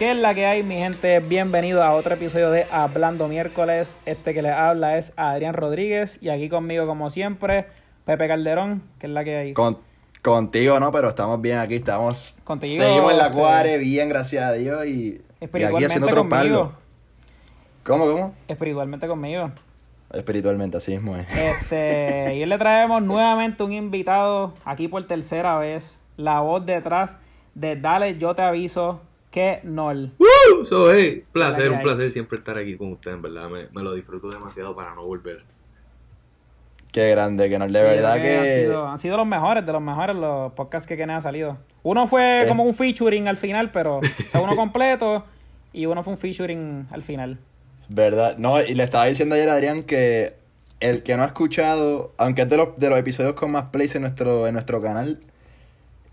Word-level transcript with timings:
¿Qué 0.00 0.12
es 0.12 0.16
la 0.16 0.32
que 0.34 0.46
hay, 0.46 0.62
mi 0.62 0.76
gente? 0.76 1.20
Bienvenido 1.20 1.82
a 1.82 1.92
otro 1.92 2.14
episodio 2.14 2.50
de 2.50 2.64
Hablando 2.72 3.28
Miércoles. 3.28 4.00
Este 4.06 4.32
que 4.32 4.40
les 4.40 4.52
habla 4.52 4.96
es 4.96 5.12
Adrián 5.14 5.52
Rodríguez 5.52 6.16
y 6.22 6.30
aquí 6.30 6.48
conmigo, 6.48 6.86
como 6.86 7.10
siempre, 7.10 7.66
Pepe 8.06 8.26
Calderón, 8.26 8.82
que 8.98 9.08
es 9.08 9.12
la 9.12 9.24
que 9.24 9.36
hay. 9.36 9.52
Con, 9.52 9.76
contigo 10.22 10.80
no, 10.80 10.90
pero 10.90 11.10
estamos 11.10 11.38
bien 11.42 11.58
aquí, 11.58 11.74
estamos. 11.74 12.38
Contigo, 12.44 12.82
Seguimos 12.82 13.12
en 13.12 13.18
la 13.18 13.26
este, 13.26 13.38
cuare, 13.38 13.76
bien, 13.76 14.08
gracias 14.08 14.42
a 14.42 14.52
Dios. 14.54 14.86
Y, 14.86 14.90
y 14.90 15.08
aquí 15.10 15.24
Espiritualmente 15.42 15.86
haciendo 15.88 16.06
otro 16.06 16.20
conmigo. 16.22 16.38
palo. 16.38 16.72
¿Cómo, 17.84 18.06
cómo? 18.06 18.34
Espiritualmente 18.48 19.06
conmigo. 19.06 19.50
Espiritualmente, 20.14 20.78
así 20.78 20.92
mismo 20.92 21.14
es. 21.18 21.26
Este, 21.36 22.34
y 22.36 22.40
hoy 22.40 22.46
le 22.46 22.56
traemos 22.56 23.02
nuevamente 23.02 23.62
un 23.64 23.74
invitado 23.74 24.54
aquí 24.64 24.88
por 24.88 25.06
tercera 25.06 25.58
vez, 25.58 25.98
la 26.16 26.40
voz 26.40 26.64
detrás 26.64 27.18
de 27.54 27.76
Dale, 27.76 28.16
yo 28.16 28.34
te 28.34 28.40
aviso 28.40 29.02
que 29.30 29.60
Nol. 29.62 30.12
¡Woo! 30.18 30.64
So, 30.64 30.92
hey, 30.92 31.24
placer, 31.32 31.70
un 31.70 31.78
¿qué 31.78 31.84
placer 31.84 32.10
siempre 32.10 32.38
estar 32.38 32.58
aquí 32.58 32.76
con 32.76 32.92
ustedes, 32.92 33.16
en 33.16 33.22
verdad. 33.22 33.48
Me, 33.48 33.68
me 33.72 33.82
lo 33.82 33.92
disfruto 33.94 34.28
demasiado 34.28 34.74
para 34.74 34.94
no 34.94 35.04
volver. 35.04 35.42
Qué 36.92 37.10
grande, 37.10 37.48
que 37.48 37.58
no, 37.58 37.68
de 37.68 37.82
verdad 37.82 38.16
Sí, 38.16 38.22
que. 38.22 38.36
Han 38.38 38.64
sido, 38.64 38.88
han 38.88 38.98
sido 38.98 39.16
los 39.16 39.26
mejores, 39.26 39.64
de 39.64 39.72
los 39.72 39.80
mejores 39.80 40.16
los 40.16 40.52
podcasts 40.54 40.88
que 40.88 40.96
Kenneth 40.96 41.18
ha 41.18 41.22
salido. 41.22 41.58
Uno 41.84 42.08
fue 42.08 42.42
Eh. 42.42 42.48
como 42.48 42.64
un 42.64 42.74
featuring 42.74 43.28
al 43.28 43.36
final, 43.36 43.70
pero 43.70 43.98
o 43.98 44.00
sea, 44.32 44.40
uno 44.40 44.56
completo 44.56 45.24
y 45.72 45.86
uno 45.86 46.02
fue 46.02 46.14
un 46.14 46.18
featuring 46.18 46.88
al 46.90 47.02
final. 47.02 47.38
Verdad. 47.88 48.36
No, 48.38 48.60
y 48.60 48.74
le 48.74 48.82
estaba 48.82 49.06
diciendo 49.06 49.36
ayer 49.36 49.48
a 49.48 49.54
Adrián 49.54 49.84
que 49.84 50.34
el 50.80 51.04
que 51.04 51.16
no 51.16 51.22
ha 51.22 51.26
escuchado, 51.26 52.12
aunque 52.18 52.42
es 52.42 52.48
de 52.48 52.56
los, 52.56 52.76
de 52.76 52.90
los 52.90 52.98
episodios 52.98 53.34
con 53.34 53.52
más 53.52 53.66
plays 53.66 53.94
en 53.94 54.02
nuestro, 54.02 54.48
en 54.48 54.54
nuestro 54.54 54.82
canal, 54.82 55.20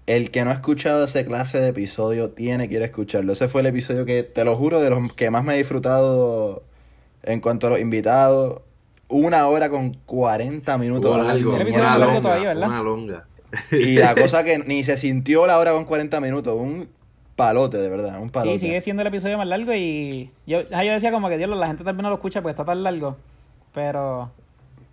el 0.07 0.31
que 0.31 0.43
no 0.45 0.51
ha 0.51 0.53
escuchado 0.53 1.03
ese 1.03 1.25
clase 1.25 1.59
de 1.59 1.67
episodio 1.67 2.29
tiene 2.29 2.69
que 2.69 2.75
ir 2.75 2.81
a 2.81 2.85
escucharlo. 2.85 3.33
Ese 3.33 3.49
fue 3.49 3.61
el 3.61 3.67
episodio 3.67 4.05
que, 4.05 4.23
te 4.23 4.45
lo 4.45 4.55
juro, 4.55 4.79
de 4.79 4.89
los 4.89 5.13
que 5.13 5.29
más 5.29 5.43
me 5.43 5.53
he 5.53 5.57
disfrutado 5.57 6.63
en 7.23 7.41
cuanto 7.41 7.67
a 7.67 7.71
los 7.71 7.79
invitados. 7.79 8.61
Una 9.09 9.47
hora 9.47 9.69
con 9.69 9.93
40 9.93 10.77
minutos. 10.77 11.13
Fue 11.13 11.23
largo, 11.23 11.55
una 11.55 11.97
longa, 11.97 12.21
todavía, 12.21 12.51
fue 12.51 12.55
¿verdad? 12.55 12.67
una 12.69 12.81
longa. 12.81 13.25
Y 13.71 13.97
la 13.97 14.15
cosa 14.21 14.43
que 14.43 14.59
ni 14.59 14.83
se 14.83 14.97
sintió 14.97 15.45
la 15.45 15.59
hora 15.59 15.73
con 15.73 15.83
40 15.83 16.21
minutos. 16.21 16.57
Un 16.57 16.87
palote, 17.35 17.77
de 17.77 17.89
verdad. 17.89 18.21
Un 18.21 18.29
palote. 18.29 18.59
Sí, 18.59 18.67
sigue 18.67 18.81
siendo 18.81 19.01
el 19.01 19.09
episodio 19.09 19.37
más 19.37 19.47
largo 19.47 19.73
y 19.73 20.31
yo, 20.45 20.59
ah, 20.73 20.85
yo 20.85 20.93
decía 20.93 21.11
como 21.11 21.27
que 21.27 21.37
Dios, 21.37 21.49
la 21.49 21.67
gente 21.67 21.83
vez 21.83 21.95
no 21.95 22.09
lo 22.09 22.15
escucha 22.15 22.41
porque 22.41 22.51
está 22.51 22.65
tan 22.65 22.81
largo, 22.81 23.17
pero 23.73 24.31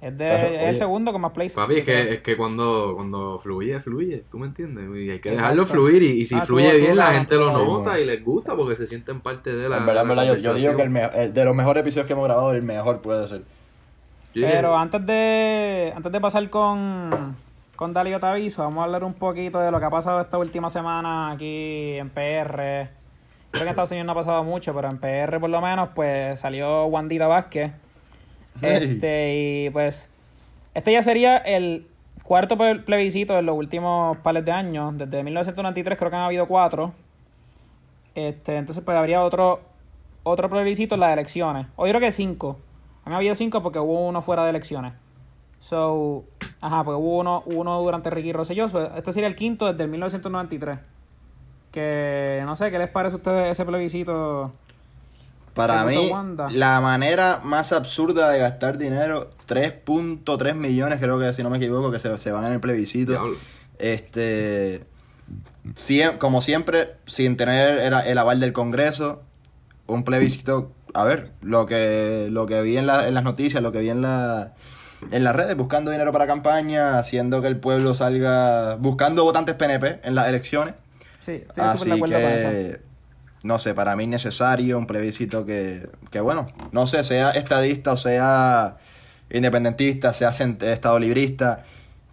es, 0.00 0.18
de, 0.18 0.26
es 0.26 0.62
el 0.70 0.76
segundo 0.76 1.12
con 1.12 1.20
más 1.22 1.32
plays. 1.32 1.52
Papi, 1.54 1.76
es 1.76 1.84
que, 1.84 2.12
es 2.14 2.20
que 2.20 2.36
cuando, 2.36 2.92
cuando 2.94 3.38
fluye, 3.38 3.80
fluye, 3.80 4.24
¿tú 4.30 4.38
me 4.38 4.46
entiendes? 4.46 4.84
Y 4.96 5.10
hay 5.10 5.18
que 5.18 5.30
Exacto. 5.30 5.36
dejarlo 5.36 5.66
fluir 5.66 6.02
y, 6.02 6.20
y 6.20 6.24
si 6.26 6.34
Ah, 6.34 6.42
fluye 6.42 6.70
tú- 6.70 6.76
tú 6.76 6.82
bien, 6.82 6.96
la 6.96 7.06
gente 7.14 7.34
lo 7.36 7.50
nota 7.50 7.98
y 7.98 8.04
les 8.04 8.22
gusta 8.24 8.54
porque 8.54 8.76
se 8.76 8.86
sienten 8.86 9.20
parte 9.20 9.54
de 9.56 9.68
la 9.68 9.78
En 9.78 9.86
verdad, 9.86 10.02
en 10.02 10.08
verdad, 10.10 10.24
yo, 10.26 10.36
yo 10.36 10.54
digo 10.54 10.76
que 10.76 10.82
el, 10.82 10.88
conversación. 10.88 11.20
me- 11.20 11.24
el 11.26 11.32
de 11.34 11.44
los 11.46 11.54
mejores 11.56 11.80
episodios 11.82 12.06
que 12.06 12.12
hemos 12.12 12.24
grabado, 12.26 12.52
el 12.52 12.62
mejor 12.62 13.00
puede 13.00 13.26
ser. 13.28 13.42
Yeah. 14.34 14.50
Pero 14.50 14.76
antes 14.76 15.06
de 15.06 15.92
antes 15.96 16.10
de 16.12 16.20
pasar 16.20 16.50
con, 16.50 17.36
con 17.76 17.92
Dale 17.94 18.10
yo 18.10 18.20
te 18.20 18.26
aviso, 18.26 18.62
vamos 18.62 18.80
a 18.80 18.84
hablar 18.84 19.04
un 19.04 19.14
poquito 19.14 19.58
de 19.60 19.70
lo 19.70 19.78
que 19.78 19.86
ha 19.86 19.90
pasado 19.90 20.20
esta 20.20 20.36
última 20.38 20.68
semana 20.70 21.30
aquí 21.30 21.94
en 21.98 22.10
PR. 22.10 22.88
Creo 23.52 23.52
que 23.52 23.62
en 23.62 23.68
Estados 23.68 23.92
Unidos 23.92 24.06
no 24.06 24.12
ha 24.12 24.16
pasado 24.16 24.42
mucho, 24.44 24.74
pero 24.74 24.88
en 24.90 24.98
PR 24.98 25.38
por 25.38 25.48
lo 25.48 25.60
menos, 25.62 25.90
pues 25.94 26.40
salió 26.40 26.84
Wandita 26.86 27.28
Vázquez. 27.28 27.70
Este, 28.62 29.34
y 29.66 29.70
pues, 29.70 30.08
este 30.74 30.92
ya 30.92 31.02
sería 31.02 31.36
el 31.38 31.86
cuarto 32.22 32.56
ple- 32.56 32.84
plebiscito 32.84 33.38
en 33.38 33.46
los 33.46 33.56
últimos 33.56 34.16
pares 34.18 34.44
de 34.44 34.52
años. 34.52 34.96
Desde 34.96 35.22
1993 35.22 35.98
creo 35.98 36.10
que 36.10 36.16
han 36.16 36.22
habido 36.22 36.46
cuatro. 36.46 36.92
Este, 38.14 38.56
entonces 38.56 38.84
pues 38.84 38.96
habría 38.96 39.22
otro, 39.22 39.60
otro 40.22 40.48
plebiscito 40.48 40.94
en 40.94 41.00
las 41.00 41.12
elecciones. 41.12 41.66
O 41.76 41.86
yo 41.86 41.92
creo 41.92 42.00
que 42.00 42.12
cinco. 42.12 42.58
Han 43.04 43.12
habido 43.12 43.34
cinco 43.34 43.62
porque 43.62 43.78
hubo 43.78 44.06
uno 44.06 44.22
fuera 44.22 44.44
de 44.44 44.50
elecciones. 44.50 44.94
So, 45.60 46.24
ajá, 46.60 46.84
pues 46.84 46.96
hubo 46.98 47.18
uno, 47.18 47.42
uno 47.46 47.80
durante 47.82 48.10
Ricky 48.10 48.32
Rosselló. 48.32 48.68
So, 48.68 48.94
este 48.96 49.12
sería 49.12 49.28
el 49.28 49.36
quinto 49.36 49.66
desde 49.66 49.84
el 49.84 49.90
1993. 49.90 50.78
Que 51.72 52.42
no 52.46 52.54
sé, 52.56 52.70
¿qué 52.70 52.78
les 52.78 52.88
parece 52.88 53.14
a 53.14 53.16
ustedes 53.16 53.50
ese 53.52 53.64
plebiscito? 53.64 54.52
Para 55.54 55.84
¿Qué 55.86 55.94
puso 55.94 56.02
mí, 56.02 56.10
Wanda? 56.10 56.48
la 56.50 56.80
manera 56.80 57.40
más 57.44 57.72
absurda 57.72 58.28
de 58.30 58.38
gastar 58.40 58.76
dinero, 58.76 59.30
3.3 59.48 60.54
millones, 60.54 60.98
creo 61.00 61.18
que 61.18 61.32
si 61.32 61.42
no 61.42 61.50
me 61.50 61.58
equivoco, 61.58 61.90
que 61.92 61.98
se, 61.98 62.16
se 62.18 62.30
van 62.32 62.44
en 62.46 62.52
el 62.52 62.60
plebiscito. 62.60 63.12
Diablo. 63.12 63.36
Este, 63.78 64.84
siem- 65.76 66.18
como 66.18 66.40
siempre, 66.42 66.94
sin 67.06 67.36
tener 67.36 67.78
el, 67.78 67.94
el 67.94 68.18
aval 68.18 68.40
del 68.40 68.52
Congreso, 68.52 69.22
un 69.86 70.02
plebiscito, 70.04 70.72
a 70.92 71.04
ver, 71.04 71.30
lo 71.40 71.66
que, 71.66 72.28
lo 72.30 72.46
que 72.46 72.60
vi 72.62 72.76
en, 72.76 72.86
la- 72.86 73.06
en 73.06 73.14
las 73.14 73.22
noticias, 73.24 73.62
lo 73.62 73.70
que 73.72 73.80
vi 73.80 73.90
en, 73.90 74.02
la, 74.02 74.54
en 75.10 75.22
las 75.24 75.36
redes, 75.36 75.56
buscando 75.56 75.90
dinero 75.90 76.10
para 76.12 76.26
campaña, 76.26 76.98
haciendo 76.98 77.40
que 77.42 77.48
el 77.48 77.58
pueblo 77.58 77.94
salga, 77.94 78.74
buscando 78.76 79.22
votantes 79.24 79.54
PNP 79.54 80.00
en 80.02 80.14
las 80.14 80.26
elecciones. 80.28 80.74
Sí, 81.20 81.32
estoy 81.32 81.64
Así 81.64 81.90
acuerdo 81.90 81.98
con 82.00 82.12
eso. 82.12 82.50
que, 82.50 82.80
no 83.44 83.58
sé, 83.58 83.74
para 83.74 83.94
mí 83.94 84.02
es 84.04 84.08
necesario 84.10 84.76
un 84.78 84.86
plebiscito 84.88 85.46
que, 85.46 85.88
que, 86.10 86.20
bueno, 86.20 86.46
no 86.72 86.86
sé, 86.88 87.04
sea 87.04 87.30
estadista 87.30 87.92
o 87.92 87.96
sea 87.96 88.78
independentista, 89.30 90.12
sea 90.12 90.30
estado 90.30 90.98
librista, 90.98 91.62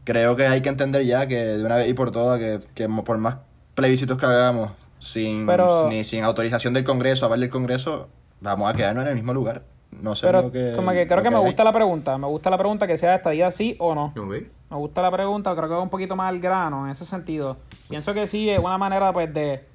creo 0.04 0.36
que 0.36 0.46
hay 0.48 0.62
que 0.62 0.70
entender 0.70 1.04
ya 1.06 1.28
que 1.28 1.38
de 1.38 1.66
una 1.66 1.76
vez 1.78 1.88
y 1.90 1.94
por 1.94 2.12
todas 2.12 2.40
que, 2.40 2.60
que 2.74 2.88
por 2.88 3.18
más 3.18 3.38
plebiscitos 3.76 4.18
que 4.18 4.26
hagamos, 4.26 4.72
sin, 5.00 5.46
Pero- 5.46 5.88
ni 5.90 6.04
sin 6.04 6.24
autorización 6.24 6.74
del 6.74 6.84
Congreso, 6.84 7.26
aval 7.26 7.40
del 7.40 7.50
Congreso, 7.50 8.10
vamos 8.40 8.70
a 8.70 8.76
quedarnos 8.76 9.04
en 9.04 9.10
el 9.10 9.16
mismo 9.16 9.34
lugar. 9.34 9.64
No 10.02 10.16
sé 10.16 10.26
Pero 10.28 10.44
lo 10.44 10.52
que... 10.54 10.72
como 10.76 10.92
que 10.92 11.06
creo 11.06 11.18
lo 11.18 11.24
que 11.24 11.30
me 11.30 11.36
hay. 11.38 11.44
gusta 11.44 11.64
la 11.66 11.74
pregunta. 11.74 12.18
Me 12.18 12.26
gusta 12.28 12.50
la 12.50 12.58
pregunta 12.58 12.88
que 12.88 12.98
sea 12.98 13.16
estadía 13.16 13.52
sí 13.52 13.76
o 13.78 13.94
no. 13.94 14.14
Me 14.16 14.78
gusta 14.78 15.02
la 15.02 15.12
pregunta, 15.12 15.54
creo 15.54 15.68
que 15.68 15.74
va 15.76 15.82
un 15.82 15.90
poquito 15.90 16.16
más 16.16 16.30
al 16.30 16.40
grano 16.40 16.86
en 16.86 16.92
ese 16.92 17.06
sentido. 17.06 17.58
Pienso 17.90 18.14
que 18.14 18.26
sí 18.26 18.50
es 18.50 18.58
una 18.58 18.78
manera 18.78 19.12
pues 19.12 19.34
de 19.34 19.66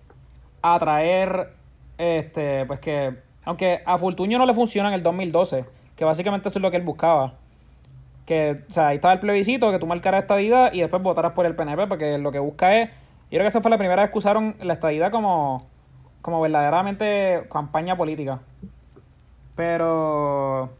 atraer 0.74 1.52
este 1.98 2.66
pues 2.66 2.80
que 2.80 3.26
aunque 3.46 3.80
a 3.86 3.96
Fultuño 3.96 4.38
no 4.38 4.44
le 4.44 4.54
funciona 4.54 4.88
en 4.88 4.94
el 4.94 5.02
2012, 5.02 5.64
que 5.94 6.04
básicamente 6.04 6.48
eso 6.48 6.58
es 6.58 6.62
lo 6.62 6.70
que 6.70 6.76
él 6.76 6.82
buscaba. 6.82 7.34
Que, 8.26 8.64
o 8.68 8.72
sea, 8.72 8.88
ahí 8.88 8.96
estaba 8.96 9.14
el 9.14 9.20
plebiscito, 9.20 9.70
que 9.70 9.78
tú 9.78 9.86
marcaras 9.86 10.22
estadidad 10.22 10.72
y 10.72 10.80
después 10.80 11.00
votaras 11.00 11.32
por 11.32 11.46
el 11.46 11.54
PNP, 11.54 11.86
porque 11.86 12.18
lo 12.18 12.32
que 12.32 12.40
busca 12.40 12.76
es, 12.76 12.90
yo 12.90 13.30
creo 13.30 13.42
que 13.42 13.48
esa 13.48 13.60
fue 13.60 13.70
la 13.70 13.78
primera 13.78 14.02
vez 14.02 14.10
que 14.10 14.18
usaron 14.18 14.56
la 14.60 14.74
estadidad 14.74 15.12
como, 15.12 15.64
como 16.22 16.40
verdaderamente 16.40 17.46
campaña 17.52 17.96
política. 17.96 18.40
Pero 19.54 20.70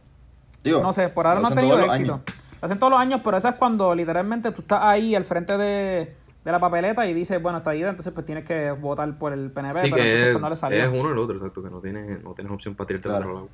Digo, 0.61 0.81
no 0.81 0.91
sé, 0.91 1.07
por 1.07 1.25
ahora 1.25 1.39
no 1.39 1.47
ha 1.47 1.55
tenido 1.55 1.79
éxito. 1.79 2.19
Lo 2.59 2.65
hacen 2.65 2.79
todos 2.79 2.91
los 2.91 2.99
años, 2.99 3.21
pero 3.23 3.37
eso 3.37 3.47
es 3.47 3.55
cuando 3.55 3.95
literalmente 3.95 4.51
tú 4.51 4.61
estás 4.61 4.81
ahí 4.83 5.15
al 5.15 5.23
frente 5.23 5.57
de, 5.57 6.13
de 6.47 6.51
la 6.53 6.59
papeleta 6.59 7.05
y 7.05 7.13
dices, 7.13 7.41
bueno, 7.41 7.57
está 7.57 7.71
ahí, 7.71 7.83
entonces 7.83 8.13
pues 8.13 8.25
tienes 8.25 8.45
que 8.45 8.71
votar 8.71 9.13
por 9.17 9.33
el 9.33 9.51
PNP, 9.51 9.81
Sí, 9.81 9.89
pero 9.91 9.95
que 10.01 10.01
entonces 10.11 10.27
es, 10.27 10.31
pues 10.33 10.41
no 10.41 10.49
le 10.49 10.55
salió. 10.55 10.81
es 10.81 10.87
uno 10.87 11.09
o 11.09 11.11
el 11.11 11.17
otro, 11.17 11.35
exacto, 11.35 11.61
que 11.61 11.69
no 11.69 11.81
tienes, 11.81 12.23
no 12.23 12.33
tienes 12.33 12.53
opción 12.53 12.73
para 12.73 12.87
tirarte 12.87 13.09
al 13.09 13.15
Claro. 13.15 13.25
otro 13.29 13.35
lado. 13.41 13.49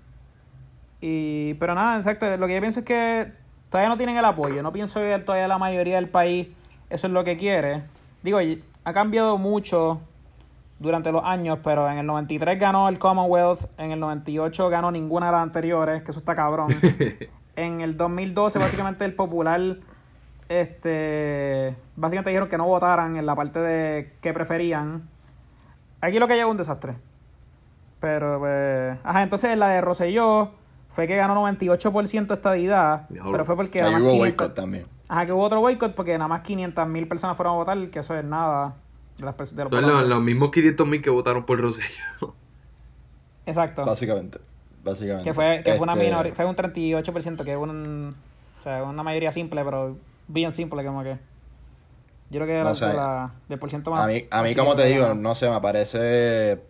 Y, 1.02 1.56
pero 1.56 1.74
nada, 1.74 1.98
exacto, 1.98 2.38
lo 2.38 2.46
que 2.48 2.54
yo 2.54 2.62
pienso 2.62 2.81
es 2.81 2.86
que 2.86 3.31
todavía 3.72 3.90
no 3.90 3.98
tienen 3.98 4.16
el 4.18 4.26
apoyo. 4.26 4.62
No 4.62 4.72
pienso 4.72 5.00
que 5.00 5.18
todavía 5.26 5.48
la 5.48 5.58
mayoría 5.58 5.96
del 5.96 6.08
país 6.08 6.50
eso 6.92 7.08
es 7.08 7.14
lo 7.14 7.24
que 7.24 7.36
quiere. 7.36 7.81
Digo, 8.22 8.38
ha 8.84 8.94
cambiado 8.94 9.40
mucho 9.40 10.00
durante 10.78 11.12
los 11.12 11.24
años, 11.25 11.58
pero 11.64 11.90
en 11.90 11.98
el 11.98 12.06
93 12.06 12.60
ganó 12.60 12.88
el 12.90 13.00
Commonwealth, 13.00 13.62
en 13.80 13.92
el 13.92 14.00
98 14.00 14.70
ganó 14.70 14.92
ninguna 14.92 15.25
de 15.25 15.31
las 15.31 15.42
anteriores, 15.42 16.04
que 16.04 16.12
eso 16.12 16.20
está 16.20 16.36
cabrón. 16.36 16.68
en 17.56 17.81
el 17.81 17.98
2012 17.98 18.60
básicamente 18.60 19.04
el 19.04 19.16
popular 19.16 19.78
este 20.50 21.75
básicamente 21.95 22.30
dijeron 22.30 22.50
que 22.50 22.57
no 22.57 22.66
votaran 22.66 23.16
en 23.18 23.25
la 23.25 23.36
parte 23.36 23.60
de 23.60 24.13
que 24.22 24.34
preferían 24.34 25.04
aquí 26.01 26.19
lo 26.19 26.28
que 26.28 26.36
llegó 26.36 26.51
un 26.51 26.57
desastre 26.57 26.95
pero 28.00 28.40
pues 28.40 28.98
ajá 29.04 29.24
entonces 29.24 29.51
en 29.51 29.60
la 29.60 29.69
de 29.69 29.81
Rosselló 29.81 30.51
fue 30.90 31.07
que 31.07 31.16
ganó 31.16 31.36
98% 31.48 32.34
estadidad 32.34 33.07
Diablo. 33.10 33.31
pero 33.31 33.45
fue 33.45 33.56
porque 33.56 33.81
Ahí 33.81 33.90
hubo 33.95 34.00
500 34.12 34.18
boicot 34.18 34.54
también. 34.54 34.86
ajá 35.07 35.25
que 35.25 35.31
hubo 35.31 35.44
otro 35.44 35.62
boicot 35.62 35.95
porque 35.95 36.13
nada 36.18 36.28
más 36.28 36.42
500 36.42 36.88
mil 36.88 37.07
personas 37.07 37.36
fueron 37.38 37.54
a 37.54 37.57
votar 37.57 37.90
que 37.90 38.00
eso 38.00 38.16
es 38.16 38.25
nada 38.25 38.75
de, 39.18 39.25
las, 39.25 39.38
de 39.56 39.63
los 39.63 39.72
Son 39.72 39.81
los, 39.88 40.07
los 40.10 40.22
mismos 40.22 40.51
500 40.51 40.88
mil 40.88 41.01
que 41.01 41.10
votaron 41.10 41.45
por 41.45 41.60
Rosselló. 41.60 42.34
exacto 43.45 43.86
Básicamente. 43.86 44.40
Básicamente. 44.84 45.24
Que 45.24 45.34
fue, 45.34 45.62
que 45.63 45.74
fue 45.75 45.84
una 45.84 45.94
Este, 45.94 46.06
minoría, 46.06 46.34
fue 46.34 46.44
un 46.45 46.56
38%, 46.57 47.44
que 47.45 47.51
es 47.54 47.57
un, 47.57 48.13
o 48.60 48.63
sea, 48.63 48.84
una 48.84 49.01
mayoría 49.01 49.31
simple, 49.31 49.63
pero 49.63 49.95
bien 50.28 50.54
simple, 50.54 50.84
como 50.86 51.04
que. 51.04 51.18
Yo 52.30 52.40
creo 52.42 52.48
que 52.48 52.64
No 52.64 52.74
sé. 52.75 52.88
de 52.88 52.94
la, 52.94 53.31
del 53.48 53.60
por 53.60 53.70
ciento 53.70 53.92
más. 53.92 54.02
A 54.04 54.08
mí, 54.08 54.25
a 54.31 54.42
mí 54.42 54.50
más 54.50 54.58
como 54.58 54.75
te 54.75 54.86
digo, 54.86 55.14
no 55.14 55.36
sé, 55.36 55.50
me 55.50 55.62
parece... 55.62 56.62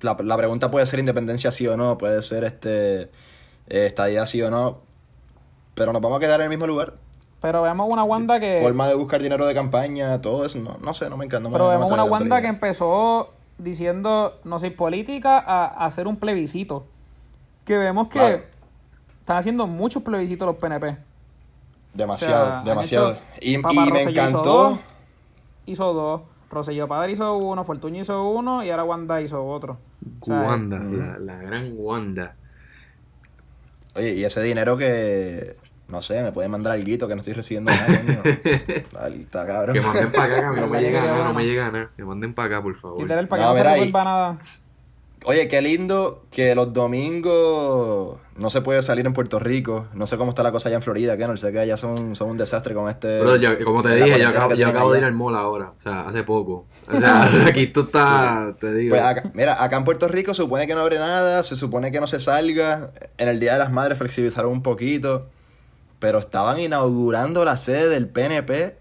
La, 0.00 0.16
la 0.22 0.36
pregunta 0.36 0.70
puede 0.70 0.86
ser 0.86 1.00
independencia 1.00 1.50
sí 1.50 1.66
o 1.66 1.76
no, 1.76 1.98
puede 1.98 2.22
ser 2.22 2.44
este 2.44 3.02
eh, 3.02 3.86
estadía 3.86 4.24
sí 4.26 4.40
o 4.40 4.48
no, 4.50 4.78
pero 5.74 5.92
nos 5.92 6.00
vamos 6.00 6.18
a 6.18 6.20
quedar 6.20 6.38
en 6.40 6.44
el 6.44 6.50
mismo 6.50 6.68
lugar. 6.68 6.94
Pero 7.40 7.62
vemos 7.62 7.88
una 7.90 8.04
Wanda 8.04 8.38
que. 8.38 8.60
Forma 8.62 8.86
de 8.86 8.94
buscar 8.94 9.20
dinero 9.20 9.44
de 9.46 9.54
campaña, 9.54 10.20
todo 10.20 10.44
eso, 10.46 10.60
no, 10.60 10.76
no 10.80 10.94
sé, 10.94 11.10
no 11.10 11.16
me 11.16 11.24
encanta. 11.24 11.42
no 11.44 11.48
me- 11.50 11.54
pero 11.54 11.64
no 11.64 11.70
me 11.70 11.76
vemos 11.78 11.92
una 11.92 12.04
la 12.04 12.10
Wanda 12.10 12.40
que 12.40 12.46
empezó 12.46 13.32
diciendo 13.58 14.38
no 14.44 14.60
soy 14.60 14.70
política 14.70 15.36
a, 15.38 15.66
a 15.66 15.86
hacer 15.86 16.06
un 16.06 16.16
plebiscito. 16.16 16.86
Que 17.64 17.76
vemos 17.76 18.06
que 18.08 18.18
Claro. 18.20 18.42
están 19.18 19.36
haciendo 19.38 19.66
muchos 19.66 20.04
plebiscitos 20.04 20.46
los 20.46 20.56
PNP. 20.56 20.96
Demasiado, 21.94 22.44
O 22.44 22.48
sea, 22.48 22.58
han 22.58 22.64
demasiado. 22.64 23.18
Y, 23.40 23.58
Papá 23.58 23.74
y 23.74 23.90
me 23.92 24.00
hizo 24.02 24.10
encantó. 24.10 24.42
dos, 24.42 24.78
Hizo 25.66 25.92
dos. 25.92 26.22
Rosselló 26.50 26.88
Padre 26.88 27.12
hizo 27.12 27.36
uno, 27.36 27.64
Fortuño 27.64 28.00
hizo 28.00 28.26
uno 28.30 28.64
y 28.64 28.70
ahora 28.70 28.84
Wanda 28.84 29.20
hizo 29.20 29.44
otro. 29.46 29.78
O 30.20 30.24
sea, 30.26 30.40
Wanda, 30.40 30.78
la, 30.78 31.18
la 31.18 31.36
gran 31.36 31.72
Wanda. 31.76 32.34
Oye, 33.94 34.14
y 34.14 34.24
ese 34.24 34.42
dinero 34.42 34.76
que. 34.76 35.56
No 35.88 36.02
sé, 36.02 36.22
me 36.22 36.32
pueden 36.32 36.50
mandar 36.50 36.74
algo 36.74 37.08
que 37.08 37.14
no 37.14 37.20
estoy 37.22 37.32
recibiendo 37.32 37.70
nada, 37.70 37.86
coño. 37.86 38.22
Cabrón. 39.30 39.74
Que 39.74 39.80
manden 39.80 40.12
para 40.12 40.24
acá, 40.24 40.40
que 40.40 40.46
a 40.46 40.52
mí 40.52 40.60
no 40.60 40.66
me 40.68 40.80
llega 40.82 41.00
nada, 41.00 41.24
no 41.24 41.34
me 41.34 41.46
llega 41.46 41.70
nada. 41.70 41.90
Que 41.96 42.04
manden 42.04 42.34
para 42.34 42.46
acá, 42.56 42.62
por 42.62 42.74
favor. 42.76 43.00
Literal, 43.02 43.26
para 43.26 43.42
No, 43.42 43.54
que 43.54 43.62
no 43.64 43.74
se 43.74 43.92
nada. 43.92 44.38
Oye, 45.24 45.48
qué 45.48 45.60
lindo 45.60 46.24
que 46.30 46.54
los 46.54 46.72
domingos 46.72 48.16
no 48.36 48.50
se 48.50 48.60
puede 48.62 48.82
salir 48.82 49.04
en 49.06 49.12
Puerto 49.12 49.38
Rico. 49.38 49.86
No 49.92 50.06
sé 50.06 50.16
cómo 50.16 50.30
está 50.30 50.42
la 50.42 50.52
cosa 50.52 50.68
allá 50.68 50.76
en 50.76 50.82
Florida, 50.82 51.16
que 51.16 51.26
no 51.26 51.36
sé 51.36 51.50
que 51.52 51.58
allá 51.58 51.76
son, 51.76 52.14
son 52.16 52.30
un 52.30 52.38
desastre 52.38 52.72
con 52.74 52.88
este. 52.88 53.20
Bro, 53.20 53.36
yo- 53.36 53.64
como 53.64 53.82
te 53.82 53.94
dije, 53.96 54.18
yo 54.20 54.28
acabo, 54.28 54.54
yo 54.54 54.92
de 54.92 54.98
ir 54.98 55.04
al 55.04 55.14
mall 55.14 55.34
ahora. 55.36 55.72
O 55.78 55.82
sea, 55.82 56.06
hace 56.08 56.22
poco. 56.22 56.66
O 56.88 56.96
sea, 56.98 57.28
aquí 57.46 57.66
tú 57.66 57.80
estás, 57.82 58.56
te 58.58 58.72
digo. 58.72 58.90
Pues 58.94 59.02
acá- 59.02 59.30
mira, 59.34 59.62
acá 59.62 59.76
en 59.76 59.84
Puerto 59.84 60.08
Rico 60.08 60.34
se 60.34 60.42
supone 60.42 60.66
que 60.66 60.74
no 60.74 60.80
abre 60.82 60.98
nada, 60.98 61.42
se 61.42 61.56
supone 61.56 61.90
que 61.90 62.00
no 62.00 62.06
se 62.06 62.20
salga. 62.20 62.92
En 63.18 63.28
el 63.28 63.40
Día 63.40 63.54
de 63.54 63.58
las 63.58 63.72
Madres 63.72 63.98
flexibilizaron 63.98 64.52
un 64.52 64.62
poquito. 64.62 65.26
Pero 65.98 66.20
estaban 66.20 66.60
inaugurando 66.60 67.44
la 67.44 67.56
sede 67.56 67.88
del 67.88 68.08
PNP 68.08 68.76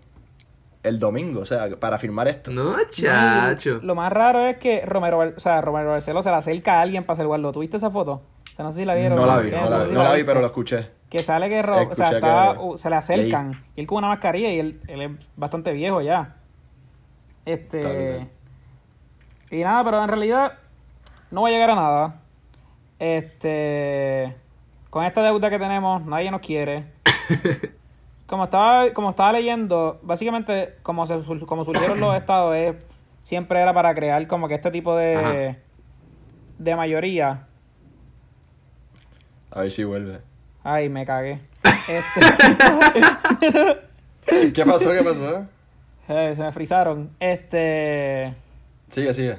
el 0.88 1.00
domingo, 1.00 1.42
o 1.42 1.46
sea, 1.46 1.68
para 1.80 1.98
firmar 1.98 2.28
esto. 2.28 2.52
No, 2.52 2.76
chacho. 2.90 3.80
Lo 3.84 3.96
más 3.96 4.12
raro 4.12 4.46
es 4.48 4.58
que 4.58 4.86
Romero, 4.86 5.20
o 5.36 5.40
sea, 5.40 5.62
Romero 5.62 5.90
Barceló 5.92 6.22
se 6.22 6.30
le 6.30 6.36
acerca 6.36 6.76
a 6.80 6.82
alguien 6.82 7.04
para 7.04 7.18
salvarlo. 7.18 7.52
¿Tuviste 7.52 7.78
esa 7.78 7.90
foto? 7.92 8.22
O 8.54 8.56
sea, 8.56 8.66
no 8.66 8.72
sé 8.72 8.80
si 8.80 8.86
la 8.86 8.96
vieron. 8.96 9.18
No 9.18 9.26
la 9.26 9.38
vi, 9.38 9.52
no 9.52 9.70
la, 9.70 9.86
si 9.86 9.92
no 9.92 10.04
la 10.04 10.14
vi, 10.14 10.24
pero 10.24 10.40
lo 10.42 10.48
escuché. 10.48 10.90
Que 11.10 11.20
sale 11.20 11.48
que, 11.50 11.62
Ro- 11.62 11.88
o 11.90 11.96
sea, 11.96 12.06
está- 12.06 12.54
que- 12.54 12.60
uh, 12.60 12.78
se 12.78 12.90
le 12.90 12.96
acercan. 12.98 13.64
Y 13.76 13.82
él 13.82 13.88
con 13.88 14.00
una 14.00 14.08
mascarilla 14.10 14.50
y 14.52 14.60
él, 14.60 14.82
él 14.88 15.02
es 15.02 15.12
bastante 15.36 15.72
viejo 15.72 16.02
ya. 16.02 16.36
Este. 17.46 18.28
Y 19.52 19.60
nada, 19.64 19.84
pero 19.86 20.02
en 20.04 20.10
realidad 20.10 20.54
no 21.32 21.44
va 21.44 21.48
a 21.48 21.52
llegar 21.52 21.70
a 21.70 21.76
nada. 21.76 22.16
Este. 23.00 24.36
Con 24.90 25.06
esta 25.06 25.22
deuda 25.22 25.50
que 25.50 25.60
tenemos, 25.60 26.06
nadie 26.06 26.32
nos 26.32 26.42
quiere. 26.42 26.86
Como 28.28 28.44
estaba, 28.44 28.92
como 28.94 29.10
estaba 29.12 29.32
leyendo, 29.32 30.00
básicamente, 30.04 30.76
como, 30.84 31.08
se, 31.08 31.20
como 31.46 31.64
surgieron 31.66 32.00
los 32.00 32.16
estados, 32.18 32.56
es, 32.56 32.76
siempre 33.24 33.60
era 33.62 33.74
para 33.74 33.96
crear 33.96 34.28
como 34.28 34.48
que 34.48 34.56
este 34.56 34.70
tipo 34.72 34.96
de, 34.96 35.16
Ajá. 35.16 35.56
de 36.60 36.76
mayoría. 36.76 37.48
A 39.52 39.62
ver 39.62 39.72
si 39.72 39.84
vuelve. 39.86 40.20
Ay, 40.64 40.90
me 40.90 41.06
cagué. 41.06 41.40
Este, 41.88 42.20
¿Qué 44.54 44.66
pasó? 44.66 44.92
¿Qué 44.92 45.04
pasó? 45.04 45.46
eh, 46.10 46.34
se 46.36 46.42
me 46.42 46.52
frizaron. 46.52 47.12
Este. 47.20 48.34
Sigue, 48.90 49.14
sigue. 49.14 49.38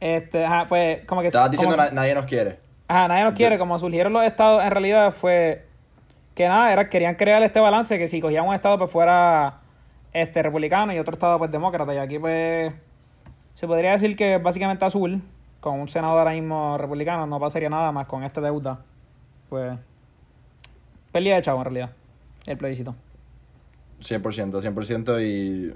Este, 0.00 0.44
ajá, 0.46 0.66
pues, 0.66 1.04
como 1.04 1.20
que. 1.20 1.26
Estabas 1.28 1.50
diciendo 1.50 1.76
como- 1.76 1.86
na- 1.88 1.92
nadie 1.94 2.14
nos 2.14 2.24
quiere. 2.24 2.58
Ajá, 2.88 3.06
nadie 3.08 3.24
nos 3.24 3.34
quiere. 3.34 3.58
Como 3.58 3.78
surgieron 3.78 4.14
los 4.14 4.24
estados, 4.24 4.64
en 4.64 4.70
realidad 4.70 5.12
fue 5.12 5.66
que 6.34 6.48
nada, 6.48 6.72
era, 6.72 6.88
querían 6.88 7.16
crear 7.16 7.42
este 7.42 7.60
balance 7.60 7.98
que 7.98 8.08
si 8.08 8.20
cogían 8.20 8.46
un 8.46 8.54
estado 8.54 8.78
pues 8.78 8.90
fuera 8.90 9.60
este 10.12 10.42
republicano 10.42 10.92
y 10.92 10.98
otro 10.98 11.14
estado 11.14 11.38
pues 11.38 11.50
demócrata. 11.50 11.94
Y 11.94 11.98
aquí 11.98 12.18
pues 12.18 12.72
se 13.54 13.66
podría 13.66 13.92
decir 13.92 14.16
que 14.16 14.38
básicamente 14.38 14.84
azul, 14.84 15.22
con 15.60 15.78
un 15.80 15.88
senador 15.88 16.18
ahora 16.20 16.32
mismo 16.32 16.78
republicano, 16.78 17.26
no 17.26 17.38
pasaría 17.38 17.68
nada 17.68 17.92
más 17.92 18.06
con 18.06 18.24
esta 18.24 18.40
deuda. 18.40 18.80
Pues, 19.48 19.78
pérdida 21.12 21.36
de 21.36 21.42
chavo 21.42 21.58
en 21.58 21.64
realidad, 21.64 21.90
el 22.46 22.56
plebiscito. 22.56 22.94
100%, 24.00 24.62
100% 24.62 25.22
y 25.22 25.74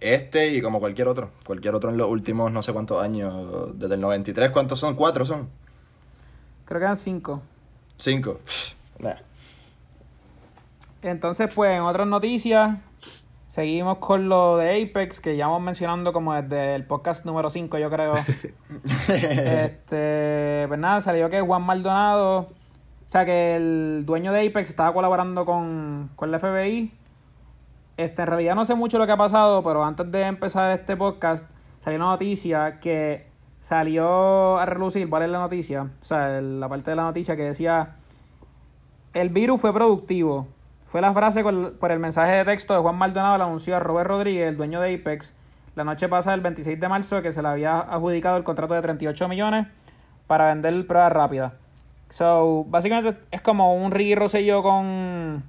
este 0.00 0.54
y 0.54 0.62
como 0.62 0.80
cualquier 0.80 1.08
otro. 1.08 1.30
Cualquier 1.44 1.74
otro 1.74 1.90
en 1.90 1.96
los 1.96 2.08
últimos 2.08 2.52
no 2.52 2.62
sé 2.62 2.72
cuántos 2.72 3.02
años. 3.02 3.78
Desde 3.78 3.94
el 3.94 4.00
93, 4.00 4.50
¿cuántos 4.50 4.78
son? 4.78 4.94
¿Cuatro 4.94 5.24
son? 5.24 5.48
Creo 6.64 6.78
que 6.78 6.84
eran 6.84 6.96
cinco. 6.96 7.42
¿Cinco? 7.96 8.40
Nah. 8.98 9.14
Entonces, 11.02 11.48
pues, 11.54 11.70
en 11.76 11.82
otras 11.82 12.06
noticias, 12.06 12.76
seguimos 13.48 13.98
con 13.98 14.28
lo 14.28 14.56
de 14.58 14.82
Apex, 14.82 15.20
que 15.20 15.36
ya 15.36 15.46
vamos 15.46 15.62
mencionando 15.62 16.12
como 16.12 16.34
desde 16.34 16.74
el 16.74 16.84
podcast 16.84 17.24
número 17.24 17.50
5, 17.50 17.78
yo 17.78 17.90
creo. 17.90 18.14
este, 19.08 20.64
pues 20.68 20.78
nada, 20.80 21.00
salió 21.00 21.28
que 21.30 21.40
Juan 21.40 21.62
Maldonado, 21.62 22.38
o 22.40 22.48
sea, 23.06 23.24
que 23.24 23.56
el 23.56 24.02
dueño 24.06 24.32
de 24.32 24.46
Apex 24.46 24.70
estaba 24.70 24.92
colaborando 24.92 25.44
con, 25.44 26.10
con 26.16 26.30
la 26.30 26.38
FBI. 26.38 26.92
Este, 27.96 28.22
en 28.22 28.28
realidad 28.28 28.54
no 28.54 28.64
sé 28.64 28.74
mucho 28.74 28.98
lo 28.98 29.06
que 29.06 29.12
ha 29.12 29.16
pasado, 29.16 29.62
pero 29.62 29.84
antes 29.84 30.10
de 30.10 30.22
empezar 30.22 30.70
este 30.78 30.96
podcast, 30.96 31.44
salió 31.82 31.98
una 31.98 32.10
noticia 32.10 32.78
que 32.80 33.26
salió 33.60 34.58
a 34.58 34.64
relucir, 34.64 35.08
¿cuál 35.10 35.24
es 35.24 35.28
la 35.30 35.38
noticia? 35.38 35.82
O 36.00 36.04
sea, 36.04 36.38
el- 36.38 36.60
la 36.60 36.68
parte 36.68 36.90
de 36.90 36.96
la 36.96 37.02
noticia 37.02 37.36
que 37.36 37.42
decía, 37.42 37.96
el 39.12 39.28
virus 39.30 39.60
fue 39.60 39.72
productivo. 39.74 40.46
Fue 40.90 41.00
la 41.00 41.12
frase 41.12 41.42
por 41.44 41.92
el 41.92 41.98
mensaje 42.00 42.32
de 42.32 42.44
texto 42.44 42.74
de 42.74 42.80
Juan 42.80 42.96
Maldonado, 42.96 43.38
lo 43.38 43.44
anunció 43.44 43.76
a 43.76 43.78
Robert 43.80 44.08
Rodríguez, 44.08 44.48
el 44.48 44.56
dueño 44.56 44.80
de 44.80 44.94
Apex, 44.94 45.32
la 45.76 45.84
noche 45.84 46.08
pasada, 46.08 46.34
el 46.34 46.40
26 46.40 46.80
de 46.80 46.88
marzo, 46.88 47.22
que 47.22 47.30
se 47.32 47.42
le 47.42 47.48
había 47.48 47.78
adjudicado 47.78 48.36
el 48.36 48.42
contrato 48.44 48.74
de 48.74 48.82
38 48.82 49.28
millones 49.28 49.68
para 50.26 50.46
vender 50.48 50.86
pruebas 50.88 51.12
rápidas. 51.12 51.52
So, 52.10 52.64
básicamente 52.68 53.20
es 53.30 53.40
como 53.40 53.74
un 53.74 53.92
Ricky 53.92 54.16
Rosselló 54.16 54.62
con... 54.62 55.44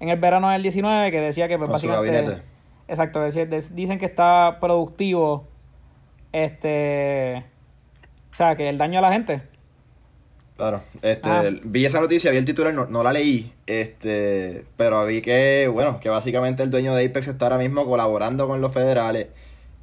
En 0.00 0.08
el 0.08 0.18
verano 0.18 0.48
del 0.48 0.62
19, 0.62 1.10
que 1.10 1.20
decía 1.20 1.46
que 1.46 1.58
pues, 1.58 1.68
Con 1.68 1.78
su 1.78 1.88
gabinete. 1.88 2.42
Exacto, 2.88 3.20
decía- 3.20 3.46
dicen 3.46 3.98
que 3.98 4.06
está 4.06 4.56
productivo 4.58 5.46
este... 6.32 7.44
O 8.32 8.36
sea, 8.36 8.56
que 8.56 8.68
el 8.70 8.78
daño 8.78 8.98
a 8.98 9.02
la 9.02 9.12
gente. 9.12 9.42
Claro, 10.56 10.82
este, 11.02 11.28
Ah. 11.28 11.42
vi 11.64 11.84
esa 11.84 12.00
noticia, 12.00 12.30
vi 12.30 12.36
el 12.36 12.44
titular, 12.44 12.72
no, 12.72 12.86
no 12.86 13.02
la 13.02 13.12
leí, 13.12 13.52
este, 13.66 14.64
pero 14.76 15.04
vi 15.04 15.20
que, 15.20 15.68
bueno, 15.72 15.98
que 15.98 16.08
básicamente 16.08 16.62
el 16.62 16.70
dueño 16.70 16.94
de 16.94 17.06
Apex 17.06 17.26
está 17.26 17.46
ahora 17.46 17.58
mismo 17.58 17.84
colaborando 17.84 18.46
con 18.46 18.60
los 18.60 18.72
federales, 18.72 19.26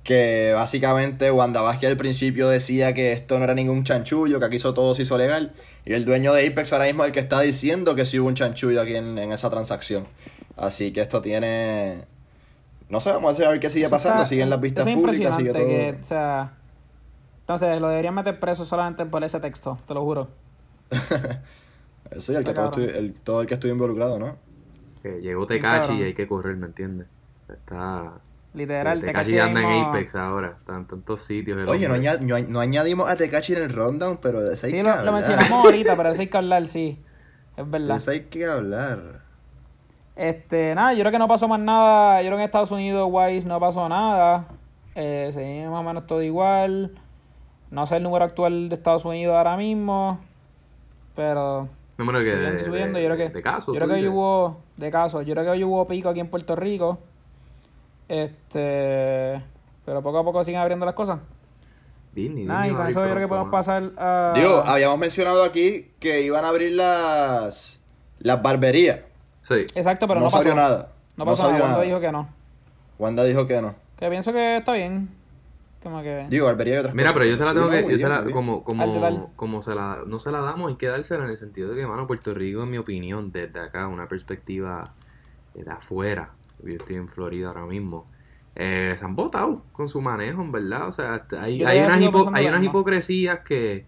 que 0.04 0.54
básicamente 0.56 1.30
Wanda 1.30 1.60
Vázquez 1.62 1.90
al 1.90 1.98
principio 1.98 2.48
decía 2.48 2.94
que 2.94 3.12
esto 3.12 3.38
no 3.38 3.44
era 3.44 3.54
ningún 3.54 3.84
chanchullo, 3.84 4.40
que 4.40 4.46
aquí 4.46 4.56
hizo 4.56 4.74
todo 4.74 4.94
se 4.94 5.01
hizo 5.01 5.18
legal, 5.18 5.51
y 5.86 5.92
el 5.92 6.06
dueño 6.06 6.32
de 6.34 6.48
Apex 6.48 6.72
ahora 6.72 6.86
mismo 6.86 7.04
es 7.04 7.08
el 7.08 7.13
que 7.13 7.20
está 7.20 7.42
diciendo 7.42 7.94
que 7.94 8.06
sí 8.06 8.18
hubo 8.20 8.30
un 8.30 8.36
chanchullo 8.36 8.82
aquí 8.82 8.96
en, 8.96 9.18
en 9.18 9.34
esa 9.34 9.50
transacción. 9.50 10.08
Así 10.56 10.94
que 10.94 11.01
esto 11.01 11.22
tiene... 11.22 12.06
No 12.88 13.00
sé, 13.01 13.12
vamos 13.12 13.40
a 13.40 13.50
ver 13.50 13.60
qué 13.60 13.70
sigue 13.70 13.90
pasando, 13.90 14.25
siguen 14.25 14.50
las 14.50 14.60
vistas 14.62 14.88
es 14.88 14.96
públicas, 14.96 15.36
sigue 15.36 15.51
todo... 15.51 15.62
impresionante 15.63 15.98
que, 15.98 16.04
o 16.04 16.06
sea, 16.06 16.54
entonces 17.42 17.82
lo 17.82 17.90
deberían 17.90 18.16
meter 18.16 18.40
preso 18.40 18.63
solamente 18.63 19.06
por 19.06 19.24
ese 19.24 19.40
texto, 19.42 19.78
te 19.88 19.94
lo 19.94 20.01
juro. 20.04 20.28
Eso 22.12 22.34
y 22.34 22.36
el 22.36 22.44
que 22.44 22.54
todo, 22.54 22.66
estoy- 22.66 22.84
el, 22.90 23.14
todo 23.14 23.42
el 23.42 23.48
que 23.48 23.54
estuvo 23.54 23.72
involucrado, 23.72 24.20
¿no? 24.20 24.36
Que 25.02 25.22
llegó 25.22 25.48
Tecachi 25.48 25.94
y 25.94 26.04
hay 26.04 26.14
que 26.14 26.28
correr, 26.28 26.56
¿me 26.58 26.68
entiendes? 26.68 27.08
Está. 27.50 28.14
Literal, 28.54 28.98
sí, 29.00 29.02
te 29.02 29.08
Tecachi 29.08 29.40
anda 29.40 29.62
en 29.62 29.86
Apex 29.86 30.16
ahora. 30.16 30.56
Está 30.60 30.76
en 30.76 30.86
tantos 30.86 31.24
sitios. 31.24 31.58
Oye, 31.70 31.88
no, 31.88 31.94
hombre. 31.96 32.10
añad- 32.10 32.20
no 32.22 32.36
añ- 32.38 32.48
no 32.48 32.60
añadimos 32.60 33.10
a 33.10 33.16
Tecachi 33.16 33.54
en 33.54 33.64
el 33.64 33.70
rundown, 33.74 34.18
pero 34.22 34.42
de 34.42 34.54
ese 34.56 34.68
hay 34.68 34.72
Sí, 34.74 34.78
que 34.78 34.84
lo, 34.84 34.90
lo 34.90 34.96
hablar. 35.00 35.14
mencionamos 35.14 35.52
ahorita, 35.66 35.96
pero 35.96 36.10
eso 36.10 36.22
hay 36.22 36.28
que 36.28 36.38
hablar, 36.38 36.68
sí. 36.68 37.00
Es 37.56 37.66
De 37.66 37.72
verdad. 37.72 37.98
ese 37.98 38.12
hay 38.12 38.20
que 38.26 38.46
hablar. 38.46 39.22
Este, 40.18 40.76
nada, 40.76 40.94
yo 40.94 41.00
creo 41.00 41.12
que 41.12 41.20
no 41.20 41.28
pasó 41.30 41.48
más 41.48 41.60
nada. 41.62 42.22
Yo 42.22 42.28
creo 42.28 42.38
que 42.38 42.44
en 42.44 42.46
Estados 42.48 42.72
Unidos, 42.72 43.08
Wise, 43.12 43.48
no 43.48 43.60
pasó 43.60 43.88
nada. 43.88 44.46
Eh, 44.96 45.32
seguimos 45.34 45.72
más 45.72 45.80
o 45.80 45.84
menos 45.84 46.06
todo 46.08 46.22
igual. 46.22 46.92
No 47.72 47.88
sé 47.88 47.96
el 47.98 48.04
número 48.04 48.26
actual 48.26 48.68
de 48.68 48.76
Estados 48.76 49.06
Unidos 49.06 49.34
ahora 49.36 49.56
mismo. 49.56 50.20
Pero 51.15 51.68
que 51.98 52.36
de, 52.36 52.65
subiendo, 52.65 52.98
de- 52.98 53.03
yo 53.03 53.10
creo 53.13 53.18
que, 53.27 53.34
de 53.34 53.41
caso, 53.41 53.74
yo 53.74 53.80
creo 53.80 53.88
que 53.89 53.94
hoy 53.96 54.08
hubo, 54.08 54.62
de 54.77 54.91
caso, 54.91 55.22
yo 55.22 55.34
creo 55.34 55.44
que 55.46 55.50
hoy 55.51 55.63
hubo 55.63 55.88
pico 55.88 56.10
aquí 56.10 56.20
en 56.20 56.30
Puerto 56.30 56.56
Rico. 56.56 57.00
Este, 58.08 59.41
pero 59.86 60.01
poco 60.01 60.20
a 60.20 60.24
poco 60.24 60.44
siguen 60.44 60.60
abriendo 60.62 60.86
las 60.86 60.96
cosas. 60.96 61.20
Disney, 62.13 62.44
Nada, 62.44 62.65
y 62.65 62.70
Disney 62.70 62.77
con 62.84 62.91
eso 62.91 63.06
yo 63.06 63.12
creo 63.12 63.20
que 63.24 63.27
podemos 63.30 63.50
pasar 63.51 63.91
a... 63.98 64.34
Digo, 64.36 64.63
habíamos 64.65 65.00
mencionado 65.00 65.44
aquí 65.44 65.91
que 66.00 66.22
iban 66.22 66.44
a 66.44 66.50
abrir 66.50 66.75
las 66.75 67.80
las 68.20 68.41
barberías. 68.41 69.00
Sí. 69.44 69.65
Exacto, 69.74 70.08
pero 70.08 70.20
no 70.20 70.25
no, 70.25 70.30
se 70.30 70.38
abrió 70.38 70.53
pasó. 70.53 70.70
nada. 70.70 70.89
No 71.15 71.24
No 71.25 71.32
pasó 71.32 71.44
se 71.44 71.50
abrió 71.50 71.60
nada. 71.60 71.63
Wanda 71.63 71.74
nada. 71.77 71.84
dijo 71.86 72.00
que 72.01 72.12
no. 72.12 72.30
Wanda 73.00 73.24
dijo 73.24 73.48
que 73.48 73.62
no. 73.62 73.75
Que 73.98 74.10
pienso 74.10 74.34
que 74.34 74.58
está 74.58 74.74
bien. 74.74 75.10
Como 75.84 76.02
que... 76.04 76.28
Digo, 76.30 76.46
barbería 76.46 76.76
y 76.76 76.78
otras 76.78 76.94
Mira, 76.94 77.10
cosas. 77.10 77.20
pero 77.20 77.32
yo 77.32 77.38
se 77.38 77.44
la 77.46 77.54
tengo 77.54 77.70
que, 77.70 77.92
yo 77.92 77.98
se 77.98 78.08
la, 78.10 78.24
como, 78.26 78.64
como, 78.64 79.34
como 79.36 79.62
se 79.64 79.74
la, 79.74 80.04
no 80.06 80.20
se 80.20 80.32
la 80.32 80.40
damos, 80.42 80.70
hay 80.70 80.76
que 80.78 80.88
dársela 80.88 81.24
en 81.26 81.32
el 81.32 81.38
sentido 81.38 81.70
de 81.70 81.76
que, 81.82 81.88
mano, 81.88 82.06
Puerto 82.06 82.34
Rico, 82.36 82.64
en 82.64 82.70
mi 82.70 82.78
opinión, 82.78 83.32
desde 83.32 83.60
acá, 83.60 83.88
una 83.88 84.08
perspectiva 84.08 84.94
de 85.56 85.70
afuera, 85.72 86.32
yo 86.64 86.74
estoy 86.76 86.98
en 86.98 87.08
Florida 87.10 87.48
ahora 87.48 87.66
mismo, 87.66 88.06
eh, 88.56 88.94
se 88.98 89.04
han 89.06 89.16
votado 89.16 89.64
con 89.72 89.90
su 89.90 90.02
manejo, 90.02 90.42
en 90.44 90.52
verdad. 90.52 90.88
O 90.88 90.92
sea, 90.92 91.26
hay, 91.40 91.64
hay 91.64 91.80
unas, 91.80 92.00
hipo- 92.00 92.30
hay 92.34 92.46
unas 92.48 92.64
hipocresías 92.64 93.40
que, 93.40 93.86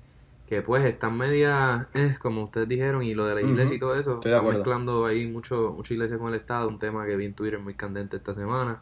que 0.47 0.61
pues 0.63 0.83
están 0.85 1.15
medias, 1.17 1.85
eh, 1.93 2.15
como 2.19 2.43
ustedes 2.45 2.67
dijeron, 2.67 3.03
y 3.03 3.13
lo 3.13 3.25
de 3.27 3.35
la 3.35 3.41
iglesia 3.41 3.75
y 3.75 3.79
todo 3.79 3.95
eso. 3.99 4.15
estoy 4.15 4.31
de 4.31 4.37
Están 4.37 4.39
acuerdo. 4.39 4.59
mezclando 4.59 5.05
ahí 5.05 5.27
mucho, 5.27 5.73
mucha 5.77 5.93
iglesia 5.93 6.17
con 6.17 6.29
el 6.29 6.39
Estado, 6.39 6.67
un 6.69 6.79
tema 6.79 7.05
que 7.05 7.15
vi 7.15 7.25
en 7.25 7.33
Twitter 7.35 7.59
muy 7.59 7.75
candente 7.75 8.17
esta 8.17 8.33
semana. 8.33 8.81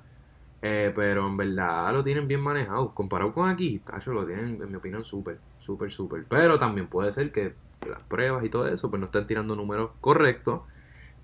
Eh, 0.62 0.92
pero 0.96 1.28
en 1.28 1.38
verdad 1.38 1.92
lo 1.94 2.04
tienen 2.04 2.28
bien 2.28 2.42
manejado. 2.42 2.94
Comparado 2.94 3.34
con 3.34 3.50
aquí, 3.50 3.80
tacho, 3.80 4.14
lo 4.14 4.26
tienen, 4.26 4.62
en 4.62 4.70
mi 4.70 4.76
opinión, 4.76 5.04
súper, 5.04 5.40
súper, 5.60 5.92
súper. 5.92 6.26
Pero 6.30 6.60
también 6.60 6.88
puede 6.88 7.12
ser 7.12 7.32
que 7.32 7.56
las 7.88 8.04
pruebas 8.04 8.44
y 8.46 8.50
todo 8.50 8.68
eso, 8.68 8.90
pues 8.90 9.00
no 9.00 9.08
están 9.08 9.26
tirando 9.26 9.56
números 9.56 9.92
correctos. 10.02 10.62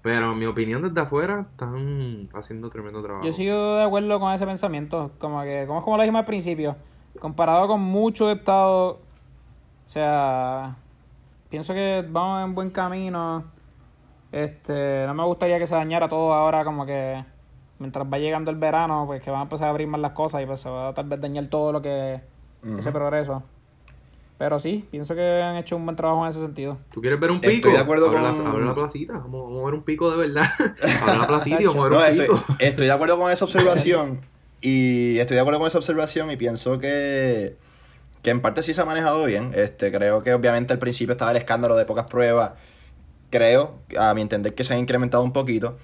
Pero 0.02 0.32
en 0.32 0.40
mi 0.40 0.46
opinión, 0.46 0.82
desde 0.82 1.02
afuera, 1.02 1.48
están 1.52 2.30
haciendo 2.34 2.70
tremendo 2.70 3.02
trabajo. 3.04 3.26
Yo 3.26 3.34
sigo 3.34 3.76
de 3.76 3.84
acuerdo 3.84 4.20
con 4.20 4.34
ese 4.34 4.46
pensamiento, 4.46 5.12
como 5.20 5.42
que, 5.44 5.66
como 5.68 5.80
es 5.80 5.86
como 5.86 5.98
lo 5.98 6.04
dijimos 6.04 6.20
al 6.20 6.26
principio, 6.26 6.76
comparado 7.20 7.68
con 7.68 7.82
muchos 7.82 8.36
estados, 8.36 8.98
o 9.86 9.90
sea, 9.90 10.78
pienso 11.50 11.74
que 11.74 12.06
vamos 12.10 12.44
en 12.46 12.56
buen 12.56 12.70
camino. 12.70 13.44
Este, 14.32 15.06
no 15.08 15.14
me 15.14 15.24
gustaría 15.24 15.58
que 15.58 15.68
se 15.68 15.76
dañara 15.76 16.08
todo 16.08 16.34
ahora, 16.34 16.64
como 16.64 16.86
que 16.86 17.24
mientras 17.80 18.06
va 18.12 18.18
llegando 18.18 18.52
el 18.52 18.58
verano, 18.58 19.04
pues 19.08 19.22
que 19.22 19.30
van 19.32 19.42
a 19.42 19.44
empezar 19.44 19.68
a 19.68 19.70
abrir 19.72 19.88
más 19.88 20.02
las 20.02 20.12
cosas 20.14 20.42
y 20.44 20.46
pues 20.46 20.60
se 20.62 20.70
va 20.70 20.90
a 20.90 20.94
tal 20.94 21.06
vez 21.08 21.20
dañar 21.22 21.48
todo 21.48 21.72
lo 21.72 21.82
que 21.82 22.22
ese 22.78 22.92
progreso. 22.92 23.44
Pero 24.38 24.60
sí, 24.60 24.88
pienso 24.92 25.16
que 25.16 25.42
han 25.42 25.56
hecho 25.56 25.76
un 25.76 25.86
buen 25.86 25.96
trabajo 25.96 26.24
en 26.24 26.30
ese 26.30 26.40
sentido. 26.40 26.78
¿Tú 26.92 27.02
quieres 27.02 27.20
ver 27.20 27.32
un 27.32 27.38
Estoy 27.38 27.56
pico? 27.56 27.70
de 27.70 27.78
acuerdo 27.80 28.08
abre, 28.08 28.20
con- 28.20 28.44
la, 28.44 28.50
abre 28.52 28.66
la 28.66 28.74
placita, 28.76 29.14
vamos, 29.14 29.44
vamos 29.46 29.62
a 29.64 29.66
ver 29.66 29.74
un 29.74 29.84
pico 29.84 30.12
de 30.12 30.18
verdad. 30.18 30.48
abre 31.02 31.18
la 31.18 31.28
placita 31.28 31.62
y 31.62 31.66
vamos 31.66 31.86
a 31.86 31.90
ver 31.90 31.92
No, 31.92 32.06
un 32.06 32.12
estoy, 32.20 32.28
pico. 32.38 32.56
estoy 32.60 32.86
de 32.86 32.92
acuerdo 32.92 33.18
con 33.18 33.32
esa 33.32 33.46
observación. 33.46 34.22
Y 34.60 35.20
estoy 35.20 35.36
de 35.36 35.42
acuerdo 35.42 35.60
con 35.60 35.68
esa 35.68 35.78
observación 35.78 36.32
y 36.32 36.36
pienso 36.36 36.80
que, 36.80 37.56
que 38.24 38.32
en 38.32 38.42
parte 38.42 38.64
sí 38.64 38.74
se 38.74 38.82
ha 38.82 38.86
manejado 38.86 39.24
bien. 39.26 39.52
Este, 39.54 39.92
creo 39.92 40.24
que 40.24 40.34
obviamente 40.34 40.74
al 40.74 40.80
principio 40.80 41.12
estaba 41.12 41.30
el 41.30 41.38
escándalo 41.38 41.76
de 41.76 41.86
pocas 41.86 42.06
pruebas. 42.08 42.54
Creo, 43.30 43.76
a 44.00 44.14
mi 44.16 44.22
entender, 44.22 44.56
que 44.56 44.64
se 44.64 44.74
ha 44.74 44.78
incrementado 44.80 45.22
un 45.24 45.32
poquito. 45.32 45.78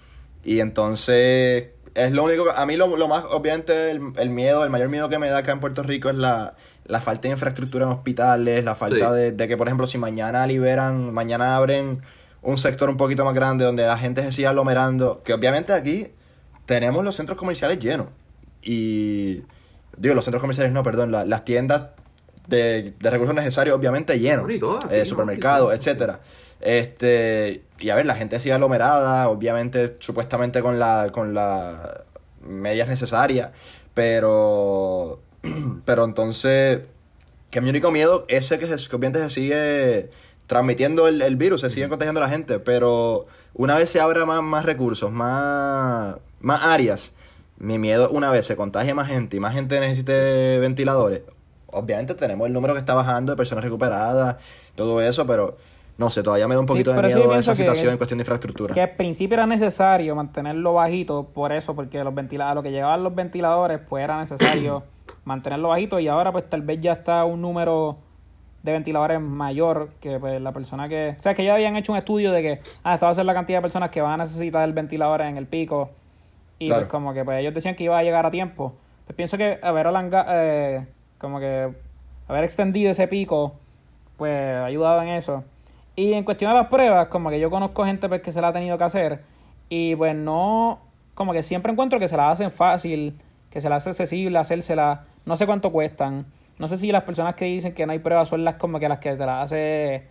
Y 0.44 0.60
entonces 0.60 1.70
es 1.96 2.12
lo 2.12 2.24
único, 2.24 2.44
que- 2.46 2.52
a 2.56 2.66
mí 2.66 2.76
lo, 2.76 2.96
lo 2.98 3.08
más, 3.08 3.24
obviamente, 3.30 3.92
el, 3.92 4.02
el 4.18 4.30
miedo, 4.30 4.64
el 4.64 4.70
mayor 4.70 4.90
miedo 4.90 5.10
que 5.10 5.20
me 5.20 5.30
da 5.30 5.40
acá 5.40 5.52
en 5.52 5.60
Puerto 5.60 5.84
Rico 5.84 6.10
es 6.10 6.16
la, 6.16 6.56
la 6.86 7.02
falta 7.02 7.24
de 7.28 7.34
infraestructura 7.34 7.86
en 7.86 7.92
hospitales, 7.92 8.64
la 8.66 8.76
falta 8.76 9.10
Sí. 9.12 9.16
de, 9.16 9.32
de 9.32 9.48
que, 9.48 9.56
por 9.58 9.68
ejemplo, 9.68 9.88
si 9.88 9.98
mañana 9.98 10.46
liberan, 10.48 11.14
mañana 11.14 11.56
abren 11.56 12.02
un 12.42 12.58
sector 12.58 12.90
un 12.90 12.98
poquito 12.98 13.24
más 13.24 13.34
grande 13.34 13.64
donde 13.64 13.86
la 13.86 13.98
gente 13.98 14.22
se 14.24 14.32
siga 14.32 14.50
aglomerando, 14.50 15.22
que 15.24 15.34
obviamente 15.34 15.72
aquí 15.72 16.08
tenemos 16.66 17.04
los 17.06 17.16
centros 17.16 17.38
comerciales 17.38 17.80
llenos. 17.80 18.08
Y 18.62 19.44
digo, 19.98 20.16
los 20.16 20.24
centros 20.26 20.42
comerciales 20.42 20.74
no, 20.74 20.84
perdón, 20.84 21.12
la- 21.12 21.26
las 21.26 21.46
tiendas 21.46 21.84
de, 22.48 22.94
de 23.00 23.10
recursos 23.10 23.36
necesarios 23.36 23.76
obviamente 23.78 24.20
llenos. 24.20 24.48
Todas, 24.60 24.86
eh, 24.92 25.06
supermercados, 25.06 25.74
etcétera. 25.74 26.20
Este, 26.64 27.62
y 27.78 27.90
a 27.90 27.96
ver, 27.96 28.06
la 28.06 28.16
gente 28.16 28.40
sigue 28.40 28.54
aglomerada, 28.54 29.28
obviamente, 29.28 29.98
supuestamente 30.00 30.62
con 30.62 30.80
la, 30.80 31.10
con 31.12 31.34
las 31.34 32.06
medidas 32.42 32.88
necesarias, 32.88 33.52
pero, 33.94 35.20
pero 35.86 36.06
entonces, 36.06 36.80
que 37.52 37.60
mi 37.60 37.70
único 37.70 37.92
miedo 37.92 38.24
es 38.30 38.50
que, 38.50 38.66
se, 38.66 38.90
que 38.90 38.96
obviamente 38.96 39.20
se 39.24 39.30
sigue 39.30 40.10
transmitiendo 40.48 41.10
el, 41.10 41.22
el 41.22 41.36
virus, 41.36 41.62
se 41.62 41.70
sigue 41.70 41.90
contagiando 41.90 42.22
la 42.22 42.30
gente, 42.30 42.60
pero 42.60 43.26
una 43.54 43.76
vez 43.76 43.90
se 43.90 44.00
abra 44.00 44.26
más, 44.26 44.42
más 44.42 44.66
recursos, 44.66 45.12
más, 45.12 46.16
más 46.40 46.64
áreas, 46.64 47.12
mi 47.58 47.78
miedo 47.78 48.10
una 48.10 48.32
vez 48.32 48.46
se 48.46 48.56
contagie 48.56 48.94
más 48.94 49.10
gente 49.10 49.36
y 49.36 49.42
más 49.42 49.54
gente 49.54 49.82
necesite 49.82 50.60
ventiladores, 50.60 51.24
obviamente 51.68 52.16
tenemos 52.16 52.48
el 52.48 52.54
número 52.54 52.74
que 52.74 52.80
está 52.80 52.94
bajando 52.94 53.34
de 53.34 53.36
personas 53.36 53.66
recuperadas, 53.66 54.38
todo 54.76 55.02
eso, 55.02 55.28
pero 55.28 55.58
no 55.98 56.10
sé, 56.10 56.24
todavía 56.24 56.48
me 56.48 56.56
da 56.56 56.60
un 56.62 56.66
poquito 56.66 56.92
de 56.92 56.98
sí 56.98 57.04
miedo 57.06 57.30
pienso 57.30 57.38
esa 57.40 57.52
que- 57.52 57.56
situación 57.58 57.92
en 57.92 57.98
cuestión 57.98 58.18
de 58.18 58.22
infraestructura. 58.24 58.74
Que 58.74 58.82
al 58.82 58.92
principio 58.92 59.36
era 59.36 59.46
necesario 59.46 60.16
mantenerlo 60.16 60.74
bajito, 60.74 61.26
por 61.34 61.52
eso, 61.52 61.76
porque 61.76 62.04
los 62.04 62.14
ventila 62.16 62.50
a 62.50 62.56
lo 62.56 62.64
que 62.64 62.72
llegaban 62.72 63.04
los 63.04 63.14
ventiladores, 63.14 63.80
pues 63.88 64.04
era 64.04 64.20
necesario 64.20 64.84
mantenerlo 65.26 65.70
bajito 65.70 66.00
y 66.00 66.08
ahora 66.08 66.32
pues 66.32 66.50
tal 66.50 66.62
vez 66.64 66.82
ya 66.82 66.94
está 66.94 67.24
un 67.26 67.42
número 67.42 67.98
de 68.64 68.72
ventiladores 68.72 69.20
mayor 69.20 69.90
que 70.00 70.20
pues 70.20 70.42
la 70.42 70.52
persona 70.54 70.88
que... 70.88 71.16
O 71.20 71.22
sea, 71.22 71.34
que 71.34 71.44
ya 71.44 71.54
habían 71.54 71.76
hecho 71.76 71.92
un 71.92 71.98
estudio 71.98 72.32
de 72.32 72.42
que, 72.42 72.62
ah, 72.84 72.94
esta 72.94 73.06
va 73.08 73.12
a 73.12 73.16
ser 73.16 73.26
la 73.26 73.34
cantidad 73.34 73.58
de 73.58 73.62
personas 73.64 73.90
que 73.90 74.02
van 74.02 74.22
a 74.22 74.24
necesitar 74.24 74.64
el 74.64 74.74
ventilador 74.74 75.22
en 75.22 75.36
el 75.38 75.48
pico 75.48 75.90
y 76.60 76.68
Claro. 76.68 76.84
pues 76.84 76.92
como 76.92 77.14
que 77.14 77.26
pues 77.26 77.40
ellos 77.42 77.54
decían 77.54 77.76
que 77.76 77.84
iba 77.84 77.98
a 77.98 78.04
llegar 78.04 78.26
a 78.26 78.32
tiempo. 78.32 78.74
Pues 79.06 79.18
pienso 79.18 79.38
que 79.38 79.60
haber 79.62 79.86
alanga- 79.88 80.26
eh, 80.30 80.86
como 81.18 81.40
que 81.42 81.74
haber 82.30 82.44
extendido 82.46 82.90
ese 82.92 83.06
pico, 83.10 83.56
pues 84.16 84.32
ha 84.34 84.64
ayudado 84.66 85.02
en 85.02 85.10
eso. 85.10 85.44
Y 85.96 86.14
en 86.14 86.24
cuestión 86.24 86.52
de 86.52 86.58
las 86.58 86.68
pruebas, 86.68 87.08
como 87.08 87.30
que 87.30 87.40
yo 87.40 87.50
conozco 87.50 87.86
gente 87.86 88.08
pues, 88.10 88.22
que 88.22 88.32
se 88.32 88.42
la 88.42 88.48
ha 88.50 88.54
tenido 88.54 88.78
que 88.78 88.84
hacer 88.84 89.22
y 89.70 89.96
pues 89.96 90.16
no, 90.16 90.82
como 91.14 91.34
que 91.34 91.44
siempre 91.44 91.72
encuentro 91.72 92.00
que 92.00 92.08
se 92.08 92.18
la 92.18 92.32
hacen 92.32 92.52
fácil, 92.52 93.16
que 93.52 93.62
se 93.62 93.70
la 93.70 93.76
hace 93.78 93.90
accesible 93.92 94.38
hacérsela, 94.40 95.06
no 95.26 95.38
sé 95.38 95.46
cuánto 95.46 95.72
cuestan. 95.72 96.26
No 96.60 96.68
sé 96.68 96.78
si 96.78 96.92
las 96.92 97.04
personas 97.04 97.36
que 97.36 97.46
dicen 97.46 97.74
que 97.74 97.86
no 97.86 97.92
hay 97.94 98.00
pruebas 98.00 98.30
son 98.30 98.44
las 98.44 98.56
como 98.56 98.80
que 98.80 98.90
las 98.90 99.00
que 99.00 99.12
te 99.16 99.26
las 99.26 99.46
hace 99.46 100.08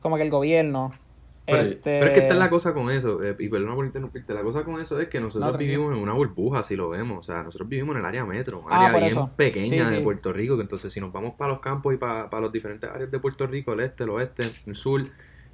como 0.00 0.16
que 0.16 0.22
el 0.22 0.30
gobierno. 0.30 0.90
Sí. 0.92 1.00
Este, 1.46 2.00
Pero 2.00 2.06
es 2.06 2.10
que 2.12 2.18
esta 2.20 2.34
es 2.34 2.40
la 2.40 2.50
cosa 2.50 2.74
con 2.74 2.90
eso, 2.90 3.22
eh, 3.22 3.36
y 3.38 3.48
perdona 3.48 3.74
por 3.76 3.86
interrumpirte, 3.86 4.34
la 4.34 4.42
cosa 4.42 4.64
con 4.64 4.80
eso 4.80 5.00
es 5.00 5.06
que 5.06 5.20
nosotros 5.20 5.52
No, 5.52 5.56
vivimos 5.58 5.94
en 5.94 6.02
una 6.02 6.12
burbuja, 6.12 6.64
si 6.64 6.74
lo 6.74 6.88
vemos, 6.88 7.18
o 7.18 7.22
sea, 7.22 7.44
nosotros 7.44 7.68
vivimos 7.68 7.94
en 7.94 8.00
el 8.00 8.04
área 8.06 8.24
metro, 8.24 8.58
un 8.58 8.64
Ah, 8.72 8.86
área 8.86 8.98
bien 8.98 9.12
eso. 9.12 9.30
pequeña 9.36 9.84
Sí, 9.86 9.90
de 9.92 9.98
sí. 9.98 10.02
Puerto 10.02 10.32
Rico, 10.32 10.56
que 10.56 10.62
entonces 10.62 10.92
si 10.92 11.00
nos 11.00 11.12
vamos 11.12 11.34
para 11.34 11.52
los 11.52 11.60
campos 11.60 11.94
y 11.94 11.98
para, 11.98 12.28
para 12.30 12.40
los 12.42 12.52
diferentes 12.52 12.90
áreas 12.90 13.12
de 13.12 13.18
Puerto 13.20 13.46
Rico, 13.46 13.74
el 13.74 13.80
este, 13.80 14.02
el 14.02 14.10
oeste, 14.10 14.42
el 14.66 14.74
sur, 14.74 15.02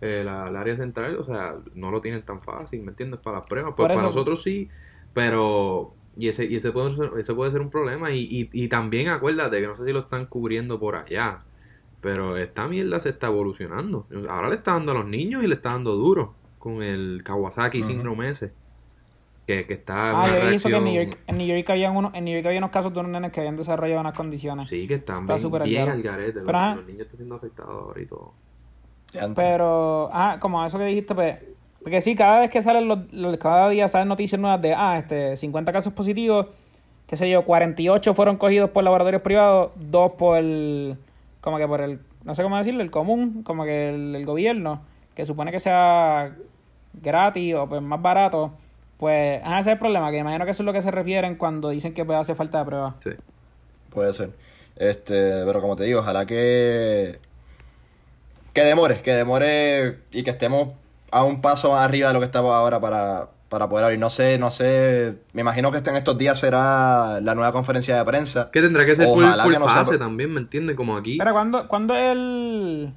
eh, 0.02 0.22
la, 0.24 0.48
el 0.48 0.56
área 0.56 0.76
central, 0.76 1.16
o 1.16 1.24
sea, 1.24 1.54
no 1.74 1.90
lo 1.90 2.00
tienen 2.02 2.22
tan 2.22 2.42
fácil, 2.42 2.82
¿me 2.82 2.90
entiendes? 2.90 3.20
Para 3.20 3.38
las 3.38 3.46
pruebas, 3.46 3.72
pues 3.74 3.88
para 3.88 4.02
nosotros 4.02 4.42
sí, 4.42 4.68
pero... 5.14 5.94
Y 6.14 6.28
ese, 6.28 6.44
y 6.44 6.56
ese, 6.56 6.72
puede 6.72 6.94
ser, 6.94 7.10
ese 7.18 7.32
puede 7.32 7.50
ser 7.50 7.62
un 7.62 7.70
problema. 7.70 8.10
Y, 8.10 8.28
y, 8.30 8.50
y 8.52 8.68
también 8.68 9.08
acuérdate 9.08 9.62
que 9.62 9.66
no 9.66 9.74
sé 9.74 9.86
si 9.86 9.92
lo 9.94 10.00
están 10.00 10.26
cubriendo 10.26 10.78
por 10.78 10.94
allá. 10.94 11.38
Pero 12.02 12.36
esta 12.36 12.68
mierda 12.68 13.00
se 13.00 13.08
está 13.08 13.28
evolucionando. 13.28 14.06
Ahora 14.28 14.50
le 14.50 14.56
está 14.56 14.72
dando 14.72 14.92
a 14.92 14.94
los 14.96 15.06
niños 15.06 15.42
y 15.42 15.46
le 15.46 15.54
está 15.54 15.70
dando 15.70 15.94
duro 15.94 16.34
con 16.58 16.82
el 16.82 17.22
Kawasaki 17.24 17.80
Ujú. 17.80 17.88
síndrome 17.88 18.28
ese. 18.28 18.52
Que, 19.46 19.66
que 19.66 19.72
está 19.74 20.22
Ah, 20.22 20.50
yo 20.52 20.68
que 20.68 20.76
en 20.76 20.84
New 20.84 20.94
York, 20.94 21.18
en 21.26 21.38
New 21.38 21.46
York 21.46 21.70
había 21.70 21.90
uno, 21.90 22.12
en 22.14 22.24
New 22.24 22.34
York 22.34 22.46
había 22.46 22.58
unos 22.58 22.70
casos 22.70 22.92
de 22.92 23.00
unos 23.00 23.12
nenes 23.12 23.32
que 23.32 23.40
habían 23.40 23.56
desarrollado 23.56 24.00
unas 24.00 24.14
condiciones. 24.14 24.68
Sí, 24.68 24.86
que 24.86 24.94
están 24.94 25.28
Está 25.30 25.64
bien, 25.64 25.88
al 25.88 26.02
garete. 26.02 26.40
Pero, 26.44 26.74
los 26.74 26.86
niños 26.86 27.02
están 27.02 27.16
siendo 27.16 27.36
afectados 27.36 27.70
ahora 27.70 28.02
y 28.02 28.06
todo. 28.06 28.34
Pero, 29.34 30.08
ah, 30.12 30.38
como 30.40 30.64
eso 30.64 30.78
que 30.78 30.84
dijiste, 30.84 31.14
pues, 31.14 31.38
porque 31.82 32.00
sí, 32.00 32.14
cada 32.14 32.40
vez 32.40 32.50
que 32.50 32.62
salen 32.62 32.88
los, 32.88 33.12
los- 33.12 33.36
cada 33.38 33.68
día 33.68 33.88
salen 33.88 34.08
noticias 34.08 34.40
nuevas 34.40 34.60
de, 34.62 34.74
ah, 34.74 34.98
este, 34.98 35.36
50 35.36 35.72
casos 35.72 35.92
positivos, 35.92 36.46
qué 37.06 37.16
sé 37.16 37.28
yo, 37.28 37.44
48 37.44 38.14
fueron 38.14 38.36
cogidos 38.36 38.70
por 38.70 38.84
laboratorios 38.84 39.22
privados, 39.22 39.72
dos 39.76 40.12
por 40.12 40.38
el, 40.38 40.96
como 41.40 41.58
que 41.58 41.66
por 41.66 41.80
el, 41.80 41.98
no 42.24 42.34
sé 42.34 42.42
cómo 42.42 42.56
decirlo, 42.56 42.82
el 42.82 42.90
común, 42.90 43.42
como 43.42 43.64
que 43.64 43.90
el, 43.90 44.14
el 44.16 44.24
gobierno, 44.24 44.80
que 45.14 45.26
supone 45.26 45.50
que 45.52 45.60
sea 45.60 46.34
gratis 46.94 47.54
o 47.54 47.68
pues 47.68 47.82
más 47.82 48.00
barato, 48.00 48.52
pues, 48.96 49.42
ah, 49.44 49.58
ese 49.58 49.70
es 49.70 49.74
el 49.74 49.78
problema, 49.78 50.10
que 50.10 50.18
imagino 50.18 50.44
que 50.44 50.52
eso 50.52 50.62
es 50.62 50.66
lo 50.66 50.72
que 50.72 50.80
se 50.82 50.90
refieren 50.90 51.34
cuando 51.36 51.68
dicen 51.70 51.92
que 51.92 52.04
pues, 52.04 52.18
hace 52.18 52.34
falta 52.34 52.60
de 52.60 52.64
pruebas. 52.64 52.94
Sí. 53.00 53.10
Puede 53.90 54.12
ser. 54.12 54.30
Este, 54.76 55.44
pero 55.44 55.60
como 55.60 55.76
te 55.76 55.84
digo, 55.84 56.00
ojalá 56.00 56.24
que 56.24 57.18
que 58.52 58.62
demore, 58.64 59.00
que 59.02 59.12
demore 59.14 59.98
y 60.12 60.22
que 60.22 60.30
estemos 60.30 60.68
a 61.10 61.24
un 61.24 61.40
paso 61.40 61.70
más 61.72 61.82
arriba 61.82 62.08
de 62.08 62.14
lo 62.14 62.20
que 62.20 62.26
estamos 62.26 62.52
ahora 62.54 62.80
para, 62.80 63.28
para 63.48 63.68
poder 63.68 63.84
abrir. 63.84 63.98
No 63.98 64.10
sé, 64.10 64.38
no 64.38 64.50
sé, 64.50 65.16
me 65.32 65.42
imagino 65.42 65.70
que 65.70 65.78
este- 65.78 65.90
en 65.90 65.96
estos 65.96 66.16
días 66.18 66.38
será 66.38 67.20
la 67.20 67.34
nueva 67.34 67.52
conferencia 67.52 67.96
de 67.96 68.04
prensa. 68.04 68.50
Que 68.50 68.60
tendrá 68.62 68.84
que 68.86 68.96
ser 68.96 69.06
Ojalá 69.08 69.42
por 69.44 69.52
que 69.52 69.58
no 69.58 69.66
sea 69.68 69.84
fase 69.84 69.98
también, 69.98 70.32
¿me 70.32 70.40
entiendes? 70.40 70.74
Como 70.76 70.96
aquí. 70.96 71.18
Pero, 71.18 71.32
¿cuándo, 71.32 71.68
¿cuándo 71.68 71.94
es 71.94 72.12
el...? 72.12 72.92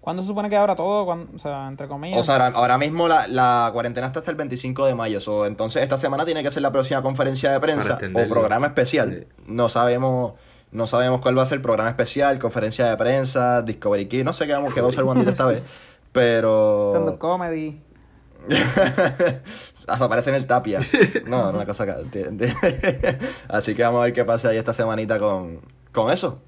¿Cuándo 0.00 0.22
se 0.22 0.28
supone 0.28 0.48
que 0.48 0.56
abra 0.56 0.76
todo? 0.76 1.04
¿Cuándo- 1.04 1.32
o 1.34 1.38
sea, 1.40 1.66
entre 1.66 1.88
comillas. 1.88 2.20
O 2.20 2.22
sea, 2.22 2.34
ahora, 2.36 2.52
ahora 2.56 2.78
mismo 2.78 3.08
la, 3.08 3.26
la 3.26 3.70
cuarentena 3.72 4.06
está 4.06 4.20
hasta 4.20 4.30
el 4.30 4.36
25 4.36 4.86
de 4.86 4.94
mayo. 4.94 5.18
so, 5.20 5.46
entonces 5.46 5.82
esta 5.82 5.96
semana 5.96 6.24
tiene 6.24 6.44
que 6.44 6.50
ser 6.52 6.62
la 6.62 6.70
próxima 6.70 7.02
conferencia 7.02 7.50
de 7.50 7.58
prensa 7.58 7.98
o 8.14 8.28
programa 8.28 8.68
especial. 8.68 9.26
No 9.46 9.68
sabemos 9.68 10.34
no 10.72 10.86
sabemos 10.86 11.20
cuál 11.20 11.38
va 11.38 11.42
a 11.42 11.46
ser 11.46 11.62
programa 11.62 11.88
especial, 11.90 12.38
conferencia 12.38 12.86
de 12.90 12.96
prensa, 12.96 13.62
Discovery 13.62 14.06
Key. 14.06 14.24
No 14.24 14.32
sé 14.32 14.46
qué, 14.46 14.52
vamos, 14.52 14.74
qué 14.74 14.80
va 14.80 14.86
a 14.86 14.90
usar 14.90 15.04
Wandita 15.04 15.30
esta 15.30 15.46
vez. 15.46 15.62
Pero... 16.12 17.16
comedy. 17.18 17.80
Hasta 19.86 20.04
aparece 20.04 20.30
en 20.30 20.36
el 20.36 20.46
tapia. 20.46 20.80
No, 21.26 21.44
no, 21.52 21.58
una 21.58 21.64
cosa. 21.64 21.86
Así 23.48 23.74
que 23.74 23.82
vamos 23.82 24.00
a 24.00 24.04
ver 24.04 24.12
qué 24.12 24.24
pasa 24.24 24.48
ahí 24.48 24.56
esta 24.58 24.72
semanita 24.72 25.18
con, 25.18 25.60
con 25.92 26.10
eso. 26.12 26.42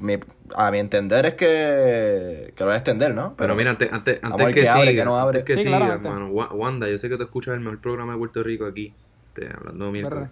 Mi- 0.00 0.18
a 0.54 0.70
mi 0.70 0.78
entender 0.78 1.26
es 1.26 1.34
que, 1.34 2.52
que 2.56 2.60
lo 2.64 2.66
voy 2.66 2.74
a 2.74 2.78
extender, 2.78 3.14
¿no? 3.14 3.34
Pero 3.36 3.54
mira, 3.54 3.70
antes, 3.72 3.92
antes, 3.92 4.20
antes 4.22 4.46
ver 4.46 4.54
que 4.54 4.60
qué 4.62 4.68
abre, 4.68 4.90
siga, 4.90 5.02
qué 5.02 5.04
no 5.04 5.18
abre. 5.18 5.40
antes 5.40 5.56
que 5.56 5.62
Sí, 5.62 5.64
siga, 5.68 5.94
hermano, 5.94 6.28
Wa- 6.28 6.52
Wanda, 6.52 6.88
yo 6.88 6.98
sé 6.98 7.08
que 7.08 7.16
tú 7.16 7.24
escuchas 7.24 7.54
el 7.54 7.60
mejor 7.60 7.80
programa 7.80 8.12
de 8.12 8.18
Puerto 8.18 8.42
Rico 8.42 8.64
aquí, 8.66 8.94
este, 9.28 9.52
hablando 9.54 9.86
de 9.86 9.90
miércoles. 9.90 10.28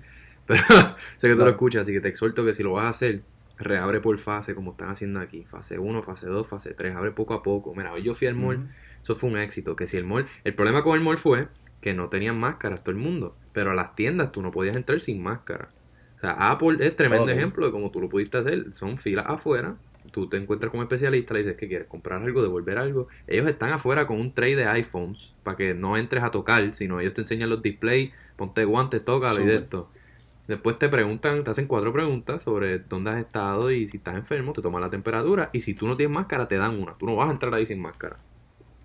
Pero 0.47 0.63
sé 1.17 1.29
que 1.29 1.35
tú 1.35 1.41
lo 1.41 1.51
escuchas, 1.51 1.83
así 1.83 1.93
que 1.93 2.01
te 2.01 2.09
exhorto 2.09 2.45
que 2.45 2.53
si 2.53 2.63
lo 2.63 2.73
vas 2.73 2.85
a 2.85 2.89
hacer, 2.89 3.23
reabre 3.59 4.01
por 4.01 4.19
fase 4.19 4.55
como 4.55 4.73
están 4.73 4.91
haciendo 4.91 5.21
aquí. 5.21 5.45
Fase 5.45 5.79
1, 5.79 6.03
fase 6.03 6.27
2, 6.27 6.47
fase 6.47 6.75
3, 6.75 6.97
abre 6.97 7.11
poco 7.13 7.35
a 7.35 7.43
poco. 7.43 7.75
Mira, 7.75 7.93
hoy 7.93 8.03
yo 8.03 8.15
fui 8.15 8.27
al 8.27 8.35
mall, 8.35 8.69
eso 9.03 9.15
fue 9.15 9.31
un 9.31 9.39
éxito. 9.39 9.77
Que 9.77 9.87
si 9.87 9.97
el 9.97 10.05
mall, 10.05 10.27
el 10.45 10.55
problema 10.55 10.83
con 10.83 10.97
el 10.97 11.05
mall 11.05 11.19
fue 11.19 11.49
que 11.81 11.95
no 11.95 12.09
tenían 12.09 12.39
máscaras 12.39 12.83
todo 12.83 12.93
el 12.93 13.01
mundo, 13.01 13.37
pero 13.53 13.71
a 13.71 13.75
las 13.75 13.95
tiendas 13.95 14.33
tú 14.33 14.43
no 14.43 14.51
podías 14.51 14.77
entrar 14.77 15.01
sin 15.01 15.23
máscara. 15.23 15.71
O 16.15 16.19
sea, 16.19 16.33
Apple 16.33 16.79
es 16.81 16.97
tremendo 16.97 17.29
ejemplo 17.29 17.67
de 17.67 17.73
cómo 17.73 17.91
tú 17.91 18.01
lo 18.01 18.09
pudiste 18.09 18.39
hacer. 18.39 18.73
Son 18.73 18.97
filas 18.97 19.27
afuera, 19.29 19.77
tú 20.11 20.29
te 20.29 20.39
encuentras 20.39 20.71
con 20.71 20.81
un 20.81 20.85
especialista, 20.85 21.35
le 21.35 21.41
dices 21.41 21.57
que 21.57 21.69
quieres 21.69 21.87
comprar 21.89 22.23
algo, 22.23 22.43
devolver 22.43 22.79
algo. 22.79 23.09
Ellos 23.27 23.47
están 23.49 23.71
afuera 23.71 24.07
con 24.07 24.19
un 24.19 24.33
tray 24.33 24.55
de 24.55 24.67
iPhones 24.67 25.35
para 25.43 25.57
que 25.57 25.75
no 25.75 25.97
entres 25.97 26.23
a 26.23 26.31
tocar, 26.31 26.75
sino 26.75 27.01
ellos 27.01 27.15
te 27.15 27.21
enseñan 27.21 27.51
los 27.51 27.63
displays, 27.63 28.13
ponte 28.37 28.65
guantes, 28.65 29.05
tócalo 29.05 29.43
y 29.43 29.47
de 29.47 29.57
esto. 29.57 29.91
Después 30.47 30.79
te 30.79 30.89
preguntan, 30.89 31.43
te 31.43 31.51
hacen 31.51 31.67
cuatro 31.67 31.93
preguntas 31.93 32.43
sobre 32.43 32.79
dónde 32.79 33.11
has 33.11 33.17
estado 33.19 33.71
y 33.71 33.87
si 33.89 33.97
estás 33.97 34.15
enfermo, 34.15 34.53
te 34.53 34.63
toman 34.63 34.81
la 34.81 34.91
temperatura 34.91 35.51
y 35.53 35.61
si 35.61 35.75
tú 35.75 35.87
no 35.89 35.97
tienes 35.97 36.15
máscara 36.15 36.47
te 36.47 36.57
dan 36.57 36.81
una. 36.81 36.95
Tú 36.95 37.07
no 37.07 37.17
vas 37.17 37.29
a 37.29 37.33
entrar 37.33 37.53
ahí 37.55 37.67
sin 37.67 37.81
máscara. 37.81 38.17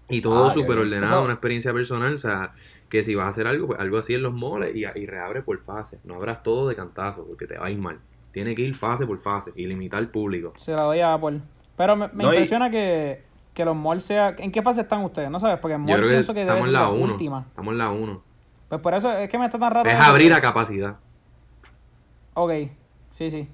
Y 0.10 0.22
todo 0.22 0.48
Ah, 0.48 0.51
súper 0.51 0.77
ordenado, 0.80 1.13
Eso- 1.18 1.24
una 1.24 1.34
experiencia 1.34 1.72
personal, 1.72 2.15
o 2.15 2.20
sea, 2.20 2.51
que 2.89 3.03
si 3.03 3.15
vas 3.15 3.27
a 3.27 3.30
hacer 3.30 3.48
algo, 3.48 3.68
pues 3.68 3.80
algo 3.80 3.98
así 3.98 4.13
en 4.13 4.24
los 4.24 4.34
moles 4.34 4.75
y, 4.75 4.84
y 4.86 5.06
reabre 5.06 5.41
por 5.41 5.58
fase. 5.60 6.00
No 6.03 6.15
abras 6.15 6.44
todo 6.44 6.68
de 6.68 6.75
cantazo 6.75 7.25
porque 7.25 7.46
te 7.48 7.58
va 7.58 7.68
a 7.68 7.72
ir 7.72 7.77
mal. 7.77 8.00
Tiene 8.32 8.56
que 8.56 8.62
ir 8.63 8.75
fase 8.75 9.06
por 9.06 9.20
fase 9.20 9.51
y 9.56 9.68
limitar 9.68 10.00
al 10.00 10.10
público. 10.10 10.53
Se 10.58 10.72
la 10.72 10.84
doy 10.84 11.00
a 11.00 11.13
Apple. 11.13 11.41
Pero 11.77 11.96
me, 11.96 12.08
me 12.10 12.24
No, 12.24 12.30
y- 12.32 12.36
impresiona 12.38 12.70
que, 12.70 13.24
que 13.53 13.63
los 13.65 13.75
malls 13.75 14.03
sea... 14.03 14.36
¿En 14.38 14.51
qué 14.51 14.62
fase 14.62 14.82
están 14.82 15.03
ustedes? 15.03 15.30
No 15.30 15.39
sabes, 15.39 15.60
porque 15.60 15.75
en 15.75 15.82
mall 15.82 16.01
que 16.01 16.08
pienso 16.10 16.34
que 16.34 16.39
debe 16.39 16.50
estamos 16.51 16.63
ser 16.63 16.68
en 16.70 16.74
la 16.74 16.80
la 16.82 16.89
1. 16.89 17.13
última. 17.13 17.46
Estamos 17.48 17.72
en 17.72 17.77
la 17.77 17.91
1. 17.91 18.24
Pues 18.70 18.82
por 18.82 18.94
eso 18.94 19.12
es 19.13 19.30
que 19.30 19.38
me 19.38 19.46
está 19.46 19.60
tan 19.60 19.72
raro. 19.72 19.89
Es 19.89 19.96
abrir 19.96 20.30
que- 20.30 20.34
a 20.34 20.41
capacidad. 20.41 20.98
Ok, 22.34 22.52
sí, 23.18 23.30
sí. 23.32 23.48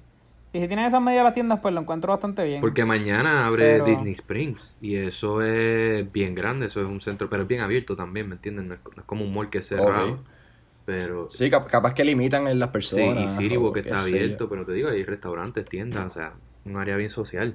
Y 0.52 0.60
si 0.60 0.66
tienen 0.66 0.86
esas 0.86 1.02
medidas 1.02 1.24
las 1.24 1.34
tiendas, 1.34 1.60
pues 1.60 1.74
lo 1.74 1.80
encuentro 1.80 2.10
bastante 2.12 2.42
bien. 2.44 2.60
Porque 2.62 2.84
mañana 2.84 3.46
abre 3.46 3.72
Pero- 3.74 3.84
Disney 3.84 4.12
Springs 4.12 4.74
y 4.80 4.96
eso 4.96 5.42
es 5.42 6.10
bien 6.10 6.34
grande, 6.34 6.66
eso 6.66 6.80
es 6.80 6.86
un 6.86 7.00
centro, 7.02 7.28
pero 7.28 7.42
es 7.42 7.48
bien 7.48 7.60
abierto 7.60 7.96
también, 7.96 8.28
¿me 8.28 8.36
entiendes? 8.36 8.64
No 8.64 8.74
es, 8.74 8.80
no 8.96 9.02
es 9.02 9.06
como 9.06 9.24
un 9.24 9.32
mall 9.34 9.50
que 9.50 9.58
es 9.58 9.66
cerrado. 9.68 10.20
Pero 10.86 11.28
Sí, 11.28 11.50
cap- 11.50 11.68
capaz 11.68 11.92
que 11.92 12.02
limitan 12.02 12.48
en 12.48 12.58
las 12.58 12.68
sí, 12.68 12.72
personas. 12.72 13.24
y 13.24 13.36
Siribo 13.36 13.74
que 13.74 13.80
está 13.80 13.96
yo. 13.96 14.00
abierto, 14.04 14.48
pero 14.48 14.64
te 14.64 14.72
digo, 14.72 14.88
hay 14.88 15.04
restaurantes, 15.04 15.66
tiendas, 15.66 16.06
o 16.06 16.10
sea, 16.10 16.32
un 16.64 16.76
área 16.78 16.96
bien 16.96 17.10
social. 17.10 17.54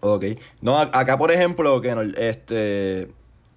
Ok. 0.00 0.24
No, 0.62 0.78
acá 0.78 1.18
por 1.18 1.30
ejemplo, 1.32 1.80
que 1.82 1.94
no, 1.94 2.00
este, 2.00 3.08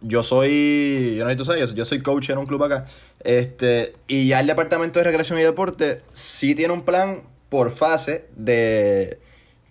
yo 0.02 0.24
soy, 0.24 1.16
yo 1.18 1.24
no 1.24 1.30
sé 1.30 1.34
si 1.34 1.38
tú 1.38 1.46
sabes, 1.46 1.74
yo 1.74 1.86
soy 1.86 2.02
coach 2.02 2.30
en 2.30 2.38
un 2.38 2.48
club 2.48 2.64
acá, 2.64 2.86
este, 3.24 3.94
y 4.08 4.28
ya 4.28 4.40
el 4.40 4.48
departamento 4.48 5.00
de 5.00 5.06
recreación 5.06 5.40
y 5.40 5.44
deporte 5.44 6.02
sí 6.14 6.56
tiene 6.56 6.74
un 6.74 6.84
plan 6.84 7.22
por 7.50 7.72
fase 7.72 8.26
de, 8.36 9.20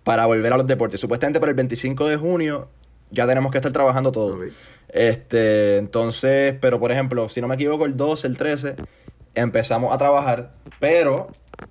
para 0.05 0.27
volver 0.27 0.53
a 0.53 0.57
los 0.57 0.67
deportes. 0.67 1.01
Supuestamente 1.01 1.41
para 1.41 1.51
el 1.51 1.57
25 1.57 2.07
de 2.07 2.17
junio 2.17 2.69
ya 3.11 3.27
tenemos 3.27 3.51
que 3.51 3.59
estar 3.59 3.73
trabajando 3.73 4.13
todo. 4.13 4.39
Este, 4.89 5.79
entonces, 5.79 6.55
pero 6.61 6.79
por 6.79 6.93
ejemplo, 6.93 7.29
si 7.29 7.41
no 7.41 7.49
me 7.49 7.55
equivoco, 7.55 7.85
el 7.87 7.97
12, 7.97 8.27
el 8.27 8.37
13, 8.37 8.77
empezamos 9.35 9.93
a 9.93 9.99
trabajar, 9.99 10.53
pero 10.79 11.29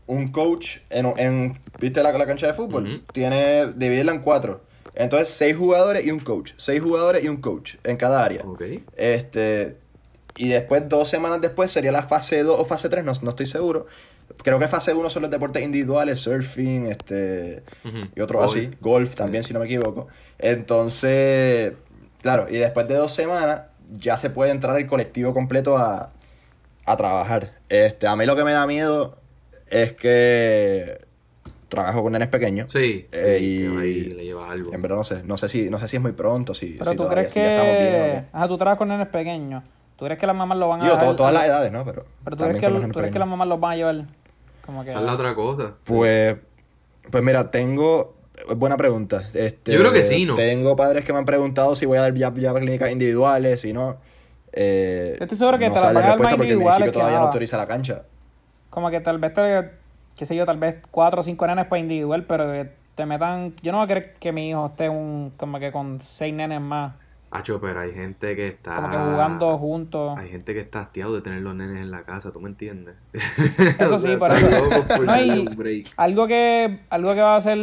un 0.07 0.29
coach 0.29 0.77
en, 0.89 1.13
en 1.17 1.59
¿viste 1.79 2.01
la, 2.03 2.11
la 2.11 2.25
cancha 2.25 2.47
de 2.47 2.53
fútbol? 2.53 2.87
Ujú. 2.87 3.03
Tiene, 3.13 3.67
dividirla 3.75 4.13
en 4.13 4.19
cuatro. 4.19 4.61
Entonces, 4.99 5.29
seis 5.29 5.55
jugadores 5.55 6.05
y 6.05 6.11
un 6.11 6.19
coach. 6.19 6.51
Seis 6.57 6.81
jugadores 6.81 7.23
y 7.23 7.29
un 7.29 7.37
coach 7.37 7.75
en 7.85 7.95
cada 7.95 8.21
área. 8.21 8.43
Ok. 8.43 8.61
Este, 8.97 9.77
y 10.35 10.49
después, 10.49 10.89
dos 10.89 11.07
semanas 11.07 11.39
después, 11.39 11.71
sería 11.71 11.93
la 11.93 12.03
fase 12.03 12.43
2 12.43 12.59
o 12.59 12.65
fase 12.65 12.89
3, 12.89 13.05
no, 13.05 13.13
no 13.21 13.29
estoy 13.29 13.45
seguro. 13.45 13.87
Creo 14.43 14.59
que 14.59 14.67
fase 14.67 14.93
1 14.93 15.09
son 15.09 15.21
los 15.21 15.31
deportes 15.31 15.63
individuales, 15.63 16.19
surfing, 16.19 16.87
este, 16.87 17.63
y 18.13 18.19
otros 18.19 18.43
así, 18.43 18.69
golf 18.81 19.15
también, 19.15 19.45
si 19.45 19.53
no 19.53 19.59
me 19.61 19.67
equivoco. 19.67 20.09
Entonces, 20.37 21.73
claro, 22.21 22.47
y 22.49 22.57
después 22.57 22.85
de 22.89 22.95
dos 22.95 23.13
semanas 23.13 23.61
ya 23.97 24.17
se 24.17 24.29
puede 24.29 24.51
entrar 24.51 24.77
el 24.77 24.85
colectivo 24.85 25.33
completo 25.33 25.77
a, 25.77 26.11
a 26.85 26.97
trabajar. 26.97 27.53
Este, 27.69 28.05
a 28.05 28.17
mí 28.17 28.25
lo 28.25 28.35
que 28.35 28.43
me 28.43 28.51
da 28.51 28.67
miedo 28.67 29.17
es 29.67 29.93
que 29.93 31.07
trabajo 31.69 32.03
con 32.03 32.11
nenes 32.11 32.27
pequeños. 32.27 32.71
Sí, 32.71 32.79
sí, 32.79 33.07
Eh, 33.11 33.37
que 33.37 33.43
y- 33.43 33.77
ahí 33.77 34.01
le 34.05 34.23
llevas 34.25 34.49
algo. 34.49 34.73
En 34.73 34.81
verdad 34.81 34.97
no 34.97 35.03
sé, 35.03 35.23
no 35.23 35.37
sé 35.37 35.47
si, 35.49 35.69
no 35.69 35.79
sé 35.79 35.87
si 35.87 35.95
es 35.95 36.01
muy 36.01 36.11
pronto, 36.11 36.53
si, 36.53 36.73
Pero 36.77 36.91
si 36.91 36.97
tú 36.97 37.03
todavía 37.03 37.21
crees 37.23 37.33
si 37.33 37.41
ya 37.41 37.49
estamos 37.49 37.77
bien. 37.77 38.27
Ajá, 38.33 38.47
tú 38.47 38.57
trabajas 38.57 38.77
con 38.77 38.87
nenes 38.89 39.07
pequeños. 39.07 39.63
¿Tú 39.95 40.05
crees 40.05 40.19
que 40.19 40.27
las 40.27 40.35
mamás 40.35 40.57
lo 40.57 40.69
van 40.69 40.81
a 40.81 40.85
dejar- 40.85 40.99
to- 41.09 41.15
todas 41.15 41.33
las 41.33 41.45
edades, 41.45 41.71
¿no? 41.71 41.85
Pero, 41.85 42.05
Pero 42.23 42.37
tú 42.37 42.43
crees 42.43 42.59
que, 42.59 42.67
tú 42.87 42.99
crees 42.99 43.11
que 43.11 43.19
las 43.19 43.27
mamás 43.27 43.47
los 43.47 43.59
van 43.59 43.71
a 43.71 43.75
llevar 43.75 44.05
como 44.65 44.83
que... 44.83 44.89
Esa 44.91 44.99
es 44.99 45.05
la 45.05 45.13
otra 45.13 45.35
cosa. 45.35 45.73
Pues, 45.83 46.39
pues 47.11 47.23
mira, 47.23 47.49
tengo. 47.51 48.15
Buena 48.55 48.77
pregunta. 48.77 49.27
Este, 49.33 49.73
Yo 49.73 49.79
creo 49.79 49.91
que 49.91 50.01
sí, 50.03 50.25
¿no? 50.25 50.35
Tengo 50.35 50.75
padres 50.77 51.03
que 51.03 51.11
me 51.11 51.19
han 51.19 51.25
preguntado 51.25 51.75
si 51.75 51.85
voy 51.85 51.97
a 51.97 52.01
dar 52.01 52.13
ya, 52.13 52.33
ya 52.33 52.53
clínicas 52.53 52.89
individuales, 52.91 53.59
si 53.61 53.73
no. 53.73 53.97
Eh, 54.53 55.15
Yo 55.19 55.25
estoy 55.25 55.37
seguro 55.37 55.57
que 55.59 55.67
no 55.67 55.73
te 55.73 55.81
las 55.81 55.93
van 55.93 56.03
a 56.03 56.07
dar 56.09 56.17
porque 56.17 56.33
el 56.33 56.57
municipio 56.57 56.91
todavía 56.91 57.17
no 57.19 57.25
autoriza 57.25 57.57
la 57.57 57.67
cancha. 57.67 58.03
Como 58.69 58.89
que 58.89 59.01
tal 59.01 59.17
vez 59.19 59.33
te, 59.33 59.71
qué 60.19 60.25
sé 60.25 60.35
yo, 60.35 60.45
tal 60.45 60.57
vez 60.57 60.75
cuatro 60.91 61.21
o 61.21 61.23
cinco 61.23 61.47
nenes 61.47 61.67
para 61.67 61.79
individual, 61.79 62.25
pero 62.25 62.51
que 62.51 62.69
te 62.95 63.05
metan, 63.05 63.53
yo 63.61 63.71
no 63.71 63.77
voy 63.77 63.85
a 63.85 63.87
querer 63.87 64.13
que 64.15 64.33
mi 64.33 64.49
hijo 64.49 64.65
esté 64.65 64.89
un, 64.89 65.31
como 65.37 65.59
que 65.59 65.71
con 65.71 66.01
seis 66.01 66.33
nenes 66.33 66.59
más, 66.59 66.93
Hacho, 67.31 67.61
pero 67.61 67.79
hay 67.79 67.93
gente 67.93 68.35
que 68.35 68.47
está. 68.47 68.75
como 68.75 68.89
que 68.89 68.97
jugando 68.97 69.57
juntos. 69.57 70.17
Hay 70.17 70.29
gente 70.29 70.53
que 70.53 70.59
está 70.59 70.81
hastiado 70.81 71.13
de 71.13 71.21
tener 71.21 71.41
los 71.41 71.55
nenes 71.55 71.77
en 71.77 71.89
la 71.89 72.03
casa, 72.03 72.33
¿tú 72.33 72.41
me 72.41 72.49
entiendes? 72.49 72.95
Eso 73.13 73.95
O 73.95 73.99
sea, 73.99 73.99
sí, 73.99 74.11
están 74.11 74.31
eso- 74.31 75.03
No, 75.05 75.21
y-. 75.69 75.85
Algo 75.95 76.27
que, 76.27 76.79
algo 76.89 77.13
que 77.13 77.21
va 77.21 77.35
a 77.37 77.41
ser 77.41 77.57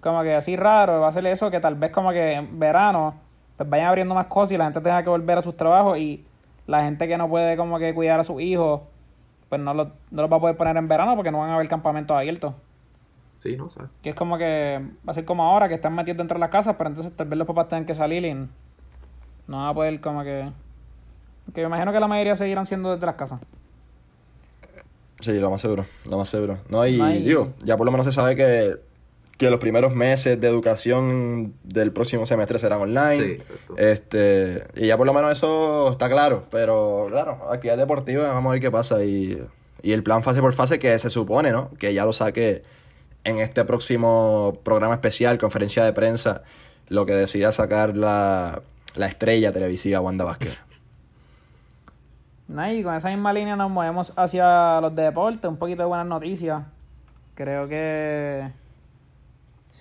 como 0.00 0.22
que 0.22 0.34
así 0.34 0.56
raro, 0.56 1.00
va 1.00 1.08
a 1.08 1.12
ser 1.12 1.26
eso 1.26 1.50
que 1.50 1.60
tal 1.60 1.74
vez 1.74 1.90
como 1.90 2.10
que 2.10 2.32
en 2.32 2.58
verano 2.58 3.14
pues 3.56 3.68
vayan 3.68 3.88
abriendo 3.88 4.14
más 4.14 4.26
cosas 4.26 4.52
y 4.52 4.56
la 4.56 4.64
gente 4.64 4.80
tenga 4.80 5.02
que 5.02 5.10
volver 5.10 5.38
a 5.38 5.42
sus 5.42 5.56
trabajos 5.56 5.98
y 5.98 6.24
la 6.66 6.84
gente 6.84 7.06
que 7.06 7.18
no 7.18 7.28
puede 7.28 7.56
como 7.56 7.78
que 7.78 7.92
cuidar 7.92 8.18
a 8.20 8.24
sus 8.24 8.40
hijos, 8.40 8.82
pues 9.52 9.60
no 9.60 9.74
los, 9.74 9.88
no 10.10 10.22
los 10.22 10.32
va 10.32 10.38
a 10.38 10.40
poder 10.40 10.56
poner 10.56 10.74
en 10.78 10.88
verano 10.88 11.14
porque 11.14 11.30
no 11.30 11.40
van 11.40 11.50
a 11.50 11.56
haber 11.56 11.68
campamentos 11.68 12.16
abiertos. 12.16 12.54
Sí, 13.38 13.54
no 13.54 13.68
sabes. 13.68 13.90
Que 14.00 14.08
es 14.08 14.14
como 14.14 14.38
que 14.38 14.80
va 15.06 15.10
a 15.10 15.14
ser 15.14 15.26
como 15.26 15.42
ahora 15.44 15.68
que 15.68 15.74
están 15.74 15.94
metidos 15.94 16.16
dentro 16.16 16.36
de 16.36 16.40
las 16.40 16.48
casas, 16.48 16.74
pero 16.78 16.88
entonces 16.88 17.14
tal 17.14 17.28
vez 17.28 17.36
los 17.38 17.46
papás 17.46 17.68
tengan 17.68 17.84
que 17.84 17.94
salir 17.94 18.24
y 18.24 18.32
no 18.32 18.48
van 19.58 19.66
a 19.68 19.74
poder 19.74 20.00
como 20.00 20.22
que... 20.22 20.50
Que 21.52 21.60
me 21.60 21.66
imagino 21.66 21.92
que 21.92 22.00
la 22.00 22.08
mayoría 22.08 22.34
seguirán 22.34 22.64
siendo 22.64 22.92
desde 22.94 23.04
las 23.04 23.16
casas. 23.16 23.40
Sí, 25.20 25.38
lo 25.38 25.50
más 25.50 25.60
seguro, 25.60 25.84
lo 26.08 26.16
más 26.16 26.30
seguro. 26.30 26.60
No, 26.70 26.86
y 26.86 26.96
No 26.96 27.04
hay- 27.04 27.22
digo, 27.22 27.52
ya 27.62 27.76
por 27.76 27.84
lo 27.84 27.92
menos 27.92 28.06
se 28.06 28.12
sabe 28.12 28.34
que, 28.34 28.76
que 29.38 29.50
los 29.50 29.58
primeros 29.58 29.94
meses 29.94 30.40
de 30.40 30.48
educación 30.48 31.54
del 31.64 31.92
próximo 31.92 32.26
semestre 32.26 32.58
serán 32.58 32.80
online. 32.80 33.38
Sí. 33.38 33.44
Este, 33.76 34.64
y 34.74 34.86
ya 34.86 34.96
por 34.96 35.06
lo 35.06 35.14
menos 35.14 35.32
eso 35.32 35.90
está 35.90 36.08
claro. 36.08 36.44
Pero 36.50 37.08
claro, 37.10 37.50
actividad 37.50 37.76
deportiva, 37.76 38.28
vamos 38.28 38.50
a 38.50 38.52
ver 38.52 38.60
qué 38.60 38.70
pasa. 38.70 39.04
Y, 39.04 39.38
y 39.82 39.92
el 39.92 40.02
plan 40.02 40.22
fase 40.22 40.40
por 40.40 40.52
fase 40.52 40.78
que 40.78 40.96
se 40.98 41.10
supone, 41.10 41.50
¿no? 41.50 41.70
Que 41.78 41.92
ya 41.94 42.04
lo 42.04 42.12
saque 42.12 42.62
en 43.24 43.38
este 43.38 43.64
próximo 43.64 44.58
programa 44.62 44.94
especial, 44.94 45.38
conferencia 45.38 45.84
de 45.84 45.92
prensa, 45.92 46.42
lo 46.88 47.06
que 47.06 47.12
decida 47.12 47.52
sacar 47.52 47.96
la, 47.96 48.62
la 48.94 49.06
estrella 49.06 49.52
televisiva 49.52 50.00
Wanda 50.00 50.24
Vázquez. 50.24 50.58
Nah, 52.48 52.70
y 52.70 52.82
con 52.82 52.94
esa 52.94 53.08
misma 53.08 53.32
línea 53.32 53.56
nos 53.56 53.70
movemos 53.70 54.12
hacia 54.14 54.78
los 54.82 54.94
deportes, 54.94 55.44
un 55.44 55.56
poquito 55.56 55.82
de 55.82 55.88
buenas 55.88 56.06
noticias. 56.06 56.62
Creo 57.34 57.66
que 57.66 58.50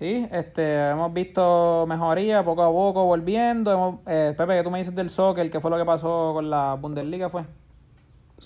sí, 0.02 0.28
este, 0.32 0.88
hemos 0.88 1.14
visto 1.14 1.86
mejoría 1.88 2.44
poco 2.44 2.64
a 2.64 2.72
poco 2.72 3.06
volviendo. 3.06 3.72
Hemos, 3.72 4.00
eh, 4.08 4.34
Pepe, 4.36 4.58
que 4.58 4.64
tú 4.64 4.72
me 4.72 4.80
dices 4.80 4.96
del 4.96 5.12
soccer, 5.12 5.50
¿qué 5.52 5.60
fue 5.60 5.70
lo 5.70 5.78
que 5.78 5.86
pasó 5.86 6.32
con 6.34 6.50
la 6.50 6.74
Bundesliga? 6.74 7.30
fue? 7.30 7.44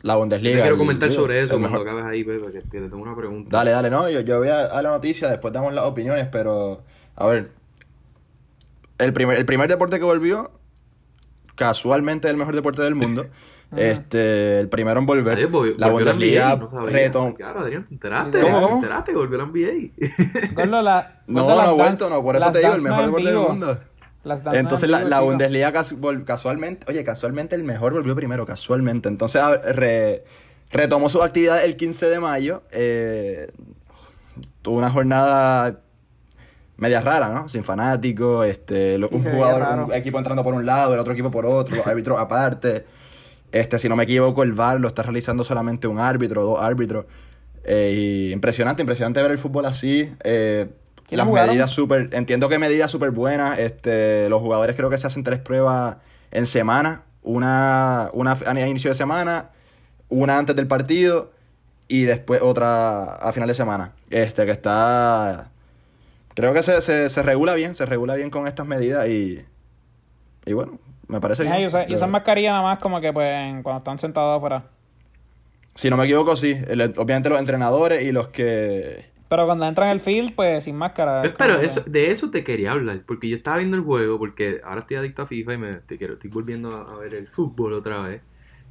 La 0.04 0.15
Yo 0.15 0.20
Bundesliga. 0.20 0.56
te 0.58 0.62
quiero 0.62 0.76
el- 0.76 0.80
comentar 0.80 1.08
digo, 1.10 1.22
sobre 1.22 1.39
eso 1.39 1.54
el 1.56 1.62
cuando 1.62 1.70
mejor- 1.80 1.88
acabes 1.88 2.06
ahí, 2.12 2.24
Pepe, 2.26 2.52
que 2.52 2.60
te, 2.60 2.68
te 2.82 2.89
tengo 2.89 3.02
una 3.02 3.15
pregunta. 3.15 3.56
Dale, 3.58 3.72
dale, 3.72 3.89
no, 3.89 4.10
yo, 4.10 4.20
yo 4.20 4.39
voy 4.39 4.50
a, 4.50 4.65
a 4.65 4.82
la 4.82 4.89
noticia, 4.89 5.30
después 5.30 5.54
damos 5.54 5.74
las 5.74 5.86
opiniones, 5.86 6.28
pero 6.30 6.82
a 7.15 7.26
ver, 7.28 7.52
el 8.98 9.13
primer, 9.13 9.38
el 9.38 9.46
primer 9.46 9.70
deporte 9.70 9.98
que 9.98 10.04
volvió, 10.04 10.52
casualmente 11.56 12.30
el 12.30 12.36
mejor 12.36 12.54
deporte 12.56 12.82
del 12.82 12.96
mundo, 12.96 13.28
este, 13.78 14.60
el 14.60 14.70
primero 14.70 15.00
en 15.00 15.06
volver, 15.06 15.38
Adiós, 15.38 15.52
volvió- 15.52 15.76
la 15.78 15.88
volvió 15.90 16.06
Bundesliga 16.14 16.56
NBA, 16.56 16.56
no 16.58 16.72
sabía. 16.72 17.12
retom- 17.12 17.36
Claro, 17.36 17.60
Adrián, 17.62 17.86
¿te 17.86 17.94
enteraste? 17.94 18.40
¿Cómo, 18.40 18.56
cómo? 18.62 18.68
¿Te 18.68 18.74
enteraste? 18.76 19.14
Volvió 19.14 19.38
la 19.40 19.46
NBA. 19.46 20.54
Gordo, 20.54 20.82
la- 20.82 21.20
No, 21.28 21.48
no 21.48 21.62
ha 21.62 21.72
vuelto, 21.72 22.10
no, 22.10 22.24
por 22.24 22.36
eso 22.36 22.52
te 22.52 22.60
digo, 22.60 22.74
el 22.76 22.82
mejor 22.82 23.06
deporte 23.06 23.28
del 23.28 23.38
mundo. 23.38 23.78
Entonces 24.54 24.84
en 24.86 24.92
la, 24.92 25.04
la. 25.04 25.20
Bundesliga 25.22 25.72
casualmente, 26.26 26.86
oye, 26.90 27.04
casualmente 27.04 27.56
el 27.56 27.64
mejor 27.64 27.94
volvió 27.94 28.16
primero, 28.16 28.46
casualmente. 28.46 29.08
Entonces 29.08 29.40
a- 29.42 29.58
re- 29.58 30.24
retomó 30.72 31.10
su 31.10 31.22
actividad 31.22 31.64
el 31.64 31.76
15 31.76 32.10
de 32.10 32.20
mayo. 32.20 32.64
eh, 32.72 33.52
tuvo 34.64 34.80
una 34.80 34.90
jornada 34.90 35.80
media 36.78 37.02
rara, 37.02 37.30
¿no? 37.30 37.48
Sin 37.48 37.64
fanáticos, 37.64 38.46
este, 38.48 38.98
Sí, 38.98 39.04
un 39.12 39.24
jugador, 39.24 39.86
un 39.86 39.94
equipo 39.94 40.18
entrando 40.18 40.44
por 40.44 40.54
un 40.56 40.66
lado, 40.66 40.94
el 40.94 41.00
otro 41.00 41.14
equipo 41.14 41.30
por 41.32 41.46
otro, 41.46 41.76
los 41.76 41.86
árbitros 41.88 42.20
aparte. 42.20 42.86
Este, 43.56 43.80
si 43.80 43.88
no 43.88 43.96
me 43.96 44.04
equivoco, 44.04 44.44
el 44.44 44.52
VAR 44.52 44.82
lo 44.82 44.89
está 44.89 45.02
realizando 45.02 45.46
solamente 45.46 45.88
un 45.88 45.98
árbitro, 45.98 46.44
dos 46.44 46.60
árbitros. 46.60 47.06
Eh, 47.63 47.94
y 47.98 48.34
impresionante, 48.34 48.82
impresionante 48.82 49.22
ver 49.22 49.32
el 49.32 49.38
fútbol 49.38 49.65
así. 49.65 50.12
Eh, 50.26 50.68
¿Quiénes 51.08 51.18
las 51.20 51.26
jugaron? 51.26 51.50
medidas 51.52 51.72
súper, 51.72 52.10
entiendo 52.12 52.50
que 52.50 52.60
medidas 52.60 52.91
súper 52.91 53.12
buenas. 53.12 53.58
Este, 53.58 54.28
los 54.28 54.41
jugadores 54.41 54.76
creo 54.76 54.89
que 54.89 54.98
se 54.98 55.08
hacen 55.08 55.24
tres 55.24 55.39
pruebas 55.39 55.96
en 56.32 56.48
semana. 56.48 57.04
Una, 57.24 58.10
una 58.12 58.34
a 58.34 58.68
inicio 58.68 58.89
de 58.89 58.96
semana, 58.96 59.52
una 60.10 60.38
antes 60.38 60.54
del 60.58 60.68
partido 60.68 61.32
y 61.88 62.02
después 62.02 62.41
otra 62.41 63.15
a 63.15 63.32
final 63.32 63.48
de 63.48 63.54
semana. 63.54 63.94
Este, 64.10 64.46
que 64.46 64.52
está. 64.52 65.50
Creo 66.34 66.54
que 66.54 66.62
se, 66.62 66.82
se, 66.82 67.08
se 67.08 67.24
regula 67.24 67.54
bien, 67.54 67.74
se 67.74 67.86
regula 67.86 68.15
bien 68.15 68.32
con 68.32 68.48
estas 68.48 68.68
medidas 68.68 69.08
y. 69.08 69.46
Y 70.46 70.52
bueno, 70.52 70.78
me 71.08 71.20
parece 71.22 71.44
bien. 71.44 71.60
Y 71.62 71.65
usan, 71.65 71.84
y 71.88 71.94
verdad. 71.94 72.08
mascarilla 72.08 72.52
nada 72.52 72.63
más 72.63 72.80
como 72.80 73.00
que 73.02 73.12
pues 73.13 73.28
en- 73.34 73.63
cuando 73.63 73.80
están 73.80 74.00
sentados 74.00 74.38
afuera. 74.38 74.63
Si 75.74 75.89
no 75.89 75.98
me 75.98 76.06
equivoco, 76.06 76.36
sí. 76.36 76.56
El- 76.68 76.82
obviamente 76.98 77.30
los 77.30 77.39
entrenadores 77.39 78.04
y 78.04 78.12
los 78.12 78.28
que. 78.30 79.06
Pero 79.28 79.46
cuando 79.46 79.65
entran 79.68 79.89
al 79.89 80.00
field, 80.00 80.34
pues 80.36 80.63
sin 80.63 80.76
máscara. 80.76 81.24
es 81.26 81.32
Pero 81.38 81.60
que- 81.60 81.65
eso, 81.65 81.82
de 81.86 82.12
eso 82.12 82.30
te 82.32 82.44
quería 82.44 82.72
hablar, 82.72 83.02
porque 83.06 83.28
yo 83.28 83.36
estaba 83.36 83.58
viendo 83.58 83.76
el 83.76 83.84
juego, 83.84 84.18
porque 84.20 84.62
ahora 84.63 84.82
estoy 84.82 84.98
adicto 84.98 85.24
a 85.24 85.26
FIFA 85.26 85.54
y 85.54 85.58
me 85.58 85.74
te 85.76 85.98
quiero, 85.98 86.13
estoy 86.13 86.30
volviendo 86.30 86.76
a, 86.76 86.94
a 86.94 86.98
ver 86.98 87.15
el 87.15 87.28
fútbol 87.28 87.74
otra 87.74 88.00
vez. 88.02 88.22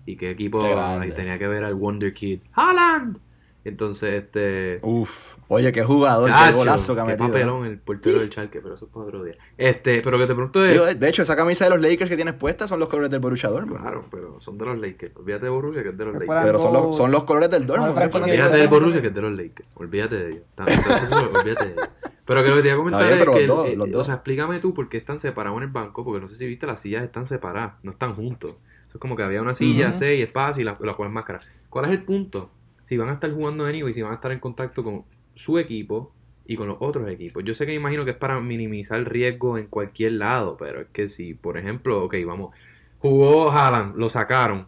Y 0.07 0.17
qué 0.17 0.31
equipo 0.31 0.63
ay, 0.65 1.11
tenía 1.13 1.39
que 1.39 1.49
ver 1.49 1.65
al 1.65 1.75
Wonder 1.75 2.13
Kid. 2.15 2.41
¡Haaland! 2.53 3.19
Entonces, 3.65 4.23
este. 4.25 4.79
Uf. 4.83 5.37
Oye, 5.49 5.73
qué 5.73 5.83
jugador, 5.85 6.29
qué 6.31 6.37
Chacho, 6.37 6.57
golazo 6.57 6.95
que 6.95 7.01
ha 7.01 7.05
qué 7.05 7.11
metido. 7.13 7.29
papelón 7.29 7.65
el 7.67 7.79
portero 7.79 8.19
del 8.19 8.29
Chalque, 8.29 8.61
pero 8.61 8.75
eso 8.75 8.85
es 8.85 8.91
para 8.93 9.07
otro 9.07 9.25
día. 9.25 9.37
Este, 9.57 10.03
pero 10.03 10.19
que 10.19 10.27
te 10.27 10.35
pregunto 10.35 10.63
es. 10.65 11.01
De, 11.01 11.09
hecho, 11.09 11.23
esa 11.23 11.35
camisa 11.35 11.65
de 11.65 11.71
los 11.71 11.81
Lakers 11.81 12.11
que 12.11 12.17
tienes 12.17 12.35
puesta 12.35 12.69
son 12.69 12.79
los 12.81 12.89
colores 12.91 13.11
del 13.11 13.21
Borussia 13.21 13.49
Dortmund. 13.49 13.81
Claro, 13.81 14.05
pero 14.11 14.39
son 14.39 14.59
de 14.59 14.67
los 14.67 14.79
Lakers. 14.79 15.17
Olvídate 15.17 15.45
de 15.47 15.51
Borussia, 15.51 15.83
que 15.83 15.89
es 15.91 15.97
de 15.97 16.05
los 16.05 16.15
Lakers. 16.15 16.45
Pero 16.45 16.59
son 16.59 16.73
los, 16.75 16.97
son 16.97 17.11
los 17.11 17.25
colores 17.25 17.51
del 17.51 17.67
Dortmund. 17.67 17.95
Vamos 17.95 17.99
a 17.99 18.03
¿eres 18.03 18.13
fanático 18.13 18.35
Olvídate 18.37 18.57
del? 18.59 18.69
Borussia, 18.69 19.01
que 19.01 19.09
es 19.09 19.15
de 19.15 19.23
los 19.23 19.33
Lakers. 19.33 19.69
Olvídate 19.77 20.17
de 20.17 20.31
ellos. 20.33 20.43
Olvídate 20.59 21.65
de 21.67 21.73
ellos. 21.73 21.89
Pero 22.27 22.43
que 22.43 22.49
lo 22.51 22.57
que 22.57 22.63
te 22.63 22.69
iba 22.69 22.75
a 22.75 22.79
comentar 22.79 23.05
bien, 23.07 23.19
es 23.19 23.25
que, 23.25 23.47
los 23.47 23.57
dos, 23.57 23.69
el- 23.69 23.81
eh, 23.93 23.97
o 23.97 24.05
sea, 24.05 24.15
explícame 24.15 24.59
tú 24.61 24.73
por 24.75 24.89
qué 24.89 24.97
están 24.99 25.21
separados 25.21 25.57
en 25.59 25.65
el 25.65 25.69
banco, 25.71 26.05
porque 26.05 26.21
no 26.21 26.27
sé 26.27 26.37
si 26.37 26.47
viste, 26.47 26.67
las 26.67 26.81
sillas 26.81 27.03
están 27.05 27.27
separadas, 27.27 27.75
no 27.83 27.91
están 27.91 28.15
juntos. 28.15 28.57
Eso 28.89 28.99
es 28.99 29.01
como 29.01 29.15
que 29.17 29.23
había 29.23 29.43
una 29.43 29.55
silla, 29.55 29.89
Ujú. 29.91 29.99
seis, 29.99 30.25
espacio 30.25 30.63
y 30.63 30.65
la, 30.65 30.77
la 30.81 30.97
pones 30.97 31.13
máscara. 31.13 31.41
¿Cuál 31.69 31.87
es 31.87 31.91
el 31.93 32.03
punto? 32.03 32.51
Si 32.85 32.97
van 32.97 33.09
a 33.09 33.15
estar 33.15 33.33
jugando 33.33 33.69
en 33.69 33.75
y 33.89 33.93
si 33.93 34.03
van 34.03 34.13
a 34.13 34.17
estar 34.17 34.33
en 34.33 34.41
contacto 34.41 34.85
con 34.85 35.05
su 35.35 35.59
equipo 35.59 36.13
y 36.47 36.57
con 36.57 36.69
los 36.69 36.77
otros 36.81 37.09
equipos. 37.09 37.43
Yo 37.45 37.55
sé 37.55 37.65
que 37.67 37.73
me 37.73 37.77
imagino 37.77 38.05
que 38.05 38.13
es 38.13 38.17
para 38.17 38.39
minimizar 38.41 38.99
el 38.99 39.07
riesgo 39.07 39.57
en 39.59 39.67
cualquier 39.67 40.13
lado, 40.13 40.57
pero 40.59 40.83
es 40.83 40.87
que 40.93 41.09
si, 41.09 41.35
por 41.35 41.57
ejemplo, 41.59 42.05
ok, 42.05 42.15
vamos, 42.27 42.55
jugó 42.99 43.51
Haaland, 43.51 43.97
lo 43.97 44.09
sacaron, 44.11 44.67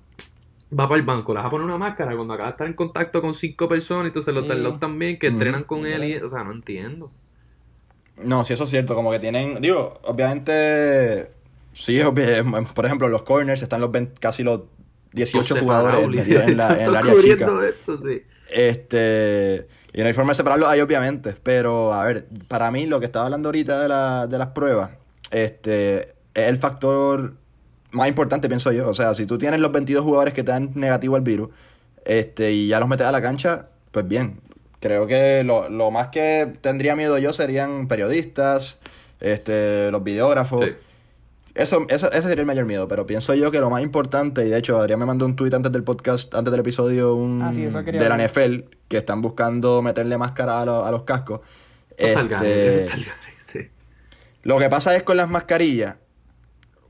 va 0.72 0.88
para 0.88 0.96
el 0.98 1.06
banco, 1.06 1.32
le 1.34 1.38
vas 1.38 1.46
a 1.46 1.50
poner 1.50 1.66
una 1.66 1.76
máscara 1.78 2.16
cuando 2.16 2.32
acaba 2.34 2.48
de 2.48 2.52
estar 2.52 2.66
en 2.66 2.72
contacto 2.72 3.20
con 3.20 3.34
cinco 3.34 3.68
personas, 3.68 4.06
entonces 4.06 4.34
los 4.34 4.44
Sí. 4.44 4.48
del 4.48 4.62
lado 4.62 4.78
también 4.78 5.18
que 5.18 5.26
entrenan 5.26 5.64
con 5.64 5.84
él 5.86 6.04
y, 6.04 6.16
o 6.16 6.28
sea, 6.28 6.42
no 6.44 6.52
entiendo. 6.52 7.10
No, 8.24 8.42
sí, 8.44 8.54
eso 8.54 8.64
es 8.64 8.70
cierto. 8.70 8.94
Como 8.94 9.10
que 9.10 9.18
tienen. 9.18 9.60
Digo, 9.60 10.00
obviamente. 10.04 11.30
Sí, 11.72 11.98
obvi- 11.98 12.42
por 12.74 12.86
ejemplo, 12.86 13.08
los 13.08 13.22
corners 13.22 13.60
están 13.62 13.80
los 13.82 13.92
20 13.92 14.18
casi 14.18 14.42
los 14.42 14.62
18 15.12 15.46
Todos 15.54 15.62
jugadores 15.62 16.08
metidos 16.08 16.44
en, 16.44 16.56
la, 16.56 16.74
en 16.74 16.80
el 16.80 16.96
área 16.96 17.14
chica. 17.18 17.48
esto, 17.68 17.98
sí. 17.98 18.22
Este. 18.50 19.66
Y 19.92 20.00
no 20.00 20.06
hay 20.06 20.12
forma 20.12 20.32
de 20.32 20.34
separarlos 20.36 20.68
ahí, 20.68 20.80
obviamente. 20.80 21.34
Pero, 21.42 21.92
a 21.92 22.04
ver, 22.04 22.26
para 22.48 22.70
mí, 22.70 22.86
lo 22.86 23.00
que 23.00 23.06
estaba 23.06 23.24
hablando 23.26 23.48
ahorita 23.48 23.80
de, 23.80 23.88
la- 23.88 24.26
de 24.26 24.38
las 24.38 24.48
pruebas, 24.48 24.90
este. 25.30 26.14
Es 26.34 26.48
el 26.48 26.58
factor 26.58 27.32
más 27.92 28.08
importante, 28.08 28.46
pienso 28.48 28.70
yo. 28.72 28.88
O 28.90 28.94
sea, 28.94 29.14
si 29.14 29.24
tú 29.24 29.38
tienes 29.38 29.58
los 29.60 29.72
22 29.72 30.04
jugadores 30.04 30.34
que 30.34 30.42
te 30.42 30.52
dan 30.52 30.72
negativo 30.74 31.16
al 31.16 31.22
virus, 31.22 31.48
este, 32.04 32.52
y 32.52 32.68
ya 32.68 32.78
los 32.78 32.88
metes 32.90 33.06
a 33.06 33.12
la 33.12 33.22
cancha, 33.22 33.68
pues 33.90 34.06
bien. 34.06 34.40
Creo 34.80 35.06
que 35.06 35.42
lo, 35.44 35.70
lo 35.70 35.90
más 35.90 36.08
que 36.08 36.52
tendría 36.60 36.94
miedo 36.94 37.16
yo 37.16 37.32
serían 37.32 37.88
periodistas, 37.88 38.80
este, 39.20 39.90
los 39.90 40.04
videógrafos. 40.04 40.60
Sí. 40.60 40.72
Eso, 41.56 41.86
eso, 41.88 42.10
ese 42.12 42.28
sería 42.28 42.42
el 42.42 42.46
mayor 42.46 42.66
miedo, 42.66 42.86
pero 42.86 43.06
pienso 43.06 43.34
yo 43.34 43.50
que 43.50 43.58
lo 43.60 43.70
más 43.70 43.82
importante, 43.82 44.44
y 44.46 44.50
de 44.50 44.58
hecho 44.58 44.78
Adrián 44.78 44.98
me 45.00 45.06
mandó 45.06 45.24
un 45.26 45.34
tweet 45.36 45.54
antes 45.54 45.72
del 45.72 45.82
podcast, 45.84 46.34
antes 46.34 46.50
del 46.50 46.60
episodio 46.60 47.14
un, 47.14 47.40
Ah, 47.42 47.52
sí, 47.52 47.62
de 47.62 48.08
la. 48.08 48.16
NFL, 48.18 48.68
que 48.88 48.98
están 48.98 49.22
buscando 49.22 49.80
meterle 49.82 50.18
máscara 50.18 50.60
a, 50.60 50.64
lo- 50.66 50.84
a 50.84 50.90
los 50.90 51.02
cascos. 51.04 51.40
Este, 51.96 52.10
eso 52.12 52.20
está 52.20 52.94
al 52.94 53.04
gane, 53.04 53.16
sí. 53.46 53.70
lo 54.42 54.58
que 54.58 54.68
pasa 54.68 54.94
es 54.94 55.02
con 55.02 55.16
las 55.16 55.28
mascarillas, 55.30 55.96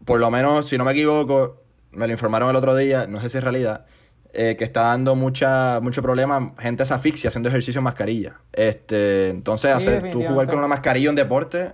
por 0.05 0.19
lo 0.19 0.31
menos, 0.31 0.69
si 0.69 0.77
no 0.79 0.85
me 0.85 0.93
equivoco, 0.93 1.63
me 1.93 2.07
lo 2.07 2.13
informaron 2.13 2.51
el 2.51 2.57
otro 2.57 2.75
día, 2.75 3.07
no 3.07 3.21
sé 3.21 3.29
si 3.29 3.39
es 3.39 3.45
realidad, 3.45 3.87
eh, 4.33 4.57
que 4.59 4.65
está 4.65 4.83
dando 4.83 5.15
mucha, 5.15 5.79
mucho 5.81 6.03
problema, 6.03 6.55
gente 6.59 6.85
se 6.85 6.93
asfixia 6.93 7.29
haciendo 7.29 7.49
ejercicio 7.49 7.79
en 7.79 7.85
mascarilla. 7.85 8.41
Este, 8.53 9.29
entonces, 9.31 9.71
Sí, 9.71 9.77
hacer, 9.77 10.11
tú 10.11 10.23
jugar 10.25 10.49
con 10.49 10.59
una 10.59 10.69
mascarilla 10.69 11.09
en 11.09 11.15
deporte, 11.17 11.73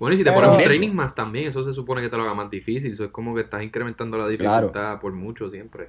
Bueno, 0.00 0.14
y 0.14 0.16
si 0.18 0.24
te 0.24 0.30
Pero- 0.30 0.42
pones 0.46 0.58
un 0.58 0.64
training 0.64 0.92
más 0.92 1.14
también, 1.14 1.48
eso 1.48 1.62
se 1.62 1.72
supone 1.72 2.00
que 2.00 2.08
te 2.08 2.16
lo 2.16 2.22
haga 2.22 2.34
más 2.34 2.50
difícil. 2.50 2.92
Eso 2.92 3.04
es 3.04 3.10
como 3.10 3.34
que 3.34 3.40
estás 3.42 3.62
incrementando 3.62 4.16
la 4.18 4.28
dificultad 4.28 5.00
por 5.00 5.12
mucho 5.12 5.50
siempre. 5.50 5.88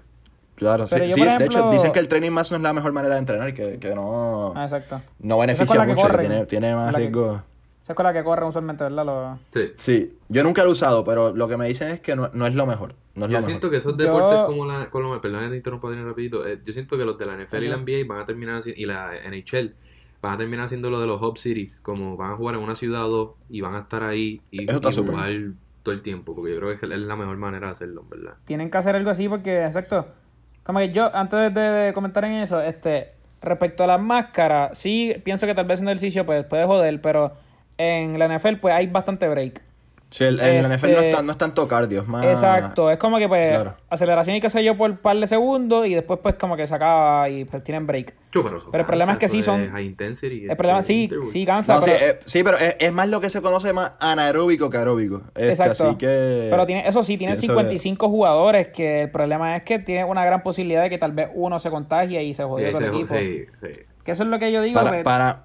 claro, 0.56 0.86
sí, 0.88 0.96
yo, 1.08 1.16
sí, 1.16 1.22
de 1.24 1.46
hecho, 1.46 1.70
dicen 1.72 1.94
que 1.94 2.00
el 2.00 2.08
training 2.10 2.32
más 2.32 2.52
no 2.52 2.58
es 2.58 2.64
la 2.64 2.74
mejor 2.74 2.92
manera 2.92 3.14
de 3.16 3.20
entrenar, 3.22 3.54
que, 3.54 3.80
que 3.80 3.96
no, 3.96 4.52
Ah, 4.58 4.64
exacto. 4.66 5.02
no 5.20 5.38
beneficia 5.38 5.86
que 5.86 5.94
mucho, 5.94 6.10
tiene, 6.18 6.46
tiene 6.48 6.76
más 6.76 6.94
riesgo. 6.94 7.42
Esa 7.82 7.94
es 7.94 7.96
con 7.96 8.04
la 8.06 8.12
que 8.14 8.24
corren 8.24 8.50
usualmente, 8.50 8.84
¿verdad? 8.84 9.38
Sí. 9.52 9.72
Sí, 9.78 10.18
yo 10.28 10.44
nunca 10.44 10.64
lo 10.64 10.70
he 10.70 10.72
usado, 10.74 11.04
pero 11.06 11.34
lo 11.34 11.48
que 11.48 11.56
me 11.56 11.66
dicen 11.68 11.90
es 11.92 12.02
que 12.02 12.16
no, 12.16 12.30
no 12.34 12.46
es 12.46 12.54
lo 12.56 12.66
mejor. 12.66 12.94
No 13.16 13.26
es 13.26 13.32
Yo 13.32 13.38
lo 13.40 13.44
siento 13.46 13.68
mejor. 13.68 13.72
que 13.72 13.78
esos 13.78 13.92
Yo- 13.98 14.04
deportes 14.04 14.40
como 14.48 14.66
la, 14.66 14.90
como 14.90 15.16
la 15.16 15.22
perdón 15.22 15.50
te 15.50 15.56
interrumpo 15.56 15.90
rapidito, 15.92 16.46
eh, 16.46 16.60
yo 16.64 16.74
siento 16.74 16.98
que 16.98 17.06
los 17.06 17.18
de 17.18 17.26
la 17.26 17.34
NFL 17.36 17.64
y 17.64 17.68
la. 17.70 17.78
NBA 17.78 18.06
van 18.06 18.20
a 18.22 18.26
terminar 18.26 18.62
haci- 18.62 18.74
y 18.76 18.86
la 18.86 19.12
NHL 19.26 19.74
van 20.22 20.34
a 20.34 20.38
terminar 20.38 20.66
haciendo 20.66 20.90
lo 20.90 21.00
de 21.00 21.08
los 21.08 21.22
hub 21.22 21.38
cities, 21.38 21.82
como 21.82 22.18
van 22.18 22.32
a 22.32 22.36
jugar 22.36 22.56
en 22.56 22.62
una 22.62 22.76
ciudad 22.76 23.06
o 23.06 23.10
dos 23.10 23.30
y 23.50 23.62
van 23.62 23.76
a 23.76 23.80
estar 23.80 24.04
ahí 24.04 24.42
y, 24.52 24.70
Eso 24.70 24.78
está 24.78 24.90
y 24.90 25.06
jugar 25.06 25.30
todo 25.84 25.96
el 25.96 26.02
tiempo, 26.02 26.36
porque 26.36 26.54
yo 26.54 26.60
creo 26.60 26.80
que 26.80 26.86
es 26.86 27.00
la 27.00 27.16
mejor 27.16 27.38
manera 27.38 27.68
de 27.68 27.72
hacerlo, 27.74 28.02
en 28.02 28.10
¿verdad? 28.10 28.38
tienen 28.46 28.70
que 28.70 28.78
hacer 28.78 28.96
algo 28.96 29.10
así 29.10 29.30
porque, 29.30 29.66
exacto. 29.66 30.08
Como 30.64 30.80
que 30.80 30.92
yo, 30.92 31.14
antes 31.16 31.54
de, 31.54 31.62
de 31.62 31.94
comentar 31.94 32.26
en 32.26 32.34
eso, 32.34 32.62
este, 32.62 33.14
respecto 33.42 33.84
a 33.84 33.88
las 33.88 34.02
máscaras, 34.02 34.78
sí 34.78 35.16
pienso 35.24 35.48
que 35.48 35.56
tal 35.56 35.66
vez 35.66 35.80
en 35.80 35.88
ejercicio 35.88 36.26
pues 36.26 36.46
puede 36.46 36.66
joder, 36.66 37.02
pero 37.02 37.34
en 37.78 38.20
la 38.20 38.28
NFL 38.28 38.58
pues 38.62 38.74
hay 38.74 38.88
bastante 38.88 39.28
break. 39.28 39.69
Sí, 40.12 40.24
el, 40.24 40.40
el 40.40 40.66
Este- 40.66 40.76
NFL 40.88 40.92
no 40.94 41.00
es, 41.02 41.16
tan- 41.16 41.26
no 41.28 41.32
es 41.34 41.38
tanto 41.38 41.68
cardio, 41.68 42.02
es 42.02 42.08
más... 42.08 42.26
Exacto, 42.26 42.90
es 42.90 42.98
como 42.98 43.20
que 43.20 43.28
pues 43.28 43.52
claro. 43.52 43.76
aceleración 43.92 44.36
y 44.38 44.42
qué 44.42 44.50
sé 44.50 44.64
yo 44.64 44.76
por 44.76 44.90
un 44.90 44.98
par 44.98 45.16
de 45.18 45.28
segundos 45.28 45.86
y 45.86 45.94
después 45.94 46.20
pues 46.24 46.34
como 46.34 46.58
que 46.58 46.66
se 46.66 46.74
acaba 46.74 47.30
y 47.30 47.46
pues 47.46 47.64
tienen 47.64 47.86
break. 47.86 48.16
Yo, 48.32 48.44
pero, 48.44 48.58
Pero 48.72 48.82
el 48.82 48.88
problema 48.88 49.14
es 49.14 49.20
que 49.20 49.30
sí 49.30 49.44
son- 49.44 49.62
es 49.62 49.72
High 49.72 49.86
intensity, 49.86 50.48
El 50.50 50.58
problema 50.58 50.80
este, 50.80 50.94
sí, 51.10 51.10
sí 51.32 51.46
cansa, 51.46 51.76
No, 51.76 51.82
sí, 51.84 51.92
pero, 51.94 52.06
eh, 52.12 52.20
sí, 52.26 52.44
pero 52.44 52.58
es, 52.58 52.76
es 52.80 52.92
más 52.92 53.08
lo 53.08 53.22
que 53.22 53.30
se 53.30 53.40
conoce 53.44 53.72
más 53.72 53.94
anaeróbico 54.00 54.70
que 54.72 54.78
aeróbico. 54.78 55.22
Este, 55.36 55.50
exacto. 55.50 55.88
Así 55.90 55.96
que... 55.98 56.48
Pero 56.50 56.66
tiene, 56.66 56.88
eso 56.88 57.04
sí, 57.04 57.16
tiene 57.18 57.34
pienso 57.34 57.48
55 57.54 58.10
jugadores 58.10 58.68
que 58.70 59.04
el 59.04 59.12
problema 59.12 59.56
es 59.58 59.64
que 59.64 59.78
tiene 59.78 60.06
una 60.06 60.26
gran 60.26 60.42
posibilidad 60.42 60.82
de 60.82 60.90
que 60.90 60.98
tal 60.98 61.12
vez 61.12 61.30
uno 61.36 61.60
se 61.60 61.70
contagie 61.70 62.24
y 62.24 62.34
se 62.34 62.44
jodió 62.44 62.72
con 62.72 62.84
el 62.84 62.90
equipo. 62.96 63.14
sí, 63.16 63.46
sí. 63.62 63.82
Que 64.04 64.12
eso 64.14 64.24
es 64.24 64.30
lo 64.30 64.40
que 64.40 64.52
yo 64.52 64.64
digo. 64.64 64.74
Para, 64.74 64.90
pues, 64.90 65.04
para, 65.04 65.44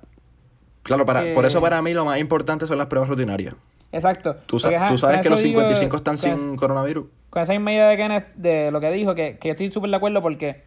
claro, 0.83 1.05
para, 1.05 1.23
que- 1.23 1.35
por 1.35 1.45
eso 1.45 1.61
para 1.61 1.83
mí 1.83 1.93
lo 1.93 2.07
más 2.07 2.19
importante 2.19 2.67
son 2.67 2.79
las 2.79 2.87
pruebas 2.87 3.11
rutinarias. 3.11 3.55
Exacto. 3.95 4.37
Tú, 4.47 4.59
sa- 4.59 4.69
Porque, 4.69 4.77
ajá, 4.77 4.87
tú 4.89 4.99
sabes 4.99 5.21
que 5.21 5.31
los 5.31 5.43
digo, 5.43 5.61
55 5.61 5.97
están 5.97 6.17
con- 6.17 6.19
sin 6.19 6.57
coronavirus. 6.57 7.07
Con 7.31 7.43
esa 7.43 7.55
idea 7.55 7.89
de 7.89 7.97
Kenneth, 7.97 8.27
de 8.35 8.71
lo 8.71 8.81
que 8.81 8.91
dijo, 8.91 9.15
que, 9.15 9.39
que 9.39 9.49
yo 9.49 9.53
estoy 9.53 9.71
súper 9.73 9.91
de 9.91 9.97
acuerdo 9.97 10.21
porque, 10.23 10.63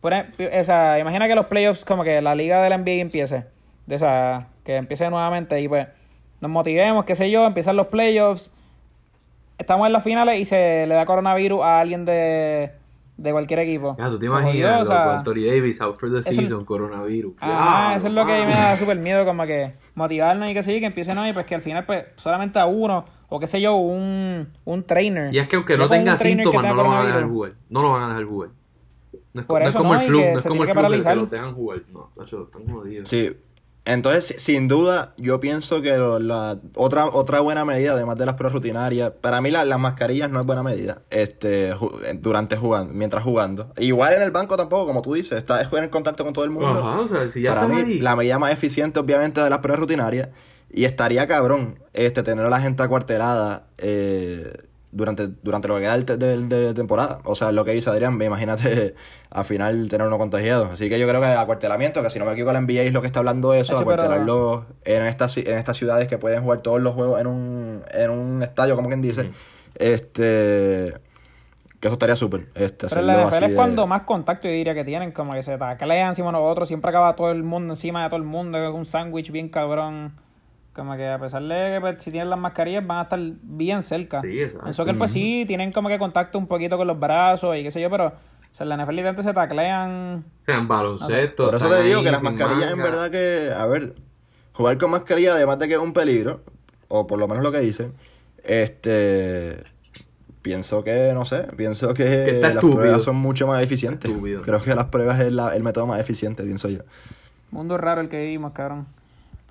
por 0.00 0.12
ejemplo, 0.12 0.46
o 0.60 0.64
sea, 0.64 0.98
imagina 0.98 1.26
que 1.28 1.34
los 1.34 1.46
playoffs, 1.46 1.84
como 1.84 2.04
que 2.04 2.20
la 2.20 2.34
liga 2.34 2.62
de 2.62 2.70
la 2.70 2.76
NBA 2.78 3.00
empiece, 3.00 3.44
de 3.86 3.94
esa, 3.96 4.48
que 4.64 4.76
empiece 4.76 5.08
nuevamente 5.10 5.60
y 5.60 5.68
pues 5.68 5.86
nos 6.40 6.50
motivemos, 6.50 7.04
qué 7.04 7.14
sé 7.16 7.30
yo, 7.30 7.46
empiezan 7.46 7.76
los 7.76 7.86
playoffs, 7.88 8.50
estamos 9.58 9.86
en 9.86 9.92
las 9.92 10.02
finales 10.04 10.40
y 10.40 10.44
se 10.44 10.86
le 10.86 10.94
da 10.94 11.04
coronavirus 11.06 11.62
a 11.62 11.80
alguien 11.80 12.04
de, 12.04 12.70
de 13.22 13.32
cualquier 13.32 13.60
equipo. 13.60 13.96
Ya, 13.98 14.08
tú 14.08 14.18
te 14.18 14.26
imaginas, 14.26 14.82
o 14.82 14.86
sea, 14.86 15.04
loco, 15.04 15.10
Anthony 15.18 15.46
Davis 15.46 15.80
out 15.80 15.96
for 15.96 16.10
the 16.10 16.18
eso- 16.18 16.32
season, 16.32 16.64
coronavirus. 16.64 17.34
Ah, 17.40 17.90
Ya, 17.92 17.96
eso 17.96 18.08
es 18.08 18.12
lo 18.12 18.26
que 18.26 18.32
me 18.44 18.52
da 18.52 18.76
súper 18.78 18.98
miedo, 18.98 19.24
como 19.24 19.44
que 19.44 19.74
motivarnos 19.94 20.50
y 20.50 20.54
que 20.54 20.62
sí, 20.62 20.80
que 20.80 20.86
empiecen 20.86 21.16
hoy, 21.18 21.32
pues 21.32 21.46
que 21.46 21.54
al 21.54 21.62
final, 21.62 21.84
pues 21.86 22.04
solamente 22.16 22.58
a 22.58 22.66
uno, 22.66 23.04
o 23.28 23.38
qué 23.40 23.46
sé 23.46 23.60
yo, 23.60 23.76
un, 23.76 24.48
un 24.64 24.82
trainer. 24.84 25.34
Y 25.34 25.38
es 25.38 25.46
que 25.48 25.56
aunque 25.56 25.76
no 25.78 25.88
tenga 25.88 26.16
síntomas, 26.16 26.62
tenga 26.62 26.74
no 26.74 26.82
lo 26.82 26.88
van 26.88 27.02
a 27.02 27.06
dejar 27.06 27.24
jugar. 27.28 27.52
No 27.70 27.82
lo 27.82 27.92
van 27.92 28.02
a 28.02 28.08
dejar 28.08 28.24
jugar. 28.24 28.50
No 29.34 29.40
es, 29.40 29.46
Por 29.46 29.62
no 29.62 29.68
es 29.68 29.74
como 29.74 29.94
no, 29.94 30.00
el 30.00 30.06
flu, 30.06 30.18
no 30.18 30.38
es 30.40 30.44
como 30.44 30.62
el 30.64 30.68
flu 30.68 30.82
que, 30.90 31.02
que 31.02 31.14
los 31.14 31.30
dejan 31.30 31.54
jugar. 31.54 31.80
No, 31.90 32.10
están 32.22 32.66
jodidos. 32.70 33.08
Sí. 33.08 33.34
Entonces, 33.84 34.26
si- 34.26 34.38
sin 34.38 34.68
duda, 34.68 35.12
yo 35.16 35.40
pienso 35.40 35.82
que 35.82 35.96
lo- 35.96 36.20
la 36.20 36.56
otra 36.76 37.06
otra 37.06 37.40
buena 37.40 37.64
medida, 37.64 37.92
además 37.94 38.16
de 38.16 38.26
las 38.26 38.36
pruebas 38.36 38.54
rutinarias, 38.54 39.10
para 39.20 39.40
mí 39.40 39.50
la- 39.50 39.64
las 39.64 39.78
mascarillas 39.80 40.30
no 40.30 40.38
es 40.40 40.46
buena 40.46 40.62
medida. 40.62 41.02
Este, 41.10 41.74
ju- 41.74 41.90
durante 42.20 42.56
jugando, 42.56 42.94
mientras 42.94 43.24
jugando. 43.24 43.72
Igual 43.78 44.14
en 44.14 44.22
el 44.22 44.30
banco 44.30 44.56
tampoco, 44.56 44.86
como 44.86 45.02
tú 45.02 45.14
dices, 45.14 45.36
está 45.38 45.60
en 45.62 45.88
contacto 45.88 46.22
con 46.24 46.32
todo 46.32 46.44
el 46.44 46.50
mundo. 46.52 46.68
Ajá, 46.78 47.00
o 47.00 47.08
sea, 47.08 47.28
si 47.28 47.42
ya 47.42 47.54
para 47.54 47.66
mí, 47.66 47.74
ahí. 47.80 47.98
la 47.98 48.14
medida 48.14 48.38
más 48.38 48.52
eficiente, 48.52 49.00
obviamente, 49.00 49.40
de 49.42 49.50
las 49.50 49.58
pruebas 49.58 49.80
rutinarias. 49.80 50.28
Y 50.70 50.84
estaría 50.84 51.26
cabrón 51.26 51.80
este 51.92 52.22
tener 52.22 52.46
a 52.46 52.50
la 52.50 52.60
gente 52.60 52.82
acuartelada 52.84 53.66
eh, 53.78 54.52
durante, 54.92 55.26
durante 55.42 55.66
lo 55.68 55.74
que 55.76 55.80
queda 55.80 55.98
de, 55.98 56.16
de, 56.16 56.46
de 56.68 56.74
temporada. 56.74 57.18
O 57.24 57.34
sea, 57.34 57.50
lo 57.50 57.64
que 57.64 57.72
dice 57.72 57.90
Adrián, 57.90 58.20
imagínate 58.22 58.94
al 59.30 59.44
final 59.44 59.88
tener 59.88 60.06
uno 60.06 60.18
contagiado. 60.18 60.66
Así 60.72 60.88
que 60.88 60.98
yo 61.00 61.08
creo 61.08 61.20
que 61.20 61.26
acuartelamiento, 61.26 62.02
que 62.02 62.10
si 62.10 62.18
no 62.18 62.24
me 62.26 62.32
equivoco, 62.32 62.52
la 62.52 62.60
NBA 62.60 62.82
es 62.82 62.92
lo 62.92 63.00
que 63.00 63.06
está 63.08 63.18
hablando 63.18 63.50
de 63.52 63.60
eso, 63.60 63.72
pero- 63.78 63.80
acuartelarlo 63.92 64.66
en 64.84 65.06
estas, 65.06 65.36
en 65.38 65.58
estas 65.58 65.76
ciudades 65.76 66.06
que 66.08 66.18
pueden 66.18 66.42
jugar 66.42 66.60
todos 66.60 66.80
los 66.80 66.94
juegos 66.94 67.20
en 67.20 67.26
un, 67.26 67.82
en 67.92 68.10
un 68.10 68.42
estadio, 68.42 68.76
como 68.76 68.88
quien 68.88 69.02
dice. 69.02 69.22
Ujú. 69.22 69.30
Este. 69.74 70.94
Que 71.80 71.88
eso 71.88 71.94
estaría 71.94 72.14
súper. 72.14 72.46
Este, 72.54 72.86
Pero 72.88 73.02
la 73.02 73.24
NFL 73.26 73.44
es 73.44 73.50
de- 73.50 73.56
cuando 73.56 73.86
más 73.88 74.02
contacto 74.02 74.46
yo 74.46 74.54
diría 74.54 74.72
que 74.74 74.84
tienen, 74.84 75.10
como 75.10 75.32
que 75.32 75.42
se 75.42 75.58
taclean 75.58 76.10
encima 76.10 76.28
de 76.28 76.32
nosotros, 76.34 76.68
siempre 76.68 76.90
acaba 76.90 77.14
todo 77.16 77.32
el 77.32 77.42
mundo 77.42 77.72
encima 77.72 78.04
de 78.04 78.08
todo 78.08 78.18
el 78.18 78.22
mundo, 78.24 78.72
un 78.72 78.86
sándwich 78.86 79.32
bien 79.32 79.48
cabrón. 79.48 80.12
Como 80.74 80.96
que 80.96 81.06
a 81.06 81.18
pesar 81.18 81.42
de 81.42 81.74
que 81.74 81.78
pues, 81.80 82.02
si 82.02 82.10
tienen 82.10 82.30
las 82.30 82.38
mascarillas 82.38 82.86
van 82.86 82.98
a 82.98 83.02
estar 83.02 83.20
bien 83.42 83.82
cerca. 83.82 84.20
Sí, 84.20 84.40
exacto. 84.40 84.66
En 84.68 84.74
soccer 84.74 84.96
pues 84.96 85.12
sí, 85.12 85.44
tienen 85.46 85.70
como 85.72 85.88
que 85.88 85.98
contacto 85.98 86.38
un 86.38 86.46
poquito 86.46 86.76
con 86.78 86.86
los 86.86 86.98
brazos 86.98 87.56
y 87.56 87.62
qué 87.62 87.70
sé 87.70 87.80
yo, 87.80 87.90
pero 87.90 88.06
o 88.06 88.54
sea, 88.54 88.64
en 88.64 88.68
la 88.70 88.76
NFL 88.76 88.90
literalmente 88.92 89.22
se 89.22 89.34
taclean. 89.34 90.24
En 90.46 90.68
baloncesto. 90.68 91.46
Por 91.46 91.54
eso 91.56 91.68
te 91.68 91.82
digo 91.82 92.02
que 92.02 92.10
las 92.10 92.22
mascarillas, 92.22 92.72
en 92.72 92.78
verdad 92.82 93.10
que, 93.10 93.50
a 93.56 93.66
ver, 93.66 93.94
jugar 94.52 94.78
con 94.78 94.90
mascarilla, 94.90 95.34
además 95.34 95.58
de 95.58 95.68
que 95.68 95.74
es 95.74 95.80
un 95.80 95.92
peligro, 95.92 96.40
o 96.88 97.06
por 97.06 97.18
lo 97.18 97.28
menos 97.28 97.42
lo 97.42 97.52
que 97.52 97.60
dicen, 97.60 97.92
este, 98.42 99.62
pienso 100.42 100.82
que, 100.84 101.12
no 101.14 101.24
sé, 101.24 101.48
pienso 101.56 101.92
que, 101.94 102.38
las 102.40 102.52
estúpido. 102.54 102.76
pruebas 102.78 103.04
son 103.04 103.16
mucho 103.16 103.46
más 103.46 103.62
eficientes. 103.62 104.10
Estúpido. 104.10 104.42
Creo 104.42 104.62
que 104.62 104.74
las 104.74 104.86
pruebas 104.86 105.20
es 105.20 105.32
la- 105.32 105.54
el 105.54 105.62
método 105.62 105.86
más 105.86 106.00
eficiente, 106.00 106.42
pienso 106.42 106.68
yo. 106.68 106.80
Mundo 107.50 107.76
raro 107.78 108.00
el 108.00 108.08
que 108.08 108.20
vivimos, 108.20 108.52
cabrón. 108.52 108.86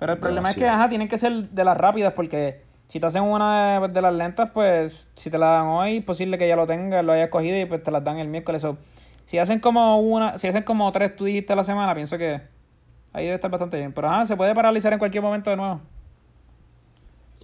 Pero 0.02 0.14
el 0.14 0.18
problema 0.18 0.50
es 0.50 0.56
que, 0.56 0.66
ajá, 0.66 0.88
tienen 0.88 1.06
que 1.06 1.16
ser 1.16 1.32
de 1.32 1.62
las 1.62 1.76
rápidas 1.76 2.12
porque 2.14 2.60
si 2.88 2.98
te 2.98 3.06
hacen 3.06 3.22
una 3.22 3.78
de, 3.78 3.86
de 3.86 4.02
las 4.02 4.12
lentas, 4.12 4.50
pues 4.52 5.06
si 5.14 5.30
te 5.30 5.38
la 5.38 5.46
dan 5.46 5.66
hoy, 5.66 5.98
es 5.98 6.04
posible 6.04 6.38
que 6.38 6.48
ya 6.48 6.56
lo 6.56 6.66
tengas, 6.66 7.04
lo 7.04 7.12
hayas 7.12 7.28
cogido 7.28 7.56
y 7.56 7.66
pues 7.66 7.84
te 7.84 7.92
las 7.92 8.02
dan 8.02 8.18
el 8.18 8.26
miércoles. 8.26 8.62
So, 8.62 8.78
si 9.26 9.38
hacen 9.38 9.60
como 9.60 10.00
una, 10.00 10.40
si 10.40 10.48
hacen 10.48 10.64
como 10.64 10.90
tres 10.90 11.14
tú 11.14 11.26
dijiste 11.26 11.52
a 11.52 11.56
la 11.56 11.62
semana, 11.62 11.94
pienso 11.94 12.18
que 12.18 12.40
ahí 13.12 13.26
debe 13.26 13.36
estar 13.36 13.48
bastante 13.48 13.76
bien. 13.76 13.92
Pero 13.92 14.10
ajá, 14.10 14.26
se 14.26 14.36
puede 14.36 14.56
paralizar 14.56 14.92
en 14.92 14.98
cualquier 14.98 15.22
momento 15.22 15.50
de 15.50 15.56
nuevo. 15.56 15.80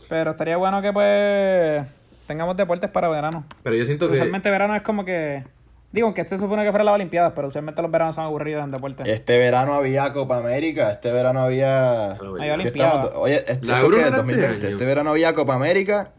Pero 0.08 0.32
estaría 0.32 0.56
bueno 0.56 0.82
que 0.82 0.92
pues 0.92 1.86
tengamos 2.26 2.56
deportes 2.56 2.90
para 2.90 3.08
verano. 3.08 3.44
Pero 3.62 3.76
yo 3.76 3.84
siento 3.84 4.08
que. 4.08 4.14
Usualmente 4.14 4.50
verano 4.50 4.74
es 4.74 4.82
como 4.82 5.04
que, 5.04 5.44
digo, 5.92 6.14
que 6.14 6.20
este 6.22 6.36
se 6.36 6.42
supone 6.42 6.64
que 6.64 6.70
fuera 6.70 6.84
las 6.84 6.94
Olimpiadas, 6.94 7.32
pero 7.34 7.48
usualmente 7.48 7.80
los 7.82 7.90
veranos 7.90 8.14
son 8.14 8.24
aburridos 8.24 8.64
en 8.64 8.70
deportes. 8.70 9.08
Este 9.08 9.38
verano 9.38 9.74
había 9.74 10.12
Copa 10.12 10.38
América, 10.38 10.92
este 10.92 11.12
verano 11.12 11.40
había... 11.40 12.12
Hay 12.12 12.18
ya. 12.18 12.28
¿qué 12.44 12.52
Olimpiadas. 12.52 13.10
Oye, 13.14 13.36
este, 13.46 13.66
La 13.66 13.74
¿esto 13.74 13.86
Euro 13.86 13.96
qué 13.96 14.02
es? 14.04 14.10
no 14.10 14.16
era 14.16 14.16
este 14.16 14.16
2020. 14.16 14.66
año. 14.66 14.76
Este 14.76 14.86
verano 14.86 15.10
había 15.10 15.34
Copa 15.34 15.54
América, 15.54 16.12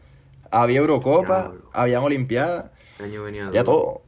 había 0.50 0.80
Eurocopa, 0.80 1.40
Diablo. 1.42 1.68
había 1.72 2.00
Olimpiadas, 2.00 2.70
Este 2.92 3.04
año 3.04 3.22
venía 3.22 3.46
había 3.46 3.64
todo. 3.64 4.02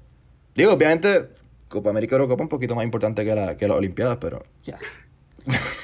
Digo, 0.55 0.72
obviamente, 0.72 1.29
Copa 1.68 1.90
América 1.90 2.14
y 2.14 2.18
Eurocopa 2.18 2.42
un 2.42 2.48
poquito 2.48 2.75
más 2.75 2.85
importante 2.85 3.25
que, 3.25 3.35
la, 3.35 3.57
que 3.57 3.68
las 3.68 3.77
Olimpiadas, 3.77 4.18
pero... 4.20 4.42
Yes. 4.64 4.77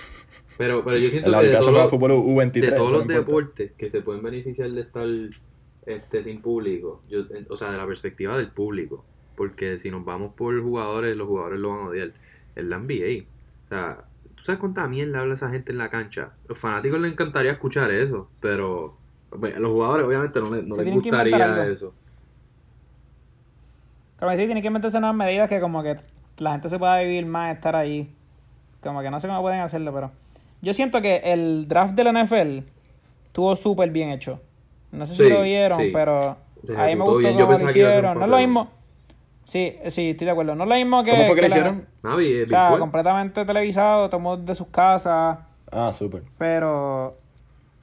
Pero, 0.59 0.83
pero 0.83 0.97
yo 0.99 1.09
siento 1.09 1.27
En 1.27 1.33
la 1.33 1.41
que 1.41 1.47
de 1.47 1.57
Olimpiada 1.57 1.83
los, 1.83 1.91
fútbol 1.91 2.11
U23. 2.11 2.51
de 2.53 2.73
todos 2.73 2.91
los 2.91 3.07
deportes 3.07 3.71
que 3.79 3.89
se 3.89 4.03
pueden 4.03 4.25
beneficiar 4.25 4.69
de 4.69 4.81
estar 4.81 5.07
este, 5.87 6.23
sin 6.25 6.43
público, 6.43 7.03
yo, 7.09 7.21
o 7.49 7.57
sea, 7.57 7.71
de 7.71 7.79
la 7.79 7.87
perspectiva 7.87 8.37
del 8.37 8.51
público, 8.51 9.05
porque 9.39 9.79
si 9.79 9.91
nos 9.91 10.05
vamos 10.05 10.35
por 10.35 10.61
jugadores, 10.63 11.17
los 11.17 11.27
jugadores 11.29 11.61
lo 11.61 11.71
van 11.71 11.79
a 11.79 11.89
odiar. 11.89 12.11
Es 12.57 12.65
la 12.65 12.79
NBA. 12.79 13.25
O 13.65 13.69
sea, 13.69 13.99
¿tú 14.35 14.43
sabes 14.43 14.59
cuánta 14.59 14.87
mierda 14.89 15.21
habla 15.21 15.35
esa 15.35 15.49
gente 15.49 15.73
en 15.73 15.79
la 15.79 15.89
cancha? 15.89 16.33
Los 16.49 16.59
fanáticos 16.59 17.01
les 17.01 17.13
encantaría 17.13 17.53
escuchar 17.53 17.91
eso, 17.91 18.29
pero 18.41 18.97
bueno, 19.31 19.57
a 19.57 19.61
los 19.61 19.71
jugadores 19.71 20.07
obviamente 20.07 20.41
no, 20.41 20.51
les- 20.51 20.65
no 20.65 20.75
les 20.77 20.85
tienen 20.85 21.01
gustaría 21.01 21.67
eso. 21.69 21.95
Como 24.19 24.33
que 24.33 24.37
sí, 24.39 24.47
tiene 24.47 24.63
que 24.63 24.71
meterse 24.71 24.99
unas 24.99 25.15
medidas 25.15 25.49
que 25.49 25.61
como 25.61 25.83
que 25.83 25.97
la 26.39 26.53
gente 26.53 26.69
se 26.69 26.79
pueda 26.79 26.99
vivir 27.01 27.25
más, 27.27 27.55
estar 27.55 27.77
ahí. 27.77 28.13
Como 28.83 29.01
que 29.01 29.11
no 29.11 29.21
sé 29.21 29.29
cómo 29.29 29.41
pueden 29.43 29.61
hacerlo, 29.61 29.93
pero... 29.93 30.11
Yo 30.61 30.75
siento 30.75 31.01
que 31.01 31.19
el 31.19 31.69
draft 31.69 31.95
de 31.95 32.03
la 32.05 32.11
NFL 32.25 32.65
estuvo 33.27 33.55
súper 33.55 33.91
bien 33.91 34.11
hecho. 34.11 34.41
No 34.91 35.07
sé 35.07 35.15
si 35.15 35.31
lo 35.31 35.43
vieron, 35.43 35.79
sí. 35.79 35.91
pero 35.93 36.37
Se 36.65 36.77
a 36.77 36.87
mí 36.87 36.97
me 36.97 37.05
gustó 37.05 37.19
bien. 37.19 37.39
Yo 37.39 37.47
cómo 37.47 37.59
lo 37.59 37.71
hicieron. 37.71 38.19
No 38.19 38.25
es 38.25 38.31
lo 38.31 38.39
mismo... 38.39 38.78
Sí, 39.49 39.77
sí, 39.91 40.11
estoy 40.11 40.27
de 40.27 40.31
acuerdo. 40.31 40.55
No 40.55 40.65
es 40.65 40.69
lo 40.69 40.75
mismo 40.77 41.03
que... 41.03 41.11
¿Cómo 41.11 41.25
fue 41.25 41.35
que 41.35 41.41
lo 41.43 41.49
la- 41.49 41.55
hicieron? 41.57 41.87
Navi, 42.03 42.33
es 42.41 42.47
O 42.47 42.49
sea, 42.51 42.77
completamente 42.79 43.45
televisado, 43.47 44.09
tomó 44.11 44.37
de 44.37 44.55
sus 44.55 44.69
casas, 44.69 45.39
Ah, 45.73 45.91
súper. 45.95 46.23
pero... 46.37 47.07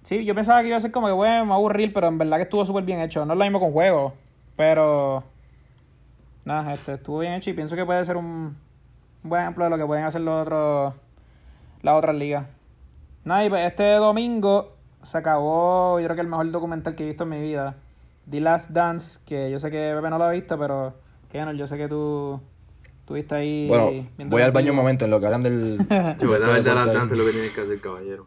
Sí, 0.04 0.24
yo 0.24 0.36
pensaba 0.36 0.62
que 0.62 0.68
iba 0.68 0.78
a 0.78 0.80
ser 0.80 0.92
como 0.92 1.08
que, 1.08 1.14
bueno, 1.14 1.44
me 1.46 1.50
va 1.50 1.56
a 1.56 1.58
aburrir, 1.58 1.92
pero 1.92 2.08
en 2.08 2.20
verdad 2.20 2.38
que 2.38 2.44
estuvo 2.44 2.64
súper 2.66 2.84
bien 2.84 3.02
hecho. 3.02 3.26
No 3.26 3.34
es 3.34 3.40
lo 3.40 3.46
mismo 3.46 3.60
con 3.60 3.72
juegos, 3.72 4.14
pero... 4.56 5.24
Nada, 6.46 6.74
este, 6.74 6.94
estuvo 6.94 7.20
bien 7.20 7.34
hecho 7.34 7.50
y 7.50 7.54
pienso 7.54 7.76
que 7.76 7.84
puede 7.86 8.06
ser 8.06 8.18
un, 8.18 8.56
un 9.24 9.30
buen 9.30 9.42
ejemplo 9.42 9.64
de 9.64 9.72
lo 9.72 9.78
que 9.78 9.86
pueden 9.88 10.06
hacer 10.06 10.22
los 10.22 10.44
otros, 10.44 10.94
las 11.82 11.96
otras 11.96 12.16
ligas. 12.16 12.46
Nada, 13.24 13.44
y 13.44 13.50
pues 13.50 13.66
este 13.66 13.94
domingo 13.94 14.74
se 15.02 15.18
acabó, 15.18 16.00
yo 16.00 16.06
creo 16.06 16.16
que 16.16 16.22
el 16.22 16.28
mejor 16.28 16.52
documental 16.52 16.94
que 16.94 17.02
he 17.02 17.08
visto 17.08 17.24
en 17.24 17.30
mi 17.32 17.40
vida. 17.42 17.74
The 18.30 18.40
Last 18.42 18.70
Dance, 18.70 19.20
que 19.26 19.50
yo 19.50 19.60
sé 19.60 19.72
que 19.72 19.94
Pepe 19.96 20.10
no 20.12 20.20
lo 20.20 20.26
ha 20.26 20.32
visto, 20.32 20.60
pero 20.60 20.94
Kenan, 21.32 21.58
yo 21.58 21.68
sé 21.68 21.78
que 21.78 21.88
tú 21.88 22.40
estuviste 23.00 23.36
ahí. 23.36 23.68
Bueno, 23.68 23.92
voy 24.26 24.42
al 24.42 24.52
baño 24.52 24.72
un 24.72 24.78
momento 24.78 25.06
en 25.06 25.12
lo 25.12 25.20
que 25.20 25.26
hablan 25.26 25.44
del... 25.44 25.78
Sí, 26.20 26.26
pues, 26.26 26.40
la 26.40 26.48
verdad, 26.50 26.76
las 26.76 26.94
danzas 26.94 27.18
lo 27.18 27.26
que 27.26 27.32
tienes 27.32 27.52
que 27.54 27.62
hacer, 27.62 27.80
caballero. 27.80 28.26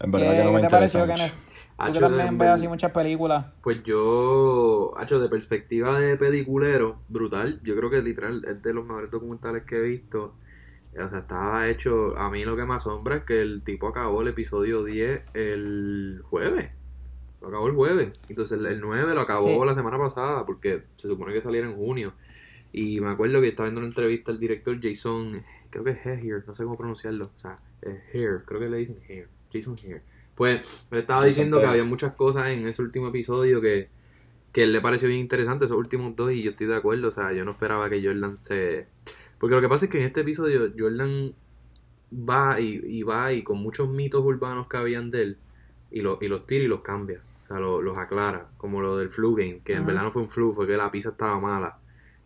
En 0.00 0.10
verdad 0.10 0.32
¿Qué, 0.32 0.36
que 0.38 0.44
no 0.44 0.52
me 0.52 0.60
interesa 0.60 0.98
pareció, 0.98 1.06
mucho. 1.06 1.34
Hacho, 1.76 2.00
también 2.00 2.38
ver- 2.38 2.50
así 2.50 2.68
muchas 2.68 2.92
películas. 2.92 3.46
Pues 3.62 3.82
yo, 3.82 4.94
hecho 5.02 5.18
de 5.18 5.28
perspectiva 5.28 5.98
de 5.98 6.16
peliculero, 6.16 6.98
brutal. 7.08 7.60
Yo 7.64 7.76
creo 7.76 7.90
que 7.90 8.00
literal 8.00 8.44
es 8.48 8.62
de 8.62 8.72
los 8.72 8.84
mejores 8.84 9.10
documentales 9.10 9.64
que 9.64 9.76
he 9.76 9.80
visto. 9.80 10.34
O 10.92 11.08
sea, 11.08 11.18
estaba 11.18 11.68
hecho. 11.68 12.16
A 12.16 12.30
mí 12.30 12.44
lo 12.44 12.56
que 12.56 12.64
me 12.64 12.74
asombra 12.74 13.16
es 13.16 13.24
que 13.24 13.40
el 13.40 13.62
tipo 13.64 13.88
acabó 13.88 14.22
el 14.22 14.28
episodio 14.28 14.84
10 14.84 15.22
el 15.34 16.22
jueves. 16.24 16.70
Lo 17.44 17.48
acabó 17.48 17.66
el 17.68 17.74
jueves. 17.74 18.12
Entonces 18.28 18.58
el, 18.58 18.66
el 18.66 18.80
9 18.80 19.14
lo 19.14 19.20
acabó 19.20 19.60
Sí. 19.62 19.66
la 19.66 19.74
semana 19.74 19.98
pasada 19.98 20.44
porque 20.46 20.82
se 20.96 21.08
supone 21.08 21.32
que 21.32 21.40
saliera 21.40 21.68
en 21.68 21.76
junio. 21.76 22.12
Y 22.72 23.00
me 23.00 23.10
acuerdo 23.10 23.40
que 23.40 23.48
estaba 23.48 23.68
viendo 23.68 23.80
una 23.80 23.88
entrevista 23.88 24.32
al 24.32 24.40
director 24.40 24.76
Jason, 24.82 25.42
creo 25.70 25.84
que 25.84 25.90
es 25.92 26.04
Hair, 26.06 26.44
no 26.46 26.54
sé 26.54 26.64
cómo 26.64 26.76
pronunciarlo. 26.76 27.26
O 27.36 27.38
sea, 27.38 27.56
es 27.82 27.98
Hair, 28.12 28.42
creo 28.46 28.58
que 28.60 28.68
le 28.68 28.78
dicen 28.78 28.98
Hair. 29.08 29.28
Jason 29.52 29.76
Hair. 29.84 30.02
Pues 30.34 30.86
me 30.90 30.98
estaba 30.98 31.20
Jason 31.20 31.28
diciendo 31.30 31.60
que 31.60 31.66
había 31.66 31.84
muchas 31.84 32.14
cosas 32.14 32.48
en 32.48 32.66
ese 32.66 32.82
último 32.82 33.08
episodio 33.08 33.60
que, 33.60 33.88
que 34.52 34.64
él 34.64 34.72
le 34.72 34.80
pareció 34.80 35.06
bien 35.06 35.20
interesante, 35.20 35.66
esos 35.66 35.76
últimos 35.78 36.16
dos, 36.16 36.32
y 36.32 36.42
yo 36.42 36.50
estoy 36.50 36.66
de 36.66 36.74
acuerdo. 36.74 37.06
O 37.08 37.12
sea, 37.12 37.32
yo 37.32 37.44
no 37.44 37.52
esperaba 37.52 37.88
que 37.88 38.02
Jordan 38.04 38.38
se. 38.38 38.86
Porque 39.38 39.54
lo 39.54 39.60
que 39.60 39.68
pasa 39.68 39.84
es 39.84 39.90
que 39.92 39.98
en 39.98 40.04
este 40.06 40.22
episodio 40.22 40.72
Jordan 40.76 41.32
va 42.12 42.58
y, 42.60 42.80
y 42.84 43.02
va 43.04 43.32
y 43.32 43.42
con 43.44 43.58
muchos 43.58 43.88
mitos 43.88 44.24
urbanos 44.24 44.66
que 44.66 44.76
habían 44.76 45.10
de 45.12 45.22
él, 45.22 45.36
y, 45.92 46.00
lo- 46.00 46.18
y 46.20 46.26
los 46.26 46.46
tira 46.46 46.64
y 46.64 46.68
los 46.68 46.80
cambia. 46.80 47.20
O 47.44 47.46
sea, 47.46 47.58
lo- 47.58 47.82
los 47.82 47.96
aclara. 47.98 48.46
Como 48.56 48.80
lo 48.80 48.96
del 48.96 49.10
flu 49.10 49.34
game, 49.34 49.60
que 49.64 49.74
en 49.74 49.86
verdad 49.86 50.02
no 50.02 50.10
fue 50.12 50.22
un 50.22 50.28
flu, 50.30 50.52
fue 50.52 50.66
que 50.66 50.76
la 50.76 50.90
pizza 50.90 51.10
estaba 51.10 51.38
mala. 51.38 51.78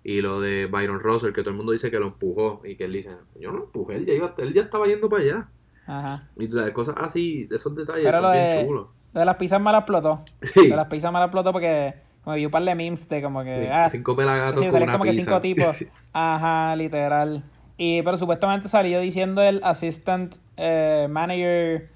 Y 0.05 0.21
lo 0.21 0.41
de 0.41 0.67
Byron 0.67 1.01
Russell, 1.01 1.33
que 1.33 1.41
todo 1.43 1.51
el 1.51 1.57
mundo 1.57 1.73
dice 1.73 1.91
que 1.91 1.99
lo 1.99 2.07
empujó, 2.07 2.63
y 2.65 2.77
que 2.77 2.85
él 2.85 2.93
dice, 2.93 3.11
yo 3.39 3.51
no 3.53 3.65
empujé, 3.65 3.97
él 3.97 4.07
ya, 4.07 4.15
iba, 4.15 4.35
él 4.39 4.55
ya 4.55 4.63
estaba 4.63 4.87
yendo 4.87 5.09
para 5.09 5.23
allá. 5.23 5.49
Ajá. 5.87 6.29
Y 6.37 6.47
tú 6.49 6.57
sabes, 6.57 6.73
cosas 6.73 6.95
así, 6.99 7.49
esos 7.51 7.75
detalles 7.75 8.05
Pero 8.05 8.17
son 8.19 8.23
lo 8.23 8.33
bien 8.33 8.45
de, 8.49 8.67
chulos. 8.67 8.87
lo 9.13 9.21
de 9.21 9.27
las 9.27 9.37
pizzas 9.37 9.61
me 9.61 9.73
la 9.73 9.79
explotó. 9.79 10.21
Sí. 10.43 10.69
De 10.69 10.77
las 10.77 10.87
pizzas 10.87 11.13
me 11.13 11.19
la 11.19 11.25
explotó 11.27 11.53
porque 11.53 11.95
como 12.23 12.37
vi 12.37 12.45
un 12.45 12.51
par 12.53 12.63
de 12.63 12.75
memes 12.75 13.09
de 13.09 13.23
como 13.23 13.43
que... 13.43 13.59
Sí, 13.59 13.67
ah, 13.73 13.89
cinco 13.89 14.15
pelagatos 14.15 14.61
Sí, 14.61 14.67
con 14.67 14.73
salían 14.73 14.89
una 14.91 14.99
como 14.99 15.05
que 15.05 15.13
cinco 15.15 15.41
tipos. 15.41 15.77
Ajá, 16.13 16.77
literal. 16.77 17.43
Y 17.77 18.03
pero 18.03 18.17
supuestamente 18.17 18.69
salió 18.69 19.01
diciendo 19.01 19.43
el 19.43 19.61
assistant 19.65 20.35
eh, 20.57 21.07
manager 21.11 21.87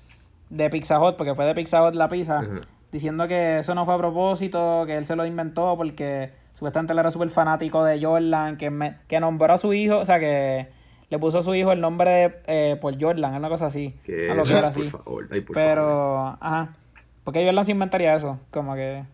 de 0.50 0.70
Pizza 0.70 0.98
Hut, 1.00 1.16
porque 1.16 1.34
fue 1.34 1.44
de 1.44 1.54
Pizza 1.54 1.86
Hut 1.86 1.94
la 1.94 2.08
pizza, 2.08 2.38
Ajá. 2.40 2.60
Diciendo 2.92 3.26
que 3.26 3.58
eso 3.60 3.74
no 3.74 3.84
fue 3.84 3.94
a 3.94 3.98
propósito, 3.98 4.84
que 4.86 4.96
él 4.96 5.06
se 5.06 5.16
lo 5.16 5.24
inventó 5.26 5.74
porque 5.76 6.30
supuestamente 6.54 6.92
él 6.92 6.98
era 6.98 7.10
súper 7.10 7.30
fanático 7.30 7.82
de 7.84 8.00
Jordan, 8.04 8.56
que, 8.58 8.70
me- 8.70 8.96
que 9.08 9.18
nombró 9.18 9.54
a 9.54 9.58
su 9.58 9.72
hijo, 9.72 9.98
o 9.98 10.04
sea 10.04 10.20
que 10.20 10.68
le 11.10 11.18
puso 11.18 11.38
a 11.38 11.42
su 11.42 11.54
hijo 11.54 11.72
el 11.72 11.80
nombre 11.80 12.10
de, 12.10 12.32
eh, 12.46 12.76
por 12.80 12.98
Jordan, 13.00 13.34
una 13.34 13.48
cosa 13.48 13.66
así. 13.66 13.94
Que 14.04 14.26
Una 14.26 14.34
locura 14.36 14.60
por 14.60 14.68
así. 14.70 14.84
favor, 14.84 15.28
ay, 15.30 15.40
por 15.40 15.54
favor. 15.56 15.68
Pero, 15.70 16.26
ajá. 16.40 16.68
Porque 17.24 17.44
Jordan 17.44 17.64
se 17.64 17.72
inventaría 17.72 18.14
eso, 18.14 18.38
como 18.50 18.74
que... 18.74 19.04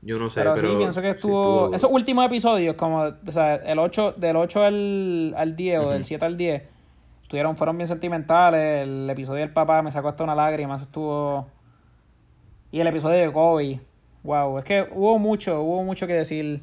Yo 0.00 0.18
no 0.18 0.30
sé, 0.30 0.40
Pero, 0.42 0.54
pero, 0.54 0.70
sí, 0.70 0.76
pienso 0.76 1.02
que 1.02 1.10
estuvo... 1.10 1.74
Esos 1.74 1.90
últimos 1.90 2.24
episodios, 2.26 2.76
como, 2.76 3.02
o 3.02 3.32
sea, 3.32 3.56
el 3.56 3.78
8, 3.80 4.14
del 4.16 4.36
8 4.36 4.62
al, 4.62 5.34
al 5.36 5.56
10 5.56 5.80
o 5.80 5.90
del 5.90 6.04
7 6.04 6.24
al 6.24 6.36
10, 6.36 6.62
estuvieron, 7.22 7.56
fueron 7.56 7.76
bien 7.76 7.88
sentimentales. 7.88 8.84
El 8.86 9.10
episodio 9.10 9.40
del 9.40 9.50
papá 9.52 9.82
me 9.82 9.90
sacó 9.90 10.08
hasta 10.08 10.22
una 10.24 10.34
lágrima, 10.36 10.76
eso 10.76 10.84
estuvo... 10.84 11.48
Y 12.70 12.80
el 12.80 12.86
episodio 12.86 13.18
de 13.26 13.32
Kobe, 13.32 13.80
wow, 14.22 14.58
es 14.58 14.64
que 14.64 14.86
hubo 14.92 15.18
mucho, 15.18 15.60
hubo 15.62 15.82
mucho 15.84 16.06
que 16.06 16.14
decir. 16.14 16.60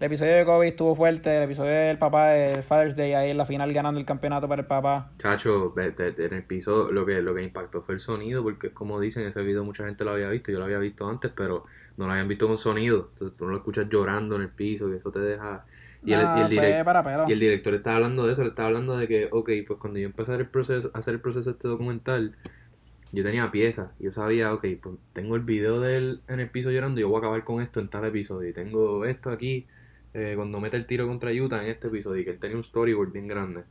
El 0.00 0.06
episodio 0.06 0.36
de 0.36 0.44
Kobe 0.44 0.68
estuvo 0.68 0.94
fuerte, 0.94 1.36
el 1.36 1.42
episodio 1.42 1.72
del 1.72 1.98
papá 1.98 2.28
del 2.28 2.62
Father's 2.62 2.94
Day, 2.94 3.14
ahí 3.14 3.30
en 3.30 3.36
la 3.36 3.46
final 3.46 3.72
ganando 3.72 3.98
el 3.98 4.06
campeonato 4.06 4.46
para 4.46 4.62
el 4.62 4.66
papá. 4.66 5.10
Chacho, 5.18 5.74
en 5.76 6.34
el 6.34 6.44
piso 6.44 6.92
lo 6.92 7.04
que, 7.04 7.20
lo 7.20 7.34
que 7.34 7.42
impactó 7.42 7.82
fue 7.82 7.96
el 7.96 8.00
sonido, 8.00 8.44
porque 8.44 8.70
como 8.70 9.00
dicen, 9.00 9.26
ese 9.26 9.42
video 9.42 9.64
mucha 9.64 9.84
gente 9.86 10.04
lo 10.04 10.12
había 10.12 10.28
visto, 10.28 10.52
yo 10.52 10.60
lo 10.60 10.66
había 10.66 10.78
visto 10.78 11.08
antes, 11.08 11.32
pero 11.34 11.64
no 11.96 12.06
lo 12.06 12.12
habían 12.12 12.28
visto 12.28 12.46
con 12.46 12.58
sonido. 12.58 13.08
Entonces 13.12 13.36
tú 13.36 13.44
no 13.46 13.50
lo 13.50 13.56
escuchas 13.56 13.88
llorando 13.90 14.36
en 14.36 14.42
el 14.42 14.50
piso, 14.50 14.88
que 14.88 14.96
eso 14.96 15.10
te 15.10 15.18
deja... 15.20 15.64
Y 16.04 16.12
el, 16.12 16.20
y 16.20 16.40
el 16.42 16.52
fue 16.54 16.80
direct- 16.80 16.84
para 16.84 17.02
pelo. 17.02 17.28
y 17.28 17.32
el 17.32 17.40
director 17.40 17.74
estaba 17.74 17.96
hablando 17.96 18.24
de 18.24 18.32
eso, 18.32 18.42
le 18.44 18.50
estaba 18.50 18.68
hablando 18.68 18.96
de 18.96 19.08
que, 19.08 19.28
ok, 19.32 19.50
pues 19.66 19.80
cuando 19.80 19.98
yo 19.98 20.06
empecé 20.06 20.30
a 20.30 20.34
hacer 20.34 20.46
el 20.46 20.50
proceso, 20.50 20.90
a 20.94 20.98
hacer 20.98 21.14
el 21.14 21.20
proceso 21.20 21.50
de 21.50 21.54
este 21.56 21.66
documental, 21.66 22.36
yo 23.12 23.24
tenía 23.24 23.50
piezas, 23.50 23.90
yo 23.98 24.12
sabía, 24.12 24.52
ok, 24.52 24.66
pues 24.82 24.96
tengo 25.12 25.36
el 25.36 25.42
video 25.42 25.80
de 25.80 25.96
él 25.96 26.20
en 26.28 26.40
el 26.40 26.50
piso 26.50 26.70
llorando, 26.70 27.00
yo 27.00 27.08
voy 27.08 27.16
a 27.16 27.18
acabar 27.20 27.44
con 27.44 27.62
esto 27.62 27.80
en 27.80 27.88
tal 27.88 28.04
episodio, 28.04 28.48
y 28.48 28.52
tengo 28.52 29.04
esto 29.04 29.30
aquí, 29.30 29.66
eh, 30.14 30.34
cuando 30.36 30.60
mete 30.60 30.76
el 30.76 30.86
tiro 30.86 31.06
contra 31.06 31.32
Utah 31.32 31.62
en 31.62 31.70
este 31.70 31.88
episodio, 31.88 32.20
y 32.20 32.24
que 32.24 32.30
él 32.30 32.38
tenía 32.38 32.56
un 32.56 32.64
storyboard 32.64 33.12
bien 33.12 33.28
grande. 33.28 33.64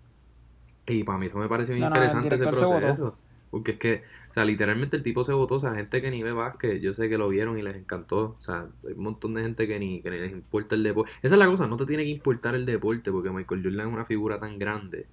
Y 0.88 1.04
para 1.04 1.18
mí 1.18 1.26
eso 1.26 1.38
me 1.38 1.50
pareció 1.50 1.76
no, 1.76 1.88
interesante 1.88 2.36
ese 2.36 2.48
proceso. 2.48 3.18
Porque 3.50 3.72
es 3.72 3.78
que, 3.78 4.04
o 4.30 4.34
sea, 4.34 4.46
literalmente 4.46 4.98
el 4.98 5.04
tipo 5.04 5.24
se 5.24 5.34
votó, 5.34 5.56
o 5.56 5.60
sea, 5.60 5.74
gente 5.76 6.02
que 6.02 6.12
ni 6.12 6.22
ve 6.22 6.32
básquet, 6.32 6.82
yo 6.82 6.94
sé 6.94 7.10
que 7.10 7.18
lo 7.18 7.30
vieron 7.30 7.58
y 7.58 7.62
les 7.62 7.78
encantó. 7.78 8.36
O 8.40 8.42
sea, 8.42 8.68
hay 8.86 8.94
un 8.94 9.04
montón 9.04 9.34
de 9.34 9.42
gente 9.42 9.68
que 9.68 9.80
ni, 9.80 10.02
que 10.02 10.10
ni 10.10 10.18
les 10.18 10.32
importa 10.32 10.76
el 10.76 10.84
deporte. 10.84 11.12
Esa 11.22 11.36
es 11.36 11.40
la 11.40 11.48
cosa, 11.48 11.68
no 11.68 11.78
te 11.78 11.86
tiene 11.86 12.04
que 12.04 12.10
importar 12.10 12.56
el 12.56 12.66
deporte, 12.66 13.12
porque 13.12 13.30
Michael 13.30 13.64
Jordan 13.64 13.88
es 13.88 13.94
una 13.94 14.06
figura 14.06 14.40
tan 14.40 14.60
grande. 14.60 15.08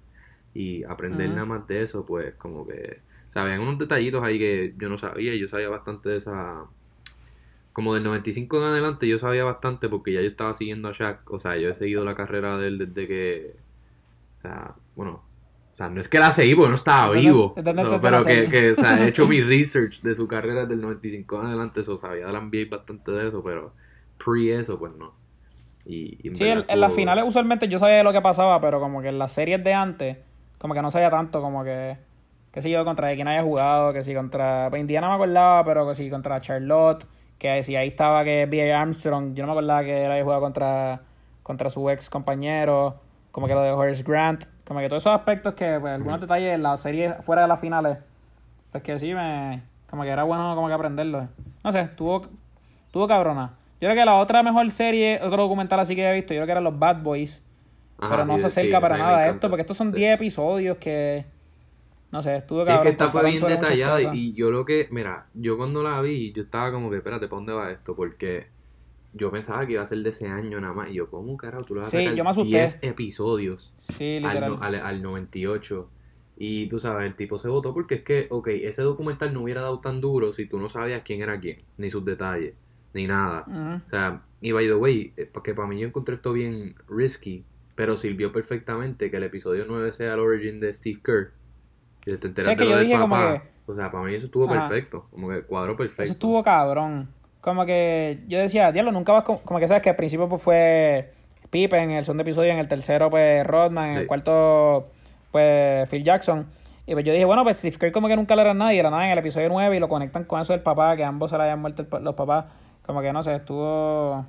Y 0.53 0.83
aprender 0.83 1.29
nada 1.29 1.45
más 1.45 1.67
de 1.67 1.83
eso, 1.83 2.05
pues, 2.05 2.33
como 2.35 2.67
que. 2.67 2.99
Habían 3.35 3.59
unos 3.59 3.77
detallitos 3.77 4.23
ahí 4.23 4.39
que 4.39 4.73
yo 4.77 4.89
no 4.89 4.97
sabía, 4.97 5.35
yo 5.35 5.47
sabía 5.47 5.69
bastante 5.69 6.09
de 6.09 6.17
esa. 6.17 6.63
Como 7.73 7.93
del 7.93 8.03
95 8.03 8.57
en 8.57 8.63
adelante, 8.63 9.07
yo 9.07 9.19
sabía 9.19 9.43
bastante 9.43 9.89
porque 9.89 10.13
ya 10.13 10.21
yo 10.21 10.27
estaba 10.27 10.53
siguiendo 10.53 10.87
a 10.87 10.93
Shaq. 10.93 11.29
O 11.31 11.37
sea, 11.37 11.57
yo 11.57 11.69
he 11.69 11.75
seguido 11.75 12.05
la 12.05 12.15
carrera 12.15 12.57
de 12.57 12.67
él 12.67 12.77
desde 12.77 13.07
que. 13.07 13.55
O 14.37 14.41
sea, 14.41 14.75
bueno. 14.95 15.23
O 15.73 15.75
sea, 15.75 15.89
no 15.89 15.99
es 15.99 16.07
que 16.07 16.19
la 16.19 16.31
seguí 16.31 16.55
porque 16.55 16.69
no 16.69 16.75
estaba 16.75 17.11
vivo. 17.13 17.53
desde 17.57 17.71
o 17.71 17.73
sea, 17.73 17.83
antes 17.83 18.01
de 18.01 18.09
pero 18.09 18.23
que, 18.23 18.47
que, 18.47 18.71
o 18.71 18.75
sea, 18.75 19.03
he 19.03 19.09
hecho 19.09 19.27
mi 19.27 19.41
research 19.41 20.01
de 20.01 20.15
su 20.15 20.25
carrera 20.25 20.61
desde 20.61 20.75
el 20.75 20.81
95 20.81 21.39
en 21.41 21.47
adelante. 21.47 21.81
Eso 21.81 21.97
sabía 21.97 22.27
de 22.27 22.31
la 22.31 22.39
NBA 22.39 22.69
bastante 22.69 23.11
de 23.11 23.27
eso, 23.27 23.43
pero 23.43 23.73
pre 24.23 24.57
eso, 24.57 24.79
pues 24.79 24.93
no. 24.95 25.13
Y, 25.85 26.17
y 26.23 26.29
en 26.29 26.35
Sí, 26.37 26.45
en, 26.45 26.63
en 26.67 26.79
las 26.79 26.93
finales 26.93 27.25
usualmente 27.27 27.67
yo 27.67 27.79
sabía 27.79 28.03
lo 28.03 28.13
que 28.13 28.21
pasaba, 28.21 28.59
pero 28.61 28.79
como 28.79 29.01
que 29.01 29.09
en 29.09 29.19
las 29.19 29.33
series 29.33 29.63
de 29.63 29.73
antes, 29.73 30.17
como 30.57 30.73
que 30.73 30.81
no 30.81 30.91
sabía 30.91 31.09
tanto, 31.09 31.41
como 31.41 31.63
que, 31.65 31.97
qué 32.55 32.61
sé 32.61 32.69
yo, 32.69 32.85
contra 32.85 33.13
quién 33.15 33.27
haya 33.27 33.43
jugado, 33.43 33.91
que 33.91 34.01
si 34.01 34.15
contra, 34.15 34.67
pues 34.69 34.79
Indiana 34.79 35.09
me 35.09 35.15
acordaba, 35.15 35.65
pero 35.65 35.85
que 35.89 35.93
si 35.93 36.09
contra 36.09 36.39
Charlotte, 36.39 37.05
que 37.37 37.61
si 37.63 37.75
ahí 37.75 37.89
estaba 37.89 38.23
que 38.23 38.45
B.A. 38.45 38.79
Armstrong, 38.81 39.33
yo 39.35 39.43
no 39.43 39.47
me 39.47 39.59
acordaba 39.59 39.83
que 39.83 40.05
él 40.05 40.09
había 40.11 40.23
jugado 40.23 40.41
contra, 40.41 41.01
contra 41.43 41.69
su 41.69 41.89
ex 41.89 42.09
compañero, 42.09 42.95
como 43.33 43.47
que 43.47 43.53
lo 43.53 43.61
de 43.61 43.71
Horace 43.71 44.03
Grant, 44.03 44.45
como 44.65 44.79
que 44.79 44.87
todos 44.87 45.03
esos 45.03 45.13
aspectos 45.13 45.53
que, 45.53 45.77
pues, 45.81 45.95
algunos 45.95 46.21
detalles 46.21 46.55
en 46.55 46.63
la 46.63 46.77
serie 46.77 47.13
fuera 47.25 47.41
de 47.41 47.49
las 47.49 47.59
finales, 47.59 47.97
pues 48.71 48.81
que 48.81 48.97
sí 48.99 49.13
me, 49.13 49.61
como 49.89 50.03
que 50.03 50.09
era 50.09 50.23
bueno 50.23 50.55
como 50.55 50.69
que 50.69 50.73
aprenderlo. 50.73 51.27
No 51.61 51.71
sé, 51.73 51.81
estuvo, 51.81 52.21
estuvo 52.85 53.05
cabrona. 53.05 53.51
Yo 53.81 53.89
creo 53.89 53.95
que 53.95 54.05
la 54.05 54.15
otra 54.15 54.41
mejor 54.43 54.71
serie, 54.71 55.19
otro 55.21 55.43
documental 55.43 55.81
así 55.81 55.93
que 55.93 56.09
he 56.09 56.13
visto, 56.13 56.33
yo 56.33 56.37
creo 56.37 56.45
que 56.45 56.51
eran 56.53 56.63
los 56.63 56.79
Bad 56.79 57.01
Boys. 57.03 57.43
Ajá, 57.99 58.11
pero 58.15 58.25
no 58.25 58.35
sí, 58.35 58.39
se 58.39 58.47
acerca 58.47 58.79
para 58.79 58.97
nada 58.97 59.17
a 59.17 59.29
esto, 59.29 59.49
porque 59.49 59.61
estos 59.63 59.75
son 59.75 59.91
Sí. 59.91 59.99
10 59.99 60.15
episodios 60.15 60.77
que. 60.77 61.25
No 62.11 62.23
sé, 62.23 62.37
estuvo 62.37 62.63
Sí, 62.63 62.71
es 62.71 62.79
que 62.79 62.89
esta 62.89 63.09
fue 63.09 63.23
bien 63.29 63.45
detallada 63.45 64.15
y 64.15 64.33
yo 64.33 64.51
lo 64.51 64.65
que, 64.65 64.87
mira, 64.91 65.27
yo 65.33 65.57
cuando 65.57 65.83
la 65.83 66.01
vi, 66.01 66.31
yo 66.31 66.43
estaba 66.43 66.71
como 66.71 66.89
que, 66.89 66.97
espérate, 66.97 67.27
¿para 67.27 67.37
dónde 67.37 67.53
va 67.53 67.71
esto? 67.71 67.95
Porque 67.95 68.47
yo 69.13 69.31
pensaba 69.31 69.65
que 69.65 69.73
iba 69.73 69.81
a 69.81 69.85
ser 69.85 69.99
de 69.99 70.09
ese 70.09 70.27
año 70.27 70.59
nada 70.61 70.73
más. 70.73 70.89
Y 70.89 70.95
yo, 70.95 71.09
¿cómo 71.09 71.35
carajo? 71.37 71.63
Tú 71.63 71.75
le 71.75 71.81
vas 71.81 71.87
a 71.87 71.91
Sí, 71.97 72.03
sacar 72.03 72.15
yo 72.15 72.23
me 72.23 72.29
asusté. 72.29 72.49
10 72.49 72.79
episodios 72.81 73.73
Sí, 73.97 74.21
al, 74.23 74.43
al, 74.61 74.75
al 74.75 75.01
98. 75.01 75.89
Y 76.37 76.67
tú 76.67 76.79
sabes, 76.79 77.07
el 77.07 77.15
tipo 77.15 77.37
se 77.39 77.47
votó 77.47 77.73
porque 77.73 77.95
es 77.95 78.01
que, 78.03 78.27
ok, 78.29 78.47
ese 78.49 78.81
documental 78.81 79.33
no 79.33 79.41
hubiera 79.43 79.61
dado 79.61 79.79
tan 79.79 80.01
duro 80.01 80.33
si 80.33 80.45
tú 80.47 80.59
no 80.59 80.67
sabías 80.69 81.01
quién 81.05 81.21
era 81.21 81.39
quién, 81.39 81.61
ni 81.77 81.89
sus 81.89 82.03
detalles, 82.03 82.55
ni 82.93 83.07
nada. 83.07 83.45
O 83.85 83.89
sea, 83.89 84.21
y 84.41 84.51
by 84.51 84.67
the 84.67 84.75
way, 84.75 85.13
eh, 85.15 85.29
porque 85.31 85.53
para 85.53 85.67
mí 85.69 85.79
yo 85.79 85.87
encontré 85.87 86.15
esto 86.15 86.33
bien 86.33 86.75
risky, 86.89 87.45
pero 87.75 87.95
sirvió 87.95 88.33
perfectamente 88.33 89.09
que 89.09 89.15
el 89.17 89.23
episodio 89.23 89.63
9 89.65 89.93
sea 89.93 90.13
el 90.15 90.19
origin 90.19 90.59
de 90.59 90.73
Steve 90.73 90.99
Kerr. 91.01 91.31
Que 92.05 92.17
te 92.17 92.27
enteras 92.27 92.51
que 92.55 92.55
de 92.57 92.63
lo 92.65 92.69
yo 92.71 92.77
del 92.77 92.85
dije 92.87 92.99
como 92.99 93.15
papá. 93.15 93.33
que- 93.33 93.71
O 93.71 93.73
sea, 93.75 93.91
para 93.91 94.03
mí 94.03 94.13
eso 94.13 94.27
estuvo 94.27 94.45
Ajá. 94.49 94.67
perfecto. 94.69 95.07
Como 95.11 95.29
que 95.29 95.41
cuadro 95.43 95.75
perfecto. 95.75 96.03
Eso 96.03 96.13
estuvo 96.13 96.43
cabrón. 96.43 97.09
Como 97.41 97.65
que 97.65 98.19
yo 98.27 98.39
decía, 98.39 98.71
diablo, 98.71 98.91
nunca 98.91 99.11
vas 99.11 99.23
con- 99.23 99.37
como 99.39 99.59
que 99.59 99.67
sabes 99.67 99.81
que 99.83 99.89
al 99.89 99.95
principio 99.95 100.29
pues 100.29 100.41
fue 100.41 101.11
Pippen, 101.49 101.91
en 101.91 101.97
el 101.97 102.05
segundo 102.05 102.21
episodio, 102.23 102.51
en 102.51 102.59
el 102.59 102.67
tercero 102.67 103.09
pues 103.09 103.45
Rodman, 103.45 103.87
en 103.89 103.93
Sí. 103.93 103.99
el 104.01 104.07
cuarto 104.07 104.87
pues 105.31 105.87
Phil 105.89 106.03
Jackson. 106.03 106.45
Y 106.87 106.93
pues 106.93 107.03
yo 107.05 107.11
dije, 107.13 107.25
bueno, 107.25 107.43
pues 107.43 107.57
Steve 107.57 107.77
Kerr 107.77 107.91
como 107.91 108.07
que 108.07 108.15
nunca 108.15 108.35
le 108.35 108.43
era 108.43 108.53
nadie, 108.53 108.79
era 108.79 108.89
nada 108.91 109.05
en 109.05 109.11
el 109.11 109.17
episodio 109.17 109.49
9 109.49 109.75
y 109.75 109.79
lo 109.79 109.89
conectan 109.89 110.23
con 110.25 110.39
eso 110.41 110.53
del 110.53 110.61
papá, 110.61 110.95
que 110.95 111.03
ambos 111.03 111.31
se 111.31 111.37
le 111.37 111.43
hayan 111.43 111.59
muerto 111.59 111.81
el 111.81 112.03
los 112.03 112.13
papás. 112.15 112.45
Como 112.85 113.01
que 113.01 113.11
no 113.11 113.23
sé, 113.23 113.35
estuvo 113.35 114.25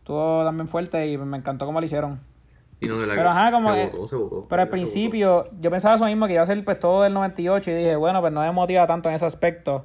estuvo 0.00 0.44
también 0.44 0.68
fuerte 0.68 1.06
y 1.08 1.18
me 1.18 1.36
encantó 1.36 1.66
cómo 1.66 1.80
lo 1.80 1.86
hicieron. 1.86 2.20
Y 2.80 2.86
no, 2.86 2.98
de 3.00 3.06
la 3.08 3.14
Pero 3.16 3.30
ajá, 3.30 3.50
como 3.50 3.72
se 3.74 3.76
que- 3.76 3.86
votó, 3.96 4.08
se 4.08 4.16
votó. 4.16 4.46
Pero 4.48 4.62
al 4.62 4.68
principio 4.68 5.44
yo 5.60 5.70
pensaba 5.70 5.96
eso 5.96 6.04
mismo, 6.04 6.26
que 6.26 6.34
iba 6.34 6.42
a 6.42 6.46
ser 6.46 6.64
pues 6.64 6.78
todo 6.78 7.02
del 7.02 7.12
98 7.14 7.70
y 7.70 7.74
dije, 7.74 7.96
bueno, 7.96 8.20
pues 8.20 8.32
no 8.32 8.40
me 8.40 8.52
motiva 8.52 8.86
tanto 8.86 9.08
en 9.08 9.16
ese 9.16 9.26
aspecto. 9.26 9.84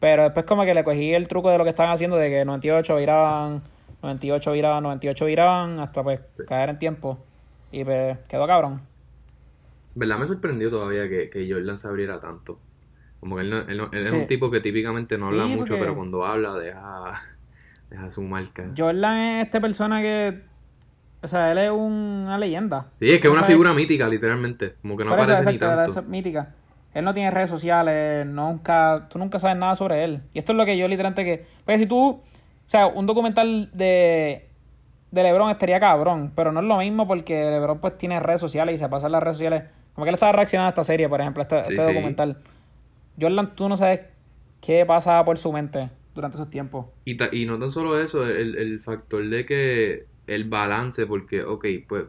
Pero 0.00 0.24
después 0.24 0.44
como 0.46 0.64
que 0.64 0.74
le 0.74 0.84
cogí 0.84 1.14
el 1.14 1.28
truco 1.28 1.50
de 1.50 1.58
lo 1.58 1.64
que 1.64 1.70
estaban 1.70 1.92
haciendo, 1.92 2.16
de 2.16 2.28
que 2.30 2.44
98 2.44 2.96
viraban, 2.96 3.62
98 4.02 4.52
viraban, 4.52 4.82
98 4.82 5.24
viraban, 5.26 5.80
hasta 5.80 6.02
pues 6.02 6.20
Sí. 6.36 6.42
caer 6.46 6.70
en 6.70 6.78
tiempo. 6.78 7.18
Y 7.72 7.84
pues 7.84 8.18
quedó 8.28 8.46
cabrón. 8.46 8.80
¿Verdad? 9.94 10.18
Me 10.18 10.26
sorprendió 10.26 10.70
todavía 10.70 11.08
que, 11.08 11.30
que 11.30 11.50
Jordan 11.50 11.78
se 11.78 11.88
abriera 11.88 12.20
tanto. 12.20 12.58
Como 13.18 13.36
que 13.36 13.42
él, 13.42 13.50
no- 13.50 13.58
él, 13.60 13.76
no- 13.76 13.88
él 13.92 14.04
es 14.04 14.10
un 14.10 14.26
tipo 14.26 14.50
que 14.50 14.60
típicamente 14.60 15.18
no 15.18 15.26
habla 15.28 15.44
mucho, 15.46 15.72
porque- 15.74 15.80
pero 15.80 15.94
cuando 15.96 16.24
habla 16.24 16.54
deja, 16.54 17.22
deja 17.90 18.10
su 18.10 18.22
marca. 18.22 18.70
Jordan 18.76 19.16
es 19.18 19.46
esta 19.46 19.60
persona 19.60 20.00
que, 20.00 20.40
o 21.22 21.26
sea, 21.28 21.52
él 21.52 21.58
es 21.58 21.70
una 21.70 22.38
leyenda. 22.38 22.86
Sí, 22.98 23.10
es 23.10 23.18
que 23.20 23.26
es 23.28 23.32
una 23.32 23.44
figura 23.44 23.72
mítica, 23.74 24.08
literalmente. 24.08 24.74
Como 24.82 24.96
que 24.96 25.04
no 25.04 25.10
Por 25.10 25.20
eso, 25.20 25.32
aparece 25.32 25.52
ni 25.52 25.58
tanto. 25.58 26.00
es 26.00 26.06
mítica. 26.06 26.54
Él 26.94 27.04
no 27.04 27.14
tiene 27.14 27.30
redes 27.30 27.50
sociales, 27.50 28.28
nunca, 28.30 29.06
tú 29.10 29.18
nunca 29.18 29.38
sabes 29.38 29.56
nada 29.56 29.74
sobre 29.76 30.02
él. 30.04 30.22
Y 30.32 30.38
esto 30.40 30.52
es 30.52 30.58
lo 30.58 30.64
que 30.64 30.76
yo 30.76 30.88
literalmente 30.88 31.24
que... 31.24 31.46
Pues 31.64 31.78
si 31.78 31.86
tú, 31.86 32.08
o 32.10 32.22
sea, 32.66 32.86
un 32.88 33.06
documental 33.06 33.70
de, 33.72 34.48
de 35.12 35.22
LeBron 35.22 35.50
estaría 35.50 35.78
cabrón, 35.78 36.32
pero 36.34 36.50
no 36.50 36.60
es 36.60 36.66
lo 36.66 36.78
mismo 36.78 37.06
porque 37.06 37.48
LeBron 37.50 37.78
pues 37.78 37.96
tiene 37.96 38.18
redes 38.18 38.40
sociales 38.40 38.74
y 38.74 38.78
se 38.78 38.88
pasa 38.88 39.06
en 39.06 39.12
las 39.12 39.22
redes 39.22 39.36
sociales. 39.36 39.64
Como 39.94 40.04
que 40.04 40.08
él 40.08 40.14
estaba 40.14 40.32
reaccionando 40.32 40.66
a 40.66 40.70
esta 40.70 40.84
serie, 40.84 41.08
por 41.08 41.20
ejemplo, 41.20 41.42
este, 41.42 41.62
Sí, 41.64 41.74
este 41.74 41.86
sí. 41.86 41.92
documental. 41.94 42.38
Jordan, 43.20 43.54
tú 43.54 43.68
no 43.68 43.76
sabes 43.76 44.00
qué 44.60 44.84
pasaba 44.86 45.24
por 45.24 45.38
su 45.38 45.52
mente 45.52 45.90
durante 46.14 46.36
esos 46.38 46.50
tiempos. 46.50 46.86
Y, 47.04 47.16
ta- 47.16 47.28
y 47.30 47.46
no 47.46 47.56
tan 47.58 47.70
solo 47.70 48.00
eso, 48.00 48.26
el, 48.26 48.56
el 48.56 48.80
factor 48.80 49.28
de 49.28 49.46
que 49.46 50.06
el 50.26 50.44
balance, 50.44 51.06
porque, 51.06 51.42
ok, 51.42 51.66
pues 51.88 52.04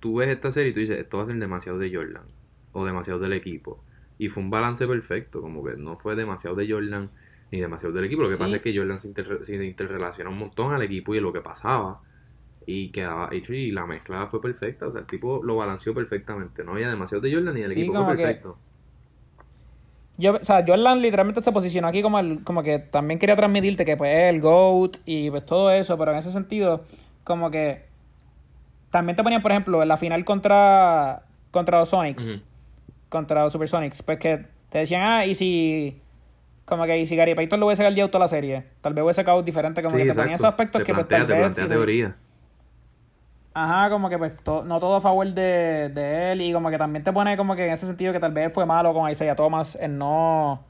tú 0.00 0.16
ves 0.16 0.28
esta 0.28 0.50
serie 0.52 0.70
y 0.70 0.74
tú 0.74 0.80
dices, 0.80 0.98
esto 0.98 1.18
va 1.18 1.24
a 1.24 1.26
ser 1.26 1.36
demasiado 1.36 1.78
de 1.78 1.92
Jordan 1.94 2.22
o 2.72 2.84
demasiado 2.84 3.18
del 3.20 3.32
equipo. 3.32 3.82
Y 4.18 4.28
fue 4.28 4.42
un 4.42 4.50
balance 4.50 4.86
perfecto, 4.86 5.40
como 5.42 5.64
que 5.64 5.74
no 5.76 5.96
fue 5.96 6.14
demasiado 6.14 6.54
de 6.56 6.70
Jordan 6.70 7.10
ni 7.50 7.60
demasiado 7.60 7.94
del 7.94 8.04
equipo. 8.04 8.22
Lo 8.22 8.28
que 8.28 8.34
Sí. 8.36 8.42
pasa 8.42 8.56
es 8.56 8.62
que 8.62 8.76
Jordan 8.76 8.98
se, 8.98 9.08
interre- 9.08 9.44
se 9.44 9.64
interrelaciona 9.64 10.30
un 10.30 10.38
montón 10.38 10.72
al 10.72 10.82
equipo 10.82 11.14
y 11.14 11.20
lo 11.20 11.32
que 11.32 11.40
pasaba. 11.40 12.00
Y 12.66 12.88
quedaba 12.90 13.28
hecho 13.32 13.52
y 13.52 13.70
la 13.72 13.84
mezcla 13.86 14.26
fue 14.26 14.40
perfecta. 14.40 14.86
O 14.86 14.92
sea, 14.92 15.00
el 15.02 15.06
tipo 15.06 15.42
lo 15.44 15.56
balanceó 15.56 15.92
perfectamente. 15.94 16.64
No 16.64 16.72
había 16.72 16.88
demasiado 16.88 17.20
de 17.20 17.34
Jordan 17.34 17.54
ni 17.54 17.60
del 17.62 17.72
Sí, 17.72 17.80
equipo 17.82 18.04
fue 18.04 18.16
que- 18.16 18.22
perfecto. 18.22 18.56
Yo, 20.16 20.34
o 20.36 20.44
sea, 20.44 20.64
Jordan 20.66 21.02
literalmente 21.02 21.42
se 21.42 21.50
posicionó 21.50 21.88
aquí 21.88 22.00
como 22.00 22.20
el, 22.20 22.44
como 22.44 22.62
que 22.62 22.78
también 22.78 23.18
quería 23.18 23.34
transmitirte 23.34 23.84
que 23.84 23.96
pues 23.96 24.14
es 24.16 24.32
el 24.34 24.40
GOAT 24.40 24.98
y 25.04 25.28
pues 25.30 25.44
todo 25.44 25.70
eso, 25.72 25.98
pero 25.98 26.12
en 26.12 26.18
ese 26.18 26.30
sentido, 26.30 26.84
como 27.24 27.50
que 27.50 27.86
también 28.90 29.16
te 29.16 29.22
ponían, 29.22 29.42
por 29.42 29.50
ejemplo, 29.50 29.82
en 29.82 29.88
la 29.88 29.96
final 29.96 30.24
contra, 30.24 31.22
contra 31.50 31.78
los 31.78 31.88
Sonics, 31.88 32.34
contra 33.08 33.42
los 33.44 33.52
Supersonics, 33.52 34.02
pues 34.02 34.18
que 34.18 34.46
te 34.70 34.78
decían, 34.78 35.02
ah, 35.02 35.26
y 35.26 35.34
si 35.34 36.00
como 36.66 36.84
que 36.86 36.98
y 36.98 37.06
si 37.06 37.16
Gary 37.16 37.34
Payton 37.34 37.60
lo 37.60 37.66
hubiese 37.66 37.82
sacado 37.84 38.08
toda 38.08 38.24
la 38.24 38.28
serie, 38.28 38.64
tal 38.82 38.94
vez 38.94 39.04
hubiese 39.04 39.22
sacado 39.22 39.42
diferente, 39.42 39.82
como 39.82 39.96
Sí, 39.96 40.02
que 40.02 40.06
te 40.06 40.14
ponían 40.14 40.36
esos 40.36 40.48
aspectos 40.48 40.80
Te 40.80 40.86
que 40.86 40.94
pues 40.94 41.08
tal 41.08 41.26
te 41.26 41.34
vez 41.34 41.40
plantea 41.40 41.64
sí. 41.66 41.74
teoría. 41.74 42.16
Ajá, 43.56 43.88
como 43.88 44.08
que 44.08 44.18
pues 44.18 44.36
to- 44.42 44.64
no 44.64 44.80
todo 44.80 44.96
a 44.96 45.00
favor 45.00 45.26
de, 45.32 45.88
de 45.90 46.32
él 46.32 46.40
y 46.42 46.52
como 46.52 46.70
que 46.70 46.78
también 46.78 47.04
te 47.04 47.12
pone 47.12 47.36
como 47.36 47.54
que 47.54 47.66
en 47.66 47.72
ese 47.72 47.86
sentido 47.86 48.12
que 48.12 48.18
tal 48.18 48.32
vez 48.32 48.52
fue 48.52 48.66
malo 48.66 48.92
con 48.92 49.08
Isaiah 49.10 49.36
Thomas 49.36 49.76
en 49.80 49.96
no 49.98 50.64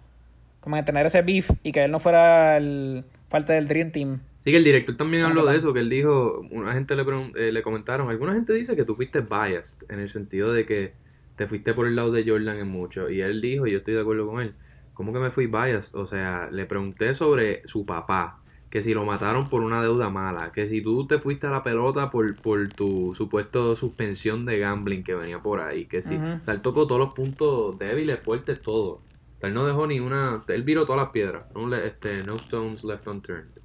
como 0.61 0.77
en 0.77 0.85
tener 0.85 1.07
ese 1.07 1.23
beef 1.23 1.51
y 1.63 1.73
que 1.73 1.85
él 1.85 1.91
no 1.93 2.01
fuera 2.01 2.57
el 2.59 3.05
parte 3.31 3.55
del 3.55 3.69
Dream 3.69 3.93
Team. 3.93 4.21
Sí, 4.45 4.51
que 4.51 4.59
el 4.59 4.65
director 4.65 4.95
también 4.95 5.23
habló 5.23 5.47
de 5.47 5.57
eso, 5.57 5.73
que 5.73 5.81
él 5.81 5.89
dijo, 5.89 6.41
una 6.51 6.75
gente 6.75 6.95
le, 6.97 7.05
eh, 7.37 7.51
le 7.51 7.63
comentaron, 7.63 8.11
alguna 8.11 8.35
gente 8.35 8.53
dice 8.53 8.77
que 8.77 8.85
tú 8.85 8.95
fuiste 8.95 9.23
biased, 9.23 9.91
en 9.91 10.01
el 10.01 10.11
sentido 10.11 10.53
de 10.53 10.67
que 10.67 10.93
te 11.35 11.47
fuiste 11.47 11.73
por 11.73 11.87
el 11.87 11.97
lado 11.97 12.13
de 12.13 12.29
Jordan 12.29 12.59
en 12.59 12.69
mucho, 12.69 13.09
y 13.09 13.23
él 13.23 13.41
dijo, 13.41 13.67
y 13.67 13.73
yo 13.73 13.79
estoy 13.79 13.95
de 13.95 14.03
acuerdo 14.03 14.27
con 14.27 14.43
él, 14.43 14.53
¿cómo 14.93 15.15
que 15.15 15.19
me 15.19 15.31
fui 15.31 15.47
biased? 15.47 15.95
O 15.95 16.05
sea, 16.05 16.51
le 16.53 16.67
pregunté 16.67 17.15
sobre 17.15 17.67
su 17.67 17.87
papá, 17.87 18.43
que 18.69 18.83
si 18.83 18.93
lo 18.93 19.07
mataron 19.07 19.49
por 19.49 19.63
una 19.63 19.81
deuda 19.81 20.11
mala, 20.11 20.53
que 20.53 20.69
si 20.69 20.83
tú 20.83 21.07
te 21.07 21.19
fuiste 21.19 21.47
a 21.47 21.51
la 21.51 21.63
pelota 21.63 22.11
por, 22.11 22.37
por 22.37 22.69
tu 22.69 23.15
supuesto 23.15 23.75
suspensión 23.77 24.45
de 24.45 24.59
gambling 24.59 25.05
que 25.05 25.15
venía 25.15 25.41
por 25.41 25.61
ahí, 25.61 25.87
que 25.87 26.03
si, 26.03 26.17
Ujú. 26.17 26.27
o 26.43 26.45
sea, 26.45 26.53
él 26.53 26.61
tocó 26.61 26.87
todos 26.87 26.99
los 26.99 27.15
puntos 27.15 27.79
débiles, 27.79 28.21
fuertes, 28.21 28.61
todo. 28.61 28.91
O 28.91 29.41
sea, 29.41 29.49
él 29.49 29.55
no 29.55 29.65
dejó 29.65 29.87
ni 29.87 30.01
una. 30.01 30.45
Él 30.49 30.65
viró 30.65 30.85
todas 30.85 31.01
las 31.01 31.13
piedras. 31.13 31.45
No, 31.55 31.75
este, 31.75 32.25
no 32.25 32.35
stones 32.35 32.85
left 32.85 33.07
unturned. 33.07 33.64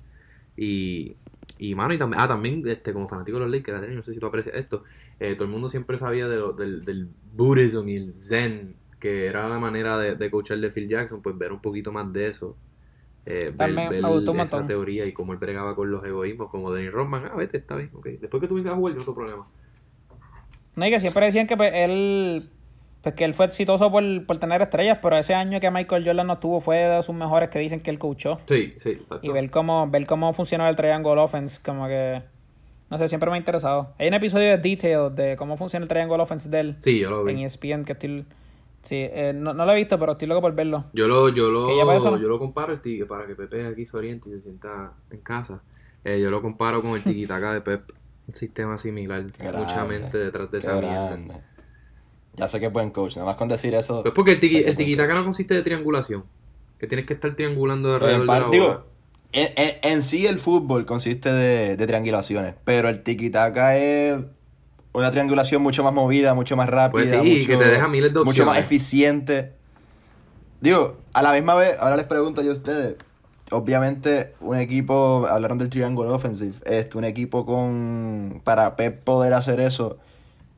Y. 0.59 1.15
Y 1.61 1.75
mano, 1.75 1.93
y 1.93 1.97
también, 1.97 2.21
ah, 2.21 2.27
también, 2.27 2.65
este, 2.67 2.93
como 2.93 3.09
fanático 3.09 3.37
de 3.37 3.43
los 3.43 3.51
Lakers, 3.51 3.89
no 3.93 4.01
sé 4.01 4.13
si 4.13 4.19
tú 4.19 4.25
aprecias 4.27 4.55
esto, 4.55 4.85
eh, 5.19 5.33
todo 5.35 5.43
el 5.43 5.51
mundo 5.51 5.67
siempre 5.67 5.97
sabía 5.97 6.25
de 6.29 6.37
lo- 6.37 6.53
del, 6.53 6.85
del 6.85 7.09
Buddhism 7.33 7.89
y 7.89 7.97
el 7.97 8.17
Zen, 8.17 8.75
que 8.97 9.25
era 9.25 9.49
la 9.49 9.59
manera 9.59 9.97
de, 9.97 10.15
de 10.15 10.31
coachar 10.31 10.57
de 10.59 10.71
Phil 10.71 10.87
Jackson, 10.87 11.21
pues 11.21 11.37
ver 11.37 11.51
un 11.51 11.59
poquito 11.61 11.91
más 11.91 12.13
de 12.13 12.27
eso. 12.27 12.55
Eh, 13.25 13.51
ver, 13.53 13.71
ver 13.89 14.03
esa 14.39 14.65
teoría 14.65 15.05
y 15.05 15.11
cómo 15.11 15.33
él 15.33 15.39
bregaba 15.39 15.75
con 15.75 15.91
los 15.91 16.01
egoísmos, 16.05 16.49
como 16.49 16.71
Dennis 16.71 16.93
Rodman, 16.93 17.25
ah, 17.25 17.35
vete, 17.35 17.57
está 17.57 17.75
bien, 17.75 17.89
ok. 17.93 18.05
Después 18.21 18.39
que 18.39 18.47
tú 18.47 18.55
vengas 18.55 18.73
a 18.73 18.77
jugar, 18.77 18.95
no 18.95 19.01
otro 19.01 19.15
problema. 19.15 19.45
No, 20.77 20.87
y 20.87 20.91
que 20.91 20.99
siempre 21.01 21.25
decían 21.25 21.45
que 21.45 21.57
pues, 21.57 21.71
él, 21.75 22.49
pues, 23.01 23.15
que 23.15 23.23
él 23.25 23.33
fue 23.33 23.45
exitoso 23.45 23.89
por, 23.91 24.03
por 24.25 24.37
tener 24.39 24.61
estrellas, 24.61 24.99
pero 25.01 25.17
ese 25.17 25.33
año 25.33 25.59
que 25.59 25.71
Michael 25.71 26.05
Jordan 26.05 26.27
no 26.27 26.37
tuvo 26.39 26.59
fue 26.61 26.77
de 26.77 27.01
sus 27.03 27.15
mejores 27.15 27.49
que 27.49 27.59
dicen 27.59 27.79
que 27.79 27.89
él 27.91 27.99
coachó. 27.99 28.39
Sí, 28.45 28.73
sí, 28.77 28.89
exacto. 28.89 29.19
Y 29.21 29.29
ver 29.29 29.49
cómo, 29.49 29.89
ver 29.89 30.05
cómo 30.05 30.33
funciona 30.33 30.69
el 30.69 30.75
Triangle 30.75 31.13
Offense, 31.19 31.59
como 31.63 31.87
que, 31.87 32.21
no 32.89 32.97
sé, 32.97 33.07
siempre 33.07 33.29
me 33.29 33.35
ha 33.37 33.39
interesado. 33.39 33.93
Hay 33.97 34.07
un 34.07 34.13
episodio 34.15 34.47
de 34.49 34.57
Detail 34.57 35.15
de 35.15 35.37
cómo 35.37 35.55
funciona 35.57 35.83
el 35.83 35.87
Triangle 35.89 36.17
Offense 36.21 36.49
de 36.49 36.59
él 36.59 36.75
Sí, 36.79 36.99
yo 36.99 37.09
lo 37.09 37.27
en 37.29 37.37
vi. 37.37 37.43
ESPN, 37.45 37.85
que 37.85 37.93
estoy, 37.93 38.25
sí, 38.83 38.95
eh, 38.97 39.31
no, 39.33 39.53
no 39.53 39.65
lo 39.65 39.71
he 39.71 39.75
visto, 39.75 39.97
pero 39.99 40.13
estoy 40.13 40.27
loco 40.27 40.41
por 40.41 40.53
verlo. 40.53 40.85
Yo 40.93 41.07
lo, 41.07 41.29
yo 41.29 41.49
lo, 41.49 41.69
eso 41.93 42.11
no- 42.11 42.17
yo 42.21 42.27
lo 42.27 42.37
comparo 42.39 42.73
el 42.73 43.07
para 43.07 43.25
que 43.27 43.35
Pepe 43.35 43.65
aquí 43.67 43.85
se 43.85 43.95
oriente 43.95 44.29
y 44.29 44.33
se 44.33 44.41
sienta 44.41 44.91
en 45.11 45.19
casa. 45.21 45.61
Eh, 46.03 46.19
yo 46.21 46.29
lo 46.31 46.41
comparo 46.41 46.81
con 46.81 46.91
el 46.91 47.03
tiquitaca 47.03 47.53
de 47.53 47.61
Pep. 47.61 47.91
Un 48.27 48.35
sistema 48.35 48.77
similar. 48.77 49.23
Mucha 49.57 49.85
mente 49.85 50.17
detrás 50.17 50.51
de 50.51 50.57
esa 50.59 50.75
mierda. 50.79 51.17
Ya 52.35 52.47
sé 52.47 52.59
que 52.59 52.67
es 52.67 52.71
buen 52.73 52.91
coach, 52.91 53.15
nada 53.17 53.27
más 53.27 53.35
con 53.37 53.47
decir 53.49 53.73
eso. 53.75 54.01
Pues 54.01 54.13
porque 54.15 54.33
el, 54.33 54.39
tiki, 54.39 54.57
el 54.57 54.75
tiquitaca 54.75 55.13
no 55.13 55.23
consiste 55.23 55.53
de 55.53 55.61
triangulación. 55.61 56.23
Que 56.79 56.87
tienes 56.87 57.05
que 57.05 57.13
estar 57.13 57.35
triangulando 57.35 57.93
alrededor 57.95 58.21
de 58.21 58.27
par- 58.27 58.43
la 58.43 58.49
digo, 58.49 58.65
bola. 58.67 58.83
en, 59.33 59.51
en- 59.57 59.75
en 59.83 60.01
sí 60.03 60.25
el 60.25 60.39
fútbol 60.39 60.85
consiste 60.85 61.31
de, 61.31 61.75
de 61.75 61.87
triangulaciones, 61.87 62.55
pero 62.63 62.87
el 62.87 63.03
tiki-taka 63.03 63.77
es 63.77 64.21
una 64.93 65.11
triangulación 65.11 65.61
mucho 65.61 65.83
más 65.83 65.93
movida, 65.93 66.33
mucho 66.33 66.55
más 66.55 66.69
rápida, 66.69 66.91
Pues 66.91 67.09
sí, 67.11 67.45
que 67.45 67.57
te 67.57 67.65
deja 67.67 67.87
miles 67.89 68.13
de 68.13 68.23
mucho 68.23 68.45
más 68.45 68.57
eficiente. 68.59 69.53
Digo, 70.61 70.97
a 71.13 71.21
la 71.21 71.33
misma 71.33 71.55
vez, 71.55 71.75
ahora 71.79 71.95
les 71.95 72.05
pregunto 72.05 72.41
yo 72.41 72.51
a 72.51 72.53
ustedes, 72.53 72.95
obviamente 73.51 74.33
un 74.41 74.57
equipo, 74.57 75.25
hablaron 75.29 75.57
del 75.57 75.69
Triangle 75.69 76.07
Offensive, 76.07 76.55
este, 76.65 76.97
un 76.97 77.03
equipo 77.05 77.45
con, 77.45 78.41
para 78.43 78.75
Pep 78.75 79.03
poder 79.03 79.33
hacer 79.33 79.59
eso, 79.61 79.97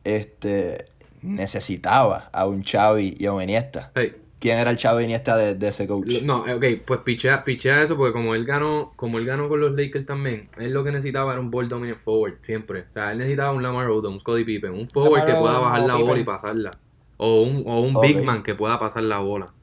este, 0.03 0.85
necesitaba 1.21 2.29
a 2.31 2.45
un 2.45 2.63
Xavi 2.63 3.17
y 3.19 3.25
a 3.25 3.33
un 3.33 3.41
Iniesta. 3.41 3.91
Hey, 3.95 4.13
¿Quién 4.39 4.57
era 4.57 4.71
el 4.71 4.77
Xavi 4.77 5.03
Iniesta 5.03 5.37
de, 5.37 5.53
de 5.53 5.67
ese 5.67 5.87
coach? 5.87 6.23
no, 6.23 6.39
ok, 6.39 6.65
pues 6.85 7.01
pichea, 7.01 7.43
pichea 7.43 7.83
eso 7.83 7.95
porque 7.95 8.11
como 8.13 8.33
él 8.33 8.43
ganó, 8.45 8.91
como 8.95 9.19
él 9.19 9.25
ganó 9.25 9.47
con 9.47 9.59
los 9.61 9.71
Lakers 9.73 10.05
también, 10.07 10.49
él 10.57 10.73
lo 10.73 10.83
que 10.83 10.91
necesitaba 10.91 11.33
era 11.33 11.39
un 11.41 11.51
ball 11.51 11.69
dominant 11.69 11.99
forward, 11.99 12.37
siempre. 12.41 12.85
O 12.89 12.91
sea, 12.91 13.11
él 13.11 13.19
necesitaba 13.19 13.51
un 13.51 13.61
Lamar 13.61 13.87
Odom, 13.87 14.13
un 14.13 14.19
Scottie 14.19 14.45
Pippen, 14.45 14.71
un 14.73 14.89
forward 14.89 15.25
que 15.25 15.35
pueda 15.35 15.59
bajar 15.59 15.81
la 15.81 15.95
bola 15.95 16.19
y 16.19 16.23
pasarla. 16.23 16.71
O 17.17 17.43
un, 17.43 17.63
o 17.67 17.81
un 17.81 17.93
big 18.01 18.23
man 18.23 18.41
que 18.41 18.55
pueda 18.55 18.79
pasar 18.79 19.03
la 19.03 19.19
bola. 19.19 19.53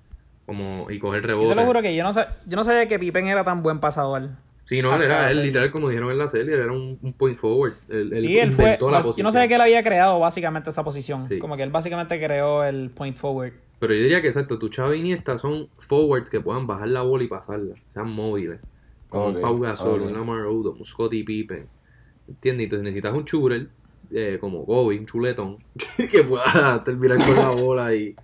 Como, 0.46 0.88
y 0.90 0.98
coger 1.00 1.22
Yo 1.22 1.22
te 1.22 1.28
rebote. 1.28 1.54
lo 1.56 1.64
juro 1.66 1.82
que 1.82 1.94
yo 1.94 2.04
no, 2.04 2.12
yo 2.12 2.56
no 2.56 2.64
sabía 2.64 2.86
que 2.86 2.98
Pippen 3.00 3.26
era 3.26 3.42
tan 3.44 3.62
buen 3.64 3.80
pasador. 3.80 4.30
Sí, 4.68 4.82
no, 4.82 4.94
él 4.94 5.02
era, 5.02 5.30
él 5.30 5.42
literal, 5.42 5.70
como 5.70 5.88
dijeron 5.88 6.10
en 6.10 6.18
la 6.18 6.28
serie, 6.28 6.52
él 6.54 6.60
era 6.60 6.72
un, 6.72 6.98
un 7.00 7.12
point 7.14 7.38
forward. 7.38 7.72
Él, 7.88 8.12
él 8.12 8.20
sí, 8.20 8.38
él 8.38 8.52
fue. 8.52 8.64
inventó 8.66 8.90
la 8.90 8.98
bas- 8.98 9.02
Yo 9.02 9.08
posición. 9.08 9.24
no 9.24 9.32
sabía 9.32 9.48
que 9.48 9.54
él 9.54 9.60
había 9.62 9.82
creado 9.82 10.18
básicamente 10.20 10.68
esa 10.68 10.84
posición. 10.84 11.24
Sí. 11.24 11.38
Como 11.38 11.56
que 11.56 11.62
él 11.62 11.70
básicamente 11.70 12.18
creó 12.22 12.62
el 12.64 12.90
point 12.90 13.16
forward. 13.16 13.54
Pero 13.78 13.94
yo 13.94 14.00
diría 14.02 14.20
que 14.20 14.26
exacto, 14.26 14.58
tu 14.58 14.68
Xavi 14.70 14.96
y 14.98 15.00
Iniesta 15.00 15.38
son 15.38 15.68
forwards 15.78 16.28
que 16.28 16.40
puedan 16.40 16.66
bajar 16.66 16.88
la 16.90 17.00
bola 17.00 17.24
y 17.24 17.28
pasarla, 17.28 17.76
sean 17.94 18.10
móviles. 18.10 18.60
Como 19.08 19.28
Ok, 19.28 19.36
un 19.36 19.40
Pau 19.40 19.58
Gasol, 19.58 20.00
ok. 20.02 20.06
un 20.08 20.12
Lamar 20.12 20.40
Odom, 20.44 20.78
un 20.78 20.84
Scottie 20.84 21.24
Pippen. 21.24 21.66
¿Entiendes? 22.28 22.64
Entonces 22.64 22.84
necesitas 22.84 23.14
un 23.14 23.24
shooter 23.24 23.68
eh, 24.10 24.36
como 24.38 24.66
Kobe, 24.66 24.98
un 24.98 25.06
chuletón, 25.06 25.56
que 26.10 26.24
pueda 26.24 26.84
terminar 26.84 27.16
con 27.24 27.36
la 27.36 27.48
bola 27.50 27.94
y, 27.94 28.14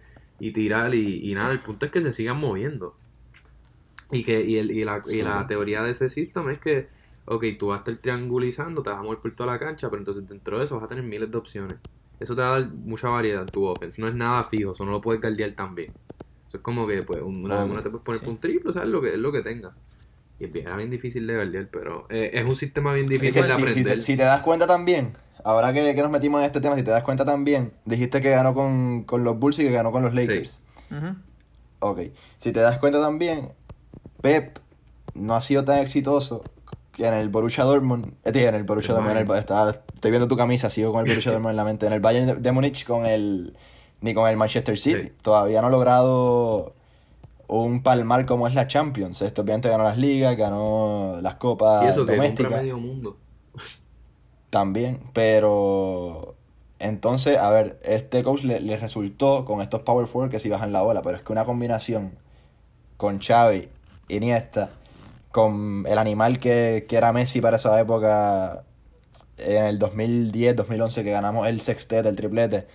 y 0.41 0.53
tirar 0.53 0.95
y, 0.95 1.31
y 1.31 1.35
nada, 1.35 1.53
el 1.53 1.61
punto 1.61 1.87
es 1.87 1.93
que 1.93 2.03
se 2.03 2.13
sigan 2.13 2.37
moviendo. 2.39 2.97
Y 4.11 4.23
que 4.25 4.41
y, 4.43 4.59
el, 4.59 4.71
y, 4.71 4.85
la, 4.85 5.03
y 5.07 5.11
Sí. 5.11 5.23
la 5.23 5.47
teoría 5.47 5.83
de 5.83 5.91
ese 5.93 6.09
sistema 6.09 6.53
es 6.53 6.59
que, 6.61 6.89
ok, 7.25 7.45
tú 7.59 7.69
vas 7.69 7.77
a 7.77 7.79
estar 7.81 7.97
triangulizando, 7.97 8.83
te 8.83 8.91
vas 8.91 8.99
a 8.99 9.03
mover 9.03 9.19
por 9.19 9.35
toda 9.35 9.53
la 9.53 9.59
cancha, 9.59 9.89
pero 9.91 10.01
entonces 10.01 10.27
dentro 10.29 10.59
de 10.59 10.65
eso 10.67 10.77
vas 10.77 10.85
a 10.85 10.89
tener 10.89 11.05
miles 11.05 11.31
de 11.31 11.37
opciones. 11.39 11.79
Eso 12.21 12.35
te 12.37 12.43
va 12.43 12.55
a 12.57 12.61
dar 12.61 12.69
mucha 12.71 13.09
variedad 13.09 13.43
en 13.43 13.49
tu 13.49 13.65
offense. 13.65 14.01
No 14.01 14.07
es 14.09 14.15
nada 14.15 14.45
fijo, 14.45 14.73
eso 14.73 14.85
no 14.85 14.93
lo 14.93 15.01
puedes 15.01 15.21
guardiar 15.21 15.53
tan 15.55 15.75
bien. 15.75 15.93
Eso 16.49 16.59
es 16.59 16.63
como 16.63 16.87
que, 16.87 17.03
pues, 17.03 17.21
una, 17.23 17.65
una 17.65 17.83
te 17.83 17.91
puedes 17.91 18.05
poner 18.05 18.21
por 18.21 18.31
un 18.31 18.39
triple, 18.39 18.71
o 18.71 18.73
sea, 18.73 18.83
es 18.83 18.89
lo 18.89 19.01
que, 19.01 19.09
es 19.15 19.19
lo 19.19 19.33
que 19.33 19.43
tenga. 19.43 19.75
Y 20.39 20.45
es 20.45 20.53
bien, 20.53 20.67
era 20.67 20.77
bien 20.77 20.91
difícil 20.91 21.27
de 21.27 21.35
guardiar, 21.35 21.69
pero 21.73 22.07
eh, 22.11 22.31
es 22.35 22.45
un 22.45 22.55
sistema 22.57 22.93
bien 22.93 23.07
Es 23.07 23.11
difícil 23.13 23.43
que 23.43 23.49
de 23.49 23.55
si, 23.55 23.61
si 23.63 23.63
aprender. 23.71 23.95
te, 23.97 24.01
si 24.03 24.17
te 24.17 24.23
das 24.23 24.41
cuenta 24.43 24.67
también, 24.67 25.17
ahora 25.45 25.73
que, 25.73 25.95
que 25.95 26.03
nos 26.03 26.11
metimos 26.11 26.41
en 26.41 26.47
este 26.47 26.61
tema, 26.61 26.77
si 26.77 26.83
te 26.83 26.91
das 26.91 27.03
cuenta 27.05 27.25
también, 27.25 27.73
dijiste 27.85 28.21
que 28.21 28.31
ganó 28.31 28.55
con, 28.55 29.05
con 29.05 29.25
los 29.25 29.39
Bulls 29.39 29.59
y 29.59 29.65
que 29.65 29.71
ganó 29.73 29.91
con 29.91 30.03
los 30.03 30.15
Lakers. 30.15 30.61
Ujú. 30.91 31.17
Ok. 31.81 32.01
Si 32.39 32.53
te 32.53 32.61
das 32.61 32.79
cuenta 32.79 33.01
también, 33.01 33.53
Pep 34.25 34.59
no 35.13 35.35
ha 35.35 35.41
sido 35.43 35.65
tan 35.65 35.81
exitoso 35.81 36.43
que 36.93 37.07
en 37.07 37.13
el 37.13 37.29
Borussia 37.29 37.63
Dortmund. 37.65 38.15
eh, 38.25 38.33
en 38.49 38.55
el 38.55 38.65
Borussia 38.65 38.95
Dortmund. 38.95 39.19
en 39.19 39.31
el- 39.31 39.39
estaba- 39.39 39.71
estoy 39.95 40.11
viendo 40.11 40.27
tu 40.29 40.37
camisa, 40.37 40.71
sigo 40.71 40.93
con 40.93 41.01
el 41.05 41.11
Borussia 41.13 41.31
Dortmund 41.33 41.51
en 41.51 41.57
la 41.57 41.65
mente. 41.65 41.87
En 41.87 41.93
el 41.93 42.01
Bayern 42.01 42.27
de, 42.27 42.35
de 42.37 42.53
Múnich 42.53 42.87
con 42.87 43.05
el. 43.05 43.55
Ni 44.01 44.15
con 44.15 44.27
el 44.29 44.37
Manchester 44.39 44.79
City. 44.79 45.03
Sí. 45.03 45.13
Todavía 45.23 45.61
no 45.61 45.67
ha 45.67 45.71
logrado 45.71 46.73
un 47.49 47.83
palmar 47.83 48.25
como 48.27 48.47
es 48.49 48.55
la 48.55 48.67
Champions. 48.67 49.21
Esto 49.23 49.43
obviamente 49.43 49.69
ganó 49.69 49.85
las 49.85 49.99
ligas, 49.99 50.37
ganó 50.37 51.19
las 51.21 51.35
copas 51.35 51.85
y 51.85 51.89
eso 51.89 52.07
que 52.07 52.13
domésticas. 52.17 52.53
medio 52.63 52.79
mundo. 52.79 53.17
También, 54.51 55.01
pero 55.13 56.35
entonces, 56.79 57.39
a 57.39 57.51
ver, 57.51 57.79
este 57.83 58.23
coach 58.23 58.45
le, 58.45 58.61
le 58.61 58.77
resultó 58.77 59.45
con 59.45 59.61
estos 59.63 59.81
power 59.81 60.07
forward 60.07 60.31
que 60.31 60.39
sí 60.39 60.49
bajan 60.49 60.73
la 60.73 60.83
bola, 60.83 61.03
pero 61.03 61.17
es 61.17 61.23
que 61.23 61.33
una 61.33 61.45
combinación 61.45 62.13
con 62.97 63.19
Xavi, 63.21 63.69
Iniesta, 64.09 64.71
con 65.31 65.85
el 65.89 65.99
animal 65.99 66.39
que, 66.39 66.87
que 66.89 66.97
era 66.97 67.13
Messi 67.13 67.41
para 67.41 67.57
esa 67.57 67.79
época, 67.81 68.65
en 69.39 69.65
el 69.65 69.79
2010, 69.79 70.55
2011 70.57 71.03
que 71.05 71.11
ganamos 71.11 71.49
el 71.49 71.61
sextete, 71.61 72.09
el 72.09 72.17
triplete, 72.17 72.67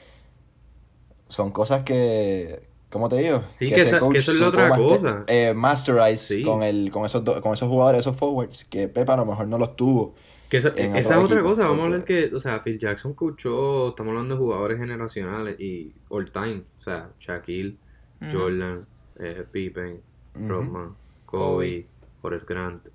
son 1.28 1.52
cosas 1.52 1.84
que, 1.84 2.64
¿cómo 2.90 3.08
te 3.10 3.18
digo? 3.18 3.44
Sí, 3.60 3.70
que 3.70 3.76
ese 3.82 3.96
esa- 3.98 4.10
que 4.10 4.18
eso 4.18 4.32
es 4.32 4.40
la 4.40 4.48
otra 4.50 4.70
master- 4.70 4.88
cosa. 4.88 5.24
eh, 5.28 5.54
masterize 5.54 6.36
Sí. 6.38 6.44
con, 6.44 6.64
el, 6.64 6.90
con, 6.92 7.06
esos, 7.06 7.24
do- 7.24 7.42
con 7.42 7.54
esos 7.54 7.70
jugadores, 7.70 8.00
esos 8.02 8.16
forwards, 8.16 8.66
que 8.66 8.88
Pepa 8.88 9.14
a 9.14 9.18
lo 9.18 9.26
mejor 9.26 9.48
no 9.48 9.58
los 9.58 9.76
tuvo. 9.76 10.16
Que 10.50 10.58
esa 10.58 10.70
es 10.70 11.06
otra 11.06 11.22
equipo, 11.22 11.44
cosa, 11.44 11.62
vamos 11.64 11.82
a 11.82 11.86
hablar 11.86 12.04
que, 12.04 12.32
o 12.34 12.40
sea, 12.40 12.60
Phil 12.60 12.80
Jackson 12.80 13.14
coachó, 13.14 13.90
estamos 13.90 14.10
hablando 14.12 14.34
de 14.34 14.40
jugadores 14.42 14.80
generacionales 14.80 15.60
y 15.60 15.94
all 16.10 16.32
time, 16.32 16.64
o 16.80 16.84
sea, 16.84 17.12
Shaquille, 17.20 17.78
Ujú. 18.22 18.32
Jordan, 18.38 18.88
eh, 19.20 19.46
Pippen. 19.52 20.02
Rodman, 20.34 20.96
Kobe, 21.30 21.86
Forrest 22.22 22.48
Grant, 22.50 22.86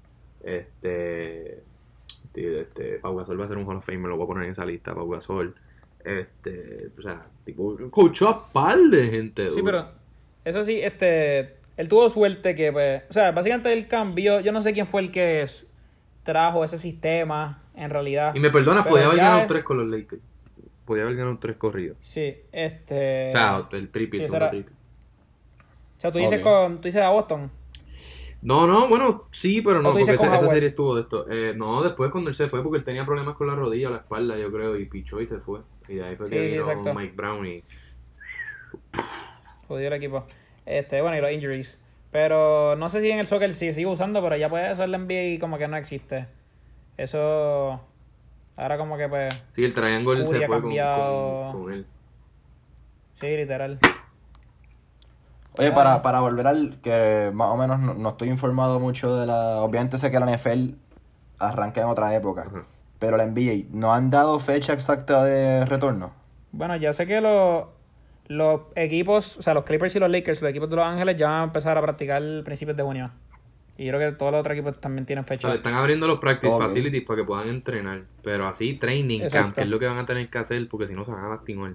este, 0.42 1.62
este, 2.34 2.98
Pau 3.00 3.16
Gasol 3.16 3.40
va 3.40 3.44
a 3.44 3.48
ser 3.48 3.56
un 3.56 3.66
Hall 3.66 3.76
of 3.76 3.86
Fame, 3.86 4.08
lo 4.08 4.16
voy 4.16 4.24
a 4.24 4.26
poner 4.26 4.44
en 4.44 4.50
esa 4.50 4.64
lista, 4.64 4.94
Pau 4.94 5.08
Gasol, 5.08 5.54
este, 6.04 6.88
o 6.98 7.02
sea, 7.02 7.26
tipo, 7.44 7.76
coachó 7.90 8.28
a 8.28 8.46
par 8.48 8.78
de 8.78 9.08
gente. 9.08 9.50
Sí, 9.50 9.62
pero 9.62 9.88
eso 10.44 10.64
sí, 10.64 10.80
este, 10.80 11.54
él 11.76 11.88
tuvo 11.88 12.08
suerte 12.08 12.54
que, 12.54 12.72
pues, 12.72 13.02
o 13.08 13.12
sea, 13.12 13.30
básicamente 13.30 13.72
él 13.72 13.86
cambió, 13.86 14.40
yo 14.40 14.52
no 14.52 14.62
sé 14.62 14.72
quién 14.72 14.86
fue 14.86 15.00
el 15.02 15.10
que 15.10 15.46
trajo 16.24 16.64
ese 16.64 16.78
sistema, 16.78 17.62
en 17.76 17.90
realidad. 17.90 18.34
Y 18.34 18.40
me 18.40 18.50
perdonas, 18.50 18.82
Pero 18.82 18.94
podía 18.94 19.06
haber 19.06 19.18
ganado 19.18 19.40
es- 19.42 19.48
tres 19.48 19.64
con 19.64 19.78
los 19.78 19.88
Lakers, 19.88 20.22
podía 20.84 21.04
haber 21.04 21.16
ganado 21.16 21.38
tres 21.38 21.56
corridos. 21.56 21.96
Sí, 22.02 22.34
este... 22.52 23.28
O 23.28 23.32
sea, 23.32 23.68
el 23.72 23.88
triple, 23.90 24.18
sí, 24.18 24.24
el 24.24 24.30
segundo 24.30 24.48
triple. 24.50 24.74
o 25.98 26.00
sea, 26.00 26.12
tú 26.12 26.18
dices 26.18 26.40
con, 26.40 26.76
tú 26.76 26.82
dices 26.88 27.02
a 27.02 27.10
Boston. 27.10 27.50
No, 28.44 28.66
no, 28.66 28.88
bueno, 28.88 29.26
sí, 29.30 29.62
pero 29.62 29.78
¿O 29.78 29.82
no, 29.82 29.92
porque 29.92 30.12
esa, 30.12 30.48
serie 30.48 30.68
estuvo 30.68 30.94
de 30.94 31.00
esto. 31.00 31.26
Eh, 31.30 31.54
no, 31.56 31.82
después 31.82 32.10
cuando 32.10 32.28
él 32.28 32.36
se 32.36 32.46
fue, 32.50 32.62
porque 32.62 32.76
él 32.76 32.84
tenía 32.84 33.06
problemas 33.06 33.36
con 33.36 33.46
la 33.46 33.54
rodilla 33.54 33.88
o 33.88 33.92
la 33.92 33.96
espalda, 33.96 34.36
yo 34.36 34.52
creo, 34.52 34.76
y 34.78 34.84
pichó 34.84 35.18
y 35.22 35.26
se 35.26 35.38
fue. 35.38 35.60
Y 35.88 35.94
de 35.94 36.04
ahí 36.04 36.16
fue 36.16 36.28
que 36.28 36.38
Sí, 36.38 36.44
sí, 36.44 36.52
vino 36.52 36.70
exacto. 36.70 36.94
Mike 36.94 37.14
Brown 37.16 37.46
y... 37.46 37.64
Jodió 39.66 39.88
el 39.88 39.94
equipo. 39.94 40.26
Este, 40.66 41.00
bueno, 41.00 41.16
y 41.16 41.22
los 41.22 41.32
injuries. 41.32 41.80
Pero 42.12 42.76
no 42.76 42.90
sé 42.90 43.00
si 43.00 43.10
en 43.10 43.18
el 43.18 43.26
soccer 43.26 43.54
sí 43.54 43.72
sigue 43.72 43.86
usando, 43.86 44.22
pero 44.22 44.36
ya 44.36 44.50
puede 44.50 44.70
eso 44.70 44.84
el 44.84 44.92
NBA 44.92 45.40
como 45.40 45.56
que 45.56 45.66
no 45.66 45.78
existe. 45.78 46.26
Eso... 46.98 47.80
Ahora 48.56 48.76
como 48.76 48.98
que 48.98 49.08
pues... 49.08 49.42
Sí, 49.48 49.64
el 49.64 49.72
triangle 49.72 50.04
Curry 50.04 50.26
se 50.26 50.46
fue 50.46 50.60
con, 50.60 50.70
con, 50.70 51.62
con 51.62 51.72
él. 51.72 51.86
Sí, 53.14 53.36
literal. 53.38 53.78
Oye, 55.56 55.72
para, 55.72 56.02
para 56.02 56.20
volver 56.20 56.46
al 56.46 56.80
que 56.80 57.30
más 57.32 57.48
o 57.48 57.56
menos 57.56 57.78
no, 57.78 57.94
no 57.94 58.08
estoy 58.10 58.28
informado 58.28 58.80
mucho 58.80 59.16
de 59.16 59.26
la... 59.26 59.60
Obviamente 59.60 59.98
sé 59.98 60.10
que 60.10 60.18
la 60.18 60.26
NFL 60.26 60.74
arranca 61.38 61.80
en 61.80 61.86
otra 61.86 62.14
época, 62.14 62.42
Ajá. 62.46 62.64
pero 62.98 63.16
la 63.16 63.26
NBA, 63.26 63.68
¿no 63.70 63.94
han 63.94 64.10
dado 64.10 64.38
fecha 64.38 64.72
exacta 64.72 65.24
de 65.24 65.64
retorno? 65.66 66.12
Bueno, 66.52 66.76
ya 66.76 66.92
sé 66.92 67.06
que 67.06 67.20
los, 67.20 67.66
los 68.28 68.62
equipos, 68.74 69.36
o 69.36 69.42
sea, 69.42 69.54
los 69.54 69.64
Clippers 69.64 69.94
y 69.96 70.00
los 70.00 70.10
Lakers, 70.10 70.40
los 70.40 70.50
equipos 70.50 70.70
de 70.70 70.76
Los 70.76 70.84
Ángeles 70.84 71.16
ya 71.16 71.28
van 71.28 71.40
a 71.40 71.44
empezar 71.44 71.76
a 71.78 71.82
practicar 71.82 72.22
principios 72.44 72.76
de 72.76 72.82
junio. 72.82 73.10
Y 73.76 73.86
yo 73.86 73.92
creo 73.92 74.12
que 74.12 74.16
todos 74.16 74.30
los 74.32 74.40
otros 74.40 74.56
equipos 74.56 74.80
también 74.80 75.04
tienen 75.04 75.24
fecha. 75.24 75.48
sea, 75.48 75.56
están 75.56 75.74
abriendo 75.74 76.06
los 76.06 76.20
practice 76.20 76.56
facilities 76.56 77.02
para 77.02 77.20
que 77.20 77.24
puedan 77.24 77.48
entrenar. 77.48 78.02
Pero 78.22 78.46
así, 78.46 78.74
training 78.74 79.28
camp, 79.30 79.54
que 79.54 79.62
es 79.62 79.68
lo 79.68 79.80
que 79.80 79.86
van 79.86 79.98
a 79.98 80.06
tener 80.06 80.30
que 80.30 80.38
hacer, 80.38 80.68
porque 80.68 80.86
si 80.86 80.94
no 80.94 81.04
se 81.04 81.10
van 81.10 81.24
a 81.24 81.28
lastimar. 81.30 81.74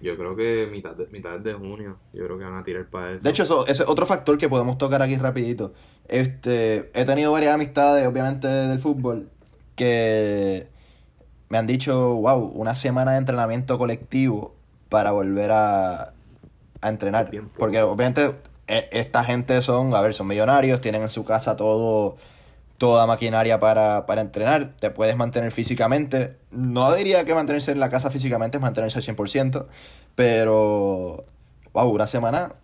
Yo 0.00 0.16
creo 0.16 0.36
que 0.36 0.68
mitad 0.70 0.94
de, 0.94 1.06
mitad 1.08 1.38
de 1.40 1.54
junio, 1.54 1.98
yo 2.12 2.24
creo 2.24 2.38
que 2.38 2.44
van 2.44 2.56
a 2.56 2.62
tirar 2.62 2.86
para 2.86 3.12
eso. 3.12 3.22
De 3.24 3.30
hecho, 3.30 3.42
eso, 3.42 3.66
ese 3.66 3.82
es 3.82 3.88
otro 3.88 4.06
factor 4.06 4.38
que 4.38 4.48
podemos 4.48 4.78
tocar 4.78 5.02
aquí 5.02 5.16
rapidito. 5.16 5.72
Este, 6.06 6.90
he 6.94 7.04
tenido 7.04 7.32
varias 7.32 7.54
amistades, 7.54 8.06
obviamente, 8.06 8.46
del 8.46 8.78
fútbol, 8.78 9.28
que 9.74 10.68
me 11.48 11.58
han 11.58 11.66
dicho, 11.66 12.14
wow, 12.14 12.38
una 12.54 12.74
semana 12.74 13.12
de 13.12 13.18
entrenamiento 13.18 13.78
colectivo 13.78 14.54
para 14.88 15.10
volver 15.10 15.50
a, 15.50 16.12
a 16.80 16.88
entrenar. 16.88 17.30
Porque 17.56 17.82
obviamente 17.82 18.36
e- 18.66 18.88
esta 18.92 19.24
gente 19.24 19.60
son, 19.62 19.94
a 19.94 20.00
ver, 20.00 20.14
son 20.14 20.26
millonarios, 20.26 20.80
tienen 20.80 21.02
en 21.02 21.08
su 21.08 21.24
casa 21.24 21.56
todo, 21.56 22.16
toda 22.78 23.06
maquinaria 23.06 23.60
para, 23.60 24.06
para 24.06 24.20
entrenar, 24.22 24.74
te 24.80 24.90
puedes 24.90 25.16
mantener 25.16 25.50
físicamente. 25.52 26.36
No 26.50 26.94
diría 26.94 27.24
que 27.24 27.34
mantenerse 27.34 27.72
en 27.72 27.80
la 27.80 27.90
casa 27.90 28.10
físicamente 28.10 28.58
es 28.58 28.62
mantenerse 28.62 28.98
al 28.98 29.02
100%, 29.16 29.66
pero, 30.14 31.24
wow, 31.72 31.88
una 31.90 32.06
semana 32.06 32.54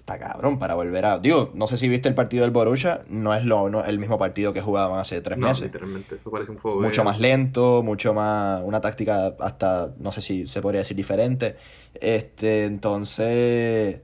está 0.00 0.18
cabrón 0.18 0.58
para 0.58 0.74
volver 0.74 1.04
a... 1.06 1.18
Digo, 1.20 1.50
no 1.54 1.66
sé 1.68 1.78
si 1.78 1.88
viste 1.88 2.08
el 2.08 2.14
partido 2.14 2.42
del 2.42 2.50
Borussia, 2.50 3.02
no 3.08 3.32
es 3.34 3.44
lo, 3.44 3.68
no- 3.70 3.84
el 3.84 3.98
mismo 4.00 4.18
partido 4.18 4.52
que 4.52 4.60
jugaban 4.60 4.98
hace 4.98 5.20
tres 5.20 5.38
no, 5.38 5.46
meses. 5.48 5.64
literalmente, 5.64 6.16
eso 6.16 6.30
parece 6.30 6.50
un 6.50 6.58
fuego. 6.58 6.80
Mucho 6.80 7.04
más 7.04 7.20
lento, 7.20 7.82
mucho 7.84 8.12
más, 8.14 8.62
una 8.64 8.80
táctica 8.80 9.34
hasta, 9.40 9.92
no 9.98 10.10
sé 10.10 10.20
si 10.20 10.46
se 10.48 10.60
podría 10.60 10.80
decir 10.80 10.96
diferente. 10.96 11.56
Este, 11.94 12.64
entonces, 12.64 14.00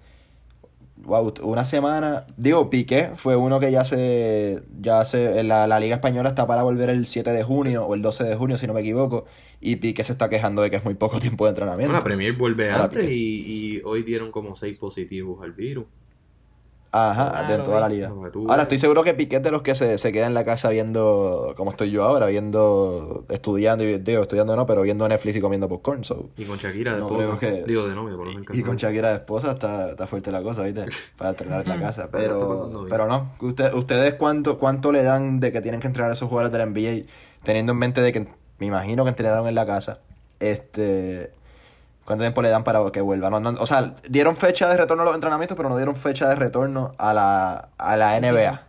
wow, 1.04 1.32
una 1.42 1.64
semana, 1.64 2.26
digo, 2.36 2.70
Piqué 2.70 3.10
fue 3.16 3.36
uno 3.36 3.60
que 3.60 3.70
ya 3.70 3.84
se, 3.84 4.62
ya 4.80 5.04
se, 5.04 5.42
la, 5.42 5.66
la 5.66 5.80
Liga 5.80 5.96
Española 5.96 6.30
está 6.30 6.46
para 6.46 6.62
volver 6.62 6.90
el 6.90 7.06
7 7.06 7.30
de 7.30 7.42
junio 7.42 7.84
o 7.84 7.94
el 7.94 8.02
12 8.02 8.24
de 8.24 8.36
junio, 8.36 8.56
si 8.56 8.66
no 8.66 8.74
me 8.74 8.80
equivoco, 8.80 9.26
y 9.60 9.76
Piqué 9.76 10.04
se 10.04 10.12
está 10.12 10.28
quejando 10.28 10.62
de 10.62 10.70
que 10.70 10.76
es 10.76 10.84
muy 10.84 10.94
poco 10.94 11.20
tiempo 11.20 11.44
de 11.44 11.50
entrenamiento. 11.50 11.92
la 11.92 12.02
Premier 12.02 12.34
vuelve 12.34 12.70
Ahora, 12.70 12.84
antes 12.84 13.10
y, 13.10 13.14
y 13.76 13.82
hoy 13.84 14.02
dieron 14.02 14.30
como 14.30 14.56
seis 14.56 14.78
positivos 14.78 15.42
al 15.42 15.52
virus. 15.52 15.86
Ajá, 16.96 17.30
Claro, 17.30 17.56
de 17.58 17.62
toda 17.62 17.80
la 17.80 17.88
liga. 17.88 18.12
Ahora 18.48 18.62
estoy 18.62 18.78
seguro 18.78 19.02
que 19.02 19.12
Piqué 19.14 19.40
de 19.40 19.50
los 19.50 19.62
que 19.62 19.74
se, 19.74 19.98
se 19.98 20.12
queda 20.12 20.26
en 20.26 20.34
la 20.34 20.44
casa 20.44 20.70
viendo, 20.70 21.52
como 21.56 21.70
estoy 21.70 21.90
yo 21.90 22.04
ahora, 22.04 22.26
viendo, 22.26 23.24
estudiando, 23.28 23.84
y 23.84 23.98
digo, 23.98 24.22
estudiando 24.22 24.56
no, 24.56 24.66
pero 24.66 24.82
viendo 24.82 25.06
Netflix 25.08 25.36
y 25.36 25.40
comiendo 25.40 25.68
popcorn, 25.68 26.04
so. 26.04 26.30
Y 26.36 26.44
con 26.44 26.58
Shakira 26.58 26.94
de 26.94 27.00
No 27.00 27.08
creo 27.08 27.38
que- 27.38 27.64
Digo, 27.64 27.86
de 27.86 27.94
novio, 27.94 28.16
por 28.16 28.28
Y, 28.28 28.60
y 28.60 28.62
con 28.62 28.76
Shakira 28.76 29.10
de 29.10 29.14
esposa 29.16 29.52
está, 29.52 29.90
está 29.90 30.06
fuerte 30.06 30.32
la 30.32 30.42
cosa, 30.42 30.62
¿viste? 30.62 30.86
Para 31.18 31.30
entrenar 31.30 31.62
en 31.62 31.68
la 31.68 31.80
casa. 31.80 32.08
Pero 32.10 32.86
pero 32.88 33.06
no. 33.06 33.32
Usted, 33.40 33.74
¿Ustedes 33.74 34.14
cuánto, 34.14 34.58
cuánto 34.58 34.92
le 34.92 35.02
dan 35.02 35.40
de 35.40 35.52
que 35.52 35.60
tienen 35.60 35.80
que 35.80 35.86
entrenar 35.86 36.10
a 36.10 36.14
esos 36.14 36.28
jugadores 36.28 36.52
de 36.52 36.58
la 36.58 36.66
NBA? 36.66 37.06
Teniendo 37.42 37.72
en 37.72 37.78
mente 37.78 38.00
de 38.00 38.12
que 38.12 38.26
me 38.58 38.66
imagino 38.66 39.04
que 39.04 39.10
entrenaron 39.10 39.46
en 39.48 39.54
la 39.54 39.66
casa. 39.66 40.00
Este. 40.40 41.30
¿Cuánto 42.06 42.22
tiempo 42.22 42.42
le 42.42 42.50
dan 42.50 42.64
para 42.64 42.90
que 42.92 43.00
vuelvan? 43.02 43.32
No, 43.32 43.40
no, 43.40 43.60
o 43.60 43.66
sea, 43.66 43.96
dieron 44.08 44.36
fecha 44.36 44.68
de 44.70 44.76
retorno 44.78 45.02
a 45.02 45.06
los 45.06 45.14
entrenamientos, 45.14 45.56
pero 45.56 45.68
no 45.68 45.76
dieron 45.76 45.96
fecha 45.96 46.28
de 46.28 46.36
retorno 46.36 46.94
a 46.98 47.12
la, 47.14 47.70
a 47.78 47.96
la 47.96 48.16
NBA. 48.16 48.62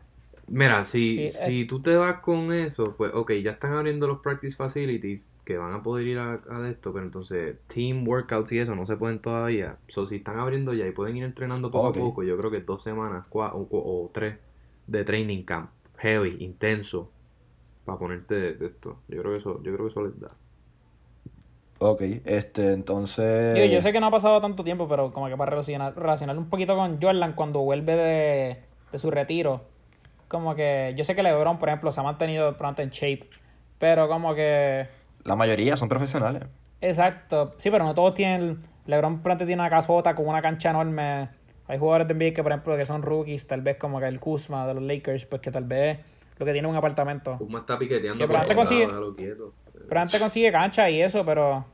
Mira, 0.50 0.86
si, 0.86 1.28
Sí, 1.32 1.32
eh. 1.36 1.56
si 1.56 1.66
tú 1.66 1.82
te 1.82 1.98
vas 1.98 2.22
con 2.22 2.54
eso, 2.54 2.96
pues 2.96 3.12
ok, 3.14 3.34
ya 3.44 3.52
están 3.52 3.74
abriendo 3.74 4.08
los 4.08 4.22
practice 4.22 4.56
facilities 4.56 5.34
que 5.44 5.58
van 5.58 5.74
a 5.74 5.84
poder 5.84 6.08
ir 6.08 6.18
a, 6.20 6.42
a 6.50 6.70
esto, 6.70 6.94
pero 6.94 7.04
entonces 7.06 7.58
team 7.68 8.08
workouts 8.08 8.54
y 8.54 8.60
eso 8.60 8.74
no 8.74 8.86
se 8.86 8.96
pueden 8.96 9.22
todavía. 9.22 9.78
So, 9.90 10.06
si 10.08 10.18
están 10.18 10.40
abriendo 10.40 10.74
ya 10.74 10.88
y 10.88 10.92
pueden 10.94 11.18
ir 11.18 11.26
entrenando 11.26 11.70
poco 11.70 11.88
a 11.88 11.96
poco, 11.98 12.24
yo 12.24 12.38
creo 12.38 12.50
que 12.50 12.62
dos 12.62 12.82
semanas 12.82 13.26
cua- 13.30 13.52
o, 13.54 13.60
o- 13.70 14.06
o 14.06 14.12
tres 14.14 14.38
de 14.86 15.04
training 15.04 15.44
camp, 15.44 15.72
heavy, 15.98 16.38
intenso, 16.40 17.12
para 17.86 18.00
ponerte 18.00 18.36
de, 18.36 18.54
de 18.56 18.68
esto. 18.68 19.04
Yo 19.10 19.20
creo 19.22 19.34
que 19.34 19.40
eso, 19.40 19.64
yo 19.64 19.74
creo 19.74 19.86
que 19.88 19.92
eso 19.92 20.04
les 20.04 20.20
da. 20.20 20.38
Ok, 21.80 22.02
este, 22.26 22.74
entonces. 22.74 23.54
Digo, 23.54 23.66
yo 23.68 23.82
sé 23.82 23.92
que 23.92 24.00
no 24.00 24.08
ha 24.08 24.12
pasado 24.12 24.42
tanto 24.42 24.64
tiempo, 24.64 24.88
pero 24.88 25.12
como 25.14 25.28
que 25.28 25.38
para 25.38 25.52
relacionar, 25.52 25.96
relacionar 25.96 26.38
un 26.38 26.50
poquito 26.50 26.76
con 26.76 27.00
Jordan 27.02 27.34
cuando 27.34 27.60
vuelve 27.60 27.96
de, 27.96 28.58
de 28.92 29.00
su 29.00 29.12
retiro. 29.12 29.62
Como 30.28 30.56
que 30.56 30.94
yo 30.98 31.06
sé 31.06 31.16
que 31.16 31.24
LeBron, 31.24 31.60
por 31.60 31.70
ejemplo, 31.70 31.92
se 31.92 32.00
ha 32.00 32.04
mantenido 32.04 32.58
pronto 32.58 32.82
en 32.82 32.90
shape, 32.90 33.30
pero 33.80 34.08
como 34.10 34.34
que... 34.36 34.88
La 35.24 35.36
mayoría 35.36 35.78
son 35.78 35.88
profesionales. 35.88 36.44
Exacto. 36.82 37.54
Sí, 37.60 37.70
pero 37.72 37.84
no 37.86 37.94
todos 37.96 38.14
tienen... 38.14 38.60
LeBron 38.88 39.22
pronto 39.22 39.46
tiene 39.46 39.62
una 39.62 39.70
casota 39.70 40.16
con 40.16 40.28
una 40.28 40.42
cancha 40.42 40.70
enorme. 40.72 41.30
Hay 41.68 41.78
jugadores 41.78 42.08
de 42.08 42.14
NBA 42.14 42.34
que, 42.34 42.44
por 42.44 42.52
ejemplo, 42.52 42.76
que 42.78 42.86
son 42.86 43.02
rookies, 43.02 43.46
tal 43.46 43.62
vez 43.62 43.78
como 43.78 44.00
que 44.00 44.08
el 44.08 44.20
Kuzma 44.20 44.66
de 44.66 44.74
los 44.74 44.84
Lakers, 44.84 45.26
pues 45.26 45.42
que 45.42 45.52
tal 45.52 45.66
vez 45.66 46.00
lo 46.40 46.46
que 46.46 46.54
tiene 46.54 46.68
es 46.68 46.72
un 46.72 46.78
apartamento. 46.78 47.38
Puma 47.38 47.60
está 47.60 47.78
piqueteando 47.78 48.26
Que 48.26 48.34
por 48.34 48.56
consigue- 48.56 48.88
quieto. 49.18 49.54
Pero 49.88 50.02
antes 50.02 50.20
consigue 50.20 50.52
cancha 50.52 50.90
y 50.90 51.02
eso, 51.02 51.24
pero... 51.26 51.66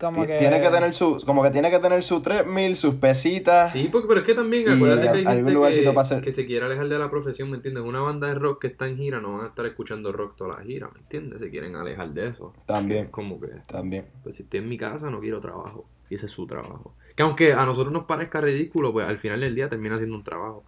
Como 0.00 0.24
que... 0.24 0.36
Tiene 0.36 0.60
que 0.60 0.68
tener 0.68 0.94
su, 0.94 1.20
como 1.26 1.42
que 1.42 1.50
tiene 1.50 1.70
que 1.70 1.80
tener 1.80 2.00
su 2.04 2.22
3000, 2.22 2.76
sus 2.76 2.94
pesitas. 2.94 3.72
Sí, 3.72 3.88
porque, 3.90 4.06
pero 4.06 4.20
es 4.20 4.26
que 4.26 4.34
también, 4.34 4.62
Y 4.68 4.70
acuérdate 4.72 5.02
que 5.02 5.08
hay 5.08 5.18
algún 5.18 5.34
gente 5.34 5.50
lugarcito 5.50 5.90
que, 5.90 5.94
para 5.94 6.02
hacer- 6.06 6.22
que 6.22 6.30
se 6.30 6.46
quiere 6.46 6.66
alejar 6.66 6.88
de 6.88 6.98
la 7.00 7.10
profesión, 7.10 7.50
¿me 7.50 7.56
entiendes? 7.56 7.82
Una 7.82 8.00
banda 8.00 8.28
de 8.28 8.34
rock 8.36 8.60
que 8.60 8.66
está 8.68 8.86
en 8.86 8.96
gira 8.96 9.18
no 9.20 9.32
van 9.38 9.46
a 9.46 9.48
estar 9.48 9.66
escuchando 9.66 10.12
rock 10.12 10.36
toda 10.36 10.56
la 10.58 10.62
gira, 10.62 10.88
¿me 10.94 11.00
entiendes? 11.00 11.40
Se 11.40 11.50
quieren 11.50 11.74
alejar 11.74 12.10
de 12.10 12.28
eso. 12.28 12.52
También. 12.66 13.06
Es 13.06 13.10
como 13.10 13.40
que, 13.40 13.48
También. 13.66 14.06
pues 14.22 14.36
si 14.36 14.44
estoy 14.44 14.60
en 14.60 14.68
mi 14.68 14.78
casa 14.78 15.10
no 15.10 15.18
quiero 15.18 15.40
trabajo. 15.40 15.88
Y 16.08 16.14
ese 16.14 16.26
es 16.26 16.32
su 16.32 16.46
trabajo. 16.46 16.94
Que 17.16 17.24
aunque 17.24 17.52
a 17.54 17.66
nosotros 17.66 17.92
nos 17.92 18.04
parezca 18.04 18.40
ridículo, 18.40 18.92
pues 18.92 19.04
al 19.08 19.18
final 19.18 19.40
del 19.40 19.56
día 19.56 19.68
termina 19.68 19.96
siendo 19.98 20.14
un 20.14 20.22
trabajo. 20.22 20.62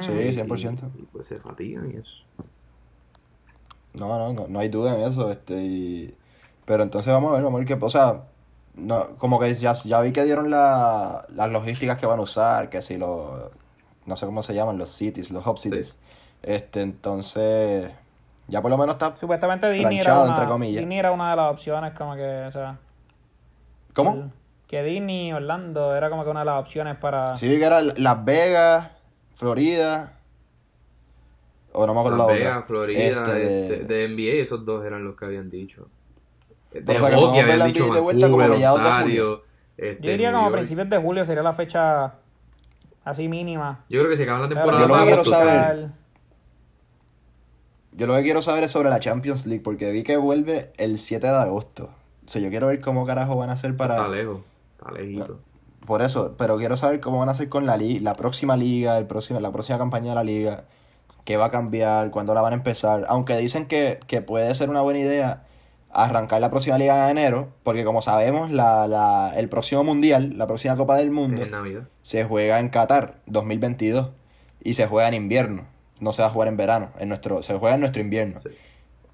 Sí, 0.00 0.12
Y- 0.12 0.32
100%. 0.32 0.90
Y, 0.98 1.02
pues 1.12 1.26
se 1.26 1.36
fatigan 1.38 1.90
y 1.90 1.96
eso. 1.96 2.24
No, 3.94 4.08
no, 4.18 4.32
no, 4.32 4.46
no 4.48 4.58
hay 4.58 4.68
duda 4.68 4.94
en 4.94 5.02
eso, 5.02 5.30
este, 5.30 5.54
y... 5.54 6.14
Pero 6.64 6.82
entonces 6.82 7.12
vamos 7.12 7.30
a 7.30 7.34
ver, 7.34 7.42
vamos 7.42 7.58
a 7.58 7.60
ver 7.60 7.68
qué 7.68 7.76
pasa. 7.76 8.22
No, 8.74 9.16
como 9.18 9.38
que 9.38 9.52
ya, 9.52 9.72
ya 9.72 10.00
vi 10.00 10.12
que 10.12 10.24
dieron 10.24 10.50
la, 10.50 11.26
las 11.34 11.50
logísticas 11.50 11.98
que 11.98 12.06
van 12.06 12.18
a 12.18 12.22
usar, 12.22 12.70
que 12.70 12.80
si 12.80 12.96
los, 12.96 13.50
no 14.06 14.16
sé 14.16 14.24
cómo 14.26 14.42
se 14.42 14.54
llaman, 14.54 14.78
los 14.78 14.90
cities, 14.90 15.30
los 15.30 15.46
hub 15.46 15.58
cities. 15.58 15.96
Este, 16.42 16.80
entonces, 16.80 17.90
ya 18.48 18.62
por 18.62 18.70
lo 18.70 18.78
menos 18.78 18.94
está... 18.94 19.14
Supuestamente 19.16 19.68
Disney 19.70 19.98
era, 19.98 20.20
una, 20.20 20.30
entre 20.30 20.46
comillas. 20.46 20.80
Disney 20.80 20.98
era 20.98 21.12
una 21.12 21.30
de 21.30 21.36
las 21.36 21.52
opciones, 21.52 21.92
como 21.94 22.14
que, 22.14 22.44
o 22.48 22.52
sea... 22.52 22.78
¿Cómo? 23.94 24.12
el- 24.12 24.30
que 24.68 24.82
Disney, 24.82 25.34
Orlando, 25.34 25.94
era 25.94 26.08
como 26.08 26.24
que 26.24 26.30
una 26.30 26.40
de 26.40 26.46
las 26.46 26.62
opciones 26.62 26.96
para... 26.96 27.36
Sí, 27.36 27.46
vi 27.46 27.58
que 27.58 27.64
era 27.66 27.82
Las 27.82 28.24
Vegas, 28.24 28.88
Florida, 29.34 30.14
o 31.72 31.86
no 31.86 31.94
me 31.94 32.00
acuerdo 32.00 32.18
Las 32.18 32.26
la 32.28 32.32
Vegas, 32.32 32.52
otra. 32.56 32.66
Florida, 32.66 33.00
Este, 33.38 33.84
de 33.84 34.08
NBA, 34.08 34.42
esos 34.42 34.64
dos 34.64 34.84
eran 34.84 35.04
los 35.04 35.16
que 35.16 35.24
habían 35.24 35.50
dicho. 35.50 35.88
De 36.72 36.82
Pero, 36.82 37.04
o 37.04 37.08
sea, 37.08 37.16
que 37.32 37.40
habían 37.40 37.58
la 37.58 37.64
dicho 37.66 37.88
de 37.92 38.00
vuelta 38.00 38.30
como 38.30 38.44
Ontario, 38.44 39.42
este, 39.76 40.02
Yo 40.04 40.10
diría 40.10 40.32
como 40.32 40.46
a 40.48 40.52
principios 40.52 40.88
de 40.90 40.98
julio 40.98 41.24
sería 41.24 41.42
la 41.42 41.54
fecha 41.54 42.14
así 43.04 43.28
mínima. 43.28 43.84
Yo 43.88 44.00
creo 44.00 44.10
que 44.10 44.16
se 44.16 44.22
acaba 44.24 44.40
la 44.40 44.48
temporada. 44.48 44.80
Yo 44.82 44.88
lo 44.88 44.96
que 44.96 45.04
quiero 45.04 45.24
saber-. 45.24 45.88
Yo 47.94 48.06
lo 48.06 48.16
que 48.16 48.22
quiero 48.22 48.40
saber 48.40 48.64
es 48.64 48.70
sobre 48.70 48.88
la 48.88 49.00
Champions 49.00 49.46
League, 49.46 49.62
porque 49.62 49.90
vi 49.90 50.02
que 50.02 50.16
vuelve 50.16 50.72
el 50.78 50.98
7 50.98 51.26
de 51.26 51.32
agosto. 51.34 51.90
O 52.24 52.28
sea, 52.28 52.40
yo 52.40 52.48
quiero 52.48 52.68
ver 52.68 52.80
cómo 52.80 53.04
carajo 53.04 53.36
van 53.36 53.50
a 53.50 53.52
hacer 53.54 53.72
Está 53.72 53.88
para... 53.88 54.08
lejos, 54.08 54.40
está 54.78 54.92
lejito. 54.92 55.40
Por 55.86 56.00
eso, 56.00 56.34
pero 56.38 56.56
quiero 56.56 56.76
saber 56.76 57.00
cómo 57.00 57.18
van 57.18 57.28
a 57.28 57.32
hacer 57.32 57.48
con 57.48 57.66
la, 57.66 57.76
li- 57.76 57.98
la 57.98 58.14
próxima 58.14 58.56
liga, 58.56 58.96
el 58.98 59.06
próximo, 59.06 59.40
la 59.40 59.50
próxima 59.50 59.78
campaña 59.78 60.10
de 60.10 60.14
la 60.14 60.24
liga, 60.24 60.64
qué 61.24 61.36
va 61.36 61.46
a 61.46 61.50
cambiar, 61.50 62.10
cuándo 62.10 62.34
la 62.34 62.40
van 62.42 62.52
a 62.52 62.56
empezar. 62.56 63.04
Aunque 63.08 63.36
dicen 63.36 63.66
que, 63.66 64.00
que 64.06 64.20
puede 64.22 64.54
ser 64.54 64.68
una 64.70 64.80
buena 64.80 64.98
idea 65.00 65.44
arrancar 65.94 66.40
la 66.40 66.48
próxima 66.50 66.78
liga 66.78 67.10
en 67.10 67.18
enero, 67.18 67.48
porque 67.62 67.84
como 67.84 68.00
sabemos, 68.00 68.50
la, 68.50 68.86
la, 68.88 69.32
el 69.36 69.48
próximo 69.50 69.84
mundial, 69.84 70.38
la 70.38 70.46
próxima 70.46 70.74
Copa 70.76 70.96
del 70.96 71.10
Mundo, 71.10 71.42
se 72.00 72.24
juega 72.24 72.60
en 72.60 72.70
Qatar 72.70 73.16
2022 73.26 74.08
y 74.64 74.74
se 74.74 74.86
juega 74.86 75.08
en 75.08 75.14
invierno. 75.14 75.66
No 76.00 76.12
se 76.12 76.22
va 76.22 76.28
a 76.28 76.30
jugar 76.30 76.48
en 76.48 76.56
verano, 76.56 76.90
en 76.98 77.08
nuestro, 77.10 77.42
se 77.42 77.56
juega 77.58 77.74
en 77.74 77.80
nuestro 77.80 78.00
invierno. 78.02 78.40
Sí. 78.42 78.50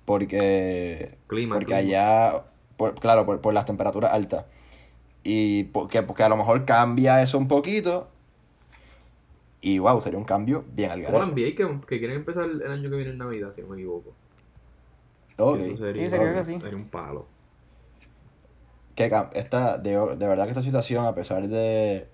Porque, 0.05 1.19
Clima, 1.27 1.57
porque 1.57 1.67
clima. 1.75 1.79
allá, 1.81 2.45
por- 2.77 2.95
claro, 2.95 3.27
por, 3.27 3.41
por 3.41 3.53
las 3.53 3.65
temperaturas 3.67 4.13
altas. 4.13 4.45
Y 5.23 5.65
porque, 5.65 6.03
porque 6.03 6.23
a 6.23 6.29
lo 6.29 6.37
mejor 6.37 6.65
cambia 6.65 7.21
eso 7.21 7.37
un 7.39 7.47
poquito. 7.49 8.09
Y 9.61 9.79
wow, 9.79 10.01
sería 10.01 10.19
un 10.19 10.25
cambio 10.25 10.65
bien 10.73 10.91
al 10.91 11.03
garete. 11.03 11.25
NBA 11.27 11.55
que, 11.57 11.81
que 11.87 11.99
quieren 11.99 12.19
empezar 12.19 12.45
el 12.45 12.63
año 12.71 12.91
que 12.91 12.97
viene 12.97 13.11
en 13.13 13.19
Navidad, 13.19 13.53
si 13.53 13.63
no 13.63 13.69
me 13.69 13.77
equivoco. 13.77 14.15
Ok. 15.39 15.59
Eso 15.59 15.77
sería, 15.77 16.05
Sí, 16.05 16.11
se 16.11 16.19
que 16.19 16.45
sí. 16.45 16.61
sería 16.61 16.77
un 16.77 16.89
palo. 16.91 17.27
Que 18.95 19.11
esta, 19.35 19.79
de, 19.79 19.91
de 20.17 20.27
verdad 20.27 20.45
que 20.45 20.51
esta 20.51 20.63
situación, 20.63 21.07
a 21.07 21.15
pesar 21.15 21.47
de, 21.47 22.09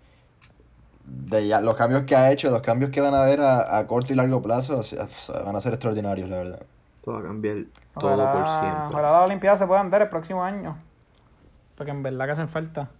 de 1.04 1.46
ya 1.48 1.60
los 1.60 1.76
cambios 1.76 2.04
que 2.04 2.16
ha 2.16 2.30
hecho, 2.32 2.50
los 2.50 2.62
cambios 2.62 2.90
que 2.90 3.00
van 3.00 3.14
a 3.14 3.22
haber 3.22 3.40
a, 3.40 3.78
a 3.78 3.86
corto 3.86 4.12
y 4.12 4.16
largo 4.16 4.42
plazo, 4.42 4.78
o 4.78 4.82
sea, 4.82 5.06
van 5.44 5.56
a 5.56 5.60
ser 5.60 5.72
extraordinarios, 5.74 6.28
la 6.28 6.38
verdad. 6.38 6.66
Todo 7.02 7.14
va 7.16 7.20
a 7.20 7.24
cambiar 7.24 7.66
todo 7.98 8.30
por 8.30 8.46
Ojalá, 8.46 8.58
siempre. 8.60 8.98
ojalá 8.98 9.12
las 9.12 9.26
Olimpiadas 9.28 9.58
se 9.58 9.66
puedan 9.66 9.90
dar 9.90 10.02
el 10.02 10.08
próximo 10.08 10.42
año. 10.42 10.76
Porque 11.76 11.90
en 11.92 12.02
verdad 12.02 12.26
que 12.26 12.32
hacen 12.32 12.48
falta. 12.48 12.90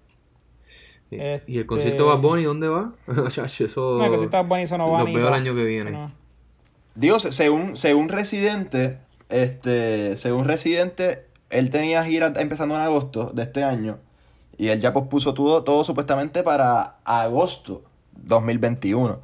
Sí. 1.11 1.17
Este- 1.21 1.51
¿Y 1.53 1.59
el 1.59 1.67
concierto 1.67 2.05
de 2.05 2.09
Bad 2.11 2.21
Bunny 2.21 2.45
dónde 2.45 2.69
va? 2.69 2.93
Eso... 3.07 3.99
No, 3.99 4.05
el 4.05 4.11
concierto 4.11 4.37
de 4.37 4.43
Bad 4.43 4.49
Bunny, 4.49 4.63
eso 4.63 4.79
no 4.79 4.91
va 4.91 5.03
Los 5.05 5.13
veo 5.13 5.29
el 5.29 5.35
año 5.35 5.55
que 5.55 5.65
viene. 5.65 5.91
no. 5.91 6.11
Digo, 6.95 7.19
se- 7.19 7.33
según, 7.33 7.77
según 7.77 8.09
Residente, 8.09 8.99
este, 9.29 10.17
según 10.17 10.45
Residente, 10.45 11.27
él 11.51 11.71
tenía 11.71 12.05
gira 12.05 12.33
empezando 12.37 12.75
en 12.77 12.83
agosto 12.83 13.31
de 13.35 13.43
este 13.43 13.65
año. 13.65 13.99
Y 14.57 14.69
él 14.69 14.81
ya 14.81 14.93
pospuso 14.93 15.35
todo, 15.35 15.65
todo 15.65 15.83
supuestamente 15.83 16.43
para 16.45 16.99
agosto 17.05 17.83
2021. 18.13 19.21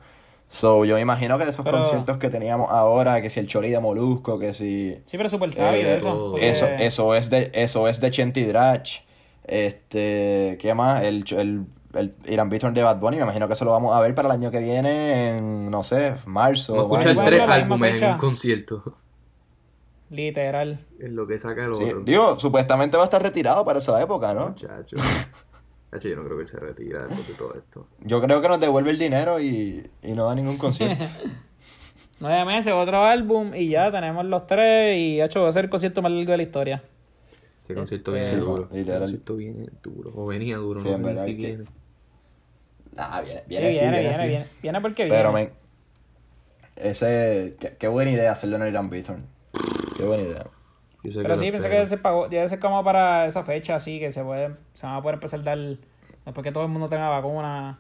So, 0.49 0.85
yo 0.85 0.97
me 0.97 1.01
imagino 1.01 1.39
que 1.39 1.45
esos 1.45 1.65
Pero- 1.65 1.79
conciertos 1.79 2.19
que 2.19 2.29
teníamos 2.29 2.71
ahora, 2.73 3.23
que 3.23 3.31
si 3.31 3.39
el 3.39 3.47
Chori 3.47 3.71
de 3.71 3.79
Molusco, 3.79 4.37
que 4.41 4.53
si... 4.53 4.95
Sí, 5.07 5.17
pero 5.17 5.31
súper 5.31 5.55
sabio 5.55 5.81
Eh, 5.87 5.97
eso. 5.99 6.31
porque- 6.33 6.51
Eso, 6.51 6.67
eso 6.67 7.15
es 7.15 7.31
de, 7.31 7.53
eso 7.55 7.87
es 7.87 8.01
de 8.01 8.11
Chenti 8.11 8.43
Drach. 8.43 9.03
Este, 9.51 10.57
¿qué 10.61 10.75
más? 10.75 11.03
El, 11.03 11.25
el, 11.37 11.65
el 11.95 12.15
Irán 12.29 12.49
Beaton 12.51 12.73
de 12.73 12.85
Bad 12.85 12.99
Bunny, 13.01 13.17
me 13.17 13.25
imagino 13.25 13.49
que 13.49 13.55
eso 13.55 13.65
lo 13.65 13.73
vamos 13.73 13.97
a 13.97 14.01
ver 14.01 14.15
para 14.15 14.29
el 14.29 14.33
año 14.33 14.51
que 14.53 14.61
viene 14.61 15.37
en, 15.39 15.71
no 15.71 15.83
sé, 15.83 16.15
marzo. 16.27 16.75
Vamos 16.75 16.93
a 16.93 16.99
mayo. 16.99 17.11
escuchar 17.11 17.27
tres 17.27 17.49
álbumes 17.49 18.01
en 18.03 18.13
un 18.13 18.19
concierto. 18.19 18.95
Literal. 20.11 20.85
Es 20.99 21.11
lo 21.11 21.27
que 21.27 21.39
saca 21.39 21.65
el 21.65 21.75
Sí, 21.75 21.85
otro. 21.85 22.01
digo, 22.01 22.39
supuestamente 22.39 22.97
va 22.97 23.05
a 23.05 23.07
estar 23.07 23.23
retirado 23.23 23.65
para 23.65 23.79
esa 23.79 24.01
época, 24.03 24.35
¿no? 24.35 24.49
Muchacho. 24.51 24.97
Chacho, 25.93 26.09
yo 26.09 26.17
no 26.17 26.25
creo 26.25 26.39
que 26.39 26.47
se 26.47 26.59
retira 26.59 27.01
después 27.05 27.27
de 27.29 27.35
todo 27.35 27.55
esto. 27.55 27.87
Yo 28.01 28.21
creo 28.21 28.41
que 28.41 28.49
nos 28.49 28.61
devuelve 28.61 28.91
el 28.91 28.99
dinero 28.99 29.41
y, 29.41 29.89
y 30.03 30.13
no 30.13 30.27
da 30.27 30.35
ningún 30.35 30.59
concierto. 30.59 31.05
Nueve 32.21 32.45
meses, 32.45 32.73
otro 32.73 33.03
álbum 33.05 33.55
y 33.55 33.69
ya 33.71 33.91
tenemos 33.91 34.25
los 34.27 34.47
tres 34.47 34.97
y 34.99 35.21
hecho 35.23 35.43
va 35.43 35.49
a 35.49 35.53
ser 35.53 35.65
el 35.65 35.71
concierto 35.71 36.03
más 36.03 36.13
largo 36.13 36.31
de 36.33 36.37
la 36.37 36.43
historia. 36.43 36.83
Ese 37.71 37.79
concierto 37.79 38.17
Este- 38.17 38.31
viene 38.37 38.43
Sí, 38.45 38.51
duro. 38.51 38.69
pa, 38.69 38.75
literal. 38.75 38.97
Ese 38.97 39.01
concierto 39.03 39.37
viene 39.37 39.67
duro. 39.83 40.13
O 40.15 40.27
venía 40.27 40.57
duro, 40.57 40.81
Sí, 40.81 40.89
no 40.89 40.95
en 40.95 41.01
sé 41.03 41.09
verdad 41.09 41.25
si 41.27 41.37
que- 41.37 41.47
viene. 41.47 41.65
ah, 42.97 43.21
viene, 43.23 43.41
Sí, 43.41 43.47
viene, 43.49 43.73
sí, 43.73 43.79
viene, 43.81 43.91
viene, 44.01 44.09
viene, 44.09 44.23
sí. 44.25 44.29
viene, 44.31 44.45
viene 44.63 44.81
porque 44.81 45.05
viene. 45.05 45.19
Pero, 45.19 45.33
men, 45.33 45.51
ese, 46.77 47.57
qué, 47.61 47.77
qué 47.79 47.89
buena 47.89 48.11
idea 48.11 48.33
hacerlo 48.33 48.57
en 48.57 48.67
Irán 48.69 48.91
Beaton. 48.91 49.27
Qué 49.97 50.05
buena 50.05 50.23
idea. 50.23 50.47
Yo 51.03 51.13
sé 51.13 51.23
Pero 51.23 51.37
sí, 51.37 51.51
pensé 51.51 51.69
que 51.71 51.87
se 51.89 51.97
pagó, 51.97 52.29
debe 52.29 52.49
ser 52.49 52.59
como 52.61 52.83
para 52.85 53.27
esa 53.27 53.43
fecha, 53.45 53.77
así 53.77 53.99
que 53.99 54.13
se 54.13 54.23
puede, 54.23 54.55
se 54.75 54.87
van 54.87 54.97
a 54.97 55.03
poder 55.03 55.15
empezar 55.15 55.41
a 55.41 55.43
dar, 55.43 55.59
después 55.59 56.45
que 56.45 56.53
todo 56.53 56.65
el 56.65 56.71
mundo 56.71 56.89
tenga 56.89 57.09
vacuna, 57.09 57.79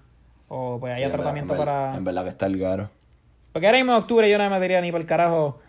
o 0.49 0.78
pues 0.80 0.97
Sí, 0.97 1.03
haya 1.03 1.07
en 1.07 1.12
verdad, 1.12 1.24
tratamiento 1.24 1.53
en 1.55 1.59
para... 1.59 1.95
En 1.97 2.05
verdad 2.05 2.22
que 2.24 2.30
está 2.30 2.47
el 2.47 2.59
garo. 2.59 2.91
Porque 3.53 3.66
ahora 3.66 3.78
mismo 3.78 3.93
en 3.93 3.99
octubre 3.99 4.30
yo 4.30 4.38
no 4.38 4.45
me 4.45 4.51
metería 4.51 4.80
ni 4.80 4.91
por 4.91 5.01
el 5.01 5.07
carajo 5.07 5.61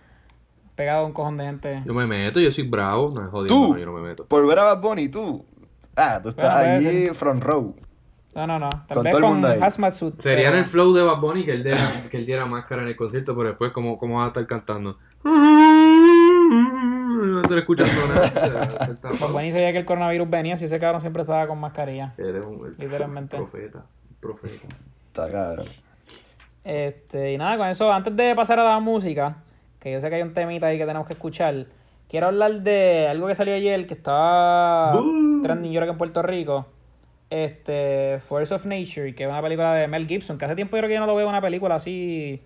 pegado 0.82 1.04
a 1.04 1.06
un 1.06 1.14
cojón 1.14 1.38
de 1.38 1.46
gente. 1.46 1.84
Yo 1.86 1.94
me 1.94 2.08
meto, 2.08 2.40
yo 2.40 2.52
soy 2.52 2.68
bravo. 2.68 3.10
No, 3.12 3.30
jodiendo, 3.30 3.54
Tú, 3.68 3.74
no, 3.74 3.78
yo 3.80 3.86
no 3.86 3.94
me 3.94 4.02
meto. 4.02 4.26
por 4.26 4.48
ver 4.48 4.58
a 4.60 4.64
Bad 4.64 4.82
Bunny, 4.82 5.10
tú. 5.10 5.46
Ah, 5.96 6.20
tú 6.24 6.30
estás 6.30 6.54
Bueno, 6.54 6.70
ahí 6.90 7.06
ser. 7.06 7.14
front 7.16 7.44
row. 7.44 7.76
No, 8.34 8.48
no, 8.48 8.58
no, 8.60 8.70
tal 8.70 8.96
Con 8.96 9.04
vez 9.04 9.12
todo 9.12 9.18
el 9.20 9.24
con 9.26 9.34
mundo 9.34 9.48
ahí. 9.50 9.60
hazmat 9.62 9.94
suit. 9.94 10.20
Sería 10.20 10.50
en 10.50 10.56
el 10.58 10.66
flow 10.66 10.94
de 10.94 11.04
Bad 11.04 11.20
Bunny 11.20 11.44
que 11.46 11.52
él 11.52 11.64
diera, 11.64 11.80
que 12.10 12.18
él 12.18 12.26
diera 12.26 12.46
máscara 12.46 12.82
en 12.82 12.88
el 12.88 12.96
concierto, 12.96 13.36
pero 13.36 13.50
después, 13.50 13.72
¿cómo, 13.74 14.00
cómo 14.00 14.18
va 14.18 14.26
a 14.26 14.28
estar 14.28 14.48
cantando? 14.48 14.98
No 15.24 15.32
estoy 17.42 17.60
escuchando 17.60 17.94
nada. 18.08 18.28
o 18.28 18.32
sea, 18.32 18.86
él 18.88 18.92
está- 18.94 19.10
Pues 19.10 19.32
bueno, 19.32 19.48
y 19.48 19.52
sabía 19.52 19.72
que 19.72 19.80
el 19.80 19.86
coronavirus 19.86 20.30
venía, 20.30 20.58
si 20.58 20.66
ese 20.66 20.80
cabrón 20.80 21.02
siempre 21.02 21.22
estaba 21.24 21.48
con 21.48 21.60
mascarilla. 21.60 22.14
Eres 22.18 22.46
un 22.46 22.66
el 22.66 22.76
Literalmente. 22.78 23.38
profeta. 23.38 23.86
Profeta. 24.20 24.68
Está 25.08 25.30
cabrón. 25.30 25.66
Este, 26.64 27.34
y 27.34 27.38
nada, 27.38 27.58
con 27.58 27.68
eso, 27.68 27.92
antes 27.92 28.16
de 28.16 28.36
pasar 28.36 28.60
a 28.60 28.64
la 28.64 28.80
música, 28.80 29.38
que 29.82 29.92
yo 29.92 30.00
sé 30.00 30.10
que 30.10 30.16
hay 30.16 30.22
un 30.22 30.34
temita 30.34 30.68
ahí 30.68 30.78
que 30.78 30.86
tenemos 30.86 31.06
que 31.08 31.14
escuchar, 31.14 31.66
quiero 32.08 32.28
hablar 32.28 32.62
de 32.62 33.08
algo 33.10 33.28
que 33.28 33.36
salió 33.36 33.54
ayer, 33.56 33.86
que 33.88 33.96
estaba 33.96 34.96
Uh. 35.02 35.42
trending 35.44 35.74
yo 35.74 35.82
en 35.84 35.98
Puerto 35.98 36.22
Rico. 36.22 36.68
Este, 37.30 38.20
Force 38.28 38.54
of 38.54 38.66
Nature, 38.66 39.16
que 39.16 39.24
es 39.24 39.30
una 39.30 39.42
película 39.42 39.74
de 39.74 39.88
Mel 39.88 40.06
Gibson, 40.08 40.38
que 40.38 40.46
hace 40.46 40.56
tiempo 40.56 40.76
yo 40.76 40.82
creo 40.82 40.90
que 40.90 40.94
yo 40.96 41.00
no 41.00 41.06
lo 41.08 41.16
veo 41.16 41.28
una 41.28 41.42
película 41.42 41.76
así. 41.76 42.42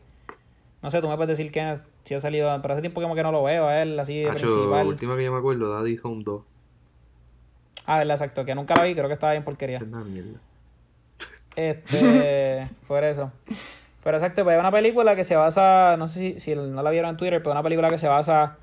No 0.81 0.91
sé, 0.91 1.01
tú 1.01 1.09
me 1.09 1.15
puedes 1.15 1.37
decir 1.37 1.51
que 1.51 1.79
si 2.03 2.13
ha 2.13 2.21
salido, 2.21 2.55
pero 2.61 2.73
hace 2.75 2.81
tiempo 2.81 3.01
como 3.01 3.15
que 3.15 3.23
no 3.23 3.31
lo 3.31 3.43
veo 3.43 3.67
a 3.67 3.81
él, 3.81 3.99
así 3.99 4.19
de 4.21 4.29
Hacho, 4.29 4.45
principal. 4.45 4.87
última 4.87 5.17
que 5.17 5.23
yo 5.23 5.31
me 5.31 5.39
acuerdo, 5.39 5.71
Daddy's 5.73 6.05
Home 6.05 6.21
2. 6.23 6.41
Ah, 7.87 7.97
verdad, 7.97 8.15
exacto, 8.15 8.45
que 8.45 8.53
nunca 8.53 8.75
la 8.77 8.83
vi, 8.83 8.93
creo 8.93 9.07
que 9.07 9.15
estaba 9.15 9.31
bien 9.33 9.43
porquería. 9.43 9.77
Es 9.77 9.83
una 9.83 10.03
mierda. 10.03 10.39
Este, 11.55 12.67
por 12.87 13.03
eso. 13.03 13.31
Pero 14.05 14.17
exacto, 14.17 14.43
pues 14.43 14.53
es 14.53 14.59
una 14.59 14.69
película 14.69 15.15
que 15.15 15.23
se 15.23 15.35
basa, 15.35 15.97
no 15.97 16.07
sé 16.07 16.33
si, 16.33 16.39
si 16.39 16.53
no 16.53 16.83
la 16.83 16.91
vieron 16.91 17.09
en 17.09 17.17
Twitter, 17.17 17.41
pero 17.41 17.53
una 17.53 17.63
película 17.63 17.89
que 17.89 17.97
se 17.97 18.07
basa 18.07 18.57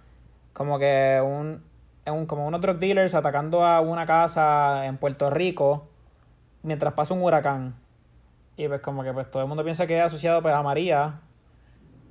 como 0.53 0.79
que 0.79 1.21
un, 1.21 1.65
en 2.05 2.15
un, 2.15 2.27
como 2.27 2.47
unos 2.47 2.61
drug 2.61 2.79
dealers 2.79 3.13
atacando 3.17 3.65
a 3.65 3.81
una 3.81 4.07
casa 4.07 4.87
en 4.87 4.99
Puerto 4.99 5.31
Rico 5.31 5.89
mientras 6.63 6.95
pasa 6.95 7.13
un 7.13 7.23
huracán. 7.23 7.75
Y 8.57 8.69
pues 8.69 8.81
como 8.83 9.03
que 9.03 9.13
pues 9.13 9.29
todo 9.33 9.43
el 9.43 9.49
mundo 9.49 9.65
piensa 9.65 9.85
que 9.89 9.99
es 9.99 10.05
asociado 10.05 10.43
pues 10.43 10.55
a 10.55 10.63
María. 10.63 11.15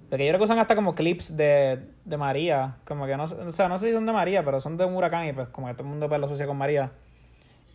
Porque 0.09 0.25
yo 0.25 0.31
creo 0.31 0.39
que 0.39 0.43
usan 0.43 0.59
hasta 0.59 0.75
como 0.75 0.93
clips 0.93 1.37
de, 1.37 1.79
de 2.03 2.17
María. 2.17 2.75
Como 2.83 3.05
que 3.05 3.15
no, 3.15 3.23
o 3.23 3.53
sea, 3.53 3.69
no 3.69 3.79
sé 3.79 3.87
si 3.87 3.93
son 3.93 4.05
de 4.05 4.11
María, 4.11 4.43
pero 4.43 4.59
son 4.59 4.75
de 4.75 4.83
un 4.83 4.93
huracán 4.93 5.25
y 5.25 5.31
pues 5.31 5.47
como 5.47 5.67
que 5.67 5.73
todo 5.75 5.83
el 5.83 5.89
mundo 5.89 6.09
pues 6.09 6.19
lo 6.19 6.27
asocia 6.27 6.47
con 6.47 6.57
María. 6.57 6.91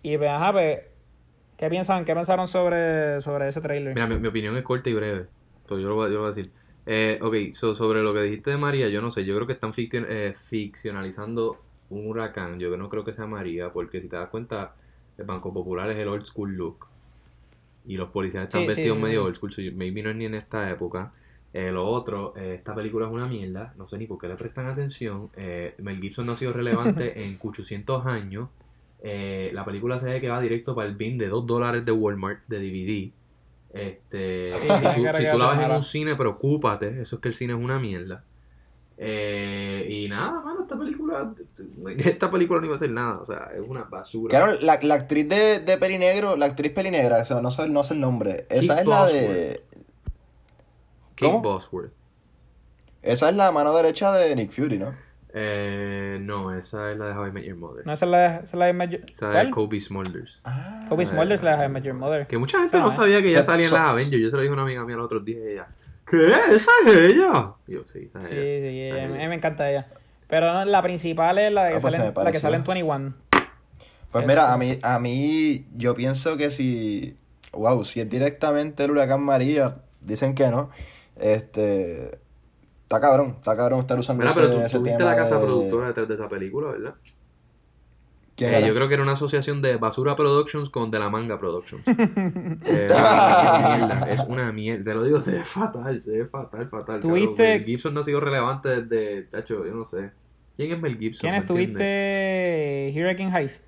Y 0.03 0.19
pues 0.19 0.29
ajá, 0.29 0.53
pues, 0.53 0.81
¿qué 1.57 1.71
piensan? 1.71 2.05
¿Qué 2.05 2.15
pensaron 2.15 2.47
sobre, 2.47 3.23
sobre 3.23 3.49
ese 3.49 3.63
trailer? 3.63 3.95
Mira, 3.95 4.07
mi, 4.07 4.17
mi 4.17 4.29
opinión 4.29 4.55
es 4.59 4.63
corta 4.63 4.91
y 4.91 4.93
breve. 4.93 5.36
Pero 5.69 5.81
yo 5.81 5.89
lo 5.89 5.95
voy, 5.97 6.07
a- 6.07 6.09
yo 6.09 6.15
lo 6.17 6.21
voy 6.23 6.33
a 6.33 6.35
decir. 6.35 6.51
Eh, 6.87 7.19
ok, 7.21 7.53
so, 7.53 7.75
sobre 7.75 8.03
lo 8.03 8.15
que 8.15 8.23
dijiste 8.23 8.51
de 8.53 8.57
María, 8.59 8.89
yo 8.89 9.01
no 9.03 9.11
sé. 9.11 9.25
Yo 9.25 9.35
creo 9.35 9.47
que 9.47 9.53
están 9.55 9.73
ficcion- 9.73 10.07
eh, 10.09 10.35
ficcionalizando 10.37 11.59
un 11.91 12.07
huracán. 12.09 12.59
Yo 12.61 12.77
no 12.77 12.89
creo 12.89 13.05
que 13.05 13.13
sea 13.13 13.27
María, 13.27 13.73
porque 13.73 14.01
si 14.01 14.09
te 14.09 14.17
das 14.17 14.29
cuenta, 14.29 14.75
el 15.19 15.25
Banco 15.25 15.53
Popular 15.53 15.91
es 15.91 15.99
el 15.99 16.09
old 16.09 16.25
school 16.27 16.55
look. 16.55 16.87
Y 17.87 17.97
los 17.97 18.11
policías 18.11 18.45
están 18.45 18.63
Sí, 18.63 18.67
vestidos 18.69 18.97
sí, 18.97 19.03
medio 19.03 19.21
sí. 19.23 19.27
old 19.27 19.37
school. 19.37 19.53
so 19.53 19.63
maybe 19.75 20.03
no 20.03 20.11
es 20.11 20.17
ni 20.17 20.25
en 20.27 20.35
esta 20.35 20.71
época. 20.71 21.13
Eh, 21.53 21.71
lo 21.73 21.87
otro, 21.87 22.35
eh, 22.37 22.55
esta 22.57 22.75
película 22.75 23.07
es 23.07 23.13
una 23.13 23.27
mierda. 23.27 23.73
No 23.79 23.89
sé 23.89 23.97
ni 23.99 24.07
por 24.07 24.19
qué 24.19 24.29
le 24.29 24.35
prestan 24.37 24.67
atención. 24.67 25.31
Eh, 25.37 25.75
Mel 25.79 26.01
Gibson 26.01 26.27
no 26.27 26.33
ha 26.33 26.37
sido 26.37 26.53
relevante 26.53 27.23
en 27.25 27.39
800 27.43 28.05
años. 28.07 28.49
Eh, 29.03 29.51
la 29.55 29.65
película 29.65 30.01
se 30.01 30.07
ve 30.07 30.21
que 30.21 30.29
va 30.29 30.41
directo 30.41 30.75
para 30.75 30.89
el 30.89 30.97
bin 30.97 31.17
de 31.19 31.29
2 31.29 31.47
dólares 31.47 31.85
de 31.85 31.93
Walmart 31.93 32.41
de 32.49 32.59
DVD. 32.59 33.13
Este, 33.77 34.51
si 34.51 34.61
tú, 34.61 35.03
cara 35.05 35.19
si 35.19 35.31
tú 35.31 35.39
la 35.39 35.51
ves 35.51 35.67
en 35.67 35.71
un 35.71 35.83
cine, 35.83 36.17
preocúpate. 36.17 37.01
Eso 37.03 37.17
es 37.17 37.23
que 37.23 37.29
el 37.29 37.35
cine 37.35 37.53
es 37.53 37.59
una 37.59 37.79
mierda. 37.79 38.25
Eh, 38.99 39.87
y 39.91 40.09
nada, 40.09 40.41
mano, 40.41 40.63
esta 40.63 40.79
película, 40.79 41.35
esta 41.99 42.31
película 42.31 42.61
no 42.61 42.67
iba 42.67 42.77
a 42.77 42.79
ser 42.79 42.91
nada. 42.91 43.19
O 43.19 43.27
sea, 43.27 43.51
es 43.55 43.61
una 43.61 43.85
basura. 43.85 44.31
Claro, 44.31 44.59
la, 44.61 44.79
la 44.83 44.95
actriz 44.95 45.29
de, 45.29 45.61
de 45.61 45.77
Pelinegro, 45.77 46.37
la 46.37 46.47
actriz 46.47 46.73
Pelinegra, 46.73 47.21
eso, 47.21 47.43
no, 47.43 47.51
sé, 47.51 47.69
no 47.69 47.83
sé 47.83 47.95
el 47.95 48.01
nombre. 48.01 48.47
Esa 48.49 48.77
Kate 48.77 48.83
es 48.83 48.89
la 48.89 49.07
de. 49.07 49.65
Kate 51.15 51.33
¿cómo? 51.33 51.43
Bosworth. 51.43 51.93
Esa 53.03 53.29
es 53.29 53.37
la 53.37 53.53
mano 53.53 53.75
derecha 53.77 54.13
de 54.15 54.35
Nick 54.35 54.51
Fury, 54.53 54.79
¿no? 54.79 54.95
Eh, 55.39 56.17
no, 56.23 56.57
esa 56.57 56.91
es 56.93 56.97
la 56.97 57.09
de 57.09 57.13
How 57.13 57.27
I 57.27 57.31
Met 57.33 57.45
Your 57.45 57.57
Mother. 57.57 57.87
No, 57.87 57.93
esa 57.93 58.07
es 58.07 58.11
la 58.11 58.19
de, 58.19 58.27
esa 58.37 58.45
es 58.45 58.55
la 58.55 58.65
de 58.67 58.73
Major... 58.73 59.01
Esa 59.13 59.31
¿Cuál? 59.33 59.47
es 59.49 59.53
Kobe 59.55 59.81
Smulders. 59.81 60.41
Ah. 60.45 60.87
Kobe 60.89 61.05
Smulders, 61.05 61.43
la 61.43 61.57
de 61.59 61.69
Major 61.69 61.93
Mother. 61.93 62.27
Que 62.27 62.39
mucha 62.39 62.59
gente 62.61 62.79
no 62.79 62.89
eh. 62.89 62.93
sabía 62.93 63.21
que 63.21 63.27
ella 63.29 63.41
So- 63.41 63.45
salía 63.45 63.65
en 63.67 63.71
so- 63.71 63.77
las 63.77 63.89
Avengers. 63.89 64.23
Yo 64.23 64.31
se 64.31 64.37
lo 64.37 64.43
dije 64.43 64.51
a 64.51 64.55
una 64.55 64.63
amiga 64.63 64.85
mía 64.87 64.95
el 64.95 65.01
otro 65.03 65.21
día 65.21 65.37
y 65.39 65.53
ella. 65.53 65.67
¿Qué? 66.07 66.27
¿Esa 66.55 66.71
es 66.87 66.97
ella? 66.97 67.53
Y 67.67 67.73
yo, 67.73 67.85
sí, 67.93 68.09
esa 68.09 68.19
es 68.21 68.25
Sí, 68.25 68.31
sí, 68.31 68.37
ella. 68.37 69.05
a 69.05 69.09
mí 69.09 69.19
ella. 69.19 69.29
me 69.29 69.35
encanta 69.35 69.71
ella. 69.71 69.87
Pero 70.27 70.53
no, 70.55 70.65
la 70.65 70.81
principal 70.83 71.37
es 71.39 71.53
la, 71.53 71.69
que 71.69 71.75
Ah, 71.75 71.79
pues 71.83 71.95
sale, 71.95 72.07
en- 72.09 72.15
la 72.25 72.33
que 72.33 72.39
sale 72.39 72.57
en 72.57 72.65
21. 72.65 73.15
Pues 74.11 74.27
mira, 74.27 74.55
a 74.55 74.57
mí, 74.57 74.79
a 74.83 74.99
mí, 74.99 75.67
yo 75.77 75.95
pienso 75.95 76.39
que 76.39 76.49
si. 76.51 77.15
Wow, 77.53 77.85
si 77.85 78.01
es 78.01 78.09
directamente 78.09 78.85
el 78.85 78.91
huracán 78.93 79.21
María, 79.23 79.77
dicen 80.01 80.35
que 80.35 80.49
no. 80.49 80.71
Este. 81.21 82.19
Está 82.87 83.01
cabrón, 83.01 83.35
está 83.39 83.57
cabrón 83.57 83.81
estar 83.81 83.99
usando 83.99 84.23
Mira, 84.23 84.31
ese, 84.31 84.41
pero 84.41 84.53
tú, 84.55 84.61
ese 84.65 84.77
tú 84.77 84.83
viste 84.85 84.99
tema 84.99 85.11
la 85.11 85.17
casa 85.17 85.39
de- 85.41 85.45
productora 85.45 85.87
detrás 85.89 86.07
de 86.09 86.15
esa 86.15 86.29
película, 86.29 86.71
¿verdad? 86.71 86.95
¿Quién 88.37 88.55
Eh, 88.55 88.67
yo 88.69 88.75
creo 88.75 88.87
que 88.87 88.95
era 88.95 89.03
una 89.03 89.13
asociación 89.15 89.61
de 89.63 89.77
Basura 89.77 90.15
Productions 90.15 90.71
con 90.71 90.91
De 90.91 90.99
La 91.01 91.09
Manga 91.11 91.39
Productions. 91.39 91.83
Eh, 92.65 92.87
una 92.91 93.77
mierda, 93.79 94.07
es 94.11 94.21
una 94.29 94.53
mierda. 94.53 94.85
Te 94.85 94.95
lo 94.95 95.03
digo, 95.05 95.21
se 95.21 95.33
ve 95.33 95.43
fatal, 95.43 96.01
se 96.01 96.19
ve 96.19 96.27
fatal, 96.27 96.69
fatal. 96.69 97.01
¿Tuviste- 97.01 97.43
Mel 97.59 97.65
Gibson 97.65 97.95
no 97.95 98.01
ha 98.01 98.05
sido 98.05 98.21
relevante 98.21 98.83
desde. 98.83 99.23
Tacho, 99.23 99.65
yo 99.67 99.75
no 99.75 99.85
sé. 99.85 100.11
¿Quién 100.57 100.73
es 100.73 100.81
Mel 100.81 100.97
Gibson? 100.99 101.29
¿Quién 101.31 101.43
estuviste? 101.43 102.93
Hurricane 102.95 103.37
Heist. 103.41 103.65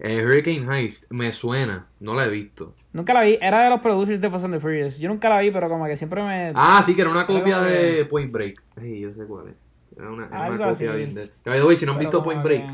Eh, 0.00 0.24
Hurricane 0.24 0.64
Heist, 0.72 1.10
me 1.10 1.32
suena, 1.32 1.86
no 1.98 2.14
la 2.14 2.26
he 2.26 2.30
visto. 2.30 2.74
Nunca 2.92 3.12
la 3.14 3.22
vi, 3.22 3.36
era 3.40 3.64
de 3.64 3.70
los 3.70 3.80
producers 3.80 4.20
de 4.20 4.30
Fast 4.30 4.44
and 4.44 4.54
the 4.54 4.60
Furious. 4.60 4.98
Yo 4.98 5.08
nunca 5.08 5.28
la 5.28 5.40
vi, 5.40 5.50
pero 5.50 5.68
como 5.68 5.86
que 5.86 5.96
siempre 5.96 6.22
me. 6.22 6.52
Ah, 6.54 6.82
sí, 6.84 6.94
que 6.94 7.00
era 7.00 7.10
una 7.10 7.26
copia 7.26 7.60
de 7.60 8.04
Point 8.04 8.30
Break. 8.30 8.62
Sí, 8.80 9.00
yo 9.00 9.12
sé 9.12 9.24
cuál 9.24 9.48
es. 9.48 9.54
Era 9.98 10.10
una, 10.10 10.26
era 10.26 10.40
una 10.40 10.50
copia 10.50 10.68
así. 10.68 10.86
bien 10.86 11.14
de. 11.14 11.30
By 11.44 11.58
the 11.58 11.66
way, 11.66 11.76
si 11.76 11.84
no 11.84 11.92
han 11.92 11.98
visto 11.98 12.22
Point 12.22 12.42
Break, 12.44 12.64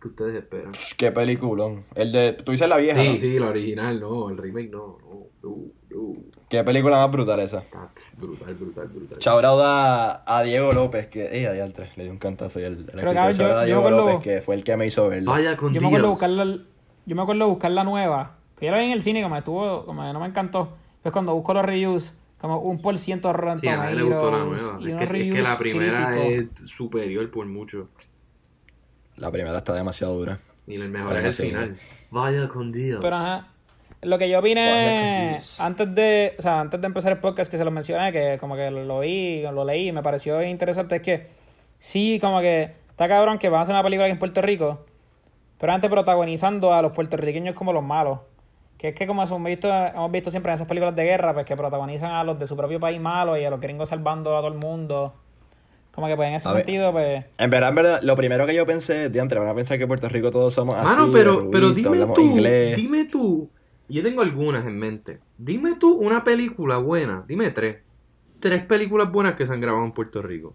que 0.00 0.08
ustedes 0.08 0.34
esperan. 0.42 0.72
Qué 0.96 1.10
peliculón. 1.12 1.84
El 1.94 2.12
de. 2.12 2.32
Tú 2.32 2.52
dices 2.52 2.68
la 2.68 2.76
vieja. 2.76 3.00
Sí, 3.00 3.08
¿no? 3.14 3.18
sí, 3.18 3.38
la 3.38 3.46
original, 3.48 4.00
no, 4.00 4.30
el 4.30 4.36
remake 4.38 4.70
no, 4.70 4.98
no, 5.02 5.26
no, 5.42 5.56
no. 5.90 6.12
Qué 6.48 6.62
película 6.64 6.96
más 6.98 7.10
brutal 7.10 7.40
esa. 7.40 7.64
Brutal, 8.16 8.54
brutal, 8.54 8.88
brutal. 8.88 9.18
Chaurauda 9.18 10.22
a 10.26 10.42
Diego 10.42 10.72
López, 10.72 11.08
que. 11.08 11.26
Ey, 11.36 11.44
a 11.46 11.52
diantre, 11.52 11.90
le 11.96 12.04
di 12.04 12.10
un 12.10 12.18
cantazo 12.18 12.60
y 12.60 12.64
el, 12.64 12.88
el 12.92 13.00
yo- 13.00 13.08
out 13.10 13.40
a 13.40 13.64
Diego 13.64 13.80
me 13.82 13.86
acuerdo- 13.88 14.06
López, 14.12 14.20
que 14.22 14.40
fue 14.40 14.54
el 14.54 14.64
que 14.64 14.76
me 14.76 14.86
hizo 14.86 15.08
verla. 15.08 15.30
Vaya 15.32 15.56
con 15.56 15.74
Yo 15.74 15.80
Dios. 15.80 15.82
me 15.82 15.88
acuerdo 15.88 16.10
buscar 16.10 16.30
la, 16.30 16.44
yo 17.06 17.16
me 17.16 17.22
acuerdo 17.22 17.48
buscar 17.48 17.70
la 17.70 17.84
nueva 17.84 18.36
Que 18.58 18.66
yo 18.66 18.72
la 18.72 18.78
vi 18.78 18.86
en 18.86 18.92
el 18.92 19.02
cine, 19.02 19.22
como 19.22 19.36
estuvo, 19.36 19.84
como 19.84 20.02
que 20.06 20.12
no 20.12 20.20
me 20.20 20.26
encantó. 20.26 20.76
Pues 21.02 21.12
cuando 21.12 21.34
busco 21.34 21.54
los 21.54 21.64
reviews, 21.64 22.16
como 22.40 22.58
un 22.60 22.80
por 22.82 22.98
ciento 22.98 23.32
Rotten 23.32 23.56
Sí, 23.60 23.68
a 23.68 23.76
nadie 23.78 23.96
le 23.96 24.02
gustó 24.02 24.30
la 24.30 24.44
nueva. 24.44 24.78
Es 24.80 24.96
que, 25.10 25.28
es 25.28 25.34
que 25.34 25.42
la 25.42 25.58
primera 25.58 26.08
críticos. 26.12 26.60
es 26.62 26.68
superior 26.68 27.30
por 27.30 27.46
mucho. 27.46 27.88
La 29.18 29.30
primera 29.30 29.56
está 29.56 29.74
demasiado 29.74 30.14
dura. 30.14 30.38
Y 30.66 30.74
el 30.74 30.88
mejor 30.88 31.08
Para 31.08 31.28
es 31.28 31.40
el 31.40 31.46
final. 31.46 31.76
Vaya 32.10 32.48
con 32.48 32.72
Dios. 32.72 33.00
Pero 33.02 33.16
ajá. 33.16 33.48
Lo 34.02 34.16
que 34.16 34.30
yo 34.30 34.40
Dios. 34.40 35.60
antes 35.60 35.92
de, 35.94 36.36
o 36.38 36.42
sea, 36.42 36.60
antes 36.60 36.80
de 36.80 36.86
empezar 36.86 37.10
el 37.10 37.18
podcast 37.18 37.50
que 37.50 37.56
se 37.56 37.64
lo 37.64 37.72
mencioné, 37.72 38.12
que 38.12 38.38
como 38.38 38.54
que 38.54 38.70
lo, 38.70 38.84
lo 38.84 39.00
vi, 39.00 39.42
lo 39.42 39.64
leí 39.64 39.88
y 39.88 39.92
me 39.92 40.04
pareció 40.04 40.40
interesante, 40.42 40.96
es 40.96 41.02
que 41.02 41.26
sí, 41.80 42.18
como 42.20 42.40
que 42.40 42.74
está 42.90 43.08
cabrón 43.08 43.38
que 43.38 43.48
van 43.48 43.60
a 43.60 43.62
hacer 43.62 43.74
una 43.74 43.82
película 43.82 44.04
aquí 44.06 44.12
en 44.12 44.18
Puerto 44.20 44.40
Rico, 44.40 44.86
pero 45.58 45.72
antes 45.72 45.90
protagonizando 45.90 46.72
a 46.72 46.80
los 46.80 46.92
puertorriqueños 46.92 47.56
como 47.56 47.72
los 47.72 47.82
malos. 47.82 48.20
Que 48.76 48.88
es 48.88 48.94
que 48.94 49.08
como 49.08 49.24
hemos 49.24 49.42
visto, 49.42 49.68
hemos 49.68 50.12
visto 50.12 50.30
siempre 50.30 50.52
en 50.52 50.54
esas 50.54 50.68
películas 50.68 50.94
de 50.94 51.02
guerra, 51.02 51.34
pues 51.34 51.44
que 51.44 51.56
protagonizan 51.56 52.12
a 52.12 52.22
los 52.22 52.38
de 52.38 52.46
su 52.46 52.56
propio 52.56 52.78
país 52.78 53.00
malos 53.00 53.36
y 53.40 53.44
a 53.44 53.50
los 53.50 53.60
gringos 53.60 53.88
salvando 53.88 54.36
a 54.36 54.40
todo 54.40 54.52
el 54.52 54.58
mundo. 54.58 55.14
Como 55.98 56.06
que 56.06 56.14
pues 56.14 56.28
en 56.28 56.34
ese 56.36 56.48
A 56.48 56.52
ver. 56.52 56.62
sentido, 56.62 56.92
pues... 56.92 57.24
En 57.38 57.50
verdad, 57.50 57.70
en 57.70 57.74
verdad, 57.74 58.00
lo 58.02 58.14
primero 58.14 58.46
que 58.46 58.54
yo 58.54 58.64
pensé, 58.64 59.08
diantre, 59.08 59.40
van 59.40 59.48
a 59.48 59.54
pensar 59.56 59.78
que 59.78 59.82
en 59.82 59.88
Puerto 59.88 60.08
Rico 60.08 60.30
todos 60.30 60.54
somos 60.54 60.76
así. 60.76 60.84
Mano, 60.86 61.10
pero, 61.12 61.50
pero 61.50 61.70
rubito, 61.70 61.90
dime 61.90 62.02
hablamos 62.02 62.14
tú, 62.14 62.22
inglés. 62.22 62.76
dime 62.76 63.04
tú. 63.06 63.50
Yo 63.88 64.02
tengo 64.04 64.22
algunas 64.22 64.64
en 64.64 64.78
mente. 64.78 65.18
Dime 65.36 65.74
tú 65.74 65.94
una 65.96 66.22
película 66.22 66.76
buena. 66.76 67.24
Dime 67.26 67.50
tres. 67.50 67.78
Tres 68.38 68.64
películas 68.64 69.10
buenas 69.10 69.34
que 69.34 69.44
se 69.44 69.52
han 69.52 69.60
grabado 69.60 69.84
en 69.84 69.90
Puerto 69.90 70.22
Rico. 70.22 70.54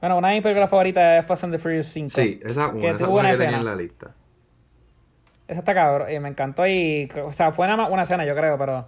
Bueno, 0.00 0.18
una 0.18 0.28
de 0.30 0.34
mis 0.34 0.42
películas 0.42 0.68
favoritas 0.68 1.20
es 1.22 1.26
Fast 1.28 1.44
and 1.44 1.52
the 1.52 1.58
Furious 1.60 1.86
5. 1.86 2.08
Sí, 2.10 2.40
esa 2.42 2.72
Que 2.72 2.76
una, 2.78 2.88
esa 2.88 3.04
tuvo 3.04 3.12
una 3.12 3.20
una 3.20 3.30
que 3.30 3.36
tenía 3.36 3.56
escena. 3.56 3.58
en 3.58 3.64
la 3.66 3.76
lista. 3.76 4.14
Esa 5.46 5.60
está 5.60 5.74
cabrón, 5.74 6.10
y 6.12 6.18
me 6.18 6.28
encantó 6.28 6.66
y, 6.66 7.08
o 7.24 7.32
sea, 7.32 7.52
fue 7.52 7.66
nada 7.66 7.76
más 7.84 7.90
una 7.92 8.02
escena, 8.02 8.24
yo 8.24 8.34
creo, 8.34 8.56
pero 8.58 8.86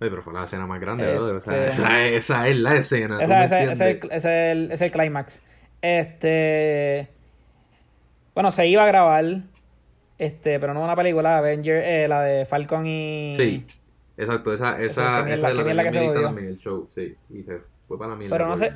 Oye, 0.00 0.08
pero 0.10 0.22
fue 0.22 0.32
la 0.32 0.44
escena 0.44 0.66
más 0.66 0.80
grande, 0.80 1.04
Este- 1.04 1.16
brother. 1.16 1.36
O 1.36 1.40
sea, 1.40 1.66
esa, 1.66 2.04
esa 2.06 2.48
es 2.48 2.56
la 2.58 2.74
escena. 2.76 3.18
¿tú 3.18 3.24
esa, 3.24 3.38
me 3.38 3.44
ese, 3.44 3.62
ese 3.64 3.72
es 3.72 3.80
el- 3.80 4.10
ese 4.10 4.16
es 4.16 4.24
el, 4.24 4.64
ese 4.64 4.74
es 4.74 4.80
el 4.82 4.92
clímax. 4.92 5.42
Este, 5.82 7.08
bueno, 8.34 8.50
se 8.50 8.66
iba 8.66 8.82
a 8.84 8.86
grabar, 8.86 9.24
este, 10.18 10.58
pero 10.60 10.72
no 10.74 10.82
una 10.82 10.96
película, 10.96 11.38
Avenger, 11.38 11.82
eh, 11.84 12.08
la 12.08 12.22
de 12.22 12.46
Falcon 12.46 12.86
y... 12.86 13.32
Sí, 13.34 13.64
exacto. 14.16 14.52
Esa, 14.52 14.80
esa, 14.80 15.20
esa 15.30 15.30
es 15.30 15.42
la 15.74 15.82
que 15.84 15.92
se 15.92 16.00
mi 16.00 16.06
lista 16.06 16.18
odió. 16.18 16.28
también, 16.28 16.48
el 16.48 16.58
show, 16.58 16.88
sí. 16.90 17.14
Y 17.30 17.42
se 17.42 17.58
fue 17.86 17.98
para 17.98 18.10
la 18.12 18.16
mierda. 18.16 18.34
Pero 18.34 18.46
no 18.48 18.54
por- 18.54 18.58
sé- 18.58 18.70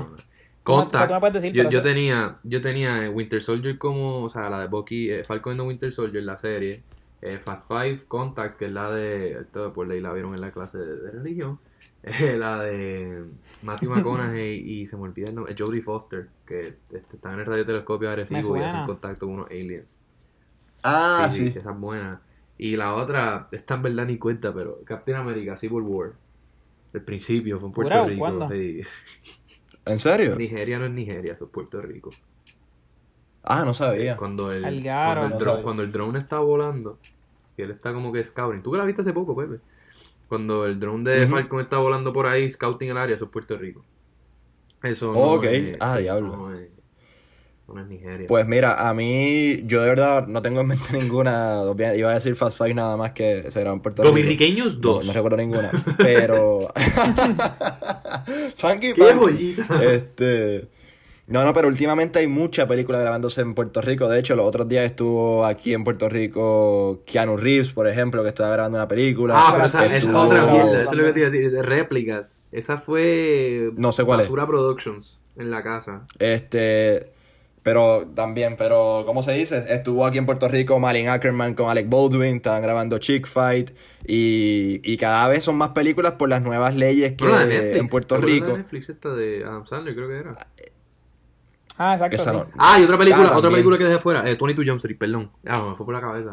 no. 0.00 0.06
Tú 0.16 0.16
me- 0.16 0.22
Contact. 0.62 1.32
decir, 1.34 1.52
yo, 1.52 1.82
tenía, 1.82 2.36
yo 2.44 2.60
tenía 2.62 3.10
Winter 3.10 3.42
Soldier 3.42 3.76
como, 3.78 4.22
o 4.22 4.28
sea, 4.28 4.48
la 4.48 4.60
de 4.60 4.68
Bucky, 4.68 5.10
eh, 5.10 5.24
Falcon 5.24 5.52
and 5.52 5.60
the 5.62 5.66
Winter 5.66 5.92
Soldier, 5.92 6.22
la 6.22 6.36
serie. 6.36 6.82
Eh, 7.22 7.38
Fast 7.38 7.68
Five, 7.68 8.04
Contact, 8.08 8.58
que 8.58 8.66
es 8.66 8.72
la 8.72 8.90
de, 8.90 9.40
esto 9.40 9.72
por 9.72 9.86
ley 9.86 10.00
la 10.00 10.12
vieron 10.12 10.34
en 10.34 10.40
la 10.40 10.50
clase 10.50 10.78
de, 10.78 10.96
de 10.96 11.10
religión. 11.12 11.58
eh, 12.02 12.36
la 12.36 12.60
de 12.62 13.24
Matthew 13.62 13.90
McConaughey 13.94 14.58
y 14.58 14.86
se 14.86 14.96
me 14.96 15.04
olvida 15.04 15.28
el 15.28 15.36
nombre, 15.36 15.54
Jodie 15.56 15.82
Foster, 15.82 16.28
que 16.46 16.74
este, 16.90 17.16
está 17.16 17.32
en 17.32 17.40
el 17.40 17.46
radiotelescopio 17.46 18.10
agresivo 18.10 18.56
y 18.56 18.60
hacen 18.60 18.86
contacto 18.86 19.26
con 19.26 19.36
unos 19.36 19.50
aliens. 19.50 20.00
Ah, 20.82 21.28
sí, 21.30 21.50
sí. 21.50 21.58
esa 21.58 21.70
es 21.70 21.78
buena. 21.78 22.20
Y 22.58 22.76
la 22.76 22.94
otra, 22.94 23.48
esta 23.52 23.74
en 23.74 23.82
verdad 23.82 24.06
ni 24.06 24.18
cuenta, 24.18 24.52
pero 24.52 24.80
Captain 24.84 25.16
America, 25.16 25.56
Civil 25.56 25.82
War. 25.82 26.12
El 26.92 27.02
principio 27.02 27.58
fue 27.58 27.68
en 27.68 27.72
Puerto 27.72 28.04
Rico. 28.04 28.18
¿cuándo? 28.18 28.48
sí. 28.50 28.82
¿En 29.84 29.98
serio? 29.98 30.36
Nigeria 30.36 30.78
no 30.78 30.84
es 30.84 30.92
Nigeria, 30.92 31.32
eso 31.32 31.46
es 31.46 31.50
Puerto 31.50 31.80
Rico. 31.80 32.10
Ah, 33.42 33.64
no 33.64 33.74
sabía. 33.74 34.16
Cuando 34.16 34.52
el, 34.52 34.62
cuando, 34.62 35.22
el 35.24 35.30
No 35.30 35.38
drone, 35.38 35.44
sabía. 35.44 35.62
cuando 35.64 35.82
el 35.82 35.92
drone 35.92 36.18
está 36.20 36.38
volando, 36.38 36.98
que 37.56 37.62
él 37.64 37.70
está 37.70 37.92
como 37.92 38.12
que 38.12 38.24
scouting. 38.24 38.62
Tú 38.62 38.72
que 38.72 38.78
la 38.78 38.84
viste 38.84 39.02
hace 39.02 39.12
poco, 39.12 39.36
Pepe. 39.36 39.58
Cuando 40.28 40.64
el 40.66 40.80
drone 40.80 41.08
de. 41.10 41.26
Falcon 41.26 41.60
está 41.60 41.78
volando 41.78 42.12
por 42.12 42.26
ahí, 42.26 42.48
scouting 42.48 42.90
el 42.90 42.96
área, 42.98 43.14
eso 43.16 43.26
es 43.26 43.30
Puerto 43.30 43.56
Rico. 43.58 43.84
Eso 44.82 45.12
no 45.12 45.18
Ok. 45.20 45.44
es- 45.44 45.76
Ah, 45.80 45.96
sí, 45.96 46.02
diablo. 46.04 46.36
No 46.36 46.54
es, 46.54 46.68
no 47.68 47.80
es 47.80 47.86
Nigeria. 47.86 48.26
Pues 48.26 48.46
mira, 48.46 48.88
a 48.88 48.94
mí, 48.94 49.62
yo 49.66 49.80
de 49.82 49.88
verdad 49.88 50.26
no 50.26 50.40
tengo 50.42 50.60
en 50.62 50.68
mente 50.68 50.84
ninguna. 50.98 51.62
Iba 51.96 52.10
a 52.10 52.14
decir 52.14 52.34
Fast 52.34 52.58
Five 52.58 52.74
nada 52.74 52.96
más 52.96 53.12
que 53.12 53.50
se 53.50 53.60
grabó 53.60 53.76
en 53.76 53.82
Puerto 53.82 54.02
Los 54.02 54.12
Rico. 54.14 54.24
Virriqueños 54.24 54.76
No, 54.80 54.94
2. 54.94 55.06
no 55.06 55.12
recuerdo 55.12 55.36
ninguna. 55.36 55.70
Pero. 55.98 56.68
Funky 58.56 58.92
¡Qué! 58.94 59.56
Este. 59.94 60.68
No, 61.28 61.44
no, 61.44 61.52
pero 61.52 61.68
últimamente 61.68 62.18
hay 62.18 62.26
mucha 62.26 62.66
película 62.66 62.98
grabándose 62.98 63.40
en 63.40 63.54
Puerto 63.54 63.80
Rico. 63.80 64.08
De 64.08 64.18
hecho, 64.18 64.34
los 64.34 64.46
otros 64.46 64.68
días 64.68 64.84
estuvo 64.84 65.46
aquí 65.46 65.72
en 65.72 65.84
Puerto 65.84 66.08
Rico 66.08 67.02
Keanu 67.06 67.36
Reeves, 67.36 67.68
por 67.68 67.86
ejemplo, 67.86 68.22
que 68.22 68.28
estaba 68.28 68.50
grabando 68.52 68.78
una 68.78 68.88
película. 68.88 69.34
Ah, 69.36 69.52
pero 69.52 69.66
esa, 69.66 69.86
es 69.86 70.04
otra 70.04 70.46
mierda. 70.46 70.82
Eso 70.82 70.92
es 70.92 70.98
lo 70.98 71.04
que 71.04 71.12
te 71.12 71.20
iba 71.20 71.28
a 71.28 71.30
decir. 71.30 71.50
De 71.52 71.62
réplicas. 71.62 72.42
Esa 72.50 72.76
fue. 72.76 73.70
No 73.76 73.92
sé 73.92 74.04
cuál 74.04 74.20
es. 74.20 74.26
Basura 74.26 74.46
Productions 74.46 75.20
en 75.36 75.50
la 75.50 75.62
casa. 75.62 76.06
Este. 76.18 77.12
Pero 77.62 78.08
también, 78.16 78.56
pero, 78.58 79.04
¿cómo 79.06 79.22
se 79.22 79.32
dice? 79.34 79.64
Estuvo 79.68 80.04
aquí 80.04 80.18
en 80.18 80.26
Puerto 80.26 80.48
Rico 80.48 80.80
Malin 80.80 81.08
Ackerman 81.08 81.54
con 81.54 81.70
Alec 81.70 81.88
Baldwin, 81.88 82.36
estaban 82.36 82.60
grabando 82.60 82.98
Chick 82.98 83.28
Fight. 83.28 83.70
Y, 84.04 84.80
y 84.82 84.96
cada 84.96 85.28
vez 85.28 85.44
son 85.44 85.56
más 85.56 85.68
películas 85.68 86.14
por 86.14 86.28
las 86.28 86.42
nuevas 86.42 86.74
leyes 86.74 87.12
que 87.12 87.24
Netflix. 87.24 87.76
en 87.76 87.86
Puerto 87.86 88.16
¿Te 88.16 88.22
acuerdas 88.22 88.34
Rico. 88.34 88.56
Netflix 88.58 88.88
esta 88.88 89.14
de 89.14 89.44
Adam 89.44 89.64
Sandler, 89.64 89.94
creo 89.94 90.08
que 90.08 90.16
era. 90.16 90.36
Ah, 91.78 91.94
exacto. 91.94 92.16
Esa 92.16 92.30
sí. 92.30 92.36
no- 92.36 92.46
Ah, 92.58 92.78
y 92.80 92.84
otra 92.84 92.98
película, 92.98 93.24
Ah, 93.24 93.26
otra 93.28 93.34
también. 93.42 93.52
película 93.54 93.78
que 93.78 93.84
dejé 93.84 93.98
fuera. 93.98 94.20
Eh, 94.28 94.36
22 94.40 94.64
Jump 94.66 94.78
Street, 94.78 94.98
perdón. 94.98 95.30
Ah, 95.46 95.64
me 95.68 95.74
fue 95.74 95.86
por 95.86 95.94
la 95.94 96.00
cabeza. 96.00 96.30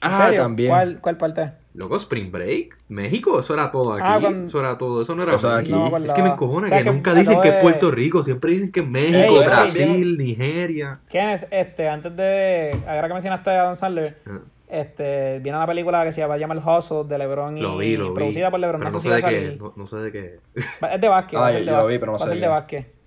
¿En 0.00 0.10
Ah, 0.12 0.30
también. 0.36 0.70
¿Cuál, 0.70 1.00
¿Cuál 1.00 1.16
parte? 1.16 1.52
Loco, 1.74 1.96
Spring 1.96 2.30
Break. 2.30 2.76
México, 2.88 3.40
eso 3.40 3.54
era 3.54 3.68
todo 3.70 3.94
aquí. 3.94 4.02
Ah, 4.06 4.18
cuando- 4.20 4.44
Eso 4.44 4.60
era 4.60 4.78
todo. 4.78 5.02
Eso 5.02 5.14
no 5.16 5.24
era 5.24 5.34
Eso 5.34 5.50
aquí. 5.50 5.72
No 5.72 5.96
Es 5.96 6.12
que 6.12 6.22
me 6.22 6.28
encojona 6.30 6.70
que 6.70 6.84
nunca 6.84 7.14
dicen 7.14 7.40
que 7.40 7.48
es 7.48 7.54
Puerto 7.62 7.90
Rico. 7.90 8.22
Siempre 8.22 8.52
dicen 8.52 8.70
que 8.70 8.80
es 8.80 8.88
México, 8.88 9.40
Ey, 9.40 9.44
Brasil, 9.46 10.16
Nigeria. 10.18 11.00
Kenneth, 11.08 11.48
este, 11.50 11.88
antes 11.88 12.14
de. 12.16 12.78
Ahora 12.86 13.08
que 13.08 13.14
mencionaste 13.14 13.50
a 13.50 13.62
Adam 13.62 13.76
Sandler, 13.76 14.18
Ah, 14.26 14.38
este, 14.68 15.40
viene 15.40 15.58
una 15.58 15.66
película 15.66 16.04
que 16.04 16.12
se 16.12 16.20
llama, 16.20 16.36
llama 16.36 16.54
El 16.54 16.60
Hustle 16.60 17.04
de 17.08 17.18
LeBron 17.18 17.58
y. 17.58 17.60
Lo 17.60 17.76
vi, 17.76 17.96
lo 17.96 18.10
vi. 18.10 18.14
Producida 18.14 18.50
por 18.52 18.60
LeBron. 18.60 18.78
Pero 18.80 18.90
no 18.90 18.96
no 18.96 19.00
sé 19.00 19.08
sé 19.08 19.14
de 19.16 19.24
a 19.24 19.28
qué. 19.28 19.56
No, 19.58 19.72
no 19.74 19.86
sé 19.86 19.96
de 19.96 20.12
qué. 20.12 20.38
Es 20.54 21.00
de 21.00 21.08
básquet. 21.08 21.38
Ah, 21.38 21.42
va 21.42 21.46
a 21.48 21.50
yo- 21.52 21.56
ser 21.58 21.66
de 21.66 21.72
yo 21.72 21.76
lo 21.82 21.86
vi, 21.88 21.98
pero 21.98 22.12
no 22.12 22.16
a 22.16 22.18
ser 22.20 22.28
sabía. 22.28 22.42
de 22.42 22.48
básquet. 22.48 22.97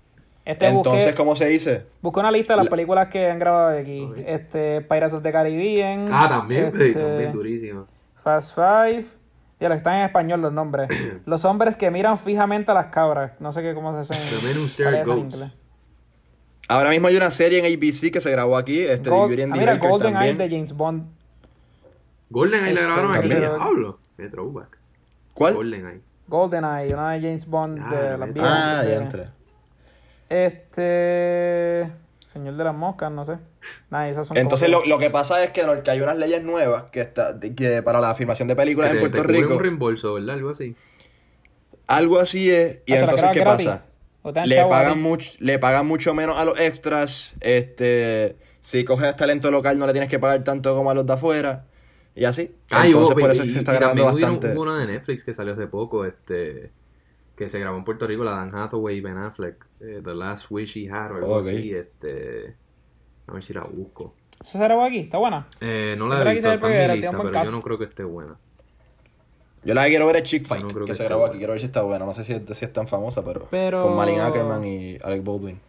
Este 0.44 0.66
Entonces, 0.66 1.04
busqué, 1.04 1.14
¿cómo 1.16 1.36
se 1.36 1.46
dice? 1.48 1.86
busqué 2.00 2.18
una 2.20 2.30
lista 2.32 2.54
de 2.54 2.56
las 2.56 2.66
La- 2.66 2.70
películas 2.70 3.08
que 3.08 3.30
han 3.30 3.38
grabado 3.38 3.78
aquí. 3.78 4.08
Este, 4.26 4.80
Pirates 4.80 5.14
of 5.14 5.22
the 5.22 5.30
Caribbean. 5.30 6.04
Ah, 6.10 6.28
también, 6.28 6.72
sí, 6.74 6.82
este, 6.82 7.00
también 7.00 7.32
durísimo. 7.32 7.86
Fast 8.24 8.54
Five. 8.54 9.06
Ya 9.60 9.68
lo 9.68 9.76
están 9.76 9.94
en 9.98 10.02
español 10.06 10.40
los 10.42 10.52
nombres. 10.52 10.88
los 11.26 11.44
hombres 11.44 11.76
que 11.76 11.90
miran 11.92 12.18
fijamente 12.18 12.72
a 12.72 12.74
las 12.74 12.86
cabras. 12.86 13.32
No 13.38 13.52
sé 13.52 13.62
qué 13.62 13.72
cómo 13.74 13.92
se 14.04 14.08
The 14.08 14.84
Men 14.84 15.08
Who 15.08 15.24
dice. 15.26 15.52
Ahora 16.68 16.90
mismo 16.90 17.06
hay 17.08 17.16
una 17.16 17.30
serie 17.30 17.58
en 17.60 17.66
ABC 17.66 18.10
que 18.12 18.20
se 18.20 18.30
grabó 18.30 18.56
aquí, 18.56 18.80
este, 18.80 19.10
de 19.10 19.16
Gold- 19.16 19.28
Beauty 19.28 19.42
and 19.42 19.52
ah, 19.54 19.78
the 19.80 19.88
Golden 19.88 20.16
Eye 20.16 20.34
de 20.34 20.48
James 20.48 20.72
Bond. 20.72 21.04
Golden 22.30 22.64
ahí 22.64 22.72
la 22.72 22.80
Este, 22.80 22.92
grabaron 22.92 23.14
aquí. 23.16 23.28
Diablo. 23.28 23.98
Qué 24.16 24.28
throwback. 24.28 24.78
¿Cuál? 25.34 25.54
Golden 25.54 25.86
ahí. 25.86 26.00
Golden 26.28 26.64
Eye, 26.64 26.94
una 26.94 27.12
de 27.12 27.20
James 27.20 27.46
Bond 27.46 27.78
Ah, 27.80 27.94
de 27.94 28.18
las. 28.18 28.30
Ah, 28.40 28.82
de- 28.82 28.90
ya 28.90 28.96
entré. 28.96 29.26
Este. 30.32 31.92
Señor 32.32 32.56
de 32.56 32.64
las 32.64 32.74
moscas, 32.74 33.12
no 33.12 33.26
sé. 33.26 33.36
Nah, 33.90 34.08
esas 34.08 34.26
son 34.26 34.36
Entonces 34.38 34.68
como 34.70 34.80
lo, 34.82 34.88
lo 34.88 34.98
que 34.98 35.10
pasa 35.10 35.44
es 35.44 35.50
que, 35.50 35.64
no- 35.66 35.82
que 35.82 35.90
hay 35.90 36.00
unas 36.00 36.16
leyes 36.16 36.42
nuevas 36.42 36.84
que, 36.84 37.00
está, 37.02 37.38
que 37.38 37.82
para 37.82 38.00
la 38.00 38.14
filmación 38.14 38.48
de 38.48 38.56
películas 38.56 38.90
en 38.92 39.00
Puerto 39.00 39.22
te 39.22 39.28
Rico. 39.28 39.54
un 39.54 39.60
reembolso, 39.60 40.14
¿verdad? 40.14 40.36
Algo 40.36 40.48
así. 40.50 40.74
Algo 41.86 42.18
así 42.18 42.50
es. 42.50 42.78
Y 42.86 42.92
Ah, 42.92 42.94
¿se 42.94 43.00
la 43.00 43.00
entonces, 43.02 43.28
¿qué 43.32 43.40
gratis? 43.40 43.66
pasa? 43.66 43.84
¿O 44.22 44.32
te 44.32 44.40
dan 44.40 44.48
Le 44.48 44.64
pagan, 44.64 44.94
ti? 44.94 44.98
mucho, 45.00 45.32
le 45.40 45.58
pagan 45.58 45.86
mucho 45.86 46.14
menos 46.14 46.38
a 46.38 46.44
los 46.46 46.58
extras. 46.58 47.36
Este, 47.40 48.36
si 48.62 48.82
coges 48.84 49.14
talento 49.16 49.50
local 49.50 49.78
no 49.78 49.86
le 49.86 49.92
tienes 49.92 50.08
que 50.08 50.18
pagar 50.18 50.42
tanto 50.42 50.74
como 50.74 50.90
a 50.90 50.94
los 50.94 51.04
de 51.06 51.12
afuera. 51.12 51.64
Y 52.14 52.24
así. 52.24 52.54
Ah, 52.70 52.86
entonces 52.86 53.14
hubo- 53.14 53.20
por 53.20 53.30
eso 53.30 53.44
y- 53.44 53.50
se 53.50 53.58
está 53.58 53.72
y 53.72 53.76
grabando 53.76 54.04
bastante. 54.06 54.52
Hubo 54.54 54.62
una 54.62 54.78
de 54.80 54.86
Netflix 54.86 55.24
que 55.24 55.34
salió 55.34 55.52
hace 55.52 55.66
poco, 55.66 56.06
este, 56.06 56.70
que 57.36 57.48
se 57.48 57.58
grabó 57.58 57.76
en 57.78 57.84
Puerto 57.84 58.06
Rico, 58.06 58.24
la 58.24 58.32
Dan 58.32 58.54
Hathaway 58.54 58.96
y 58.96 59.00
Ben 59.00 59.16
Affleck, 59.18 59.66
eh, 59.80 60.00
The 60.04 60.14
Last 60.14 60.46
Wish 60.50 60.76
He 60.76 60.90
Had 60.90 61.12
o 61.12 61.16
algo 61.16 61.36
Ok. 61.38 61.46
así, 61.48 61.72
este, 61.74 62.54
a 63.26 63.32
ver 63.32 63.42
si 63.42 63.52
la 63.54 63.62
busco. 63.62 64.14
¿Eso 64.42 64.52
se 64.52 64.64
grabó 64.64 64.84
aquí? 64.84 64.98
¿Está 64.98 65.18
buena? 65.18 65.44
Eh, 65.60 65.94
no 65.98 66.08
la 66.08 66.20
he 66.22 66.34
visto, 66.34 66.52
está 66.52 66.66
en 66.72 66.90
mi 66.90 66.96
lista, 67.00 67.10
pero 67.22 67.44
yo 67.44 67.50
no 67.50 67.62
creo 67.62 67.78
que 67.78 67.84
esté 67.84 68.04
buena. 68.04 68.36
Yo 69.64 69.74
la 69.74 69.84
que 69.84 69.90
quiero 69.90 70.06
ver 70.06 70.16
es 70.16 70.22
Chick 70.24 70.44
Fight, 70.44 70.62
no 70.62 70.68
creo 70.68 70.84
que, 70.84 70.90
que 70.90 70.94
se 70.96 71.04
grabó 71.04 71.20
buena. 71.20 71.30
aquí. 71.32 71.38
Quiero 71.38 71.52
ver 71.52 71.60
si 71.60 71.66
está 71.66 71.82
buena. 71.82 72.04
No 72.04 72.12
sé 72.14 72.24
si, 72.24 72.32
es- 72.32 72.42
si 72.58 72.64
es 72.64 72.72
tan 72.72 72.88
famosa, 72.88 73.24
pero, 73.24 73.46
Pero- 73.50 73.80
Con 73.80 73.96
Malin 73.96 74.18
Ackerman 74.20 74.64
y 74.64 74.98
Alec 75.04 75.22
Baldwin. 75.24 75.60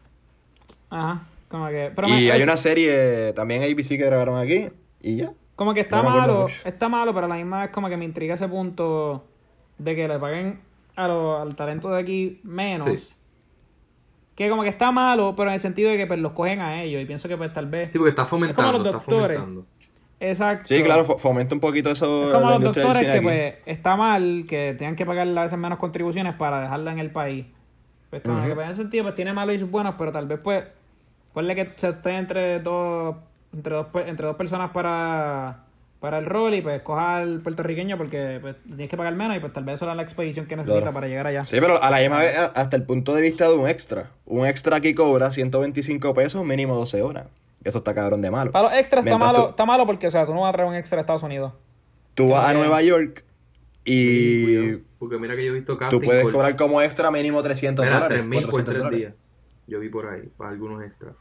Ajá. 0.90 1.28
Como 1.48 1.68
que. 1.68 1.92
Pero 1.96 2.08
y 2.08 2.12
me- 2.12 2.32
hay 2.32 2.42
una 2.42 2.58
serie 2.58 3.34
también 3.34 3.62
ABC 3.62 3.90
que 3.90 4.06
grabaron 4.06 4.40
aquí. 4.40 4.70
Y 5.02 5.18
ya. 5.18 5.32
Como 5.56 5.76
que 5.76 5.82
está 5.82 5.98
No 6.02 6.10
malo, 6.10 6.48
está 6.66 6.90
malo, 6.90 7.14
pero 7.14 7.28
a 7.28 7.30
la 7.30 7.36
misma 7.36 7.62
vez 7.62 7.70
como 7.70 7.88
que 7.88 7.96
me 7.98 8.06
intriga 8.06 8.34
ese 8.34 8.48
punto 8.48 9.24
de 9.78 9.96
que 9.96 10.08
le 10.08 10.18
paguen 10.18 10.60
a 10.96 11.08
lo- 11.08 11.40
al 11.42 11.56
talento 11.56 11.90
de 11.90 12.00
aquí 12.02 12.40
menos. 12.44 12.88
Sí. 12.88 13.04
Que 14.36 14.50
como 14.50 14.64
que 14.64 14.70
está 14.70 14.92
malo, 14.92 15.36
pero 15.36 15.50
en 15.50 15.56
el 15.56 15.60
sentido 15.62 15.92
de 15.92 15.98
que 15.98 16.08
pues, 16.08 16.20
los 16.20 16.32
cogen 16.34 16.60
a 16.60 16.82
ellos. 16.84 17.02
Y 17.02 17.06
pienso 17.06 17.28
que 17.28 17.38
pues 17.38 17.54
tal 17.54 17.68
vez... 17.68 17.92
Sí, 17.92 18.00
porque 18.00 18.10
está 18.10 18.24
Es 18.24 18.30
como 18.30 18.42
fomentando, 18.42 18.78
los 18.80 18.86
está 18.88 18.98
doctores. 18.98 19.38
fomentando. 19.38 19.68
Exacto. 20.20 20.66
Sí, 20.66 20.82
claro, 20.84 21.04
fo- 21.06 21.18
fomenta 21.20 21.54
un 21.54 21.62
poquito 21.62 21.92
eso 21.92 22.28
Es 22.28 22.34
como 22.34 22.46
la 22.46 22.50
los 22.52 22.60
industria 22.60 22.84
del 22.86 22.94
doctores 22.94 23.12
que 23.12 23.18
aquí. 23.18 23.26
pues 23.26 23.56
está 23.78 23.96
mal 23.96 24.46
que 24.48 24.76
tengan 24.80 24.96
que 24.96 25.06
pagar 25.06 25.28
a 25.28 25.42
veces 25.44 25.60
menos 25.60 25.78
contribuciones 25.80 26.34
para 26.36 26.62
dejarla 26.62 26.92
en 26.94 27.00
el 27.00 27.12
país. 27.12 27.46
Pues 28.10 28.22
como 28.24 28.44
que 28.46 28.54
pues, 28.56 28.66
en 28.66 28.72
ese 28.72 28.82
sentido 28.84 29.04
pues 29.04 29.16
tiene 29.16 29.34
malos 29.34 29.56
y 29.56 29.60
sus 29.60 29.70
buenos, 29.70 29.96
pero 29.98 30.12
tal 30.12 30.28
vez 30.28 30.40
pues 30.42 30.64
ponle 31.34 31.56
que 31.56 31.74
se 31.78 31.90
esté 31.90 32.16
entre 32.18 32.60
dos 32.60 33.16
entre 33.54 33.76
dos 33.76 33.88
pe- 33.88 34.08
entre 34.10 34.26
dos 34.28 34.36
personas 34.36 34.72
para 34.72 35.64
para 36.04 36.18
el 36.18 36.26
rol 36.26 36.54
y 36.54 36.62
pues 36.62 36.82
coja 36.82 37.16
al 37.20 37.40
puertorriqueño 37.40 37.98
porque 37.98 38.40
pues 38.42 38.58
tienes 38.66 38.90
que 38.90 38.98
pagar 38.98 39.16
menos 39.16 39.38
y 39.38 39.40
pues 39.40 39.54
tal 39.54 39.64
vez 39.64 39.76
eso 39.76 39.86
era 39.86 39.96
la 39.96 40.04
expedición 40.04 40.46
que 40.48 40.58
necesita 40.58 40.82
Claro. 40.82 40.94
para 40.94 41.08
llegar 41.08 41.28
allá. 41.28 41.46
Sí, 41.46 41.56
pero 41.62 41.82
a 41.82 41.90
la 41.90 42.00
misma 42.00 42.20
vez, 42.20 42.38
hasta 42.54 42.76
el 42.76 42.84
punto 42.84 43.16
de 43.16 43.22
vista 43.22 43.48
de 43.48 43.56
un 43.56 43.70
extra. 43.70 44.12
Un 44.26 44.46
extra 44.46 44.76
aquí 44.76 44.94
cobra 44.94 45.32
125 45.32 46.14
pesos, 46.14 46.44
mínimo 46.44 46.76
12 46.76 47.02
horas. 47.02 47.28
Eso 47.64 47.78
está 47.78 47.96
cabrón 47.96 48.22
de 48.22 48.30
malo. 48.32 48.52
Para 48.52 48.68
los 48.70 48.78
extras 48.78 49.06
está 49.06 49.18
malo, 49.18 49.44
tú- 49.46 49.50
está 49.52 49.66
malo 49.66 49.86
porque 49.86 50.08
o 50.08 50.12
sea, 50.12 50.26
tú 50.26 50.34
no 50.34 50.42
vas 50.42 50.50
a 50.50 50.52
traer 50.58 50.68
un 50.70 50.76
extra 50.76 50.98
a 50.98 51.02
Estados 51.02 51.24
Unidos. 51.24 51.54
Tú 52.16 52.28
vas 52.28 52.50
a. 52.50 52.54
Nueva 52.54 52.82
York 52.82 53.24
y 53.86 54.74
Porque 55.00 55.18
mira 55.20 55.38
que 55.38 55.46
yo 55.46 55.52
he 55.52 55.56
visto 55.56 55.78
tú 55.90 56.02
puedes 56.02 56.24
por- 56.24 56.34
cobrar 56.34 56.58
como 56.58 56.82
extra 56.82 57.12
mínimo 57.12 57.42
300 57.42 57.86
Mira, 57.86 57.96
dólares. 58.00 58.18
3.000 58.26 58.42
por 58.42 58.52
400 58.52 58.66
tres 58.74 58.78
dólares. 58.84 59.00
días. 59.00 59.14
Yo 59.68 59.80
vi 59.80 59.88
por 59.88 60.08
ahí, 60.08 60.30
para 60.38 60.50
algunos 60.50 60.84
extras. 60.84 61.16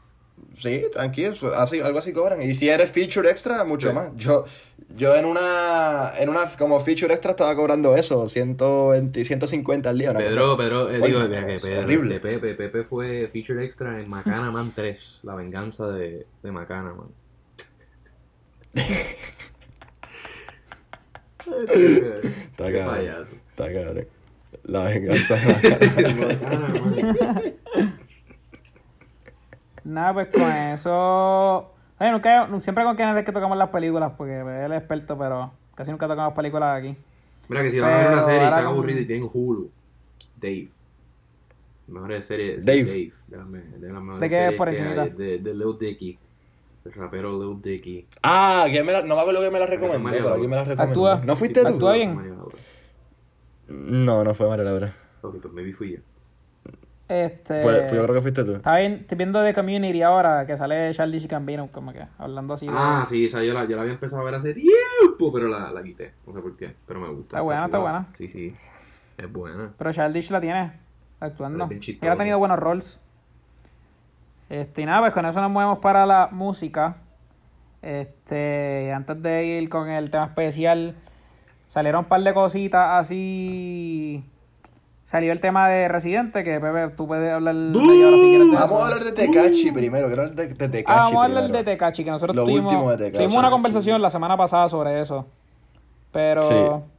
Sí, 0.55 0.83
tranquilo, 0.93 1.33
así, 1.57 1.79
algo 1.81 1.97
así 1.99 2.13
cobran. 2.13 2.41
Y 2.41 2.53
si 2.53 2.69
eres 2.69 2.91
feature 2.91 3.29
extra, 3.29 3.63
mucho 3.63 3.89
Sí. 3.89 3.93
más. 3.95 4.11
Yo, 4.15 4.45
yo 4.95 5.15
en 5.15 5.25
una, 5.25 6.11
en 6.19 6.29
una 6.29 6.47
como 6.57 6.79
feature 6.79 7.11
extra 7.11 7.31
estaba 7.31 7.55
cobrando 7.55 7.95
eso, 7.95 8.27
120, 8.27 9.25
150 9.25 9.89
al 9.89 9.97
día. 9.97 10.11
una 10.11 10.19
Pedro, 10.19 10.55
cosa. 10.55 10.57
Pedro, 10.63 10.89
eh, 10.91 11.01
digo, 11.07 11.19
mira 11.21 11.45
que 11.47 11.55
es 11.55 11.61
Pedro, 11.61 11.79
horrible. 11.81 12.13
de 12.15 12.19
Pepe, 12.19 12.53
Pepe 12.53 12.83
fue 12.83 13.29
feature 13.33 13.65
extra 13.65 13.99
en 13.99 14.09
Macana 14.09 14.51
Man 14.51 14.71
3, 14.75 15.19
la 15.23 15.35
venganza 15.35 15.87
de, 15.87 16.27
de 16.43 16.51
Macana 16.51 16.93
Man. 16.93 17.07
Está 21.45 22.71
cabrón. 22.71 23.27
Está 23.49 23.73
cabrón. 23.73 24.07
La 24.63 24.83
venganza 24.85 25.35
de 25.35 25.45
Macana 26.13 26.67
Man. 26.69 27.53
Nada, 29.93 30.13
pues 30.13 30.27
con 30.29 30.51
eso. 30.51 31.71
Oye, 31.99 32.11
nunca, 32.11 32.49
siempre 32.59 32.83
con 32.83 32.97
Kenneth 32.97 33.17
es 33.17 33.25
que 33.25 33.31
tocamos 33.31 33.57
las 33.57 33.69
películas, 33.69 34.11
porque 34.17 34.39
él 34.39 34.47
es 34.47 34.65
el 34.65 34.73
experto, 34.73 35.17
pero 35.17 35.51
casi 35.75 35.91
nunca 35.91 36.07
tocamos 36.07 36.33
películas 36.33 36.79
aquí. 36.79 36.97
Mira 37.47 37.61
que 37.61 37.71
si 37.71 37.79
van 37.79 37.93
a 37.93 37.97
ver 37.97 38.07
una 38.07 38.15
Pero 38.15 38.25
serie 38.25 38.41
y 38.41 38.43
están 38.45 38.65
aburridos 38.65 39.01
y 39.01 39.05
tienen 39.05 39.29
Hulu, 39.31 39.69
Dave. 40.41 40.69
Mejor 41.87 42.21
serie 42.23 42.55
es 42.55 42.65
Dave. 42.65 42.83
Dave. 42.83 43.13
De 43.27 43.37
las, 43.37 43.51
de 43.81 43.93
las 43.93 44.01
mejores 44.01 44.21
¿De 44.21 44.29
qué 44.29 44.35
es 44.35 44.41
series 44.41 44.57
por 44.57 44.69
hay, 44.69 45.09
De, 45.11 45.37
de 45.37 45.53
Lil 45.53 45.77
Dicky. 45.79 46.17
El 46.85 46.93
rapero 46.93 47.31
Lil 47.31 47.61
Dicky. 47.61 48.07
Ah, 48.23 48.65
que 48.71 48.81
me 48.83 48.91
la, 48.91 49.03
no 49.03 49.15
me 49.15 49.21
acuerdo 49.21 49.41
que 49.41 49.51
me 49.51 49.59
la 49.59 49.67
recomendó, 49.67 50.09
pero 50.09 50.33
alguien 50.33 50.49
me 50.49 50.55
la 50.55 50.63
recomendó. 50.63 51.07
Actúa. 51.07 51.21
¿No 51.25 51.35
fuiste 51.35 51.61
tú? 51.61 51.73
Actúa 51.73 51.93
bien. 51.93 52.15
Mario 52.15 52.35
Laura. 52.35 52.57
No, 53.67 54.23
no 54.23 54.33
fue 54.33 54.47
María 54.47 54.65
Laura. 54.65 54.95
Ok, 55.21 55.35
pues 55.41 55.53
maybe 55.53 55.73
fui 55.73 55.91
yo. 55.91 56.12
Este. 57.13 57.61
Fue- 57.61 57.87
fue- 57.89 57.97
yo 57.97 58.03
creo 58.03 58.15
que 58.15 58.21
fuiste 58.21 58.43
tú. 58.43 58.53
Estaba 58.53 58.77
bien- 58.77 58.93
estoy 59.01 59.17
viendo 59.17 59.43
The 59.43 59.53
Community 59.53 60.01
ahora, 60.01 60.47
que 60.47 60.57
sale 60.57 60.91
Charlie 60.93 61.19
Gambino, 61.27 61.67
como 61.71 61.93
que 61.93 62.03
hablando 62.17 62.55
así. 62.55 62.65
de- 62.65 62.73
Ah, 62.75 63.05
sí, 63.07 63.25
esa 63.27 63.43
yo 63.43 63.53
la, 63.53 63.65
yo 63.65 63.75
la 63.75 63.83
había 63.83 63.93
empezado 63.93 64.21
a 64.21 64.25
ver 64.25 64.35
hace 64.35 64.53
tiempo, 64.53 65.31
pero 65.31 65.47
la, 65.47 65.71
la 65.71 65.83
quité. 65.83 66.13
No 66.25 66.33
sé 66.33 66.39
por 66.39 66.57
qué, 66.57 66.75
pero 66.87 66.99
me 67.01 67.09
gusta. 67.09 67.37
Está 67.37 67.41
buena, 67.41 67.65
está 67.65 67.77
buena. 67.77 68.07
Sí, 68.17 68.27
sí. 68.29 68.55
Es 69.17 69.31
buena. 69.31 69.71
Pero 69.77 69.91
Childish 69.93 70.31
la 70.31 70.41
tiene 70.41 70.71
actuando. 71.19 71.69
Chistoso. 71.79 72.11
ha 72.11 72.15
tenido 72.17 72.39
buenos 72.39 72.57
roles. 72.57 72.99
Este, 74.49 74.81
y 74.81 74.85
nada, 74.85 75.01
pues 75.01 75.13
con 75.13 75.25
eso 75.25 75.39
nos 75.41 75.51
movemos 75.51 75.79
para 75.79 76.05
la 76.07 76.29
música. 76.31 76.97
Este, 77.81 78.91
antes 78.91 79.21
de 79.21 79.45
ir 79.45 79.69
con 79.69 79.89
el 79.89 80.09
tema 80.09 80.25
especial, 80.25 80.95
salieron 81.67 81.99
un 81.99 82.05
par 82.05 82.21
de 82.21 82.33
cositas 82.33 82.87
así. 83.05 84.23
Salió 85.13 85.31
el 85.31 85.39
tema 85.39 85.69
de 85.69 85.87
Residente, 85.89 86.43
que 86.43 86.59
Pepe, 86.59 86.87
tú 86.97 87.05
puedes 87.05 87.31
hablar 87.31 87.53
media 87.53 88.07
hora 88.07 88.17
si 88.17 88.23
quieres 88.29 88.47
de 88.49 88.55
Vamos 88.55 88.79
a 88.81 88.83
hablar 88.85 89.03
de 89.03 89.11
Tecachi 89.11 89.71
primero, 89.71 90.07
quiero 90.07 90.23
hablar 90.23 90.35
de, 90.35 90.47
de 90.47 90.67
Tecachi 90.69 90.83
Ah, 90.87 91.03
vamos 91.03 91.21
a 91.21 91.25
hablar 91.25 91.51
de 91.51 91.63
Tecachi, 91.63 92.03
que 92.03 92.09
nosotros 92.09 92.35
Lo 92.35 92.45
tuvimos, 92.45 92.73
último 92.73 92.97
de 92.97 93.11
tuvimos 93.11 93.35
una 93.35 93.51
conversación 93.51 94.01
la 94.01 94.09
semana 94.09 94.35
pasada 94.35 94.67
sobre 94.69 94.99
eso. 94.99 95.27
Pero 96.11 96.41
Sí. 96.41 96.89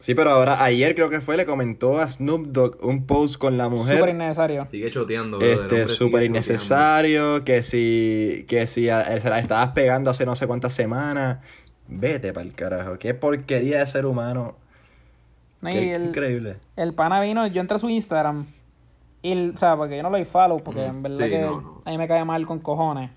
Sí, 0.00 0.14
pero 0.16 0.32
ahora, 0.32 0.64
ayer 0.64 0.96
creo 0.96 1.08
que 1.10 1.20
fue, 1.20 1.36
le 1.36 1.46
comentó 1.46 2.00
a 2.00 2.08
Snoop 2.08 2.48
Dogg 2.48 2.84
un 2.84 3.06
post 3.06 3.36
con 3.36 3.56
la 3.56 3.68
mujer. 3.68 3.98
súper 3.98 4.10
innecesario. 4.16 4.66
Sigue 4.66 4.90
choteando, 4.90 5.40
el 5.40 5.50
Este, 5.52 5.86
súper 5.86 6.24
innecesario, 6.24 7.44
que 7.44 7.62
si, 7.62 8.44
que 8.48 8.66
si 8.66 8.90
a- 8.90 9.18
se 9.20 9.30
la 9.30 9.38
estabas 9.38 9.68
pegando 9.68 10.10
hace 10.10 10.26
no 10.26 10.34
sé 10.34 10.48
cuántas 10.48 10.72
semanas. 10.72 11.38
Vete 11.86 12.32
pa'l 12.32 12.52
carajo, 12.52 12.98
qué 12.98 13.14
porquería 13.14 13.78
de 13.78 13.86
ser 13.86 14.06
humano. 14.06 14.56
No, 15.64 15.70
y 15.70 15.72
Qué 15.72 15.92
el- 15.94 16.04
increíble. 16.06 16.56
El 16.76 16.94
pana 16.94 17.20
vino, 17.20 17.46
yo 17.46 17.60
entré 17.60 17.76
a 17.76 17.78
su 17.80 17.88
Instagram. 17.88 18.46
Y, 19.22 19.32
el- 19.32 19.52
o 19.54 19.58
sea, 19.58 19.76
porque 19.76 19.96
yo 19.96 20.02
no 20.02 20.10
lo 20.10 20.24
follow, 20.26 20.62
porque 20.62 20.84
en 20.84 21.02
verdad 21.02 21.24
Sí, 21.24 21.30
que 21.30 21.40
no, 21.40 21.60
no. 21.60 21.82
a 21.84 21.90
mí 21.90 21.98
me 21.98 22.06
cae 22.06 22.24
mal 22.24 22.46
con 22.46 22.58
cojones. 22.60 23.10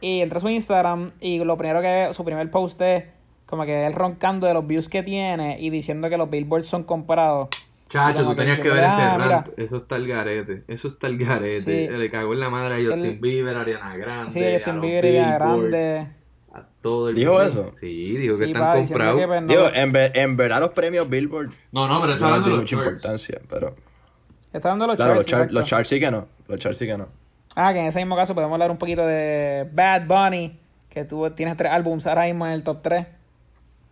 Y 0.00 0.20
entré 0.20 0.38
a 0.38 0.40
su 0.40 0.48
Instagram 0.48 1.10
y 1.20 1.38
lo 1.44 1.56
primero 1.56 1.80
que 1.80 2.08
su 2.14 2.24
primer 2.24 2.50
post 2.50 2.80
es 2.80 3.04
como 3.46 3.64
que 3.64 3.86
él 3.86 3.92
roncando 3.94 4.46
de 4.46 4.54
los 4.54 4.66
views 4.66 4.88
que 4.88 5.02
tiene 5.02 5.60
y 5.60 5.68
diciendo 5.70 6.08
que 6.08 6.16
los 6.16 6.28
billboards 6.30 6.66
son 6.66 6.84
comprados. 6.84 7.48
Chacho, 7.90 8.22
tú 8.24 8.30
que 8.30 8.36
tenías 8.36 8.56
que 8.58 8.70
diciendo, 8.70 8.80
ver 8.82 8.90
ese 8.90 9.02
ah, 9.02 9.18
mira. 9.18 9.28
rant. 9.42 9.58
Eso 9.58 9.76
está 9.76 9.96
el 9.96 10.08
garete. 10.08 10.62
Eso 10.66 10.88
está 10.88 11.06
el 11.08 11.18
garete. 11.18 11.60
Sí. 11.90 11.94
Le 11.94 12.10
cagó 12.10 12.32
en 12.32 12.40
la 12.40 12.48
madre 12.48 12.76
a 12.76 12.78
Justin 12.78 13.04
Él- 13.04 13.18
Bieber, 13.20 13.54
Ariana 13.54 13.94
Grande. 13.98 14.30
Sí, 14.32 14.42
a 14.42 14.54
Justin 14.56 14.74
los 14.76 14.82
Bieber 14.82 15.04
y 15.04 15.18
a 15.18 15.38
billboards, 15.38 15.70
Grande. 15.70 16.06
A 16.82 16.88
todo 16.92 17.08
el 17.10 17.14
¿Dijo 17.14 17.40
eso? 17.40 17.70
Sí, 17.78 18.16
dijo 18.16 18.36
que 18.36 18.44
Sí, 18.46 18.50
están 18.50 18.84
comprados. 18.86 19.18
que, 19.20 19.26
pues, 19.28 19.42
no- 19.42 19.46
Digo, 19.48 19.64
en, 19.72 19.92
ver- 19.92 20.12
en 20.16 20.36
verdad 20.36 20.58
los 20.60 20.70
premios 20.70 21.08
Billboard 21.08 21.50
No, 21.70 21.86
no, 21.86 22.00
pero 22.00 22.16
no 22.18 22.26
está 22.34 22.40
de 22.40 22.50
los 22.50 22.58
mucha 22.58 22.76
charts. 22.76 22.88
importancia, 22.88 23.40
pero... 23.48 23.74
Está 24.52 24.68
dando 24.70 24.86
los 24.88 24.96
Claro, 24.96 25.14
los, 25.14 25.24
charts. 25.24 25.52
los 25.52 25.64
charts 25.64 25.88
sí 25.88 26.00
que 26.00 26.10
no, 26.10 26.26
los 26.48 26.58
charts 26.58 26.78
sí 26.78 26.86
que 26.86 26.98
no. 26.98 27.06
Ah, 27.54 27.72
que 27.72 27.78
en 27.80 27.86
ese 27.86 28.00
mismo 28.00 28.16
caso 28.16 28.34
podemos 28.34 28.54
hablar 28.54 28.70
un 28.70 28.78
poquito 28.78 29.06
de 29.06 29.68
Bad 29.72 30.06
Bunny, 30.06 30.58
que 30.90 31.04
tú 31.04 31.30
tienes 31.30 31.56
tres 31.56 31.70
álbumes 31.72 32.06
ahora 32.06 32.24
mismo 32.24 32.46
en 32.46 32.52
el 32.52 32.62
top 32.64 32.82
3. 32.82 33.06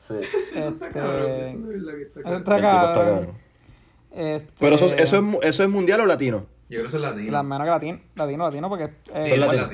Sí. 0.01 0.15
Eso 0.55 0.69
está 0.71 0.87
Este, 0.89 0.99
cabrón, 0.99 1.31
eso 1.41 1.59
de 1.59 1.79
verdad 1.79 1.93
que 1.95 2.03
está 2.03 2.23
cabrón. 2.23 3.23
está. 4.11 4.21
Este, 4.35 4.53
Pero 4.59 4.75
eso, 4.75 4.87
es- 4.87 4.95
eso, 4.99 5.19
es, 5.19 5.25
eso 5.43 5.63
es 5.63 5.69
mundial 5.69 6.01
o 6.01 6.07
latino? 6.07 6.39
Yo 6.69 6.79
creo 6.79 6.83
que 6.83 6.89
eso 6.89 6.97
es 6.97 7.03
latino. 7.03 7.33
La 7.33 7.43
menos 7.43 7.65
que 7.67 7.71
latino, 7.71 7.99
latino, 8.17 8.45
latino, 8.45 8.69
porque... 8.69 8.85
Eh, 9.15 9.25
Sí, 9.25 9.37
latino. 9.37 9.69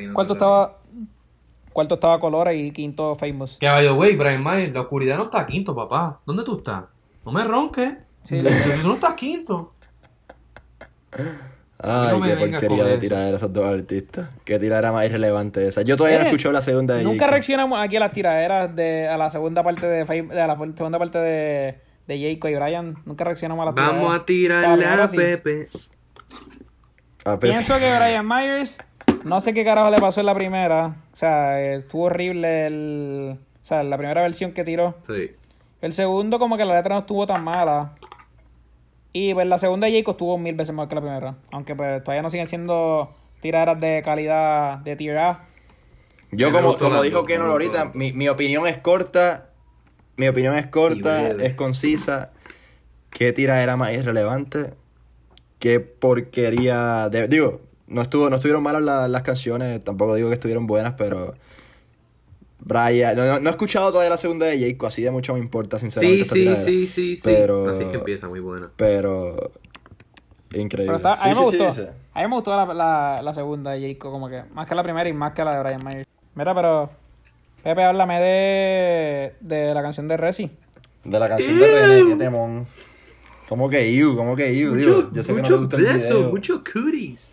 Cuarto 1.77 1.97
estaba 1.97 2.19
Colores 2.19 2.59
y 2.59 2.71
quinto 2.71 3.15
Famous. 3.17 3.59
Que 3.61 3.69
by 3.69 3.85
the 3.87 3.93
way, 3.93 4.17
Brian 4.17 4.43
Myers, 4.43 4.73
la 4.73 4.81
oscuridad 4.81 5.19
no 5.19 5.25
está 5.25 5.45
quinto, 5.45 5.75
papá. 5.75 6.21
¿Dónde 6.25 6.43
tú 6.43 6.57
estás? 6.57 6.85
No 7.23 7.33
me 7.33 7.45
ronques. 7.45 7.93
Sí, 8.25 8.41
Tú 8.81 8.89
no 8.89 8.95
estás 8.95 9.13
quinto. 9.13 9.75
Ay, 11.79 12.19
no 12.19 12.23
qué 12.23 12.35
porquería 12.35 12.85
de 12.85 12.97
tirar 12.97 13.35
esos 13.35 13.53
dos 13.53 13.67
artistas. 13.67 14.31
Qué 14.45 14.59
tiradera 14.59 14.91
más 14.91 15.05
irrelevante 15.05 15.69
esa. 15.69 15.83
Yo 15.83 15.99
todavía 15.99 16.17
no 16.19 16.23
he 16.25 16.27
Eh, 16.29 16.31
escuchado 16.31 16.53
la 16.55 16.63
segunda 16.63 16.95
de 16.95 17.05
Nunca 17.05 17.21
Jacob. 17.25 17.33
reaccionamos 17.33 17.79
aquí 17.79 17.97
a 17.97 18.01
las 18.01 18.13
tiraderas 18.13 18.75
de... 18.75 19.09
A 19.09 19.19
la 19.19 19.29
segunda 19.29 19.63
parte 19.63 19.87
de... 19.87 20.07
Fam- 20.07 20.29
De 20.29 20.35
la 20.47 20.57
segunda 20.57 20.99
parte 20.99 21.19
de... 21.19 21.79
De 22.07 22.19
Jayco 22.19 22.49
y 22.49 22.55
Brian. 22.55 22.97
Nunca 23.05 23.25
reaccionamos 23.25 23.63
a 23.63 23.67
las 23.67 23.75
Vamos 23.75 24.25
tiraderas. 24.25 24.71
a 24.71 24.75
O 24.75 24.77
sea, 24.79 24.79
tirarle 24.79 25.03
a 25.03 25.09
sí. 25.09 25.17
Pepe. 25.19 25.69
Pienso 27.41 27.75
que 27.79 27.95
Brian 27.99 28.27
Myers... 28.27 28.79
No 29.29 29.41
sé 29.41 29.53
qué 29.55 29.65
carajo 29.65 29.91
le 29.91 29.99
pasó 29.99 30.21
en 30.21 30.27
la 30.27 30.35
primera. 30.35 30.97
O 31.13 31.17
sea, 31.17 31.61
estuvo 31.61 32.05
horrible 32.05 32.67
el... 32.67 33.39
O 33.63 33.67
sea, 33.67 33.83
la 33.83 33.97
primera 33.99 34.23
versión 34.23 34.53
que 34.53 34.65
tiró. 34.65 34.95
Sí. 35.09 35.31
El 35.83 35.93
segundo 35.93 36.39
como 36.39 36.57
que 36.57 36.65
la 36.65 36.75
letra 36.77 36.95
no 36.95 37.01
estuvo 37.01 37.27
tan 37.27 37.43
mala. 37.45 37.93
Y 39.13 39.35
pues 39.35 39.47
la 39.47 39.59
segunda 39.59 39.87
de 39.87 39.99
Jacob 39.99 40.13
estuvo 40.13 40.39
mil 40.39 40.55
veces 40.55 40.75
mejor 40.75 40.89
que 40.89 40.95
la 40.95 41.01
primera. 41.01 41.35
Aunque 41.51 41.75
pues 41.75 42.03
todavía 42.05 42.23
no 42.23 42.31
siguen 42.31 42.47
siendo 42.49 43.13
tiraderas 43.41 43.81
de 43.81 44.03
calidad 44.05 44.79
de 44.79 44.97
tier 44.97 45.19
A. 45.19 45.45
Yo 46.33 46.53
como, 46.53 46.77
como 46.79 47.03
dijo 47.03 47.23
gustó. 47.23 47.43
ahorita, 47.43 47.93
mi, 47.95 48.13
mi 48.13 48.29
opinión 48.29 48.67
es 48.67 48.79
corta, 48.79 49.51
mi 50.17 50.29
opinión 50.29 50.55
es 50.57 50.67
corta, 50.67 51.29
es 51.29 51.55
concisa. 51.55 52.33
¿Qué 53.11 53.33
tira 53.33 53.63
era 53.63 53.77
más 53.77 53.93
irrelevante? 53.93 54.75
¿Qué 55.59 55.81
porquería? 55.81 57.09
de- 57.09 57.29
digo, 57.29 57.61
no 57.89 58.03
estuvo, 58.03 58.29
no 58.31 58.37
estuvieron 58.37 58.63
malas 58.63 58.83
la- 58.83 59.09
las 59.09 59.23
canciones, 59.23 59.83
tampoco 59.85 60.15
digo 60.15 60.29
que 60.29 60.35
estuvieron 60.35 60.67
buenas, 60.67 60.95
pero 60.95 61.35
Brian, 62.59 63.17
no, 63.17 63.25
no- 63.27 63.39
no 63.41 63.49
he 63.49 63.53
escuchado 63.53 63.91
todavía 63.91 64.11
la 64.11 64.17
segunda 64.17 64.47
de 64.47 64.59
Jacob, 64.59 64.89
así 64.89 65.03
de 65.03 65.11
mucho 65.11 65.33
me 65.35 65.39
importa, 65.39 65.79
sinceramente. 65.79 66.25
Sí, 66.25 66.47
sí, 66.49 66.57
sí, 66.57 66.87
sí, 66.87 67.17
sí. 67.17 67.23
Pero- 67.25 67.69
Así 67.71 67.83
es 67.85 67.89
que 67.91 67.97
empieza, 67.99 68.29
muy 68.29 68.41
buena. 68.41 68.71
Pero 68.77 69.51
increíble. 70.53 70.97
Pero 70.97 70.97
está, 70.97 71.13
a 71.25 71.29
mí 71.29 71.35
Sí, 71.35 71.41
me 71.41 71.47
sí, 71.47 71.53
sí, 71.53 71.59
gustó. 71.59 71.71
sí. 71.71 71.89
A 72.15 72.23
mí 72.23 72.29
me 72.29 72.35
gustó 72.35 72.57
la, 72.57 72.73
la, 72.75 73.23
la 73.23 73.35
segunda 73.35 73.73
de 73.73 73.93
Jacob 73.93 74.11
como 74.11 74.29
que. 74.29 74.43
Más 74.55 74.67
que 74.67 74.75
la 74.75 74.83
primera 74.83 75.09
y 75.09 75.13
más 75.13 75.33
que 75.35 75.45
la 75.45 75.55
de 75.57 75.63
Brian 75.63 75.85
Myers. 75.85 76.09
Mira, 76.35 76.55
pero... 76.55 76.91
Pepe, 77.63 77.83
háblame 77.83 78.21
de, 78.21 79.35
de 79.41 79.75
la 79.75 79.83
canción 79.83 80.07
de 80.09 80.17
Resi. 80.17 80.51
De 81.05 81.19
la 81.19 81.29
canción 81.29 81.59
de 81.59 81.67
René, 81.67 82.11
qué 82.11 82.17
temón. 82.17 82.67
¿Cómo 83.49 83.69
que 83.69 83.95
you? 83.95 84.17
¿Cómo 84.17 84.35
que 84.37 84.57
you? 84.57 84.73
Digo, 84.75 85.11
yo 85.13 85.23
sé 85.23 85.35
que 85.35 85.43
no 85.43 85.49
te 85.49 85.55
gusta 85.57 85.77
el 85.77 85.83
video. 85.85 86.31
muchos 86.31 86.61
cooties. 86.73 87.29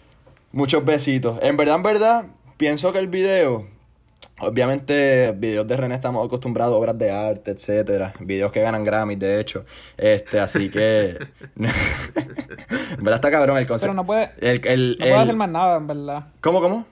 Muchos 0.53 0.85
besitos. 0.85 1.37
En 1.41 1.57
verdad, 1.57 1.75
en 1.75 1.83
verdad, 1.83 2.25
pienso 2.57 2.93
que 2.93 2.99
el 2.99 3.07
video 3.09 3.67
Obviamente, 4.39 5.31
videos 5.37 5.67
de 5.67 5.77
René 5.77 5.95
estamos 5.95 6.25
acostumbrados 6.25 6.73
a 6.73 6.77
obras 6.77 6.97
de 6.97 7.11
arte, 7.11 7.51
etcétera. 7.51 8.13
Videos 8.19 8.51
que 8.51 8.61
ganan 8.61 8.83
Grammys, 8.83 9.19
de 9.19 9.39
hecho. 9.39 9.63
Este, 9.95 10.39
así 10.39 10.69
que. 10.69 11.17
en 11.55 11.67
verdad 12.97 13.15
está 13.15 13.29
cabrón 13.31 13.57
el 13.57 13.67
concepto. 13.67 13.91
Pero 13.91 13.93
no 13.93 14.05
puede, 14.05 14.31
El, 14.39 14.65
el, 14.65 14.91
no 14.91 14.97
puede 14.99 15.13
el- 15.13 15.19
hacer 15.19 15.35
más 15.35 15.49
nada, 15.49 15.77
en 15.77 15.87
verdad. 15.87 16.27
¿Cómo, 16.41 16.61
cómo? 16.61 16.85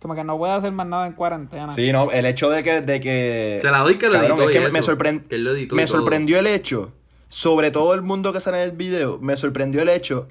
Como 0.00 0.14
que 0.14 0.24
no 0.24 0.36
puede 0.38 0.52
hacer 0.54 0.72
más 0.72 0.86
nada 0.86 1.06
en 1.06 1.12
cuarentena. 1.12 1.70
Sí, 1.70 1.92
no, 1.92 2.10
el 2.10 2.24
hecho 2.26 2.50
de 2.50 2.62
que. 2.62 2.80
De 2.80 3.00
que 3.00 3.58
Se 3.60 3.70
la 3.70 3.78
doy 3.80 3.98
que 3.98 4.06
lo 4.06 4.12
cabrón, 4.14 4.38
editó 4.38 4.50
es 4.50 4.56
que 4.66 4.72
me, 4.72 4.78
eso, 4.78 4.92
sorprend- 4.96 5.26
que 5.28 5.34
él 5.36 5.44
lo 5.44 5.52
editó 5.52 5.74
y 5.74 5.76
me 5.76 5.86
sorprendió 5.86 6.38
el 6.38 6.46
hecho, 6.46 6.92
sobre 7.28 7.70
todo 7.70 7.94
el 7.94 8.02
mundo 8.02 8.32
que 8.32 8.40
sale 8.40 8.62
en 8.62 8.70
el 8.70 8.76
video, 8.76 9.18
me 9.20 9.36
sorprendió 9.36 9.82
el 9.82 9.90
hecho 9.90 10.28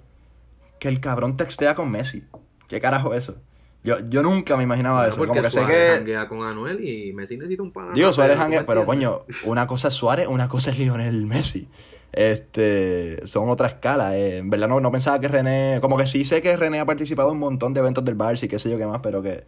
que 0.79 0.87
el 0.89 0.99
cabrón 0.99 1.37
textea 1.37 1.75
con 1.75 1.89
Messi. 1.91 2.23
¿Qué 2.67 2.79
carajo 2.81 3.13
es 3.13 3.23
eso? 3.23 3.35
Yo, 3.83 3.97
yo 4.09 4.23
nunca 4.23 4.55
me 4.55 4.63
imaginaba 4.63 5.05
eso. 5.07 5.17
porque 5.17 5.29
Como 5.31 5.41
que 5.41 5.49
sé 5.49 5.59
Suárez 5.59 5.91
que. 5.91 5.97
janguea 5.97 6.27
con 6.29 6.43
Anuel 6.43 6.87
y 6.87 7.11
Messi 7.13 7.35
necesita 7.37 7.63
un 7.63 7.71
pana. 7.71 7.91
Digo, 7.93 8.13
Suárez 8.13 8.35
¿tú 8.35 8.39
me 8.39 8.43
janguea, 8.43 8.65
pero 8.65 8.85
coño, 8.85 9.19
una 9.45 9.67
cosa 9.67 9.89
es 9.89 9.93
Suárez, 9.93 10.27
una 10.27 10.47
cosa 10.47 10.71
es 10.71 10.79
Lionel 10.79 11.25
Messi. 11.25 11.67
Este, 12.13 13.25
son 13.27 13.49
otra 13.49 13.67
escala. 13.67 14.17
eh. 14.17 14.37
En 14.37 14.49
verdad 14.49 14.67
no, 14.67 14.79
no 14.79 14.91
pensaba 14.91 15.19
que 15.19 15.27
René, 15.27 15.79
como 15.81 15.97
que 15.97 16.05
sí 16.05 16.23
sé 16.23 16.41
que 16.41 16.55
René 16.55 16.79
ha 16.79 16.85
participado 16.85 17.29
en 17.29 17.33
un 17.35 17.39
montón 17.39 17.73
de 17.73 17.81
eventos 17.81 18.05
del 18.05 18.17
Barça 18.17 18.43
y 18.43 18.47
qué 18.47 18.59
sé 18.59 18.69
yo 18.69 18.77
qué 18.77 18.85
más, 18.85 18.99
pero 19.03 19.21
que, 19.21 19.43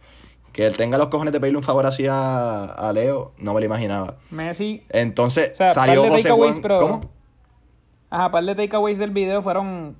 que 0.52 0.66
él 0.66 0.76
tenga 0.76 0.98
los 0.98 1.08
cojones 1.08 1.32
de 1.32 1.40
pedirle 1.40 1.58
un 1.58 1.64
favor 1.64 1.86
así 1.86 2.06
a, 2.06 2.64
a 2.64 2.92
Leo, 2.92 3.32
no 3.38 3.54
me 3.54 3.60
lo 3.60 3.66
imaginaba. 3.66 4.16
Messi, 4.30 4.82
Entonces 4.90 5.52
O 5.54 5.56
sea, 5.56 5.72
salió 5.74 6.02
par 6.02 6.10
de 6.10 6.16
José 6.16 6.28
takeaways, 6.28 6.52
Juan. 6.52 6.62
pero- 6.62 6.78
¿Cómo? 6.78 7.10
ajá, 8.10 8.30
par 8.30 8.44
de 8.44 8.54
takeaways 8.54 8.98
del 8.98 9.10
video 9.10 9.42
fueron. 9.42 9.96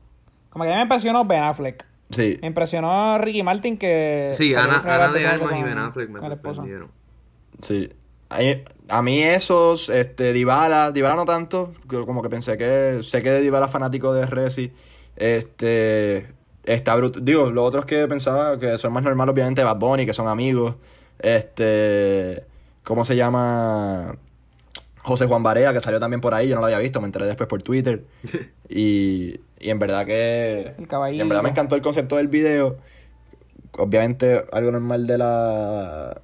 Como 0.50 0.64
que 0.64 0.70
a 0.70 0.72
mí 0.72 0.76
me 0.76 0.82
impresionó 0.82 1.24
Ben 1.24 1.42
Affleck. 1.42 1.84
Sí. 2.10 2.38
Me 2.40 2.48
impresionó 2.48 3.18
Ricky 3.18 3.42
Martin 3.42 3.78
que. 3.78 4.32
Sí, 4.34 4.50
que 4.50 4.56
Ana, 4.56 4.82
Ana 4.84 5.12
de 5.12 5.26
Armas 5.26 5.52
y 5.58 5.62
Ben 5.62 5.78
Affleck 5.78 6.10
me 6.10 6.20
sorprendieron. 6.20 6.90
Sí. 7.60 7.90
A, 8.28 8.38
a 8.88 9.02
mí 9.02 9.22
esos, 9.22 9.88
este, 9.88 10.32
Dybala, 10.32 10.92
Dybala 10.92 11.14
no 11.14 11.24
tanto, 11.24 11.72
como 11.88 12.22
que 12.22 12.28
pensé 12.28 12.56
que, 12.58 13.00
sé 13.02 13.22
que 13.22 13.40
Dybala 13.40 13.66
es 13.66 13.72
fanático 13.72 14.12
de 14.12 14.26
Resi, 14.26 14.72
este, 15.14 16.26
está 16.64 16.96
bruto, 16.96 17.20
digo, 17.20 17.50
los 17.50 17.64
otros 17.64 17.84
que 17.84 18.06
pensaba 18.08 18.58
que 18.58 18.78
son 18.78 18.92
más 18.92 19.04
normales, 19.04 19.32
obviamente, 19.32 19.62
Bad 19.62 19.76
Bunny, 19.76 20.06
que 20.06 20.12
son 20.12 20.26
amigos, 20.26 20.74
este, 21.20 22.44
¿cómo 22.82 23.04
se 23.04 23.14
llama? 23.14 24.16
José 25.06 25.26
Juan 25.26 25.42
Barea, 25.42 25.72
que 25.72 25.80
salió 25.80 26.00
también 26.00 26.20
por 26.20 26.34
ahí, 26.34 26.48
yo 26.48 26.54
no 26.54 26.60
lo 26.60 26.66
había 26.66 26.78
visto, 26.78 27.00
me 27.00 27.06
enteré 27.06 27.26
después 27.26 27.48
por 27.48 27.62
Twitter, 27.62 28.04
y, 28.68 29.40
y 29.58 29.70
en 29.70 29.78
verdad 29.78 30.04
que, 30.04 30.74
El 30.78 30.88
caballito. 30.88 31.18
y 31.18 31.20
en 31.22 31.28
verdad 31.28 31.42
me 31.42 31.50
encantó 31.50 31.76
el 31.76 31.82
concepto 31.82 32.16
del 32.16 32.28
video, 32.28 32.76
obviamente 33.72 34.44
algo 34.52 34.70
normal 34.72 35.06
de 35.06 35.18
la 35.18 36.20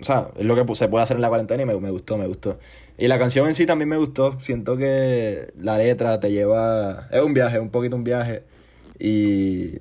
o 0.00 0.04
sea, 0.04 0.30
es 0.36 0.44
lo 0.44 0.54
que 0.54 0.74
se 0.74 0.88
puede 0.88 1.04
hacer 1.04 1.16
en 1.16 1.22
la 1.22 1.28
cuarentena 1.28 1.62
y 1.62 1.66
me, 1.66 1.78
me 1.78 1.90
gustó, 1.90 2.16
me 2.16 2.26
gustó. 2.26 2.58
Y 2.96 3.08
la 3.08 3.18
canción 3.18 3.46
en 3.48 3.54
sí 3.54 3.66
también 3.66 3.88
me 3.88 3.96
gustó. 3.98 4.40
Siento 4.40 4.76
que 4.76 5.52
la 5.58 5.76
letra 5.76 6.18
te 6.20 6.30
lleva. 6.30 7.08
Es 7.10 7.20
un 7.20 7.34
viaje, 7.34 7.58
un 7.60 7.70
poquito 7.70 7.96
un 7.96 8.04
viaje. 8.04 8.44
Y. 8.98 9.78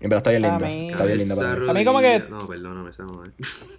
En 0.00 0.08
verdad 0.08 0.16
está 0.18 0.30
bien 0.30 0.44
A 0.44 0.48
linda. 0.50 0.66
mí- 0.68 0.90
Está 0.90 1.04
bien 1.04 1.18
linda 1.18 1.36
para 1.36 1.56
mí. 1.56 1.68
A 1.68 1.72
mí 1.74 1.84
como 1.84 2.00
que- 2.00 2.18
No, 2.30 2.38
perdóname, 2.48 2.90
esa 2.90 3.02
no 3.04 3.22
es. 3.22 3.30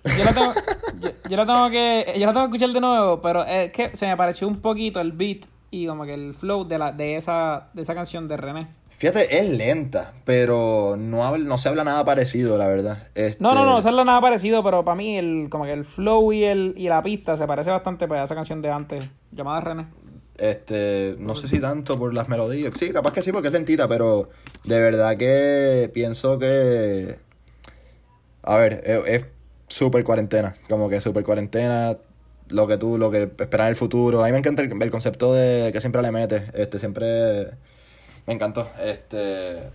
Yo 0.18 0.24
la 0.24 0.34
tengo, 0.34 0.54
yo, 1.02 1.10
yo 1.30 1.38
la 1.38 1.46
tengo 1.46 1.70
que, 1.70 2.14
yo 2.20 2.26
la 2.28 2.34
tengo 2.34 2.46
que 2.50 2.58
escuchar 2.58 2.70
de 2.74 2.80
nuevo, 2.82 3.22
pero 3.22 3.44
es 3.44 3.72
que 3.74 3.96
se 3.98 4.06
me 4.08 4.16
pareció 4.16 4.48
un 4.48 4.62
poquito 4.62 5.00
el 5.02 5.12
beat 5.14 5.46
y 5.72 5.88
como 5.88 6.04
que 6.06 6.14
el 6.14 6.34
flow 6.36 6.66
de 6.68 6.78
la, 6.78 6.92
de 6.92 7.16
esa, 7.16 7.70
de 7.74 7.82
esa 7.82 7.96
canción 7.96 8.28
de 8.28 8.38
René. 8.38 8.68
Fíjate, 8.90 9.36
es 9.40 9.50
lenta, 9.58 10.14
pero 10.26 10.96
no, 10.96 11.26
habla- 11.26 11.44
no 11.46 11.58
se 11.58 11.70
habla 11.70 11.84
nada 11.84 12.06
parecido, 12.06 12.56
la 12.60 12.68
verdad. 12.68 13.08
Este, 13.16 13.42
No, 13.42 13.56
no, 13.56 13.66
no, 13.66 13.78
hacerlo 13.78 14.06
nada 14.06 14.22
parecido, 14.22 14.64
pero 14.64 14.84
para 14.86 14.96
mí 14.96 15.18
el, 15.18 15.48
como 15.50 15.64
que 15.64 15.74
el 15.74 15.86
flow 15.86 16.32
y 16.34 16.44
el, 16.44 16.76
y 16.78 16.88
la 16.88 17.02
pista 17.02 17.36
se 17.36 17.48
parece 17.48 17.72
bastante 17.72 18.08
pues, 18.08 18.20
a 18.20 18.26
esa 18.26 18.36
canción 18.36 18.62
de 18.62 18.70
antes, 18.70 19.10
llamada 19.32 19.62
René. 19.62 19.88
Este, 20.38 21.16
no 21.20 21.36
sé 21.36 21.48
si 21.48 21.60
tanto 21.60 22.00
por 22.00 22.14
las 22.14 22.28
melodías. 22.28 22.74
Sí, 22.78 22.92
capaz 22.92 23.14
que 23.14 23.22
sí, 23.22 23.32
porque 23.32 23.50
es 23.50 23.54
lentita, 23.54 23.88
pero 23.88 24.30
de 24.64 24.80
verdad 24.80 25.18
que 25.18 25.90
pienso 25.94 26.40
que. 26.40 27.18
A 28.44 28.58
ver, 28.58 28.84
es- 29.08 29.26
súper 29.68 30.04
cuarentena. 30.04 30.54
Como 30.68 30.90
que 30.90 31.00
súper 31.00 31.24
cuarentena. 31.24 31.96
Lo 32.50 32.68
que 32.68 32.78
tú, 32.78 32.98
lo 32.98 33.10
que 33.12 33.24
esperas 33.24 33.66
en 33.66 33.70
el 33.70 33.76
futuro. 33.76 34.22
A 34.24 34.26
mí 34.26 34.32
me 34.34 34.40
encanta 34.40 34.62
el, 34.62 34.82
el 34.82 34.92
concepto 34.92 35.34
de 35.34 35.72
que 35.72 35.80
siempre 35.80 36.02
le 36.02 36.12
metes. 36.12 36.44
Este, 36.54 36.80
siempre. 36.80 37.52
Me 38.26 38.34
encantó. 38.34 38.70
Este. 38.84 39.70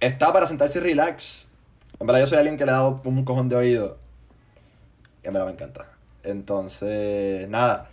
Está 0.00 0.32
para 0.32 0.46
sentarse 0.46 0.78
y 0.78 0.82
relax. 0.82 1.44
En 2.00 2.06
verdad, 2.06 2.20
yo 2.20 2.26
soy 2.26 2.38
alguien 2.38 2.56
que 2.56 2.64
le 2.64 2.72
ha 2.72 2.74
dado 2.74 3.00
un 3.04 3.24
cojón 3.24 3.48
de 3.48 3.56
oído. 3.56 3.98
Y 5.22 5.28
en 5.28 5.32
verdad 5.34 5.46
me 5.46 5.52
encanta. 5.52 5.86
Entonces, 6.24 7.48
nada. 7.48 7.88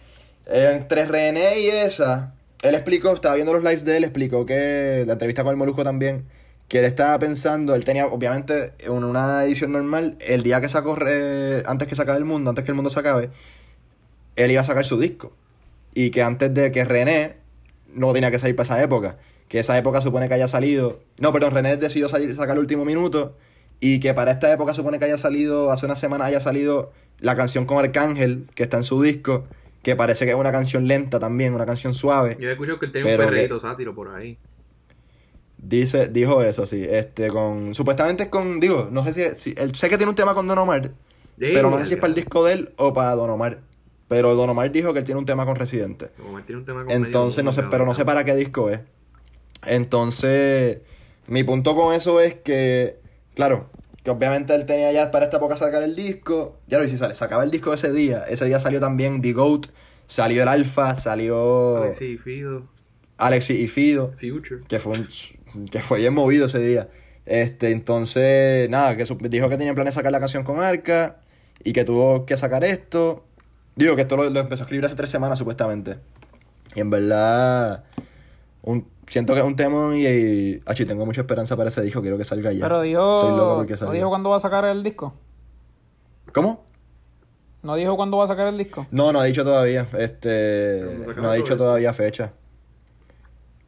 Entre 0.46 1.06
René 1.06 1.60
y 1.60 1.70
esa, 1.70 2.34
él 2.62 2.76
explicó, 2.76 3.14
estaba 3.14 3.36
viendo 3.36 3.54
los 3.54 3.64
lives 3.64 3.86
de 3.86 3.98
él, 3.98 4.04
explicó 4.04 4.46
que 4.46 5.04
la 5.08 5.14
entrevista 5.14 5.44
con 5.44 5.52
el 5.52 5.58
Molusco 5.58 5.84
también, 5.84 6.26
que 6.68 6.80
él 6.80 6.86
estaba 6.86 7.18
pensando, 7.20 7.76
él 7.76 7.86
tenía, 7.86 8.08
obviamente, 8.08 8.74
en 8.80 8.92
una 8.92 9.44
edición 9.46 9.72
normal, 9.72 10.18
el 10.20 10.44
día 10.44 10.60
que 10.60 10.70
sacó, 10.70 10.96
Re- 10.96 11.64
antes 11.66 11.88
que 11.88 11.96
se 11.96 12.02
el 12.04 12.26
mundo, 12.26 12.50
antes 12.50 12.66
que 12.66 12.72
el 12.72 12.76
mundo 12.76 12.90
se 12.90 13.00
acabe, 13.00 13.30
él 14.36 14.52
iba 14.52 14.62
a 14.62 14.66
sacar 14.66 14.86
su 14.86 15.00
disco. 15.00 15.34
Y 15.94 16.10
que 16.10 16.24
antes 16.24 16.54
de 16.54 16.72
que 16.72 16.86
René 16.86 17.36
no 17.94 18.12
tenía 18.14 18.32
que 18.32 18.40
salir 18.40 18.56
para 18.56 18.66
esa 18.66 18.82
época. 18.82 19.18
Que 19.48 19.60
esa 19.60 19.78
época 19.78 20.02
supone 20.02 20.28
que 20.28 20.34
haya 20.34 20.48
salido. 20.48 21.02
No, 21.20 21.32
perdón, 21.32 21.52
René 21.52 21.78
decidió 21.78 22.10
salir, 22.10 22.36
sacar 22.36 22.56
el 22.56 22.62
último 22.62 22.84
minuto. 22.84 23.38
Y 23.80 24.00
que 24.00 24.14
para 24.16 24.32
esta 24.32 24.52
época 24.52 24.74
supone 24.74 24.98
que 24.98 25.06
haya 25.06 25.20
salido, 25.20 25.72
hace 25.72 25.86
una 25.86 25.96
semana 25.96 26.26
haya 26.26 26.40
salido 26.40 26.92
la 27.20 27.36
canción 27.36 27.66
con 27.66 27.78
Arcángel, 27.78 28.48
que 28.56 28.64
está 28.64 28.78
en 28.78 28.84
su 28.84 29.02
disco. 29.04 29.46
Que 29.84 29.96
parece 29.96 30.26
que 30.26 30.32
es 30.32 30.38
una 30.38 30.52
canción 30.52 30.88
lenta 30.88 31.20
también, 31.20 31.54
una 31.54 31.66
canción 31.68 31.94
suave. 31.94 32.38
Yo 32.40 32.50
he 32.50 32.54
escuchado 32.54 32.80
que 32.80 32.88
él 32.88 32.92
tiene 32.92 33.06
un 33.08 33.12
que- 33.20 33.24
perreíto 33.26 33.60
sátiro 33.60 33.94
por 33.94 34.16
ahí. 34.16 34.40
Dice, 35.58 36.08
dijo 36.08 36.42
eso, 36.42 36.66
sí. 36.66 36.84
Este, 36.90 37.28
con. 37.30 37.74
Supuestamente 37.74 38.24
es 38.24 38.30
con. 38.30 38.60
Digo, 38.60 38.90
no 38.92 39.04
sé 39.06 39.36
si. 39.36 39.40
si- 39.52 39.56
él, 39.58 39.76
sé 39.76 39.90
que 39.90 39.98
tiene 39.98 40.10
un 40.10 40.16
tema 40.16 40.34
con 40.34 40.48
Don 40.48 40.58
Omar. 40.58 40.88
Sí, 41.38 41.50
pero 41.54 41.70
no 41.70 41.78
sé 41.80 41.86
si 41.86 41.94
es 41.96 42.00
para 42.00 42.10
el 42.10 42.16
disco 42.16 42.44
de 42.46 42.54
él 42.54 42.74
o 42.78 42.94
para 42.94 43.12
Don 43.16 43.30
Omar. 43.30 43.60
Pero 44.08 44.36
Don 44.36 44.50
Omar 44.50 44.72
dijo 44.72 44.94
que 44.94 45.00
él 45.00 45.06
tiene 45.06 45.20
un 45.20 45.26
tema 45.26 45.46
con 45.46 45.56
Residente. 45.56 46.12
Él 46.18 46.44
tiene 46.46 46.60
un 46.60 46.66
tema 46.66 46.84
con 46.84 46.92
Entonces, 46.92 47.44
no 47.44 47.52
sé, 47.54 47.64
pero 47.72 47.86
no 47.86 47.94
sé 47.94 48.06
para 48.06 48.24
qué 48.24 48.36
disco 48.36 48.70
es. 48.70 48.80
Entonces, 49.66 50.80
mi 51.28 51.44
punto 51.44 51.76
con 51.76 51.94
eso 51.94 52.20
es 52.20 52.36
que, 52.36 53.00
claro, 53.36 53.70
que 54.04 54.12
obviamente 54.12 54.54
él 54.54 54.66
tenía 54.66 54.92
ya 54.92 55.12
para 55.12 55.26
esta 55.26 55.38
época 55.38 55.56
sacar 55.56 55.82
el 55.84 55.96
disco. 55.96 56.60
Ya 56.68 56.78
lo 56.78 56.84
hice, 56.84 56.98
sale, 56.98 57.14
sacaba 57.14 57.44
el 57.44 57.52
disco 57.52 57.74
ese 57.74 57.92
día. 57.92 58.26
Ese 58.28 58.46
día 58.46 58.60
salió 58.60 58.80
también 58.80 59.22
The 59.22 59.34
Goat, 59.34 59.68
salió 60.08 60.44
el 60.44 60.50
Alfa, 60.50 60.96
salió 60.98 61.78
Alexis 61.84 62.22
Fido, 62.22 62.68
Alexis 63.18 63.60
y 63.60 63.68
Fido, 63.68 64.14
Future. 64.20 64.62
que 64.68 64.80
fue, 64.80 64.94
un- 64.98 65.68
que 65.68 65.80
fue 65.80 66.00
bien 66.00 66.14
movido 66.14 66.48
ese 66.48 66.60
día. 66.60 66.90
Este, 67.26 67.72
entonces, 67.72 68.70
nada, 68.70 68.98
que 68.98 69.06
dijo 69.30 69.48
que 69.48 69.58
tenía 69.58 69.74
planes 69.74 69.94
de 69.94 70.00
sacar 70.00 70.12
la 70.12 70.20
canción 70.20 70.44
con 70.44 70.60
Arca 70.60 71.18
y 71.64 71.72
que 71.72 71.86
tuvo 71.86 72.26
que 72.26 72.36
sacar 72.36 72.66
esto. 72.66 73.24
Digo 73.78 73.96
que 73.96 74.02
esto 74.02 74.18
lo, 74.18 74.30
lo 74.30 74.40
empezó 74.42 74.64
a 74.64 74.66
escribir 74.66 74.86
hace 74.86 74.96
tres 74.96 75.10
semanas 75.10 75.38
supuestamente. 75.40 75.98
Y 76.76 76.82
en 76.82 76.90
verdad, 76.90 77.86
un, 78.62 78.88
siento 79.08 79.34
que 79.34 79.40
es 79.40 79.46
un 79.46 79.56
tema 79.56 79.96
y, 79.96 80.06
y 80.08 80.62
achi, 80.66 80.86
tengo 80.86 81.06
mucha 81.06 81.22
esperanza 81.22 81.56
para 81.56 81.70
ese 81.70 81.82
disco, 81.82 82.02
quiero 82.02 82.18
que 82.18 82.24
salga 82.24 82.52
ya. 82.52 82.64
Pero 82.64 82.82
dijo, 82.82 83.20
Estoy 83.20 83.38
loco 83.38 83.56
porque 83.58 83.74
¿no 83.74 83.78
salga. 83.78 83.94
dijo 83.94 84.10
cuándo 84.10 84.30
va 84.30 84.38
a 84.38 84.40
sacar 84.40 84.66
el 84.66 84.84
disco? 84.84 85.14
¿Cómo? 86.34 86.66
¿No 87.62 87.76
dijo 87.76 87.96
cuándo 87.96 88.18
va 88.18 88.26
a 88.26 88.28
sacar 88.28 88.48
el 88.48 88.58
disco? 88.58 88.88
No, 88.92 89.12
no 89.14 89.20
ha 89.20 89.24
dicho 89.26 89.44
todavía. 89.44 89.88
Este, 89.98 90.82
no 91.16 91.30
ha 91.30 91.34
dicho 91.36 91.56
todavía 91.56 91.94
fecha. 91.94 92.34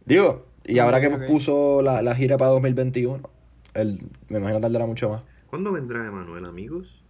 Digo, 0.05 0.45
y 0.65 0.79
ahora 0.79 0.99
que 0.99 1.09
puso 1.09 1.81
la, 1.81 2.01
la 2.01 2.13
gira 2.15 2.37
para 2.37 2.51
2021, 2.51 3.29
él, 3.73 3.99
me 4.27 4.39
imagino 4.39 4.59
tardará 4.59 4.85
mucho 4.85 5.09
más. 5.09 5.21
¿Cuándo 5.47 5.71
vendrá 5.71 6.05
Emanuel, 6.05 6.45
amigos? 6.45 7.01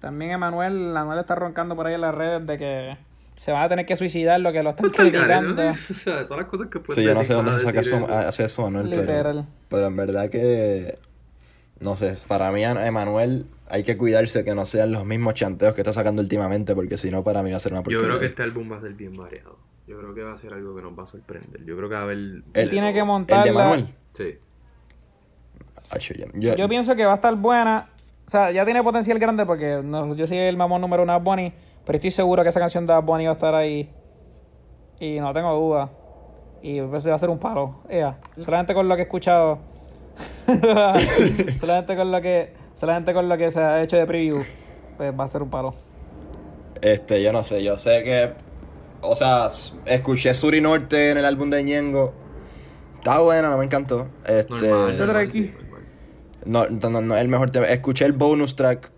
También 0.00 0.32
Emanuel, 0.32 0.90
Emanuel 0.90 1.20
está 1.20 1.34
roncando 1.34 1.76
por 1.76 1.86
ahí 1.86 1.94
en 1.94 2.00
las 2.00 2.14
redes 2.14 2.46
de 2.46 2.58
que 2.58 2.96
se 3.36 3.52
van 3.52 3.62
a 3.64 3.68
tener 3.68 3.84
que 3.86 3.96
suicidar 3.96 4.40
lo 4.40 4.52
que 4.52 4.62
lo 4.62 4.70
están 4.70 4.90
criticando. 4.90 5.54
¿no? 5.54 5.70
O 5.90 5.94
sea, 5.94 6.24
todas 6.24 6.38
las 6.42 6.46
cosas 6.48 6.68
que 6.68 6.78
puedes 6.80 6.94
Sí, 6.94 7.02
yo 7.04 7.14
no 7.14 7.24
sé 7.24 7.34
dónde 7.34 7.58
saca 7.60 7.80
eso, 7.80 7.96
eso. 7.96 8.14
hace 8.14 8.44
eso 8.44 8.62
Manuel, 8.70 9.02
pero, 9.06 9.44
pero 9.68 9.86
en 9.86 9.96
verdad 9.96 10.30
que, 10.30 10.98
no 11.80 11.96
sé, 11.96 12.14
para 12.28 12.50
mí 12.52 12.64
a 12.64 12.86
Emanuel 12.86 13.46
hay 13.68 13.82
que 13.82 13.96
cuidarse 13.96 14.44
que 14.44 14.54
no 14.54 14.66
sean 14.66 14.92
los 14.92 15.04
mismos 15.04 15.34
chanteos 15.34 15.74
que 15.74 15.80
está 15.80 15.92
sacando 15.92 16.22
últimamente, 16.22 16.74
porque 16.74 16.96
si 16.96 17.10
no 17.10 17.24
para 17.24 17.42
mí 17.42 17.50
va 17.50 17.56
a 17.56 17.60
ser 17.60 17.72
una 17.72 17.80
Yo 17.80 17.84
porquería. 17.84 18.06
creo 18.06 18.20
que 18.20 18.26
este 18.26 18.42
álbum 18.42 18.70
va 18.70 18.76
a 18.76 18.80
ser 18.80 18.92
bien 18.94 19.16
variado. 19.16 19.58
Yo 19.86 19.98
creo 19.98 20.14
que 20.14 20.22
va 20.22 20.32
a 20.32 20.36
ser 20.36 20.54
algo 20.54 20.74
que 20.76 20.82
nos 20.82 20.98
va 20.98 21.02
a 21.02 21.06
sorprender. 21.06 21.62
Yo 21.64 21.76
creo 21.76 21.88
que 21.90 21.94
va 21.94 22.00
a 22.00 22.04
haber... 22.04 22.16
Él 22.54 22.70
tiene 22.70 22.94
que 22.94 23.04
montar 23.04 23.38
El 23.40 23.44
de 23.44 23.52
Manuel. 23.52 23.86
Sí. 24.12 24.34
Yo, 26.00 26.26
yo- 26.34 26.56
Yo 26.56 26.68
pienso 26.68 26.94
que 26.96 27.04
va 27.04 27.12
a 27.12 27.16
estar 27.16 27.34
buena. 27.36 27.88
O 28.26 28.30
sea, 28.30 28.50
ya 28.50 28.64
tiene 28.64 28.82
potencial 28.82 29.18
grande 29.18 29.44
porque 29.44 29.80
no, 29.84 30.14
yo 30.14 30.26
soy 30.26 30.38
el 30.38 30.56
mamón 30.56 30.80
número 30.80 31.02
uno 31.02 31.12
de 31.12 31.20
Bunny, 31.20 31.52
pero 31.84 31.96
estoy 31.96 32.10
seguro 32.10 32.42
que 32.42 32.48
esa 32.48 32.60
canción 32.60 32.86
de 32.86 32.92
Bad 32.92 33.04
Bunny 33.04 33.24
va 33.26 33.32
a 33.32 33.34
estar 33.34 33.54
ahí. 33.54 33.90
Y 35.00 35.20
no 35.20 35.32
tengo 35.32 35.54
duda. 35.54 35.90
Y 36.62 36.80
pues 36.80 37.06
va 37.06 37.14
a 37.14 37.18
ser 37.18 37.28
un 37.28 37.38
paro. 37.38 37.82
Ea, 37.88 38.16
solamente 38.42 38.72
con 38.72 38.88
lo 38.88 38.94
que 38.96 39.02
he 39.02 39.04
escuchado. 39.04 39.58
solamente 41.60 41.96
con 41.96 42.10
lo 42.10 42.22
que 42.22 42.42
Esa 42.42 42.56
es 42.76 42.82
la 42.82 42.94
gente 42.94 43.12
con 43.12 43.28
la 43.28 43.36
que 43.36 43.50
se 43.50 43.60
ha 43.60 43.82
hecho 43.82 43.96
de 43.96 44.06
preview. 44.06 44.42
Pues 44.96 45.12
va 45.18 45.24
a 45.24 45.28
ser 45.28 45.42
un 45.42 45.50
palo. 45.50 45.74
Este, 46.80 47.22
yo 47.22 47.32
no 47.32 47.42
sé, 47.42 47.62
yo 47.62 47.76
sé 47.76 48.02
que. 48.02 48.32
O 49.02 49.14
sea, 49.14 49.50
escuché 49.84 50.32
Sur 50.32 50.54
y 50.54 50.62
Norte 50.62 51.10
en 51.10 51.18
el 51.18 51.24
álbum 51.26 51.50
de 51.50 51.62
Ñengo. 51.62 52.14
Está 52.96 53.18
buena, 53.18 53.50
no 53.50 53.58
me 53.58 53.64
encantó. 53.64 54.08
Este. 54.26 54.68
Normal, 54.68 54.98
normal, 54.98 55.28
normal. 55.28 55.84
No, 56.46 56.66
no, 56.68 56.90
no, 56.90 57.00
no, 57.02 57.16
el 57.16 57.28
mejor 57.28 57.50
tema. 57.50 57.66
Escuché 57.66 58.06
el 58.06 58.12
bonus 58.12 58.56
track. 58.56 58.93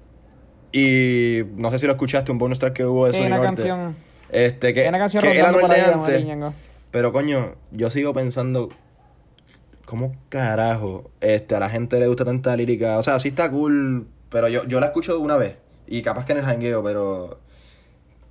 Y 0.72 1.40
no 1.54 1.70
sé 1.70 1.78
si 1.78 1.86
lo 1.86 1.92
escuchaste, 1.92 2.32
un 2.32 2.38
bonus 2.38 2.58
track 2.58 2.74
que 2.74 2.84
hubo 2.84 3.06
de 3.06 3.12
Sí, 3.12 3.18
Sur 3.18 3.26
y 3.26 3.32
una 3.32 3.36
Norte. 3.38 3.54
canción. 3.56 3.96
Este, 4.30 4.74
que, 4.74 4.88
una 4.88 4.98
canción 4.98 5.22
que 5.22 5.38
era. 5.38 6.52
Pero 6.90 7.12
coño, 7.12 7.54
yo 7.72 7.90
sigo 7.90 8.12
pensando. 8.12 8.68
¿Cómo 9.84 10.16
carajo 10.30 11.10
este, 11.20 11.54
a 11.54 11.60
la 11.60 11.70
gente 11.70 12.00
le 12.00 12.08
gusta 12.08 12.24
tanta 12.24 12.56
lírica? 12.56 12.98
O 12.98 13.02
sea, 13.02 13.20
sí 13.20 13.28
está 13.28 13.48
cool, 13.50 14.08
pero 14.30 14.48
yo, 14.48 14.64
yo 14.64 14.80
la 14.80 14.86
escucho 14.86 15.20
una 15.20 15.36
vez. 15.36 15.58
Y 15.86 16.02
capaz 16.02 16.24
que 16.24 16.32
en 16.32 16.38
el 16.38 16.44
jangueo, 16.44 16.82
pero. 16.82 17.38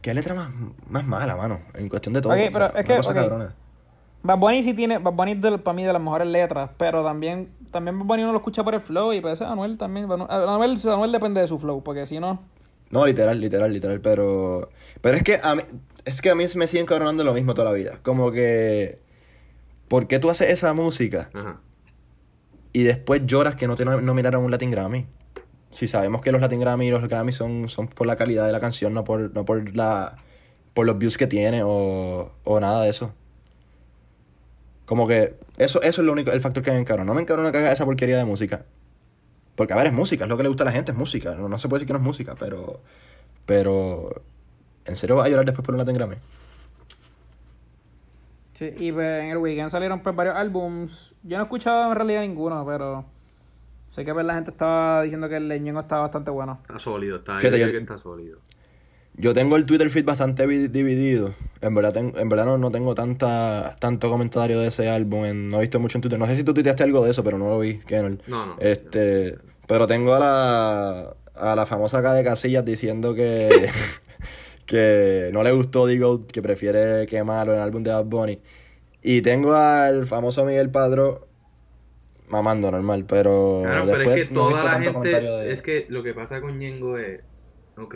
¿Qué 0.02 0.14
letra 0.14 0.36
más, 0.36 0.50
más 0.90 1.06
mala, 1.06 1.36
mano? 1.36 1.62
En 1.74 1.88
cuestión 1.90 2.14
de 2.14 2.22
todo. 2.22 2.34
Ok, 2.34 2.40
o 2.40 2.42
sea, 2.42 2.52
pero 2.52 2.66
es 2.68 2.74
una 2.74 2.84
que, 2.84 2.96
cosa 2.98 3.12
ok. 3.12 3.16
cabrona. 3.16 3.56
Bad 4.26 4.38
Bunny 4.40 4.64
sí 4.64 4.74
tiene, 4.74 4.98
Bad 4.98 5.14
Bunny 5.14 5.36
de- 5.36 5.58
para 5.58 5.76
mí 5.76 5.84
de 5.84 5.94
las 5.94 6.02
mejores 6.02 6.28
letras, 6.28 6.70
pero 6.78 7.04
también, 7.04 7.50
también 7.72 7.98
Bad 8.00 8.06
Bunny 8.08 8.24
uno 8.24 8.32
lo 8.32 8.40
escucha 8.40 8.64
por 8.64 8.74
el 8.74 8.82
flow 8.82 9.14
y 9.14 9.22
pues 9.22 9.42
Anuel 9.42 9.78
también, 9.78 10.12
Anuel, 10.12 10.80
Anuel 10.88 11.12
depende 11.12 11.42
de 11.42 11.48
su 11.48 11.60
flow, 11.60 11.84
porque 11.84 12.06
si 12.08 12.20
no, 12.20 12.42
No, 12.92 13.06
literal, 13.06 13.40
literal, 13.40 13.74
literal, 13.74 14.00
pero... 14.02 14.70
Pero 15.02 15.18
es 15.18 15.24
que 15.24 15.40
a 15.42 15.56
mí, 15.56 15.64
es 16.06 16.22
que 16.22 16.30
a 16.30 16.36
mí 16.36 16.46
me 16.56 16.68
siguen 16.68 16.86
cabronando 16.86 17.24
lo 17.24 17.34
mismo 17.34 17.54
toda 17.54 17.70
la 17.72 17.76
vida. 17.76 18.00
Como 18.04 18.32
que... 18.32 19.00
¿Por 19.88 20.08
qué 20.08 20.20
tú 20.20 20.30
haces 20.30 20.50
esa 20.50 20.74
música 20.74 21.30
Ajá. 21.34 21.60
y 22.74 22.84
después 22.84 23.22
lloras 23.26 23.56
que 23.56 23.68
no 23.68 23.76
te 23.76 23.86
nominaron 23.86 24.44
un 24.44 24.52
Latin 24.52 24.72
Grammy? 24.72 25.06
Si 25.70 25.88
sabemos 25.88 26.22
que 26.22 26.32
los 26.32 26.42
Latin 26.42 26.60
Grammy 26.60 26.88
y 26.88 26.92
los 26.92 27.08
Grammy 27.08 27.32
son, 27.32 27.68
son 27.70 27.88
por 27.88 28.08
la 28.08 28.16
calidad 28.16 28.46
de 28.46 28.52
la 28.52 28.60
canción, 28.60 28.94
no 28.94 29.04
por, 29.04 29.34
no 29.36 29.46
por 29.46 29.76
la 29.76 30.16
por 30.74 30.86
los 30.86 30.98
views 30.98 31.18
que 31.18 31.28
tiene 31.28 31.64
o, 31.64 32.32
o 32.44 32.60
nada 32.60 32.84
de 32.84 32.90
eso. 32.90 33.14
Como 34.86 35.08
que 35.08 35.36
eso, 35.58 35.82
eso 35.82 36.02
es 36.02 36.06
lo 36.06 36.12
único, 36.14 36.32
el 36.32 36.42
factor 36.42 36.64
que 36.64 36.72
me 36.72 36.78
encabrona. 36.80 37.06
No 37.08 37.16
me 37.16 37.22
encabrona 37.22 37.52
que 37.52 37.58
haga 37.58 37.72
esa 37.72 37.86
porquería 37.86 38.18
de 38.18 38.26
música. 38.26 38.66
Porque, 39.56 39.74
a 39.74 39.78
ver, 39.78 39.88
es 39.88 39.94
música, 39.94 40.26
es 40.26 40.30
lo 40.30 40.38
que 40.38 40.44
le 40.44 40.50
gusta 40.50 40.64
a 40.64 40.66
la 40.66 40.72
gente, 40.72 40.92
es 40.92 40.98
música. 40.98 41.34
No, 41.36 41.48
no 41.50 41.58
se 41.58 41.68
puede 41.70 41.80
decir 41.80 41.88
que 41.88 41.94
no 41.94 42.00
es 42.00 42.06
música, 42.06 42.36
pero. 42.38 42.82
Pero. 43.46 44.22
¿En 44.86 44.96
serio 44.96 45.16
vas 45.16 45.26
a 45.26 45.30
llorar 45.30 45.46
después 45.46 45.66
por 45.66 45.74
un 45.74 45.80
Latin 45.80 45.96
Grammy? 45.96 46.16
sí, 48.58 48.72
y 48.78 48.92
pues, 48.92 49.24
en 49.24 49.30
el 49.32 49.38
weekend 49.38 49.70
salieron 49.72 50.02
pues 50.02 50.16
varios 50.16 50.36
álbums, 50.36 51.14
yo 51.24 51.38
no 51.38 51.44
he 51.44 51.46
escuchado 51.46 51.90
en 51.92 51.96
realidad 51.96 52.22
ninguno, 52.22 52.66
pero 52.66 53.04
sé 53.90 54.06
que 54.06 54.14
pues, 54.14 54.26
la 54.26 54.36
gente 54.36 54.52
estaba 54.52 55.02
diciendo 55.04 55.28
que 55.28 55.38
el 55.38 55.48
leñongo 55.48 55.82
estaba 55.82 56.02
bastante 56.04 56.32
bueno. 56.32 56.60
Está 56.62 56.80
sólido, 56.80 57.18
está, 57.18 57.42
yo 57.42 57.50
yo- 57.50 57.72
que 57.72 57.78
está 57.78 57.98
sólido. 57.98 58.40
Yo 59.18 59.34
tengo 59.34 59.56
el 59.56 59.66
Twitter 59.66 59.90
feed 59.90 60.04
bastante 60.06 60.46
vi- 60.46 60.68
dividido. 60.68 61.34
En 61.62 61.74
verdad, 61.74 61.94
ten- 61.94 62.14
en 62.18 62.28
verdad 62.30 62.46
no, 62.46 62.58
no 62.58 62.70
tengo 62.70 62.94
tanta, 62.96 63.76
tanto 63.80 64.10
comentario 64.10 64.60
de 64.60 64.68
ese 64.68 64.90
álbum. 64.90 65.24
en- 65.26 65.50
no 65.50 65.58
he 65.58 65.62
visto 65.62 65.80
mucho 65.80 65.98
en 65.98 66.02
Twitter. 66.02 66.20
No 66.20 66.26
sé 66.28 66.36
si 66.36 66.44
tú 66.44 66.54
tuiteaste 66.54 66.84
algo 66.84 67.04
de 67.06 67.12
eso, 67.12 67.24
pero 67.24 67.38
no 67.38 67.50
lo 67.50 67.60
vi. 67.60 67.78
Kenol. 67.80 68.22
No, 68.28 68.46
no. 68.46 68.56
Este, 68.60 69.38
pero 69.68 69.88
tengo 69.88 70.14
a 70.16 70.20
la, 70.20 71.16
a 71.36 71.56
la 71.56 71.66
famosa 71.66 72.00
acá 72.00 72.14
de 72.14 72.24
Casillas 72.26 72.66
diciendo 72.66 73.16
que, 73.16 73.70
que 74.66 75.30
no 75.32 75.44
le 75.44 75.52
gustó 75.54 75.88
Digo, 75.88 76.28
que 76.28 76.42
prefiere 76.42 77.08
quemarlo 77.08 77.54
en 77.54 77.60
el 77.60 77.64
álbum 77.64 77.84
de 77.84 77.92
Bad 77.92 78.06
Bunny. 78.06 78.40
Y 79.02 79.22
tengo 79.22 79.54
al 79.54 80.08
famoso 80.08 80.44
Miguel 80.46 80.72
Padro 80.72 81.28
mamando 82.28 82.70
normal, 82.72 83.06
pero 83.08 83.62
Claro, 83.64 83.86
pero 83.86 84.12
es 84.14 84.28
que 84.28 84.34
toda 84.34 84.64
la 84.64 84.82
gente. 84.82 85.10
de... 85.22 85.52
Es 85.54 85.62
que 85.62 85.86
lo 85.90 86.04
que 86.04 86.14
pasa 86.14 86.42
con 86.42 86.58
Ñengo 86.60 86.98
es. 86.98 87.22
Ok. 87.78 87.96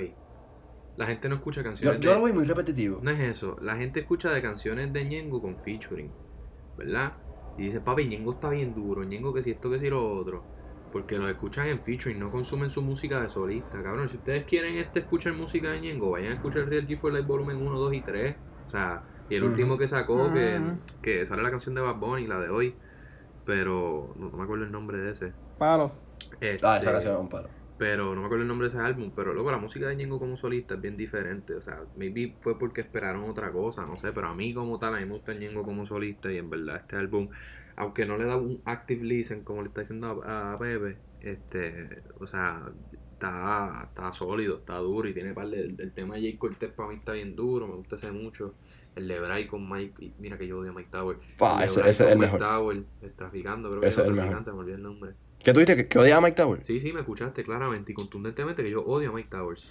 La 0.99 1.05
gente 1.07 1.29
no 1.29 1.35
escucha 1.35 1.61
yo, 1.61 1.63
canciones. 1.63 1.99
yo 2.01 2.09
de- 2.09 2.15
lo 2.15 2.21
voy 2.21 2.33
muy 2.33 2.43
repetitivo. 2.45 2.99
No 3.01 3.09
es 3.11 3.19
eso. 3.21 3.55
La 3.61 3.77
gente 3.77 4.01
escucha 4.01 4.31
de 4.31 4.41
canciones 4.41 4.91
de 4.91 5.05
Ñengo 5.05 5.41
con 5.41 5.55
featuring. 5.57 6.11
¿Verdad? 6.77 7.13
Y 7.57 7.63
dice, 7.63 7.79
papi, 7.79 8.05
Ñengo 8.05 8.33
está 8.33 8.49
bien 8.49 8.75
duro. 8.75 9.03
Ñengo 9.03 9.33
que 9.33 9.41
si 9.41 9.51
esto, 9.51 9.69
que 9.69 9.79
si 9.79 9.89
lo 9.89 10.17
otro. 10.17 10.43
Porque 10.91 11.17
los 11.17 11.29
escuchan 11.29 11.67
en 11.67 11.79
featuring, 11.79 12.19
no 12.19 12.29
consumen 12.31 12.69
su 12.69 12.81
música 12.81 13.21
de 13.21 13.29
solista. 13.29 13.81
Cabrón, 13.81 14.09
si 14.09 14.17
ustedes 14.17 14.43
quieren 14.43 14.75
este 14.75 14.99
escuchar 14.99 15.33
música 15.33 15.71
de 15.71 15.79
Ñengo, 15.81 16.11
vayan 16.11 16.31
a 16.33 16.35
escuchar 16.35 16.67
Real 16.67 16.85
G 16.87 16.97
for 16.97 17.13
Life 17.13 17.25
volumen 17.27 17.57
1, 17.57 17.79
2 17.79 17.93
y 17.93 18.01
3. 18.01 18.35
O 18.67 18.69
sea, 18.71 19.03
y 19.29 19.35
el 19.35 19.43
último 19.43 19.77
que 19.77 19.87
sacó, 19.87 20.33
que, 20.33 20.59
Ujú. 20.59 20.77
que 21.01 21.25
sale 21.25 21.41
la 21.43 21.49
canción 21.51 21.75
de 21.75 21.81
Bad 21.81 21.95
Bunny, 21.95 22.27
la 22.27 22.39
de 22.39 22.49
hoy. 22.49 22.75
Pero 23.45 24.13
no, 24.17 24.29
no 24.29 24.37
me 24.37 24.43
acuerdo 24.43 24.65
el 24.65 24.71
nombre 24.71 24.97
de 24.97 25.11
ese. 25.11 25.33
Palo. 25.57 25.91
Ah, 26.33 26.37
esa 26.41 26.75
Este, 26.77 26.91
canción 26.91 27.13
es 27.13 27.19
un 27.19 27.29
paro. 27.29 27.49
Pero 27.79 28.13
no 28.13 28.21
me 28.21 28.25
acuerdo 28.27 28.43
el 28.43 28.47
nombre 28.49 28.67
de 28.69 28.75
ese 28.75 28.83
álbum. 28.85 29.11
Pero 29.15 29.33
luego 29.33 29.49
la 29.51 29.57
música 29.57 29.87
de 29.87 29.95
Ñengo 29.95 30.19
como 30.19 30.37
solista 30.37 30.75
es 30.75 30.81
bien 30.81 30.97
diferente. 30.97 31.55
O 31.55 31.61
sea, 31.61 31.83
maybe 31.95 32.35
fue 32.41 32.59
porque 32.59 32.81
esperaron 32.81 33.23
otra 33.29 33.51
cosa, 33.51 33.83
no 33.85 33.97
sé. 33.97 34.11
Pero 34.13 34.27
a 34.27 34.35
mí 34.35 34.53
como 34.53 34.77
tal, 34.77 34.93
a 34.95 34.99
mí 34.99 35.05
me 35.05 35.13
gusta 35.13 35.33
Ñengo 35.33 35.63
como 35.63 35.85
solista. 35.87 36.31
Y 36.31 36.37
en 36.37 36.49
verdad 36.51 36.77
este 36.77 36.97
álbum, 36.97 37.29
aunque 37.77 38.05
no 38.05 38.17
le 38.17 38.25
da 38.25 38.35
un 38.37 38.61
active 38.65 39.03
listen 39.03 39.43
como 39.43 39.61
le 39.63 39.69
está 39.69 39.81
diciendo 39.81 40.21
a, 40.25 40.53
a 40.53 40.57
Pepe, 40.59 40.97
este, 41.21 42.03
o 42.19 42.27
sea, 42.27 42.69
está, 43.13 43.85
está 43.89 44.11
sólido, 44.11 44.57
está 44.57 44.75
duro. 44.77 45.07
Y 45.09 45.13
tiene 45.13 45.33
par 45.33 45.47
de, 45.49 45.61
el 45.65 45.93
tema 45.93 46.15
de 46.15 46.21
Jay 46.21 46.37
Cortez 46.37 46.71
para 46.71 46.89
mí 46.89 46.95
está 46.95 47.13
bien 47.13 47.35
duro. 47.35 47.67
Me 47.67 47.75
gusta 47.75 47.95
ese 47.95 48.11
mucho. 48.11 48.55
El 48.95 49.07
de 49.07 49.19
Bray 49.19 49.47
con 49.47 49.69
Mike, 49.69 50.13
mira 50.19 50.37
que 50.37 50.47
yo 50.47 50.59
odio 50.59 50.71
a 50.71 50.73
Mike 50.73 50.89
Tower. 50.91 51.17
Pa, 51.37 51.63
el 51.63 51.63
ese- 51.63 51.81
ese 51.87 52.03
es 52.05 52.11
el 52.11 52.17
Mike 52.17 52.33
mejor. 52.33 52.39
Tower, 52.39 52.83
el 53.01 53.13
traficando, 53.13 53.69
creo 53.69 53.81
que 53.81 53.87
Ese 53.87 54.01
es 54.01 54.07
el 54.07 54.13
mejor. 54.13 54.29
traficante, 54.29 54.51
me 54.51 54.57
olvidé 54.59 54.75
el 54.75 54.83
nombre. 54.83 55.11
¿Qué 55.43 55.53
tú 55.53 55.59
dijiste? 55.59 55.83
¿Que, 55.83 55.87
que 55.89 55.99
odias 55.99 56.17
a 56.17 56.21
Mike 56.21 56.35
Tower? 56.35 56.59
Sí, 56.65 56.79
sí, 56.79 56.91
me 56.93 56.99
escuchaste 56.99 57.43
claramente 57.43 57.91
y 57.91 57.95
contundentemente 57.95 58.63
que 58.63 58.69
yo 58.71 58.81
odio 58.85 59.09
a 59.09 59.13
Mike 59.13 59.29
Towers. 59.29 59.69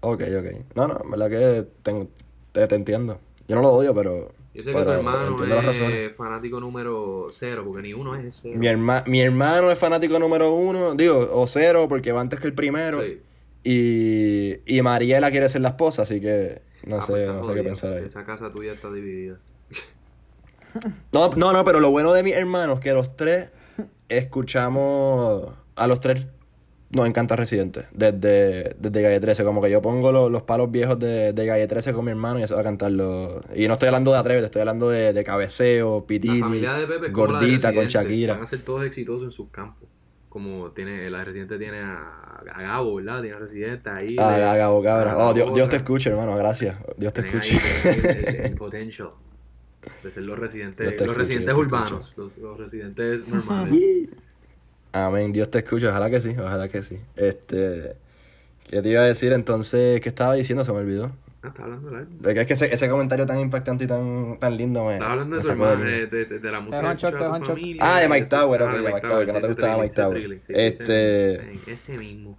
Ok, 0.00 0.22
ok. 0.38 0.74
No, 0.74 0.88
no, 0.88 1.00
en 1.04 1.10
verdad 1.10 1.30
que 1.30 1.66
tengo- 1.82 2.08
te, 2.52 2.66
te 2.66 2.74
entiendo. 2.74 3.18
Yo 3.48 3.56
no 3.56 3.62
lo 3.62 3.68
odio, 3.70 3.94
pero. 3.94 4.32
Yo 4.54 4.62
sé 4.62 4.72
pero 4.72 4.78
que 4.80 4.84
tu 4.84 4.92
hermano 4.92 5.88
es 5.88 6.14
fanático 6.16 6.60
número 6.60 7.28
cero, 7.32 7.62
porque 7.66 7.82
ni 7.82 7.92
uno 7.94 8.14
es 8.14 8.38
cero. 8.42 8.54
Mi, 8.58 8.66
herma- 8.68 9.02
mi 9.06 9.20
hermano 9.20 9.70
es 9.70 9.78
fanático 9.78 10.18
número 10.18 10.52
uno, 10.52 10.94
digo, 10.94 11.28
o 11.32 11.46
cero, 11.46 11.86
porque 11.88 12.12
va 12.12 12.20
antes 12.20 12.38
que 12.40 12.46
el 12.46 12.54
primero. 12.54 13.02
Sí. 13.02 13.20
Y, 13.64 14.76
y 14.76 14.82
Mariela 14.82 15.30
quiere 15.30 15.48
ser 15.48 15.62
la 15.62 15.70
esposa, 15.70 16.02
así 16.02 16.20
que 16.20 16.62
no 16.86 16.96
Ah, 16.96 17.00
sé, 17.00 17.12
pues 17.12 17.20
está 17.22 17.32
no 17.34 17.44
sé 17.44 17.54
qué 17.54 17.62
pensar 17.62 17.92
ahí. 17.94 18.04
Esa 18.04 18.24
casa 18.24 18.50
tuya 18.52 18.72
está 18.72 18.92
dividida. 18.92 19.38
No, 21.12 21.30
no, 21.30 21.52
no, 21.52 21.64
pero 21.64 21.80
lo 21.80 21.90
bueno 21.90 22.12
de 22.12 22.22
mis 22.22 22.34
hermanos 22.34 22.80
que 22.80 22.92
los 22.92 23.16
tres 23.16 23.48
escuchamos. 24.08 25.48
A 25.76 25.86
los 25.86 25.98
tres 26.00 26.26
nos 26.90 27.06
encanta 27.08 27.34
Residente. 27.34 27.86
Desde, 27.92 28.76
desde 28.78 29.02
Calle 29.02 29.18
13. 29.20 29.44
Como 29.44 29.60
que 29.60 29.70
yo 29.70 29.82
pongo 29.82 30.12
los, 30.12 30.30
los 30.30 30.42
palos 30.42 30.70
viejos 30.70 30.98
de, 30.98 31.32
de 31.32 31.46
Calle 31.46 31.66
13 31.66 31.92
con 31.92 32.04
mi 32.04 32.12
hermano 32.12 32.38
y 32.38 32.42
eso 32.44 32.54
va 32.54 32.60
a 32.60 32.64
cantarlo. 32.64 33.40
Y 33.54 33.66
no 33.66 33.72
estoy 33.72 33.88
hablando 33.88 34.12
de 34.12 34.18
Atrévete, 34.18 34.44
estoy 34.46 34.60
hablando 34.60 34.88
de, 34.90 35.12
de 35.12 35.24
Cabeceo, 35.24 36.00
La 36.00 36.06
Pititi, 36.06 36.38
familia 36.40 36.74
de 36.74 36.86
Pepe 36.86 37.00
la 37.00 37.06
de 37.08 37.12
Gordita 37.12 37.74
con. 37.74 37.86
Shakira. 37.86 38.34
Van 38.34 38.42
a 38.44 38.46
ser 38.46 38.62
todos 38.62 38.84
exitosos 38.84 39.24
en 39.24 39.30
sus 39.32 39.48
campos. 39.50 39.88
Como 40.28 40.70
tiene, 40.72 41.08
la 41.10 41.24
Residente 41.24 41.58
tiene 41.58 41.78
a, 41.80 42.40
a 42.52 42.62
Gabo, 42.62 42.96
¿verdad? 42.96 43.20
Tiene 43.22 43.36
a 43.36 43.40
Residente 43.40 43.88
ahí. 43.90 44.16
Ah, 44.18 44.36
le- 44.36 44.58
Gabo, 44.58 44.82
cabra. 44.82 45.12
a 45.12 45.16
la 45.16 45.28
Oh, 45.28 45.34
Dios, 45.34 45.52
Dios 45.54 45.68
te 45.68 45.76
escuche, 45.76 46.10
hermano. 46.10 46.36
Gracias. 46.36 46.76
Dios 46.96 47.12
te 47.12 47.20
escuche. 47.26 47.56
ahí, 47.56 47.90
el, 47.98 48.06
el- 48.06 48.36
el 48.46 48.54
potential 48.56 49.10
de 50.02 50.10
ser 50.10 50.22
los 50.24 50.38
residentes, 50.38 51.00
los 51.06 51.16
residentes 51.16 51.54
urbanos, 51.54 52.12
los, 52.16 52.38
los 52.38 52.58
residentes 52.58 53.26
normales. 53.28 53.80
Amén, 54.92 55.32
Dios 55.32 55.50
te 55.50 55.58
escuche, 55.58 55.88
ojalá 55.88 56.08
que 56.10 56.20
sí, 56.20 56.34
ojalá 56.38 56.68
que 56.68 56.82
sí. 56.82 57.00
Este, 57.16 57.96
¿qué 58.70 58.80
te 58.80 58.88
iba 58.88 59.00
a 59.00 59.04
decir 59.04 59.32
entonces? 59.32 60.00
¿Qué 60.00 60.08
estaba 60.08 60.34
diciendo? 60.34 60.64
Se 60.64 60.72
me 60.72 60.78
olvidó. 60.78 61.10
Ah, 61.42 61.48
está 61.48 61.64
hablando. 61.64 61.90
De 61.90 62.32
que 62.32 62.40
es 62.40 62.46
que 62.46 62.52
ese, 62.54 62.72
ese 62.72 62.88
comentario 62.88 63.26
tan 63.26 63.38
impactante 63.40 63.84
y 63.84 63.86
tan, 63.86 64.38
tan 64.38 64.56
lindo 64.56 64.84
me, 64.84 64.94
Estaba 64.94 65.12
hablando 65.12 65.36
me 65.36 65.42
de 65.42 65.46
de 65.48 65.52
hermano, 65.52 65.84
de, 65.84 66.06
de- 66.06 66.38
de 66.38 66.50
la 66.52 66.60
música 66.60 66.96
tu 67.10 67.44
familia, 67.44 67.82
Ah, 67.84 68.00
de 68.00 68.08
Mike 68.08 68.26
Tower, 68.26 68.62
ah, 68.62 68.64
ok, 68.66 68.70
de 68.70 68.78
de 68.78 68.84
Mike 68.94 69.00
Tower, 69.08 69.26
que 69.26 69.32
no 69.32 69.40
te 69.40 69.46
gustaba 69.48 69.82
Mike 69.82 69.94
Tower. 69.94 70.40
Este- 70.48 71.34
ese 71.34 71.42
mismo, 71.44 71.62
ese 71.66 71.98
mismo. 71.98 72.38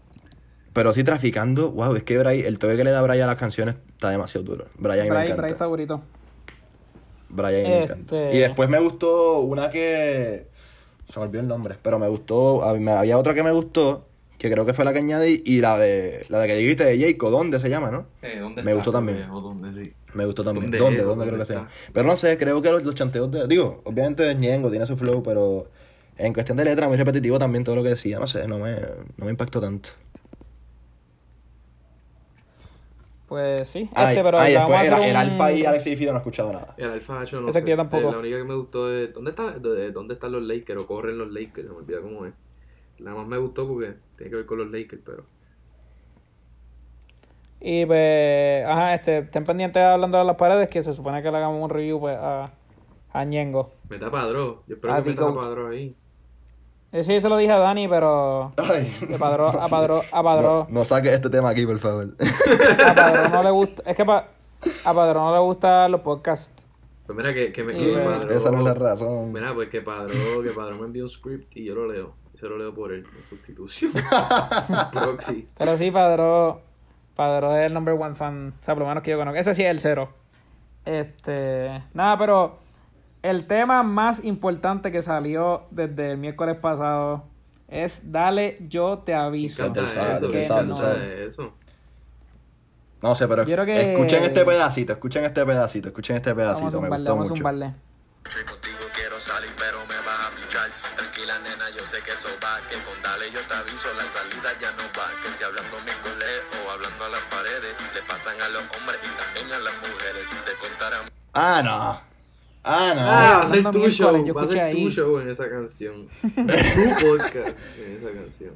Pero 0.73 0.91
sí, 0.93 1.03
traficando, 1.03 1.72
wow, 1.72 1.95
es 1.95 2.03
que 2.03 2.17
Bray- 2.17 2.45
el 2.45 2.57
toque 2.57 2.77
que 2.77 2.84
le 2.84 2.91
da 2.91 3.01
Brian 3.01 3.23
a 3.26 3.27
las 3.34 3.38
canciones 3.38 3.76
está 3.93 4.09
demasiado 4.09 4.43
duro. 4.45 4.65
Brian 4.77 5.03
me 5.07 5.09
Bray, 5.09 5.23
encanta. 5.26 5.41
Bray 5.43 5.53
favorito. 5.53 6.01
Brian 7.30 7.64
me 7.64 7.81
Este- 7.81 7.93
encanta. 7.93 8.31
Y 8.31 8.38
después 8.39 8.69
me 8.69 8.80
gustó 8.80 9.39
una 9.39 9.69
que. 9.69 10.47
Se 11.10 11.19
me 11.19 11.26
olvidó 11.26 11.41
el 11.41 11.47
nombre. 11.47 11.76
Pero 11.81 11.99
me 11.99 12.07
gustó. 12.07 12.64
a 12.64 12.73
mí 12.73 12.80
me- 12.80 12.91
Había 12.91 13.18
otra 13.18 13.34
que 13.34 13.43
me 13.43 13.52
gustó. 13.52 14.06
Que 14.38 14.49
creo 14.52 14.65
que 14.65 14.73
fue 14.73 14.84
la 14.85 14.91
que 14.93 14.99
añadí. 14.99 15.41
Y 15.45 15.61
la 15.61 15.77
de. 15.77 16.26
La 16.30 16.39
de 16.39 16.47
que 16.47 16.56
dijiste 16.56 16.84
de 16.85 16.99
Jayco. 16.99 17.30
¿Dónde 17.30 17.60
se 17.60 17.69
llama, 17.69 17.91
no? 17.91 18.06
Me 18.64 18.73
gustó 18.73 18.91
también. 18.91 19.27
¿Dónde 19.30 19.72
sí? 19.73 19.93
Me 20.14 20.26
gustó 20.26 20.43
también. 20.43 20.65
¿Dónde 20.65 20.77
¿Dónde? 20.77 20.97
¿Dónde, 21.03 21.10
¿Dónde 21.10 21.26
creo 21.26 21.38
que 21.38 21.41
está? 21.53 21.69
sea? 21.69 21.91
Pero 21.93 22.07
no 22.07 22.15
sé, 22.15 22.38
creo 22.38 22.61
que 22.61 22.72
los, 22.72 22.84
los 22.84 22.95
chanteos 22.95 23.30
de. 23.31 23.47
Digo, 23.47 23.81
obviamente 23.84 24.30
es 24.30 24.38
Ñengo, 24.38 24.69
tiene 24.69 24.85
su 24.85 24.95
flow, 24.97 25.22
pero. 25.23 25.68
En 26.18 26.31
cuestión 26.34 26.57
de 26.57 26.64
letra, 26.64 26.88
muy 26.88 26.95
repetitivo 26.95 27.38
también 27.38 27.65
todo 27.65 27.76
lo 27.76 27.84
que 27.84 27.89
decía. 27.89 28.18
No 28.19 28.26
sé, 28.27 28.47
no 28.47 28.57
me, 28.60 28.72
no 29.18 29.26
me 29.26 29.31
impactó 29.31 29.60
tanto. 29.60 29.89
Pues 33.27 33.68
sí, 33.69 33.89
Ah, 33.95 34.11
este, 34.11 34.23
pero 34.23 34.38
ah, 34.38 34.43
después 34.43 34.77
hacer 34.77 34.88
era, 34.88 34.97
un- 34.97 35.03
el 35.03 35.15
Alfa 35.15 35.52
y 35.52 35.65
Alex 35.65 35.88
y 35.88 35.95
Fido 35.97 36.11
no 36.14 36.18
he 36.18 36.22
escuchado 36.22 36.53
nada. 36.53 36.76
El 36.77 36.91
Alfa 36.91 37.22
H 37.22 37.35
no 37.41 37.49
Ese 37.49 37.60
sé. 37.60 37.65
que 37.65 37.72
yo 37.72 37.77
tampoco. 37.77 38.10
Eh, 38.10 38.11
La 38.11 38.18
única 38.19 38.38
que 38.38 38.43
me 38.43 38.53
gustó 38.56 38.91
es. 38.93 39.11
¿Dónde, 39.14 39.31
está, 39.31 39.52
de- 39.57 39.91
¿Dónde 39.91 40.14
están 40.14 40.31
los 40.31 40.43
Lakers? 40.43 40.80
O 40.80 40.85
corren 40.85 41.18
los 41.18 41.31
Lakers, 41.31 41.68
se 41.68 41.73
me 41.73 41.80
olvida 41.80 42.02
cómo 42.02 42.26
es. 42.27 42.34
Nada 42.99 43.18
más 43.18 43.27
me 43.27 43.38
gustó 43.38 43.68
porque 43.68 43.95
tiene 44.15 44.30
que 44.30 44.35
ver 44.38 44.45
con 44.45 44.60
los 44.60 44.69
Lakers, 44.72 45.02
pero. 45.03 45.23
Y 47.61 47.85
pues, 47.85 48.64
ajá, 48.65 48.93
este, 48.93 49.18
estén 49.19 49.43
pendientes 49.43 49.81
hablando 49.81 50.18
de 50.19 50.23
las 50.26 50.35
paredes 50.35 50.69
que 50.69 50.84
se 50.84 50.93
supone 50.93 51.23
que 51.23 51.31
le 51.31 51.38
hagamos 51.38 51.64
un 51.64 51.69
review 51.69 51.99
pues, 51.99 52.15
a, 52.19 52.52
a 53.11 53.23
Ñengo. 53.26 53.72
Meta 53.89 54.11
Padró. 54.11 54.64
Yo 54.68 54.76
espero 54.76 54.93
A 54.93 55.03
que 55.03 55.10
metan 55.10 55.26
a 55.26 55.27
Dico. 55.30 55.41
Padró 55.41 55.68
ahí. 55.69 55.95
Eh, 56.95 57.03
Sí, 57.03 57.19
se 57.19 57.27
lo 57.27 57.35
dije 57.38 57.51
a 57.51 57.57
Dani, 57.57 57.88
pero 57.88 58.53
Ay. 58.57 58.91
a 59.13 59.17
Padró, 59.17 59.49
a 59.49 59.67
Padró, 59.67 60.01
a 60.11 60.23
Padró, 60.23 60.67
No, 60.69 60.80
no 60.80 60.84
saques 60.85 61.11
este 61.11 61.30
tema 61.30 61.49
aquí, 61.49 61.65
por 61.65 61.77
favor. 61.80 62.07
a 62.88 62.95
Padró 62.95 63.30
no 63.30 63.43
le 63.43 63.51
gusta, 63.51 63.84
es 63.85 63.95
que 63.97 64.05
pa- 64.05 64.27
a 64.85 64.93
Padró 64.93 65.19
no 65.26 65.34
le 65.34 65.39
gustan 65.41 65.91
los 65.91 66.01
podcasts. 66.01 66.51
Pues 67.05 67.17
mira, 67.17 67.34
que, 67.34 67.51
que 67.51 67.63
me 67.63 67.73
que 67.73 67.93
eh, 67.93 67.97
Padró- 68.05 68.31
Esa 68.31 68.49
no 68.51 68.59
es 68.59 68.63
la 68.63 68.73
razón. 68.73 69.31
Mira, 69.34 69.53
pues 69.53 69.67
que 69.69 69.81
Padró, 69.81 70.13
que 70.41 70.51
Padró 70.51 70.76
me 70.77 70.85
envió 70.85 71.03
un 71.03 71.09
script 71.09 71.55
y 71.57 71.65
yo 71.65 71.76
lo 71.76 71.85
leo. 71.91 72.13
Y 72.34 72.38
se 72.38 72.47
lo 72.47 72.57
leo 72.57 72.73
por 72.73 72.91
él, 72.93 73.05
en 73.05 73.30
sustitución. 73.30 73.91
Proxy. 74.93 75.47
Pero 75.57 75.77
sí, 75.77 75.91
Padró, 75.91 76.61
Padró 77.15 77.55
es 77.57 77.65
el 77.67 77.73
number 77.73 77.93
one 77.99 78.15
fan, 78.15 78.53
o 78.59 78.63
sea, 78.63 78.73
por 78.73 78.84
lo 78.84 78.88
menos 78.89 79.03
que 79.03 79.11
yo 79.11 79.17
conozco. 79.17 79.38
Ese 79.39 79.53
sí 79.53 79.63
es 79.63 79.69
el 79.69 79.80
cero. 79.80 80.09
Este, 80.85 81.84
nada, 81.93 82.17
pero 82.17 82.57
el 83.30 83.47
tema 83.47 83.84
más 83.84 84.23
importante 84.23 84.91
que 84.91 85.02
salió 85.02 85.64
desde 85.72 86.11
el 86.11 86.18
miércoles 86.18 86.57
pasado 86.57 87.23
es 87.68 87.99
Dale, 88.03 88.57
yo 88.69 88.99
te 89.06 89.14
aviso. 89.14 89.61
Me 89.64 89.68
encanta 89.69 89.80
del 89.81 89.89
sábado, 89.89 90.27
eso, 90.34 90.56
me. 91.27 91.53
No 93.02 93.14
sé, 93.14 93.27
pero 93.27 93.45
que- 93.65 93.93
escuchen 93.93 94.23
este 94.23 94.45
pedacito, 94.45 94.93
escuchen 94.93 95.26
este 95.26 95.45
pedacito, 95.45 95.88
escuchen 95.89 96.15
este 96.18 96.34
Vamos 96.34 96.43
a 96.43 96.60
pedacito, 96.60 96.81
me 96.81 96.88
zumbarle, 96.88 96.97
gustó 97.03 97.11
vamos 97.15 97.26
a 97.26 97.30
mucho. 97.30 97.43
contigo 98.45 98.84
quiero 98.95 99.19
salir 99.19 99.52
pero 99.60 99.77
me 99.85 99.97
vas 100.02 100.22
a 100.26 100.30
pichar 100.34 100.65
Tranquila 100.97 101.38
nena 101.45 101.69
yo 101.77 101.84
sé 101.85 102.02
que 102.02 102.10
eso 102.10 102.26
va 102.41 102.57
Que 102.65 102.73
con 102.81 102.97
dale 103.06 103.30
yo 103.30 103.38
te 103.45 103.53
aviso 103.53 103.85
la 103.93 104.02
salida 104.02 104.49
ya 104.57 104.72
no 104.73 104.81
va 104.97 105.06
Que 105.22 105.30
si 105.30 105.43
hablando 105.45 105.77
mi 105.85 105.93
o 106.57 106.72
hablando 106.73 107.06
a 107.06 107.10
las 107.14 107.22
paredes 107.30 107.73
Le 107.93 108.02
pasan 108.10 108.34
a 108.41 108.49
los 108.49 108.65
hombres 108.73 108.97
y 109.06 109.11
también 109.14 109.45
a 109.53 109.60
las 109.61 109.76
mujeres 109.77 110.26
Te 110.41 110.53
contarán 110.57 111.06
Ah, 111.38 111.61
no. 111.61 112.15
Ah, 112.68 112.94
no. 112.96 113.02
Ah, 113.02 113.06
va 113.06 113.44
a 113.44 113.48
ser 113.48 113.58
hablando 113.58 113.80
tu 113.80 113.90
show, 113.92 114.34
va 114.36 114.42
a 114.42 114.48
ser 114.48 114.72
tu 114.72 114.78
ahí. 114.78 114.90
show 114.90 115.20
en 115.20 115.30
esa 115.30 115.48
canción. 115.48 116.08
tu 116.22 117.08
podcast 117.08 117.56
en 117.80 117.98
esa 117.98 118.12
canción. 118.12 118.54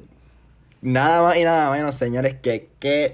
Nada 0.82 1.22
más 1.22 1.36
y 1.36 1.44
nada 1.44 1.70
menos, 1.70 1.94
señores, 1.94 2.34
que 2.42 2.70
que 2.80 3.12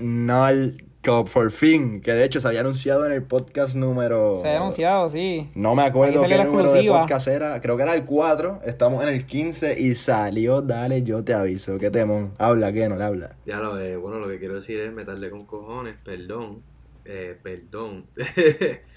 Cup 1.04 1.30
por 1.30 1.50
fin. 1.52 2.00
Que 2.00 2.12
de 2.12 2.24
hecho 2.24 2.40
se 2.40 2.48
había 2.48 2.60
anunciado 2.60 3.04
en 3.04 3.12
el 3.12 3.22
podcast 3.22 3.76
número. 3.76 4.40
Se 4.42 4.48
ha 4.48 4.56
anunciado, 4.56 5.10
sí. 5.10 5.50
No 5.54 5.74
me 5.74 5.82
acuerdo 5.82 6.22
qué 6.26 6.42
número 6.42 6.72
de 6.72 6.84
podcast 6.84 7.28
era. 7.28 7.60
Creo 7.60 7.76
que 7.76 7.82
era 7.82 7.94
el 7.94 8.04
4. 8.04 8.60
Estamos 8.64 9.02
en 9.02 9.10
el 9.10 9.26
15 9.26 9.78
y 9.78 9.94
salió. 9.94 10.62
Dale, 10.62 11.02
yo 11.02 11.22
te 11.22 11.34
aviso. 11.34 11.78
¿Qué 11.78 11.90
temón? 11.90 12.32
Habla, 12.38 12.72
¿qué 12.72 12.88
no 12.88 12.96
le 12.96 13.04
habla? 13.04 13.36
Ya 13.44 13.58
lo, 13.58 13.78
eh, 13.78 13.96
bueno, 13.96 14.18
lo 14.18 14.28
que 14.28 14.38
quiero 14.38 14.54
decir 14.54 14.80
es 14.80 14.92
meterle 14.92 15.30
con 15.30 15.44
cojones, 15.44 15.94
perdón, 16.02 16.62
eh, 17.04 17.38
perdón. 17.42 18.06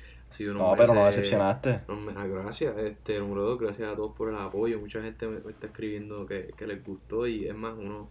No, 0.54 0.76
pero 0.78 0.94
no 0.94 1.06
decepcionaste. 1.06 1.82
Ah, 2.16 2.28
gracias, 2.28 2.78
este, 2.78 3.20
número 3.20 3.44
dos, 3.44 3.60
gracias 3.60 3.92
a 3.92 3.96
todos 3.96 4.16
por 4.16 4.30
el 4.30 4.36
apoyo. 4.36 4.80
Mucha 4.80 5.02
gente 5.02 5.28
me, 5.28 5.40
me 5.40 5.52
está 5.52 5.68
escribiendo 5.68 6.26
que, 6.26 6.54
que 6.56 6.68
les 6.68 6.84
gustó 6.84 7.28
y 7.28 7.48
es 7.48 7.56
más, 7.56 7.74
uno, 7.78 8.10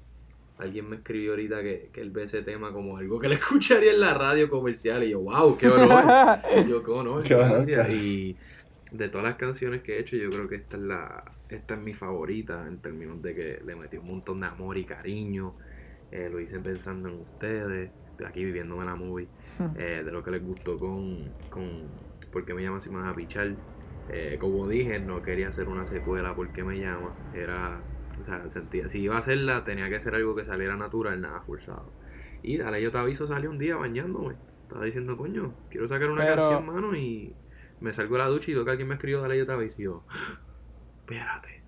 alguien 0.59 0.89
me 0.89 0.97
escribió 0.97 1.31
ahorita 1.33 1.63
que, 1.63 1.91
que 1.93 2.01
él 2.01 2.11
ve 2.11 2.25
ese 2.25 2.43
tema 2.43 2.73
como 2.73 2.97
algo 2.97 3.19
que 3.19 3.29
le 3.29 3.35
escucharía 3.37 3.93
en 3.93 4.01
la 4.01 4.15
radio 4.15 4.51
comercial 4.51 5.05
y 5.05 5.11
yo, 5.11 5.21
wow, 5.21 5.57
qué 5.57 5.69
honor. 5.69 6.41
yo, 6.69 6.83
qué 6.83 6.91
honor, 6.91 7.23
Qué 7.23 7.35
gracias. 7.35 7.91
Y 7.91 8.37
de 8.91 9.09
todas 9.09 9.27
las 9.27 9.37
canciones 9.37 9.83
que 9.83 9.97
he 9.97 10.01
hecho, 10.01 10.17
yo 10.17 10.31
creo 10.31 10.49
que 10.49 10.57
esta 10.57 10.77
es 10.77 10.83
la, 10.83 11.25
esta 11.49 11.75
es 11.75 11.81
mi 11.81 11.95
favorita 11.95 12.67
en 12.67 12.79
términos 12.79 13.23
de 13.23 13.35
que 13.35 13.63
le 13.65 13.77
metí 13.77 13.97
un 13.97 14.09
montón 14.09 14.41
de 14.41 14.47
amor 14.47 14.77
y 14.77 14.85
cariño. 14.85 15.55
Eh, 16.11 16.29
lo 16.31 16.41
hice 16.41 16.59
pensando 16.59 17.09
en 17.09 17.17
ustedes, 17.21 17.91
aquí 18.27 18.45
viviéndome 18.45 18.85
la 18.85 18.95
movie, 18.95 19.29
eh, 19.77 20.03
de 20.05 20.11
lo 20.11 20.25
que 20.25 20.31
les 20.31 20.43
gustó 20.43 20.79
con, 20.79 21.31
con 21.51 21.83
¿Por 22.33 22.45
qué 22.45 22.55
me 22.55 22.63
llama 22.63 22.81
si 22.81 22.91
me 22.91 23.01
vas 23.01 23.13
a 23.13 23.15
pichar? 23.15 23.55
Eh, 24.11 24.37
como 24.41 24.67
dije, 24.69 24.99
no 25.01 25.23
quería 25.23 25.49
hacer 25.49 25.69
una 25.69 25.85
secuela, 25.87 26.35
¿por 26.35 26.51
qué 26.53 26.65
me 26.65 26.79
llama? 26.79 27.15
Era, 27.35 27.81
o 28.21 28.25
sea, 28.25 28.49
sentía, 28.49 28.89
si 28.89 29.03
iba 29.03 29.17
a 29.17 29.19
hacerla, 29.19 29.65
tenía 29.65 29.89
que 29.91 30.01
ser 30.01 30.15
algo 30.15 30.35
que 30.35 30.45
saliera 30.45 30.77
natural, 30.77 31.21
nada 31.21 31.41
forzado. 31.41 31.93
Y 32.43 32.57
dale, 32.57 32.81
yo 32.83 32.91
te 32.91 32.99
aviso, 32.99 33.27
salí 33.27 33.47
un 33.47 33.59
día 33.59 33.77
bañándome. 33.77 34.37
Estaba 34.63 34.85
diciendo, 34.85 35.17
coño, 35.17 35.55
quiero 35.71 35.87
sacar 35.89 36.11
una 36.11 36.23
Pero- 36.23 36.37
canción, 36.37 36.67
mano, 36.67 36.95
y 36.97 37.35
me 37.81 37.93
salgo 37.93 38.15
de 38.17 38.23
la 38.23 38.29
ducha 38.29 38.51
y 38.51 38.55
veo 38.55 38.65
que 38.65 38.71
alguien 38.71 38.89
me 38.89 38.95
escribió, 38.95 39.21
dale, 39.21 39.37
yo 39.39 39.47
te 39.47 39.53
aviso. 39.53 39.81
Y 39.81 39.85
yo, 39.85 40.05
espérate. 41.01 41.63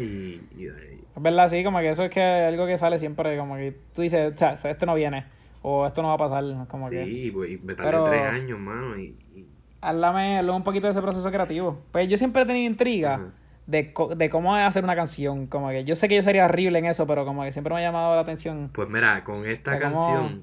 Y, 0.00 0.40
y 0.56 0.64
de 0.66 0.76
ahí, 0.80 1.04
Es 1.16 1.22
verdad, 1.22 1.48
sí, 1.48 1.62
como 1.64 1.78
que 1.78 1.90
eso 1.90 2.04
es 2.04 2.10
que 2.10 2.20
algo 2.20 2.66
que 2.66 2.76
sale 2.76 2.98
siempre, 2.98 3.36
como 3.38 3.56
que 3.56 3.74
tú 3.94 4.02
dices, 4.02 4.34
o 4.34 4.36
sea, 4.36 4.52
esto 4.70 4.84
no 4.86 4.94
viene, 4.94 5.26
o 5.68 5.84
esto 5.84 6.00
no 6.00 6.08
va 6.08 6.14
a 6.14 6.18
pasar, 6.18 6.44
como 6.68 6.88
que... 6.88 7.04
sí, 7.04 7.30
pues, 7.32 7.50
y 7.50 7.58
me 7.58 7.74
tardé 7.74 7.90
Pero- 7.90 8.04
tres 8.04 8.22
años, 8.22 8.58
mano, 8.60 8.96
y... 8.96 9.16
y- 9.34 9.46
Háblame, 9.80 10.38
háblame 10.38 10.56
un 10.58 10.62
poquito 10.64 10.86
de 10.86 10.92
ese 10.92 11.02
proceso 11.02 11.28
creativo. 11.30 11.80
Pues 11.92 12.08
yo 12.08 12.16
siempre 12.16 12.42
he 12.42 12.46
tenido 12.46 12.70
intriga 12.70 13.32
de, 13.66 13.92
co- 13.92 14.14
de 14.14 14.30
cómo 14.30 14.54
hacer 14.54 14.84
una 14.84 14.94
canción, 14.94 15.46
como 15.48 15.68
que 15.70 15.84
yo 15.84 15.96
sé 15.96 16.06
que 16.06 16.14
yo 16.14 16.22
sería 16.22 16.44
horrible 16.44 16.78
en 16.78 16.84
eso, 16.86 17.04
pero 17.06 17.24
como 17.24 17.42
que 17.42 17.52
siempre 17.52 17.74
me 17.74 17.80
ha 17.80 17.82
llamado 17.82 18.14
la 18.14 18.20
atención. 18.20 18.70
Pues 18.72 18.88
mira, 18.88 19.24
con 19.24 19.44
esta 19.44 19.72
O 19.76 19.78
sea, 19.78 19.90
¿cómo- 19.90 20.06
canción 20.06 20.42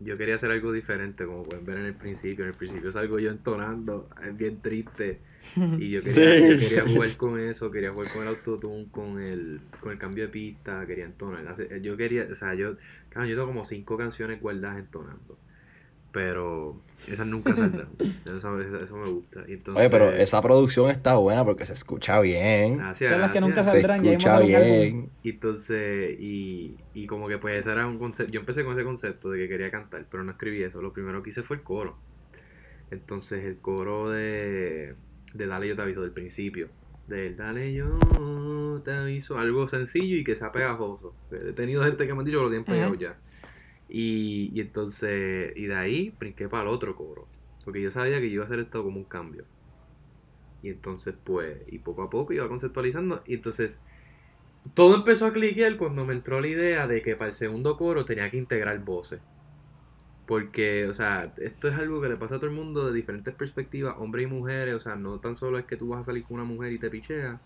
yo 0.00 0.16
quería 0.16 0.36
hacer 0.36 0.50
algo 0.50 0.72
diferente, 0.72 1.26
como 1.26 1.42
pueden 1.44 1.64
ver 1.64 1.78
en 1.78 1.84
el 1.86 1.94
principio. 1.94 2.44
En 2.44 2.50
el 2.50 2.56
principio 2.56 2.92
salgo 2.92 3.18
yo 3.18 3.30
entonando, 3.30 4.08
es 4.24 4.36
bien 4.36 4.60
triste. 4.60 5.20
Y 5.78 5.90
yo 5.90 6.02
quería, 6.04 6.12
Sí. 6.12 6.48
yo 6.50 6.58
quería 6.58 6.84
jugar 6.86 7.16
con 7.16 7.40
eso, 7.40 7.70
quería 7.70 7.92
jugar 7.92 8.12
con 8.12 8.22
el 8.22 8.28
autotune, 8.28 8.88
con 8.90 9.20
el, 9.20 9.60
con 9.80 9.92
el 9.92 9.98
cambio 9.98 10.24
de 10.24 10.28
pista, 10.30 10.86
quería 10.86 11.04
entonar. 11.06 11.54
Yo 11.80 11.96
quería, 11.96 12.28
o 12.30 12.34
sea, 12.36 12.54
yo, 12.54 12.76
claro, 13.10 13.26
yo 13.28 13.34
tengo 13.36 13.48
como 13.48 13.64
cinco 13.64 13.96
canciones 13.96 14.40
guardadas 14.40 14.78
entonando. 14.78 15.38
Pero 16.12 16.80
esas 17.06 17.26
nunca 17.26 17.54
saldrán. 17.54 17.88
Eso, 18.24 18.96
me 18.96 19.10
gusta. 19.10 19.44
Y 19.46 19.54
entonces, 19.54 19.80
Oye, 19.80 19.90
pero 19.90 20.10
esa 20.10 20.40
producción 20.42 20.90
está 20.90 21.16
buena 21.16 21.44
porque 21.44 21.66
se 21.66 21.72
escucha 21.72 22.20
bien. 22.20 22.78
Gracias, 22.78 23.10
Son 23.10 23.20
las 23.20 23.32
que 23.32 23.40
nunca. 23.40 23.62
Se 23.62 23.70
saldrán, 23.70 24.02
ya 24.02 24.12
escucha 24.12 24.40
bien. 24.40 25.10
Y 25.22 25.30
entonces, 25.30 26.18
y, 26.18 26.76
y 26.94 27.06
como 27.06 27.28
que 27.28 27.38
pues 27.38 27.58
ese 27.58 27.72
era 27.72 27.86
un 27.86 27.98
concepto, 27.98 28.32
yo 28.32 28.40
empecé 28.40 28.64
con 28.64 28.72
ese 28.72 28.84
concepto 28.84 29.30
de 29.30 29.38
que 29.38 29.48
quería 29.48 29.70
cantar, 29.70 30.06
pero 30.10 30.24
no 30.24 30.32
escribí 30.32 30.62
eso, 30.62 30.82
lo 30.82 30.92
primero 30.92 31.22
que 31.22 31.30
hice 31.30 31.42
fue 31.42 31.56
el 31.56 31.62
coro. 31.62 31.96
Entonces 32.90 33.44
el 33.44 33.58
coro 33.58 34.10
de, 34.10 34.94
de 35.34 35.46
Dale 35.46 35.68
yo 35.68 35.76
te 35.76 35.82
aviso 35.82 36.00
del 36.00 36.12
principio, 36.12 36.68
del 37.06 37.36
Dale 37.36 37.72
yo 37.74 38.80
te 38.84 38.92
aviso, 38.92 39.38
algo 39.38 39.68
sencillo 39.68 40.16
y 40.16 40.24
que 40.24 40.34
sea 40.34 40.52
pegajoso. 40.52 41.14
He 41.30 41.52
tenido 41.52 41.84
gente 41.84 42.06
que 42.06 42.14
me 42.14 42.20
ha 42.20 42.24
dicho 42.24 42.38
que 42.38 42.44
lo 42.44 42.50
tienen 42.50 42.64
pegado 42.64 42.94
ya. 42.94 43.18
Y, 43.88 44.50
y 44.54 44.60
entonces, 44.60 45.52
y 45.56 45.66
de 45.66 45.76
ahí 45.76 46.10
brinqué 46.18 46.48
para 46.48 46.64
el 46.64 46.68
otro 46.70 46.96
coro, 46.96 47.28
porque 47.64 47.82
yo 47.82 47.90
sabía 47.90 48.20
que 48.20 48.28
yo 48.28 48.34
iba 48.36 48.44
a 48.44 48.46
hacer 48.46 48.60
esto 48.60 48.82
como 48.84 48.98
un 48.98 49.04
cambio. 49.06 49.46
Y 50.62 50.70
entonces, 50.70 51.14
pues, 51.24 51.62
y 51.68 51.78
poco 51.80 52.02
a 52.02 52.10
poco 52.10 52.32
iba 52.32 52.48
conceptualizando. 52.48 53.22
Y 53.26 53.34
entonces, 53.34 53.80
todo 54.74 54.96
empezó 54.96 55.26
a 55.26 55.32
cliquear 55.32 55.76
cuando 55.78 56.04
me 56.06 56.14
entró 56.14 56.40
la 56.40 56.48
idea 56.48 56.86
de 56.88 57.02
que 57.02 57.16
para 57.16 57.28
el 57.30 57.34
segundo 57.34 57.76
coro 57.76 58.04
tenía 58.04 58.30
que 58.30 58.38
integrar 58.38 58.78
voces. 58.84 59.22
Porque, 60.26 60.86
o 60.88 60.94
sea, 60.94 61.32
esto 61.38 61.68
es 61.68 61.74
algo 61.78 62.00
que 62.02 62.08
le 62.08 62.16
pasa 62.16 62.36
a 62.36 62.38
todo 62.38 62.50
el 62.50 62.56
mundo 62.56 62.86
de 62.86 62.92
diferentes 62.92 63.34
perspectivas, 63.34 63.96
hombres 63.98 64.24
y 64.24 64.26
mujeres. 64.30 64.74
O 64.74 64.80
sea, 64.80 64.94
no 64.96 65.20
tan 65.20 65.34
solo 65.36 65.58
es 65.58 65.64
que 65.64 65.76
tú 65.76 65.88
vas 65.88 66.02
a 66.02 66.04
salir 66.04 66.24
con 66.24 66.34
una 66.36 66.44
mujer 66.44 66.72
y 66.72 66.78
te 66.78 66.90
picheas. 66.90 67.40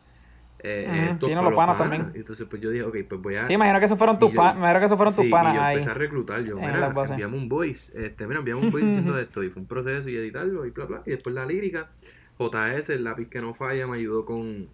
Eh, 0.65 1.17
sí, 1.21 1.29
no, 1.35 1.41
para 1.43 1.51
los 1.51 1.57
panas 1.57 1.79
también. 1.79 2.13
Entonces, 2.15 2.47
pues 2.49 2.63
yo 2.63 2.71
dije, 2.71 2.85
ok, 2.85 2.97
pues 3.09 3.21
voy 3.21 3.35
a. 3.37 3.47
Sí, 3.49 3.53
imagino 3.55 3.79
que 3.81 3.87
esos 3.87 3.99
fueron 3.99 4.19
tus 4.19 4.33
panas, 4.33 4.57
imagino 4.59 4.79
que 4.81 4.87
esos 4.87 4.97
fueron 4.97 5.15
tus 5.15 5.25
Sí, 5.25 5.31
panas 5.31 5.53
y 5.55 5.57
yo 5.57 5.63
ahí. 5.63 5.73
empecé 5.75 5.91
a 5.91 5.95
reclutar, 5.95 6.43
yo, 6.45 6.57
mira, 6.57 6.87
enviamos 7.09 7.41
un 7.41 7.49
voice, 7.49 8.07
este, 8.07 8.27
mira, 8.29 8.39
enviamos 8.39 8.65
un 8.65 8.71
voice 8.71 8.87
diciendo 8.89 9.19
esto, 9.19 9.43
y 9.43 9.51
fue 9.51 9.63
un 9.63 9.67
proceso 9.69 10.09
y 10.09 10.17
editarlo 10.17 10.65
y 10.65 10.71
bla 10.71 10.85
bla, 10.85 11.03
y 11.05 11.11
después 11.11 11.35
la 11.35 11.45
lírica, 11.47 11.91
JS, 12.39 12.91
el 12.91 13.03
lápiz 13.05 13.29
que 13.29 13.41
no 13.41 13.55
falla, 13.55 13.87
me 13.89 13.97
ayudó 13.97 14.25
con 14.25 14.69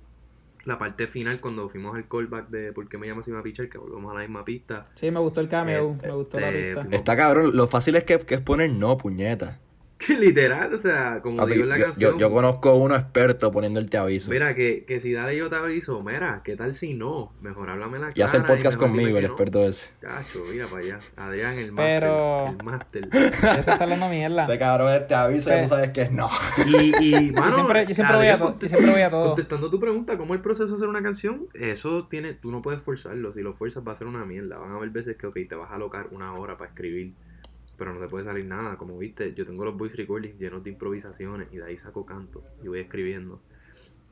la 0.64 0.76
parte 0.76 1.06
final 1.06 1.40
cuando 1.40 1.68
fuimos 1.70 1.96
al 1.96 2.06
callback 2.06 2.48
de 2.50 2.72
por 2.74 2.86
qué 2.88 2.98
me 2.98 3.06
llamas 3.06 3.26
Ima 3.26 3.42
Pichar, 3.42 3.70
que 3.70 3.78
volvemos 3.78 4.10
a 4.10 4.14
la 4.16 4.20
misma 4.20 4.44
pista. 4.44 4.88
Sí, 4.96 5.10
me 5.10 5.20
gustó 5.20 5.40
el 5.40 5.48
cameo, 5.48 5.88
Este, 5.92 6.06
me 6.08 6.12
gustó 6.12 6.38
la 6.40 6.50
pista. 6.50 6.80
fuimos- 6.82 6.92
Está 6.98 7.16
cabrón, 7.16 7.56
lo 7.56 7.66
fácil 7.66 7.96
es 7.96 8.04
que, 8.04 8.18
que 8.18 8.34
es 8.34 8.40
poner 8.42 8.70
no, 8.70 8.98
puñeta. 8.98 9.58
Que 10.06 10.16
literal, 10.16 10.72
o 10.72 10.78
sea, 10.78 11.20
como 11.22 11.38
Papi, 11.38 11.52
digo 11.52 11.64
en 11.64 11.70
la 11.70 11.78
yo, 11.78 11.84
canción. 11.86 12.12
yo, 12.12 12.18
yo 12.18 12.30
conozco 12.30 12.74
uno 12.76 12.94
experto 12.94 13.50
poniendo 13.50 13.80
el 13.80 13.90
te 13.90 13.98
aviso. 13.98 14.30
Mira, 14.30 14.54
que, 14.54 14.84
que 14.86 15.00
si 15.00 15.12
dale 15.12 15.36
yo 15.36 15.48
te 15.48 15.56
aviso, 15.56 16.00
mira, 16.04 16.40
¿qué 16.44 16.54
tal 16.54 16.74
si 16.74 16.94
no? 16.94 17.32
Mejor 17.40 17.68
háblame 17.68 17.98
la 17.98 18.10
y 18.14 18.22
hace 18.22 18.36
el 18.36 18.44
cara 18.44 18.54
podcast 18.54 18.76
conmigo, 18.78 19.18
el 19.18 19.24
no. 19.24 19.30
experto 19.30 19.64
ese. 19.66 19.90
Cacho, 20.00 20.44
mira 20.52 20.66
para 20.66 20.82
allá. 20.84 20.98
Adrián, 21.16 21.58
el 21.58 21.74
Pero- 21.74 22.54
máster. 22.64 23.08
El 23.08 23.10
máster. 23.10 23.32
Ya 23.42 23.54
se 23.54 23.70
está 23.72 23.82
hablando 23.82 24.08
mierda. 24.08 24.42
Ese 24.44 24.58
cabrón 24.58 24.92
es 24.92 25.06
te 25.08 25.14
aviso, 25.16 25.50
ya 25.50 25.62
tú 25.62 25.68
sabes 25.68 25.90
que 25.90 26.02
es 26.02 26.12
no. 26.12 26.30
Y, 26.66 27.04
y 27.16 27.30
mano, 27.32 27.54
siempre- 27.56 27.86
yo 27.88 27.94
siempre 27.94 28.16
voy 28.16 28.26
a 28.28 28.38
yo 28.38 28.56
siempre 28.68 28.90
voy 28.92 29.00
a 29.02 29.10
todo. 29.10 29.26
Contestando 29.26 29.68
tu 29.68 29.80
pregunta, 29.80 30.16
¿cómo 30.16 30.34
es 30.34 30.38
el 30.38 30.42
proceso 30.42 30.68
de 30.68 30.74
hacer 30.76 30.88
una 30.88 31.02
canción? 31.02 31.48
Eso 31.54 32.06
tiene, 32.08 32.34
tú 32.34 32.52
no 32.52 32.62
puedes 32.62 32.80
forzarlo. 32.80 33.32
Si 33.32 33.42
lo 33.42 33.52
fuerzas 33.52 33.82
va 33.86 33.92
a 33.92 33.96
ser 33.96 34.06
una 34.06 34.24
mierda. 34.24 34.58
Van 34.58 34.70
a 34.70 34.76
haber 34.76 34.90
veces 34.90 35.16
que, 35.16 35.26
ok, 35.26 35.38
te 35.48 35.56
vas 35.56 35.70
a 35.72 35.74
alocar 35.74 36.06
una 36.12 36.34
hora 36.34 36.56
para 36.56 36.70
escribir, 36.70 37.14
pero 37.78 37.94
no 37.94 38.00
te 38.00 38.08
puede 38.08 38.24
salir 38.24 38.44
nada. 38.44 38.76
Como 38.76 38.98
viste, 38.98 39.32
yo 39.34 39.46
tengo 39.46 39.64
los 39.64 39.76
voice 39.76 39.96
recordings 39.96 40.38
llenos 40.38 40.62
de 40.64 40.70
improvisaciones 40.70 41.48
y 41.52 41.56
de 41.58 41.64
ahí 41.64 41.76
saco 41.76 42.04
canto 42.04 42.44
y 42.62 42.68
voy 42.68 42.80
escribiendo. 42.80 43.40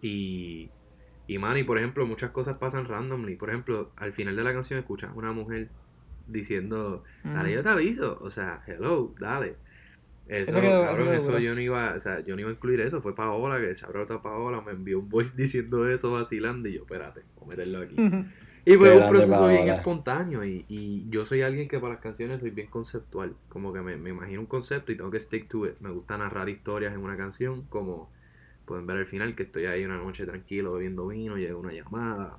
Y, 0.01 0.71
Y 1.29 1.39
man, 1.39 1.57
y 1.57 1.65
por 1.65 1.77
ejemplo, 1.79 2.07
muchas 2.07 2.31
cosas 2.31 2.57
pasan 2.59 2.85
randomly. 2.87 3.35
Por 3.37 3.51
ejemplo, 3.51 3.91
al 3.97 4.13
final 4.13 4.37
de 4.37 4.45
la 4.45 4.53
canción 4.53 4.79
escuchas 4.79 5.11
una 5.15 5.33
mujer 5.33 5.69
diciendo, 6.29 7.03
dale, 7.25 7.53
yo 7.53 7.63
te 7.63 7.69
aviso. 7.69 8.19
O 8.21 8.31
sea, 8.31 8.63
hello, 8.67 9.13
dale. 9.19 9.57
Eso, 10.29 10.53
Eso 10.53 10.61
quedó- 10.61 10.83
cabrón, 10.83 11.09
eso 11.15 11.39
yo 11.39 11.55
no 11.55 11.61
iba, 11.61 11.95
o 11.95 12.01
sea, 12.01 12.21
yo 12.21 12.35
no 12.35 12.41
iba 12.41 12.51
a 12.51 12.53
incluir 12.53 12.81
eso. 12.81 13.01
Fue 13.01 13.15
Paola, 13.15 13.61
que 13.61 13.75
se 13.75 13.85
a 13.87 14.23
Paola, 14.23 14.61
me 14.61 14.73
envió 14.73 14.99
un 15.01 15.09
voice 15.09 15.35
diciendo 15.37 15.89
eso 15.89 16.13
vacilando. 16.13 16.69
Y 16.69 16.75
yo, 16.75 16.83
espérate, 16.83 17.23
voy 17.37 17.45
a 17.45 17.49
meterlo 17.51 17.79
aquí. 17.79 17.97
Y 18.67 18.75
fue 18.75 18.93
un 18.93 19.07
proceso 19.07 19.47
bien 19.47 19.69
espontáneo 19.69 20.45
y, 20.45 20.67
y 20.69 21.09
yo 21.09 21.25
soy 21.25 21.43
alguien 21.43 21.69
que 21.69 21.79
para 21.79 21.95
las 21.95 22.03
canciones 22.03 22.41
soy 22.41 22.51
bien 22.51 22.67
conceptual, 22.69 23.35
como 23.49 23.73
que 23.73 23.81
me, 23.81 23.97
me 23.97 24.11
imagino 24.11 24.41
un 24.41 24.47
concepto 24.47 24.91
y 24.93 24.97
tengo 24.97 25.11
que 25.11 25.21
stick 25.21 25.49
to 25.49 25.67
it. 25.67 25.79
Me 25.81 25.91
gusta 25.91 26.19
narrar 26.19 26.49
historias 26.49 26.93
en 26.93 27.01
una 27.01 27.17
canción, 27.17 27.63
como 27.69 28.11
pueden 28.65 28.87
ver 28.87 28.97
al 28.99 29.07
final 29.07 29.37
que 29.37 29.45
estoy 29.45 29.67
ahí 29.67 29.85
una 29.85 29.99
noche 29.99 30.27
tranquilo 30.27 30.73
bebiendo 30.75 31.07
vino, 31.07 31.37
llega 31.39 31.57
una 31.57 31.73
llamada 31.73 32.39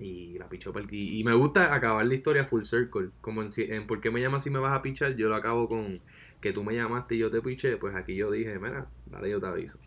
y 0.00 0.38
la 0.38 0.48
pichó 0.48 0.72
y, 0.90 1.20
y 1.20 1.24
me 1.24 1.34
gusta 1.34 1.74
acabar 1.74 2.04
la 2.06 2.14
historia 2.14 2.44
full 2.44 2.64
circle, 2.64 3.10
como 3.20 3.42
en, 3.42 3.50
si- 3.52 3.64
en 3.70 3.86
¿Por 3.86 4.00
qué 4.00 4.10
me 4.10 4.20
llamas 4.20 4.42
si 4.42 4.50
me 4.50 4.58
vas 4.58 4.74
a 4.76 4.82
pichar? 4.82 5.16
Yo 5.16 5.28
lo 5.28 5.36
acabo 5.36 5.68
con 5.68 6.00
que 6.40 6.52
tú 6.52 6.64
me 6.64 6.74
llamaste 6.74 7.14
y 7.14 7.18
yo 7.18 7.30
te 7.30 7.40
piché, 7.40 7.76
pues 7.78 7.94
aquí 7.94 8.16
yo 8.16 8.30
dije, 8.32 8.58
mira, 8.58 8.88
dale 9.06 9.30
yo 9.30 9.40
te 9.40 9.46
aviso. 9.46 9.78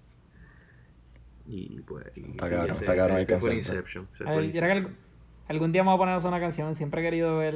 Y 1.45 1.81
pues 1.81 2.05
y 2.15 2.21
Está 2.21 2.47
sí, 2.47 2.55
ese- 2.55 2.69
está 2.71 2.95
cabrón 2.95 3.17
ese- 3.17 3.17
el 3.17 3.21
ese 3.23 3.37
fue 3.39 3.49
concepto. 3.51 3.75
Inception. 3.75 4.07
ese 4.13 4.23
fue 4.23 4.45
Inception. 4.45 5.08
Alg- 5.49 5.55
algún 5.55 5.71
día 5.71 5.81
vamos 5.81 5.95
a 5.95 5.97
ponernos 5.97 6.23
una 6.25 6.39
canción. 6.39 6.75
Siempre 6.75 7.01
he 7.01 7.03
querido 7.03 7.37
ver 7.37 7.55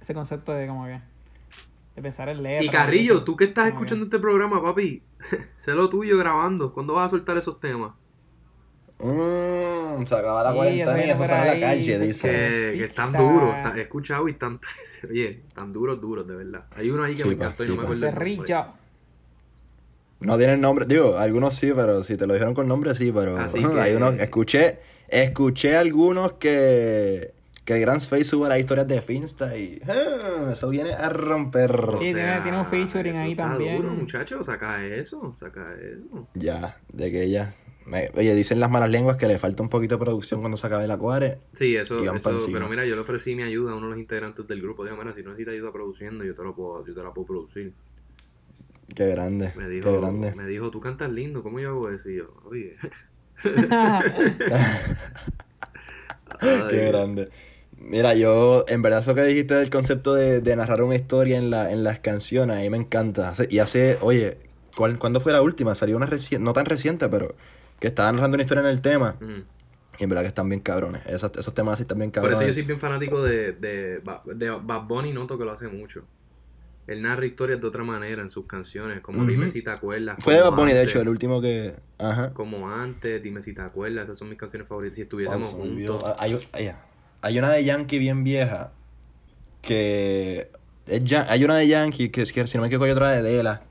ese 0.00 0.14
concepto 0.14 0.52
de 0.52 0.66
como 0.66 0.86
que. 0.86 1.00
De 1.96 2.02
pensar 2.02 2.28
en 2.28 2.42
letras. 2.42 2.64
Y 2.64 2.68
Carrillo, 2.68 3.24
tú 3.24 3.36
que 3.36 3.44
estás 3.44 3.64
Como 3.70 3.80
que- 3.80 3.84
escuchando 3.84 4.04
este 4.04 4.18
programa, 4.18 4.62
papi, 4.62 5.02
sé 5.56 5.72
lo 5.72 5.88
tuyo 5.88 6.18
grabando. 6.18 6.72
¿Cuándo 6.72 6.94
vas 6.94 7.06
a 7.06 7.08
soltar 7.10 7.36
esos 7.38 7.58
temas? 7.60 7.92
Mmm, 8.98 10.04
se 10.06 10.14
acaba 10.14 10.42
la 10.42 10.50
Sí, 10.50 10.56
cuarentena 10.56 11.06
y 11.06 11.10
eso 11.10 11.26
sale 11.26 11.50
a 11.50 11.54
la 11.54 11.60
calle, 11.60 11.98
dice. 11.98 12.28
Que, 12.30 12.84
están 12.84 13.06
está- 13.14 13.22
duros, 13.22 13.56
está- 13.56 13.76
he 13.76 13.82
escuchado 13.82 14.26
y 14.28 14.32
están, 14.32 14.58
oye, 15.10 15.42
están 15.48 15.72
duros, 15.72 16.00
duros, 16.00 16.26
de 16.26 16.34
verdad. 16.36 16.64
Hay 16.74 16.90
uno 16.90 17.02
ahí 17.02 17.14
que 17.14 17.22
Sí, 17.22 17.28
me 17.28 17.34
encantó 17.34 17.64
y 17.64 17.68
no 17.68 17.76
me 17.76 17.82
acuerdo 17.82 18.06
el 18.06 18.14
nombre. 18.14 18.36
Cerrillo. 18.36 18.64
No 20.20 20.38
tienen 20.38 20.60
nombre, 20.62 20.86
digo, 20.86 21.18
algunos 21.18 21.54
sí, 21.54 21.72
pero 21.76 22.02
si 22.02 22.16
te 22.16 22.26
lo 22.26 22.32
dijeron 22.32 22.54
con 22.54 22.66
nombre 22.66 22.94
sí, 22.94 23.12
pero 23.12 23.36
Así 23.38 23.62
que- 23.62 23.66
hay 23.80 23.94
unos, 23.94 24.14
escuché, 24.18 24.78
escuché 25.08 25.76
algunos 25.76 26.34
que, 26.34 27.32
que 27.64 27.74
el 27.74 27.80
Grand 27.80 28.00
Space 28.00 28.24
sube 28.24 28.48
las 28.48 28.58
historias 28.58 28.86
de 28.88 29.00
Finsta 29.00 29.56
y 29.56 29.80
ah, 29.88 30.50
eso 30.52 30.68
viene 30.68 30.92
a 30.92 31.08
romper. 31.08 31.70
O 31.80 31.98
Sí, 31.98 32.04
tiene- 32.12 32.40
tiene 32.42 32.58
un 32.60 32.66
featuring 32.66 33.16
ahí 33.16 33.34
también. 33.36 33.76
duro, 33.82 33.94
muchachos, 33.94 34.46
saca 34.46 34.84
eso, 34.86 35.34
saca 35.36 35.74
eso. 35.80 36.28
Ya, 36.34 36.78
de 36.92 37.10
que 37.10 37.22
ella. 37.22 37.54
me- 37.86 38.10
oye, 38.16 38.34
dicen 38.34 38.58
las 38.58 38.68
malas 38.70 38.90
lenguas 38.90 39.16
que 39.16 39.28
le 39.28 39.38
falta 39.38 39.62
un 39.62 39.68
poquito 39.68 39.94
de 39.94 40.00
producción 40.04 40.40
cuando 40.40 40.56
se 40.56 40.66
acabe 40.66 40.86
la 40.88 40.96
cuare. 40.96 41.38
Sí, 41.52 41.76
eso, 41.76 41.98
eso 42.00 42.48
pero 42.52 42.68
mira, 42.68 42.84
yo 42.84 42.96
le 42.96 43.00
ofrecí 43.02 43.36
mi 43.36 43.44
ayuda 43.44 43.72
a 43.72 43.76
uno 43.76 43.86
de 43.86 43.90
los 43.92 44.00
integrantes 44.00 44.46
del 44.46 44.60
grupo. 44.60 44.84
Digo, 44.84 44.96
mira, 44.96 45.12
si 45.14 45.22
no 45.22 45.30
necesitas 45.30 45.54
ayuda 45.54 45.72
produciendo, 45.72 46.24
yo 46.24 46.34
te 46.34 46.42
lo 46.42 46.54
puedo, 46.54 46.84
yo 46.84 46.94
te 46.94 47.02
la 47.02 47.14
puedo 47.14 47.26
producir. 47.26 47.72
Qué 48.94 49.06
grande, 49.08 49.52
Me 49.56 49.64
qué 49.64 49.68
dijo, 49.70 50.00
grande. 50.00 50.34
me 50.34 50.46
dijo, 50.46 50.70
tú 50.70 50.80
cantas 50.80 51.10
lindo, 51.12 51.42
¿cómo 51.42 51.60
yo 51.60 51.68
hago 51.70 51.90
eso? 51.90 52.08
Y 52.10 52.16
yo, 52.16 52.32
oye. 52.44 52.72
Qué 56.68 56.86
grande. 56.88 57.30
Mira, 57.78 58.14
yo, 58.14 58.64
en 58.68 58.82
verdad, 58.82 59.00
eso 59.00 59.14
que 59.14 59.22
dijiste 59.22 59.54
del 59.54 59.70
concepto 59.70 60.14
de, 60.14 60.40
de 60.40 60.56
narrar 60.56 60.82
una 60.82 60.96
historia 60.96 61.38
en, 61.38 61.50
la, 61.50 61.70
en 61.70 61.84
las 61.84 62.00
canciones, 62.00 62.56
a 62.56 62.60
mí 62.60 62.70
me 62.70 62.78
encanta. 62.78 63.32
Y 63.48 63.58
hace, 63.60 63.98
oye, 64.00 64.38
¿cuál, 64.76 64.98
¿cuándo 64.98 65.20
fue 65.20 65.32
la 65.32 65.42
última? 65.42 65.74
Salió 65.74 65.96
una 65.96 66.06
reciente, 66.06 66.44
no 66.44 66.52
tan 66.52 66.66
reciente, 66.66 67.08
pero 67.08 67.34
que 67.78 67.88
estaba 67.88 68.10
narrando 68.12 68.36
una 68.36 68.42
historia 68.42 68.62
en 68.62 68.68
el 68.70 68.80
tema. 68.80 69.16
Mm. 69.20 69.42
Y 69.98 70.04
en 70.04 70.10
verdad 70.10 70.22
que 70.22 70.28
están 70.28 70.48
bien 70.48 70.60
cabrones. 70.60 71.02
Esos, 71.06 71.30
esos 71.38 71.54
temas 71.54 71.74
así 71.74 71.82
están 71.82 71.98
bien 71.98 72.10
Por 72.10 72.22
cabrones. 72.22 72.40
eso 72.40 72.48
yo 72.48 72.54
soy 72.54 72.62
bien 72.64 72.80
fanático 72.80 73.22
de, 73.22 73.52
de, 73.52 74.02
de 74.34 74.50
Bad 74.50 74.82
Bunny, 74.82 75.12
noto 75.12 75.38
que 75.38 75.44
lo 75.44 75.52
hace 75.52 75.68
mucho. 75.68 76.04
Él 76.86 77.02
narra 77.02 77.26
historias 77.26 77.60
de 77.60 77.66
otra 77.66 77.82
manera 77.82 78.22
en 78.22 78.30
sus 78.30 78.46
canciones, 78.46 79.00
como 79.00 79.18
Ujú. 79.18 79.28
Dime 79.28 79.50
si 79.50 79.60
te 79.62 79.70
acuerdas. 79.70 80.16
Fue 80.20 80.34
de 80.34 80.42
Bad 80.42 80.52
Bunny, 80.52 80.72
de 80.72 80.84
hecho, 80.84 81.00
el 81.00 81.08
último 81.08 81.40
que. 81.40 81.74
Ajá. 81.98 82.30
Como 82.32 82.70
antes, 82.70 83.20
Dime 83.22 83.42
si 83.42 83.52
te 83.54 83.62
acuerdas, 83.62 84.04
esas 84.04 84.18
son 84.18 84.28
mis 84.28 84.38
canciones 84.38 84.68
favoritas. 84.68 84.94
Si 84.96 85.02
estuviésemos 85.02 85.52
olvidó. 85.54 85.98
juntos. 85.98 86.14
Hay, 86.18 86.38
hay, 86.52 86.72
hay 87.22 87.38
una 87.38 87.50
de 87.50 87.64
Yankee 87.64 87.98
bien 87.98 88.22
vieja 88.24 88.70
que. 89.62 90.50
es 90.86 91.04
Ya- 91.04 91.26
hay 91.28 91.44
una 91.44 91.56
de 91.56 91.66
Yankee 91.68 92.10
que, 92.10 92.22
es 92.22 92.32
que 92.32 92.46
si 92.46 92.56
no 92.56 92.62
me 92.62 92.68
equivoco 92.68 92.84
hay 92.84 92.92
otra 92.92 93.10
de 93.10 93.22
Dela. 93.22 93.62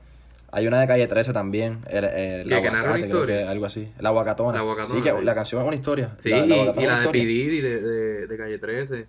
Hay 0.52 0.66
una 0.66 0.80
de 0.80 0.86
Calle 0.86 1.06
13 1.06 1.32
también. 1.32 1.80
El, 1.90 2.04
el, 2.04 2.42
¿Qué, 2.44 2.48
que 2.48 2.68
aguacate, 2.68 3.08
creo 3.10 3.48
algo 3.50 3.66
así. 3.66 3.90
La 3.98 4.08
aguacatona. 4.10 4.52
La 4.54 4.60
aguacatona, 4.60 4.94
Sí, 4.98 5.02
que 5.02 5.10
sí. 5.10 5.24
la 5.24 5.34
canción 5.34 5.60
es 5.60 5.66
una 5.66 5.76
historia. 5.76 6.14
Sí, 6.18 6.30
la, 6.30 6.38
y, 6.46 6.48
la 6.48 6.56
de 6.56 6.70
historia. 6.70 7.10
P. 7.12 7.18
Diddy 7.18 7.60
de, 7.60 7.80
de, 7.82 8.26
de 8.26 8.36
Calle 8.36 8.58
13. 8.58 9.06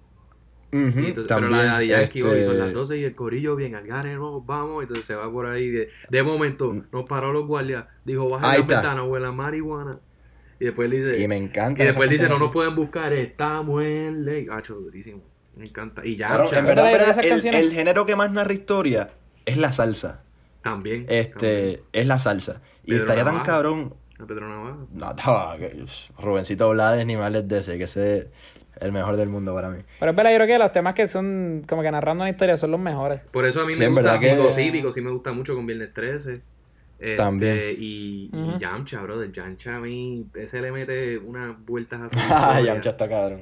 Y 0.72 0.78
entonces, 0.78 1.28
también, 1.28 1.54
pero 1.54 1.64
la 1.66 1.80
de 1.80 1.88
Yankee 1.88 2.22
hoy 2.22 2.44
son 2.44 2.54
este, 2.54 2.58
las 2.66 2.74
12 2.74 2.98
y 2.98 3.04
el 3.06 3.16
corillo 3.16 3.56
bien 3.56 3.76
al 3.76 3.88
no, 3.88 4.42
vamos. 4.42 4.82
Entonces 4.84 5.06
se 5.06 5.16
va 5.16 5.32
por 5.32 5.46
ahí. 5.46 5.70
De, 5.70 5.90
de 6.10 6.24
momento, 6.24 6.74
nos 6.92 7.06
paró 7.08 7.32
los 7.32 7.46
guardias. 7.46 7.86
Dijo, 8.04 8.30
baja 8.30 8.48
Mm. 8.48 8.50
Ahí 8.50 8.58
la 8.58 8.62
está. 8.62 8.76
ventana, 8.82 9.04
huele 9.04 9.28
a 9.28 9.32
marihuana. 9.32 10.00
Y 10.60 10.66
después 10.66 10.90
le 10.90 10.98
dice. 10.98 11.22
Y 11.22 11.28
me 11.28 11.38
encanta. 11.38 11.84
Y 11.84 11.88
después 11.88 12.10
dice, 12.10 12.28
no 12.28 12.38
nos 12.38 12.52
pueden 12.52 12.76
buscar, 12.76 13.14
estamos 13.14 13.84
en 13.84 14.26
ley. 14.26 14.48
Hacho, 14.52 14.76
durísimo. 14.76 15.24
Me 15.56 15.68
encanta. 15.68 16.06
Y 16.06 16.16
ya, 16.18 16.28
Claro, 16.28 16.54
en 16.54 16.66
verdad, 16.66 16.84
verdad, 16.92 17.20
el, 17.24 17.30
canciones- 17.30 17.62
el 17.62 17.72
género 17.72 18.06
que 18.06 18.16
más 18.16 18.32
narra 18.32 18.54
historia 18.54 19.10
es 19.46 19.58
la 19.58 19.72
salsa. 19.72 20.24
también. 20.62 21.06
Este, 21.08 21.84
es 21.94 22.06
la 22.08 22.20
salsa. 22.20 22.62
Y 22.84 22.92
Pedro 22.92 23.04
estaría 23.04 23.24
tan 23.24 23.40
cabrón. 23.44 23.94
Pedro 24.28 24.50
Navaja. 24.50 24.78
No, 24.92 25.14
no, 25.14 25.68
Rubencito 26.20 26.70
Blades 26.72 27.06
ni 27.06 27.16
más 27.16 27.32
de 27.48 27.60
ese, 27.60 27.78
que 27.78 27.84
ese 27.84 28.18
es 28.18 28.26
el 28.82 28.92
mejor 28.92 29.16
del 29.18 29.30
mundo 29.30 29.54
para 29.54 29.70
mí. 29.70 29.80
Pero 30.00 30.12
es 30.12 30.16
verdad, 30.16 30.32
yo 30.32 30.38
creo 30.38 30.48
que 30.48 30.58
los 30.60 30.72
temas 30.72 30.94
que 30.94 31.08
son 31.08 31.64
como 31.68 31.82
que 31.82 31.92
narrando 31.92 32.24
una 32.24 32.30
historia 32.32 32.58
son 32.58 32.72
los 32.72 32.80
mejores. 32.80 33.22
Por 33.32 33.46
eso 33.46 33.62
a 33.62 33.66
mí 33.66 33.74
Sí, 33.74 33.80
me 33.82 33.88
gusta 33.90 34.20
que- 34.20 34.34
Mundo 34.34 34.52
Cívico, 34.52 34.92
sí 34.92 35.02
me 35.02 35.12
gusta 35.12 35.32
mucho 35.34 35.56
con 35.56 35.66
Viernes 35.66 35.94
13. 35.94 36.42
Este, 37.00 37.16
También. 37.16 37.58
Y, 37.78 38.30
y 38.34 38.36
Ujú. 38.36 38.58
Yamcha, 38.58 39.02
brother. 39.04 39.32
Yamcha 39.32 39.76
a 39.76 39.80
mí, 39.80 40.26
ese 40.36 40.62
le 40.62 40.72
mete 40.72 41.18
unas 41.20 41.56
vueltas 41.66 42.02
a 42.02 42.10
su 42.10 42.18
Ah. 42.32 42.60
Yamcha 42.60 42.90
está 42.92 43.08
cabrón. 43.08 43.42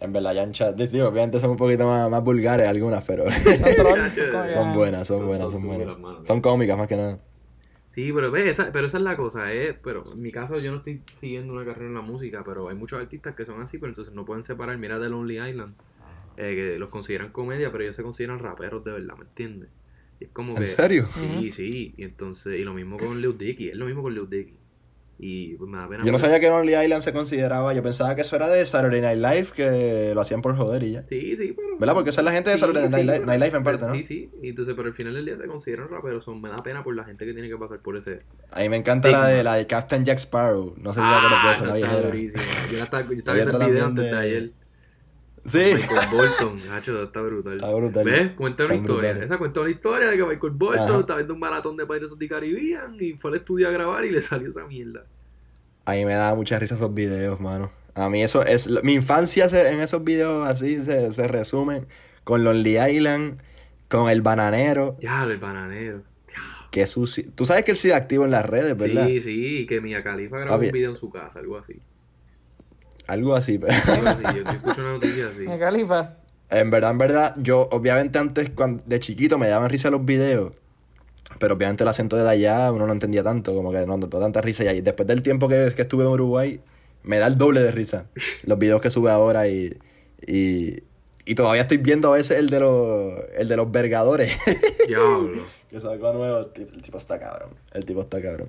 En 0.00 0.12
verdad, 0.12 0.34
Yamcha, 0.34 0.72
digo, 0.72 1.06
obviamente 1.08 1.38
son 1.38 1.50
un 1.50 1.56
poquito 1.56 1.86
más, 1.86 2.10
más 2.10 2.22
vulgares 2.24 2.68
algunas, 2.68 3.04
pero 3.04 3.24
Son 3.30 3.32
buenas, 4.74 5.06
son 5.06 5.22
buenas, 5.22 5.50
son 5.50 5.50
son 5.50 5.66
buenas. 5.66 6.26
Son 6.26 6.40
cómicas 6.40 6.76
más 6.76 6.88
que 6.88 6.96
nada. 6.96 7.18
Sí, 7.92 8.10
pero 8.10 8.30
ves, 8.30 8.46
esa, 8.46 8.72
pero 8.72 8.86
esa 8.86 8.96
es 8.96 9.04
la 9.04 9.18
cosa, 9.18 9.52
eh, 9.52 9.78
pero 9.84 10.14
en 10.14 10.22
mi 10.22 10.32
caso 10.32 10.58
yo 10.58 10.70
no 10.70 10.78
estoy 10.78 11.02
siguiendo 11.12 11.52
una 11.52 11.62
carrera 11.62 11.88
en 11.88 11.94
la 11.94 12.00
música, 12.00 12.42
pero 12.42 12.70
hay 12.70 12.74
muchos 12.74 12.98
artistas 12.98 13.34
que 13.34 13.44
son 13.44 13.60
así, 13.60 13.76
pero 13.76 13.90
entonces 13.90 14.14
no 14.14 14.24
pueden 14.24 14.44
separar, 14.44 14.78
mira 14.78 14.98
The 14.98 15.10
Lonely 15.10 15.50
Island, 15.50 15.74
eh, 16.38 16.54
que 16.54 16.78
los 16.78 16.88
consideran 16.88 17.32
comedia, 17.32 17.70
pero 17.70 17.84
ellos 17.84 17.94
se 17.94 18.02
consideran 18.02 18.38
raperos 18.38 18.82
de 18.82 18.92
verdad, 18.92 19.14
¿me 19.18 19.24
entiendes? 19.24 19.68
Y 20.20 20.24
es 20.24 20.30
como 20.30 20.54
que... 20.54 20.62
¿En 20.62 20.68
serio? 20.68 21.06
Sí, 21.14 21.50
sí, 21.50 21.92
y 21.98 22.04
entonces, 22.04 22.58
y 22.58 22.64
lo 22.64 22.72
mismo 22.72 22.96
con 22.96 23.20
Lil 23.20 23.36
Dicky, 23.36 23.68
es 23.68 23.76
lo 23.76 23.84
mismo 23.84 24.02
con 24.02 24.14
Lil 24.14 24.30
Dicky. 24.30 24.54
Y 25.18 25.54
pues 25.54 25.70
me 25.70 25.78
da 25.78 25.88
pena. 25.88 26.04
Yo 26.04 26.10
no 26.10 26.18
sabía 26.18 26.40
que 26.40 26.48
Lonely 26.48 26.74
Island 26.74 27.02
se 27.02 27.12
consideraba, 27.12 27.72
yo 27.74 27.82
pensaba 27.82 28.14
que 28.16 28.22
eso 28.22 28.34
era 28.34 28.48
de 28.48 28.66
Saturday 28.66 29.00
Night 29.00 29.18
Live, 29.18 29.48
que 29.54 30.12
lo 30.14 30.20
hacían 30.20 30.42
por 30.42 30.56
joder 30.56 30.82
y 30.82 30.92
ya. 30.92 31.06
Sí, 31.06 31.36
sí, 31.36 31.52
pero... 31.56 31.78
¿Verdad? 31.78 31.94
Porque 31.94 32.10
esa 32.10 32.22
es 32.22 32.24
la 32.24 32.32
gente 32.32 32.50
de 32.50 32.56
Sí, 32.56 32.60
Saturday 32.60 32.86
sí, 32.88 32.90
Night, 32.92 33.04
Live, 33.04 33.14
pero- 33.20 33.26
Night 33.26 33.42
Live 33.42 33.56
en 33.56 33.62
parte, 33.64 33.86
¿no? 33.86 33.92
Sí, 33.94 34.02
sí, 34.02 34.30
y 34.42 34.48
entonces, 34.48 34.74
pero 34.74 34.88
al 34.88 34.94
final 34.94 35.14
del 35.14 35.24
día 35.24 35.36
se 35.36 35.46
consideran 35.46 35.88
raperos, 35.88 36.24
son, 36.24 36.40
me 36.40 36.48
da 36.48 36.56
pena 36.56 36.82
por 36.82 36.96
la 36.96 37.04
gente 37.04 37.24
que 37.24 37.32
tiene 37.34 37.48
que 37.48 37.56
pasar 37.56 37.78
por 37.80 37.96
ese... 37.96 38.22
A 38.50 38.60
mí 38.62 38.68
me 38.68 38.76
encanta 38.78 39.10
la 39.10 39.26
de, 39.28 39.44
la 39.44 39.54
de 39.54 39.66
Captain 39.66 40.04
Jack 40.04 40.18
Sparrow. 40.18 40.74
No 40.78 40.88
sé 40.90 40.94
si 40.96 41.00
Ah, 41.04 41.52
está 41.54 41.72
viejera. 41.72 42.02
durísima. 42.02 42.42
Yo, 42.72 42.78
la 42.78 42.84
estaba, 42.84 43.02
yo 43.08 43.12
estaba 43.14 43.36
viendo 43.36 43.58
el 43.60 43.70
video 43.70 43.86
antes 43.86 44.04
de- 44.10 44.16
ayer. 44.16 44.50
Sí. 45.44 45.58
Michael 45.74 46.08
Bolton, 46.12 46.68
Nacho, 46.68 47.02
está 47.02 47.20
brutal. 47.20 47.54
Está 47.54 47.74
brutal. 47.74 48.04
¿Ves? 48.04 48.30
Cuenta 48.32 48.64
una 48.66 48.74
historia. 48.76 49.10
Esa 49.12 49.38
cuenta 49.38 49.60
una 49.60 49.70
historia 49.70 50.08
de 50.08 50.16
que 50.16 50.24
Michael 50.24 50.52
Bolton 50.52 50.88
Ajá. 50.88 51.00
estaba 51.00 51.16
viendo 51.16 51.34
un 51.34 51.40
maratón 51.40 51.76
de 51.76 51.84
Pirates 51.86 52.12
of 52.12 52.18
the 52.18 52.28
Caribbean 52.28 52.96
y 53.00 53.14
fue 53.14 53.30
al 53.32 53.36
estudio 53.38 53.68
a 53.68 53.72
grabar 53.72 54.04
y 54.04 54.10
le 54.10 54.20
salió 54.22 54.50
esa 54.50 54.64
mierda. 54.66 55.04
A 55.84 55.92
mí 55.94 56.04
me 56.04 56.14
da 56.14 56.32
mucha 56.36 56.58
risa 56.60 56.76
esos 56.76 56.94
videos, 56.94 57.40
mano. 57.40 57.72
A 57.94 58.08
mí 58.08 58.22
eso 58.22 58.44
es... 58.44 58.68
Mi 58.84 58.94
infancia 58.94 59.48
se- 59.48 59.68
en 59.68 59.80
esos 59.80 60.04
videos 60.04 60.48
así 60.48 60.76
se, 60.82 61.12
se 61.12 61.26
resume 61.28 61.86
con 62.24 62.44
Lonely 62.44 62.78
Island, 62.78 63.38
con 63.88 64.08
El 64.08 64.22
Bananero, 64.22 64.96
Diablo, 65.00 65.34
el 65.34 65.40
bananero. 65.40 66.02
que 66.70 66.86
sucio. 66.86 67.24
Tú 67.34 67.44
sabes 67.44 67.64
que 67.64 67.72
él 67.72 67.76
sigue 67.76 67.94
activo 67.94 68.24
en 68.24 68.30
las 68.30 68.46
redes, 68.46 68.78
¿verdad? 68.78 69.06
Sí, 69.08 69.20
sí, 69.20 69.66
que 69.66 69.80
Mia 69.80 70.02
Khalifa 70.04 70.38
grabó 70.38 70.54
Papi. 70.58 70.66
un 70.66 70.72
video 70.72 70.90
en 70.90 70.96
su 70.96 71.10
casa, 71.10 71.40
algo 71.40 71.58
así. 71.58 71.80
Algo 73.06 73.34
así, 73.34 73.58
pero... 73.58 73.72
Algo 73.92 74.08
así, 74.08 74.22
yo, 74.22 74.50
escucho 74.50 74.80
una 74.80 74.92
noticia 74.92 75.28
así. 75.28 75.44
Eh, 75.44 75.58
Califa. 75.58 76.16
En 76.50 76.70
verdad, 76.70 76.90
en 76.90 76.98
verdad, 76.98 77.34
yo 77.38 77.68
obviamente 77.70 78.18
antes 78.18 78.50
cuando, 78.50 78.82
de 78.86 79.00
chiquito 79.00 79.38
me 79.38 79.48
daban 79.48 79.70
risa 79.70 79.90
los 79.90 80.04
videos, 80.04 80.52
pero 81.38 81.54
obviamente 81.54 81.82
el 81.82 81.88
acento 81.88 82.16
de 82.16 82.28
allá 82.28 82.70
uno 82.72 82.86
no 82.86 82.92
entendía 82.92 83.22
tanto, 83.22 83.54
como 83.54 83.72
que 83.72 83.86
no 83.86 83.96
notó 83.96 84.20
tanta 84.20 84.42
risa 84.42 84.64
y 84.64 84.68
ahí 84.68 84.80
después 84.82 85.06
del 85.06 85.22
tiempo 85.22 85.48
que, 85.48 85.72
que 85.74 85.82
estuve 85.82 86.04
en 86.04 86.10
Uruguay 86.10 86.60
me 87.04 87.18
da 87.18 87.26
el 87.26 87.38
doble 87.38 87.60
de 87.60 87.72
risa 87.72 88.06
los 88.44 88.58
videos 88.58 88.80
que 88.80 88.90
sube 88.90 89.10
ahora 89.10 89.48
y, 89.48 89.76
y, 90.26 90.82
y 91.24 91.34
todavía 91.34 91.62
estoy 91.62 91.78
viendo 91.78 92.12
a 92.12 92.16
veces 92.16 92.38
el 92.38 92.50
de 92.50 92.60
los, 92.60 93.14
el 93.34 93.48
de 93.48 93.56
los 93.56 93.70
vergadores 93.72 94.32
Diablo. 94.86 95.42
que 95.70 95.80
sacó 95.80 96.12
nuevo, 96.12 96.38
el 96.38 96.52
tipo, 96.52 96.72
el 96.74 96.82
tipo 96.82 96.98
está 96.98 97.18
cabrón, 97.18 97.50
el 97.72 97.84
tipo 97.86 98.02
está 98.02 98.20
cabrón. 98.20 98.48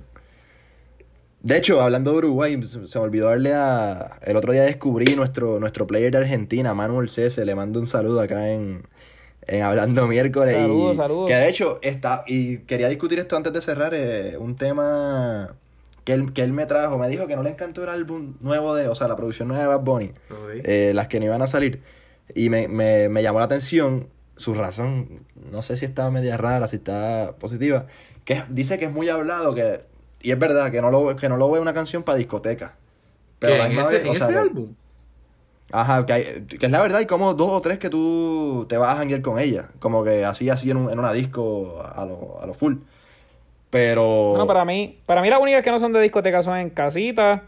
De 1.44 1.58
hecho, 1.58 1.82
hablando 1.82 2.12
de 2.12 2.18
Uruguay, 2.18 2.60
se 2.64 2.88
se 2.88 2.98
me 3.00 3.06
olvidó 3.06 3.28
darle 3.28 3.54
a... 3.54 4.18
El 4.24 4.38
otro 4.38 4.54
día 4.54 4.64
descubrí 4.64 5.16
nuestro, 5.16 5.60
nuestro 5.60 5.86
player 5.86 6.12
de 6.12 6.20
Argentina, 6.20 6.74
Manuel 6.74 7.10
Cese, 7.10 7.46
le 7.46 7.54
mando 7.54 7.80
un 7.82 7.88
saludo 7.88 8.22
acá 8.22 8.50
en, 8.50 8.88
en 9.46 9.62
Hablando 9.62 10.08
Miércoles. 10.08 10.56
Saludos, 10.56 10.98
saludos. 10.98 11.28
Que 11.30 11.36
de 11.36 11.50
hecho, 11.50 11.80
está... 11.82 12.24
Y 12.28 12.60
quería 12.60 12.88
discutir 12.88 13.20
esto 13.20 13.36
antes 13.36 13.52
de 13.52 13.60
cerrar, 13.60 13.94
eh, 13.94 14.38
un 14.38 14.56
tema 14.56 15.54
que 16.06 16.14
él, 16.14 16.32
que 16.32 16.44
él 16.44 16.54
me 16.54 16.66
trajo. 16.66 16.98
Me 16.98 17.10
dijo 17.10 17.28
que 17.28 17.36
no 17.36 17.44
le 17.44 17.50
encantó 17.50 17.84
el 17.84 17.90
álbum 17.90 18.36
nuevo 18.40 18.74
de... 18.74 18.88
O 18.88 18.96
sea, 18.96 19.10
la 19.10 19.18
producción 19.18 19.50
nueva 19.50 19.64
de 19.64 19.68
Bad 19.68 19.82
Bunny. 19.82 20.12
Eh, 20.64 20.94
las 20.96 21.10
que 21.10 21.20
no 21.20 21.26
iban 21.26 21.42
a 21.42 21.48
salir. 21.48 21.82
Y 22.34 22.50
me, 22.50 22.70
me, 22.70 23.10
me 23.10 23.22
llamó 23.22 23.40
la 23.40 23.46
atención 23.46 24.08
su 24.36 24.56
razón, 24.56 25.26
no 25.52 25.62
sé 25.62 25.78
si 25.78 25.86
está 25.86 26.10
media 26.10 26.38
rara, 26.38 26.68
si 26.68 26.78
está 26.78 27.36
positiva, 27.38 27.86
que 28.26 28.44
dice 28.50 28.80
que 28.80 28.86
es 28.86 28.92
muy 28.92 29.08
hablado, 29.08 29.54
que 29.54 29.82
y 30.24 30.32
es 30.32 30.40
verdad, 30.40 30.72
que 30.72 30.82
no 30.82 30.90
lo, 30.90 31.16
que 31.16 31.30
no 31.30 31.38
lo 31.38 31.52
ve 31.52 31.60
una 31.60 31.74
canción 31.74 32.02
para 32.02 32.18
discoteca. 32.18 32.74
Pero 33.40 33.54
¿Qué, 33.54 33.60
a 33.62 33.64
la 33.64 33.66
en 33.66 33.70
misma 33.76 33.84
ese, 33.84 33.92
vez, 33.94 34.02
en 34.04 34.10
o 34.10 34.14
ese 34.14 34.28
que- 34.34 34.40
álbum? 34.40 34.74
Ajá, 35.72 36.06
que, 36.06 36.14
hay- 36.14 36.46
que 36.48 36.66
es 36.66 36.72
la 36.72 36.82
verdad, 36.82 37.00
y 37.00 37.06
como 37.06 37.34
dos 37.34 37.52
o 37.52 37.62
tres 37.62 37.80
que 37.80 37.90
tú 37.90 38.66
te 38.70 38.78
vas 38.78 38.94
a 38.94 38.98
janguear 38.98 39.22
con 39.22 39.40
ella, 39.40 39.70
como 39.80 40.04
que 40.04 40.24
así, 40.26 40.50
así 40.50 40.70
en, 40.72 40.78
un- 40.78 40.92
en 40.92 41.00
una 41.00 41.12
disco 41.14 41.82
a 41.96 42.06
lo, 42.06 42.40
a 42.42 42.46
lo 42.48 42.54
full. 42.54 42.76
Pero... 43.70 44.30
Bueno, 44.30 44.46
para 44.48 44.66
mí, 44.66 45.00
para 45.06 45.22
mí 45.22 45.30
las 45.30 45.42
únicas 45.42 45.64
que 45.64 45.72
no 45.72 45.80
son 45.80 45.94
de 45.94 46.00
discoteca 46.02 46.44
son 46.44 46.58
en 46.58 46.70
casita. 46.70 47.44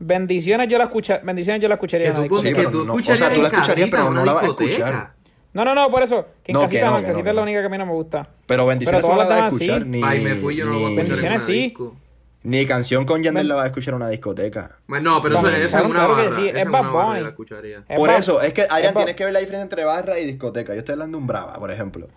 Bendiciones 0.00 0.68
yo 0.68 0.78
la 0.78 0.84
escucha, 0.84 1.20
bendiciones 1.22 1.62
yo 1.62 1.68
la 1.68 1.74
escucharía 1.74 2.08
Que 2.12 2.16
en 2.16 2.22
la 2.22 2.28
tú, 2.28 2.38
Sí, 2.38 2.48
que 2.48 2.54
pero 2.56 2.70
tú 2.70 2.84
no- 2.84 2.94
o 2.94 3.02
sea, 3.02 3.14
tú 3.32 3.40
la 3.40 3.48
escucharías, 3.48 3.66
casita, 3.68 3.86
pero 3.90 4.10
no 4.10 4.24
la 4.24 4.32
vas 4.32 4.44
a 4.44 4.46
escuchar. 4.48 5.12
No, 5.54 5.64
no, 5.64 5.74
no, 5.74 5.90
por 5.90 6.02
eso. 6.02 6.26
Que 6.44 6.52
en 6.52 6.54
No, 6.54 6.60
que 6.62 6.66
casita 6.66 6.84
no, 6.86 6.90
no, 6.90 6.96
que 6.98 7.02
no, 7.02 7.08
casita 7.08 7.22
que 7.24 7.28
es 7.30 7.34
la 7.36 7.42
única 7.42 7.60
que 7.60 7.66
a 7.66 7.68
mí 7.70 7.78
no 7.78 7.86
me 7.86 7.92
gusta. 7.92 8.28
Pero 8.46 8.66
bendiciones 8.66 9.02
Pero 9.02 9.14
tú 9.14 9.16
no 9.16 9.22
la 9.22 9.28
vas 9.28 9.42
a 9.42 9.46
escuchar, 9.46 9.82
sí. 9.82 9.88
ni, 9.88 10.02
Ay, 10.04 10.20
me 10.20 10.34
fui, 10.34 10.56
yo 10.56 10.66
no 10.66 10.72
lo 10.72 10.78
voy 10.80 10.86
a 10.86 10.88
ni- 10.90 10.96
escuchar 11.00 11.18
en 11.18 11.22
Bendiciones 11.24 11.42
una 11.42 11.46
sí. 11.46 11.60
disco. 11.62 11.96
ni 12.42 12.66
canción 12.66 13.06
con 13.06 13.22
Yandel 13.22 13.48
la 13.48 13.54
vas 13.54 13.64
a 13.64 13.66
escuchar 13.68 13.94
en 13.94 13.96
una 13.96 14.08
discoteca. 14.10 14.76
Bueno, 14.86 15.12
No, 15.12 15.22
pero 15.22 15.38
eso, 15.38 15.48
es 15.48 15.72
una 15.74 15.82
claro 15.94 16.16
que 16.16 16.22
barra. 16.24 16.36
sí, 16.36 16.48
esa 16.48 16.58
es 16.58 16.66
es 16.66 16.70
Bad 16.70 16.80
una 16.80 16.90
barra 16.90 17.20
la 17.20 17.28
escucharía. 17.30 17.84
Es 17.88 17.96
Por 17.96 18.10
eso, 18.10 18.42
es 18.42 18.52
que, 18.52 18.62
Adrián, 18.68 18.92
ba- 18.94 19.00
tienes 19.00 19.14
que 19.16 19.24
ver 19.24 19.32
la 19.32 19.38
diferencia 19.40 19.62
entre 19.62 19.84
barra 19.84 20.18
y 20.18 20.26
discoteca. 20.26 20.72
Yo 20.74 20.80
estoy 20.80 20.92
hablando 20.94 21.16
de 21.16 21.22
un 21.22 21.26
brava, 21.26 21.54
por 21.54 21.70
ejemplo. 21.70 22.08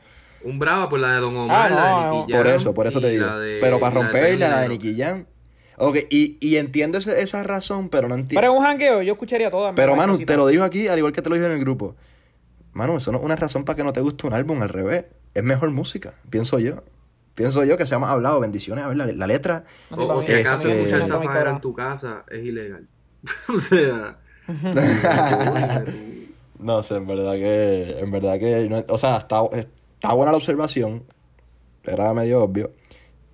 Un 0.43 0.59
Brava 0.59 0.87
por 0.89 0.99
la 0.99 1.13
de 1.13 1.19
Don 1.19 1.35
Omar, 1.35 1.71
Ah, 1.71 1.75
la 1.75 1.87
de 2.11 2.17
Nicky 2.19 2.31
Jam. 2.31 2.41
Por 2.43 2.47
eso, 2.47 2.73
por 2.73 2.87
eso 2.87 3.01
te 3.01 3.09
digo. 3.09 3.25
pero 3.61 3.79
para 3.79 3.91
y 3.91 3.95
la 3.95 3.99
de 3.99 4.11
romper 4.13 4.39
la, 4.39 4.59
de 4.61 4.69
Nicky 4.69 4.95
Jam. 4.97 5.25
Ok, 5.77 5.97
y, 6.09 6.37
y 6.39 6.57
entiendo 6.57 6.97
esa 6.97 7.43
razón, 7.43 7.89
pero 7.89 8.07
no 8.07 8.15
Pero 8.15 8.21
entiendo. 8.21 8.51
en 8.51 8.57
un 8.57 8.63
jangueo 8.63 9.01
yo 9.01 9.13
escucharía 9.13 9.49
todas. 9.51 9.73
Pero, 9.75 9.95
casita. 9.95 10.25
te 10.25 10.37
lo 10.37 10.47
digo 10.47 10.63
aquí, 10.63 10.87
al 10.87 10.97
igual 10.97 11.13
que 11.13 11.21
te 11.21 11.29
lo 11.29 11.35
dije 11.35 11.47
en 11.47 11.53
el 11.53 11.59
grupo. 11.59 11.95
Manu, 12.77 12.97
eso 12.97 13.11
no 13.11 13.17
es 13.17 13.23
una 13.23 13.35
razón 13.35 13.65
para 13.65 13.75
que 13.75 13.83
no 13.83 13.91
te 13.91 14.01
guste 14.01 14.27
un 14.27 14.33
álbum, 14.33 14.61
al 14.61 14.69
revés. 14.69 15.05
Es 15.33 15.43
mejor 15.43 15.71
música, 15.71 16.13
pienso 16.29 16.59
yo. 16.59 16.83
Pienso 17.35 17.63
yo 17.63 17.77
que 17.77 17.85
se 17.85 17.93
hemos 17.95 18.09
hablado, 18.09 18.39
bendiciones, 18.39 18.83
a 18.83 18.87
ver, 18.87 18.97
la, 18.97 19.05
la 19.07 19.27
letra. 19.27 19.63
No 19.91 19.97
sé, 19.97 20.03
O, 20.03 20.15
o 20.17 20.21
si 20.21 20.33
acaso 20.33 20.69
Este- 20.69 20.81
escuchar 20.95 21.21
cobra. 21.21 21.49
en 21.51 21.61
tu 21.61 21.73
casa 21.73 22.23
es 22.29 22.45
ilegal. 22.45 22.87
o 23.55 23.59
sea... 23.59 24.17
No 26.59 26.81
sé, 26.81 26.95
en 26.95 27.05
verdad 27.05 27.33
que. 27.33 27.99
En 27.99 28.09
verdad 28.09 28.39
que. 28.39 28.67
no- 28.67 28.83
o 28.89 28.97
sea, 28.97 29.17
está, 29.17 29.41
está 29.53 30.13
buena 30.13 30.31
la 30.31 30.37
observación. 30.37 31.03
Era 31.83 32.13
medio 32.15 32.41
obvio. 32.43 32.71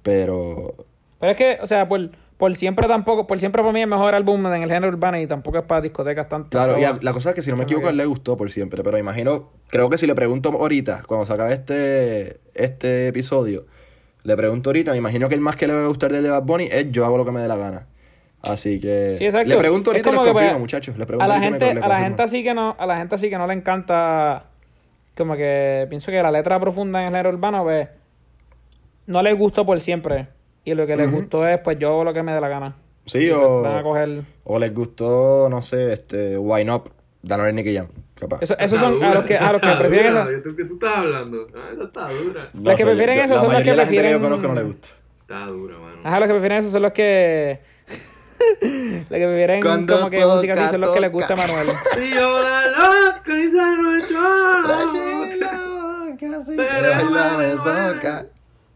Pero. 0.01 0.73
Pero 1.21 1.31
es 1.31 1.37
que, 1.37 1.57
o 1.61 1.67
sea, 1.67 1.87
por, 1.87 2.11
por 2.43 2.53
siempre 2.57 2.89
tampoco, 2.89 3.25
por 3.25 3.39
siempre 3.39 3.61
para 3.61 3.71
mí 3.71 3.79
es 3.79 3.83
el 3.85 3.89
mejor 3.89 4.13
álbum 4.13 4.45
en 4.47 4.63
el 4.63 4.69
género 4.69 4.89
urbano 4.89 5.17
y 5.17 5.25
tampoco 5.25 5.59
es 5.59 5.63
para 5.63 5.79
discotecas 5.79 6.27
tanto. 6.27 6.49
Claro, 6.49 6.77
y 6.77 6.81
la 6.81 7.13
cosa 7.13 7.29
es 7.29 7.35
que 7.35 7.41
si 7.41 7.49
no 7.49 7.55
me 7.55 7.63
equivoco, 7.63 7.87
a 7.87 7.91
él 7.91 7.95
le 7.95 8.05
gustó 8.05 8.35
por 8.35 8.51
siempre. 8.51 8.83
Pero 8.83 8.97
imagino. 8.97 9.51
Creo 9.69 9.89
que 9.89 9.97
si 9.97 10.05
le 10.07 10.13
pregunto 10.13 10.49
ahorita, 10.49 11.03
cuando 11.07 11.25
se 11.25 11.31
acabe 11.31 11.53
este, 11.53 12.41
este 12.53 13.07
episodio, 13.07 13.65
le 14.23 14.35
pregunto 14.35 14.71
ahorita, 14.71 14.91
me 14.91 14.97
imagino 14.97 15.29
que 15.29 15.35
el 15.35 15.39
más 15.39 15.55
que 15.55 15.67
le 15.67 15.73
va 15.73 15.85
a 15.85 15.87
gustar 15.87 16.11
del 16.11 16.21
de 16.21 16.31
Bad 16.31 16.43
Bunny 16.43 16.67
es 16.69 16.91
yo 16.91 17.05
hago 17.05 17.17
lo 17.17 17.23
que 17.23 17.31
me 17.31 17.39
dé 17.39 17.47
la 17.47 17.55
gana. 17.55 17.87
Así 18.41 18.77
que. 18.77 19.15
Sí, 19.19 19.25
exacto. 19.25 19.47
Le 19.47 19.55
pregunto 19.55 19.91
ahorita 19.91 20.09
y 20.09 20.11
les 20.11 20.19
que, 20.19 20.27
confirmo, 20.27 20.49
pues, 20.49 20.59
muchachos. 20.59 20.97
Le 20.97 21.05
pregunto 21.05 21.31
a 21.31 21.37
la 21.37 21.41
gente, 21.41 21.73
le 21.73 21.79
a 21.79 21.87
la 21.87 21.99
gente 22.01 22.23
así 22.23 22.43
que 22.43 22.53
no, 22.53 22.75
a 22.77 22.85
la 22.85 22.97
gente 22.97 23.15
así 23.15 23.29
que 23.29 23.37
no 23.37 23.47
le 23.47 23.53
encanta, 23.53 24.47
como 25.15 25.37
que 25.37 25.87
pienso 25.87 26.11
que 26.11 26.21
la 26.21 26.29
letra 26.29 26.59
profunda 26.59 26.99
en 26.99 27.05
el 27.05 27.11
género 27.13 27.29
urbano, 27.29 27.63
pues, 27.63 27.87
no 29.07 29.21
les 29.21 29.37
gustó 29.37 29.65
por 29.65 29.79
siempre. 29.79 30.27
Y 30.65 30.73
lo 30.75 30.85
que 30.87 30.95
les 30.95 31.07
Ujú. 31.07 31.17
gustó 31.17 31.47
es, 31.47 31.59
pues, 31.59 31.77
yo 31.79 31.89
hago 31.89 32.03
lo 32.03 32.13
que 32.13 32.23
me 32.23 32.33
dé 32.33 32.39
la 32.41 32.47
gana. 32.47 32.75
Sí, 33.05 33.25
Y 33.27 33.31
o. 33.31 33.61
Van 33.61 33.77
a 33.77 33.83
coger... 33.83 34.23
O 34.45 34.57
les 34.59 34.73
gustó, 34.73 35.49
no 35.49 35.61
sé, 35.61 35.93
este. 35.93 36.37
Wine 36.37 36.71
Up. 36.71 36.89
De 37.21 37.33
Anuel 37.33 37.55
Nicky 37.55 37.75
Jam. 37.75 37.87
Capaz. 38.19 38.39
Eso- 38.41 38.57
esos 38.59 38.79
son 38.79 38.89
a 38.91 38.95
dura, 38.95 39.13
los 39.15 39.25
que, 39.25 39.37
a 39.37 39.51
los 39.51 39.61
que 39.61 39.67
prefieren 39.79 40.11
dura. 40.13 40.23
eso. 40.23 40.49
¿De 40.49 40.55
¿Qué 40.55 40.65
tú 40.65 40.73
estás 40.75 40.97
hablando? 40.97 41.47
Ah, 41.55 41.69
esa 41.73 41.83
está 41.83 42.07
dura. 42.09 42.49
No 42.53 42.61
Los 42.63 42.75
que 42.75 42.83
sé, 42.83 42.85
prefieren 42.85 43.15
yo- 43.17 43.23
eso 43.23 43.33
la 43.33 43.39
son 43.39 43.43
los 43.43 43.53
mayoría 43.53 43.63
que 43.63 43.69
de 43.71 43.75
la 43.77 43.83
gente 43.85 43.95
que 44.03 44.11
yo 44.11 44.17
prefieren- 44.19 44.21
conozco 44.21 44.47
no 44.47 44.53
le 44.55 44.63
gusta. 44.63 44.87
Está 45.21 45.45
dura, 45.47 45.77
mano. 45.79 45.97
Ajá, 46.03 46.19
los 46.19 46.27
que 46.27 46.33
prefieren 46.33 46.57
eso 46.59 46.71
son 46.71 46.81
los 46.81 46.91
que... 46.93 47.59
los 48.61 49.07
que 49.09 49.25
prefieren 49.25 49.61
Cuando 49.61 49.97
como 49.97 50.09
que 50.09 50.25
música 50.25 50.53
así 50.53 50.61
toca, 50.61 50.71
son 50.71 50.81
los 50.81 50.89
que 50.91 50.99
les 50.99 51.11
toca. 51.11 51.17
gusta 51.27 51.33
a 51.33 51.37
Manuel. 51.37 51.67
Sí, 51.95 52.09
yo 52.13 52.41
la 52.41 52.67
loca 52.67 53.39
y 53.39 53.47
se 53.49 53.77
nuestro. 53.77 54.19
Pero 56.55 56.89
Bailame 56.89 57.55
bueno, 57.55 57.63
soca. 57.63 58.25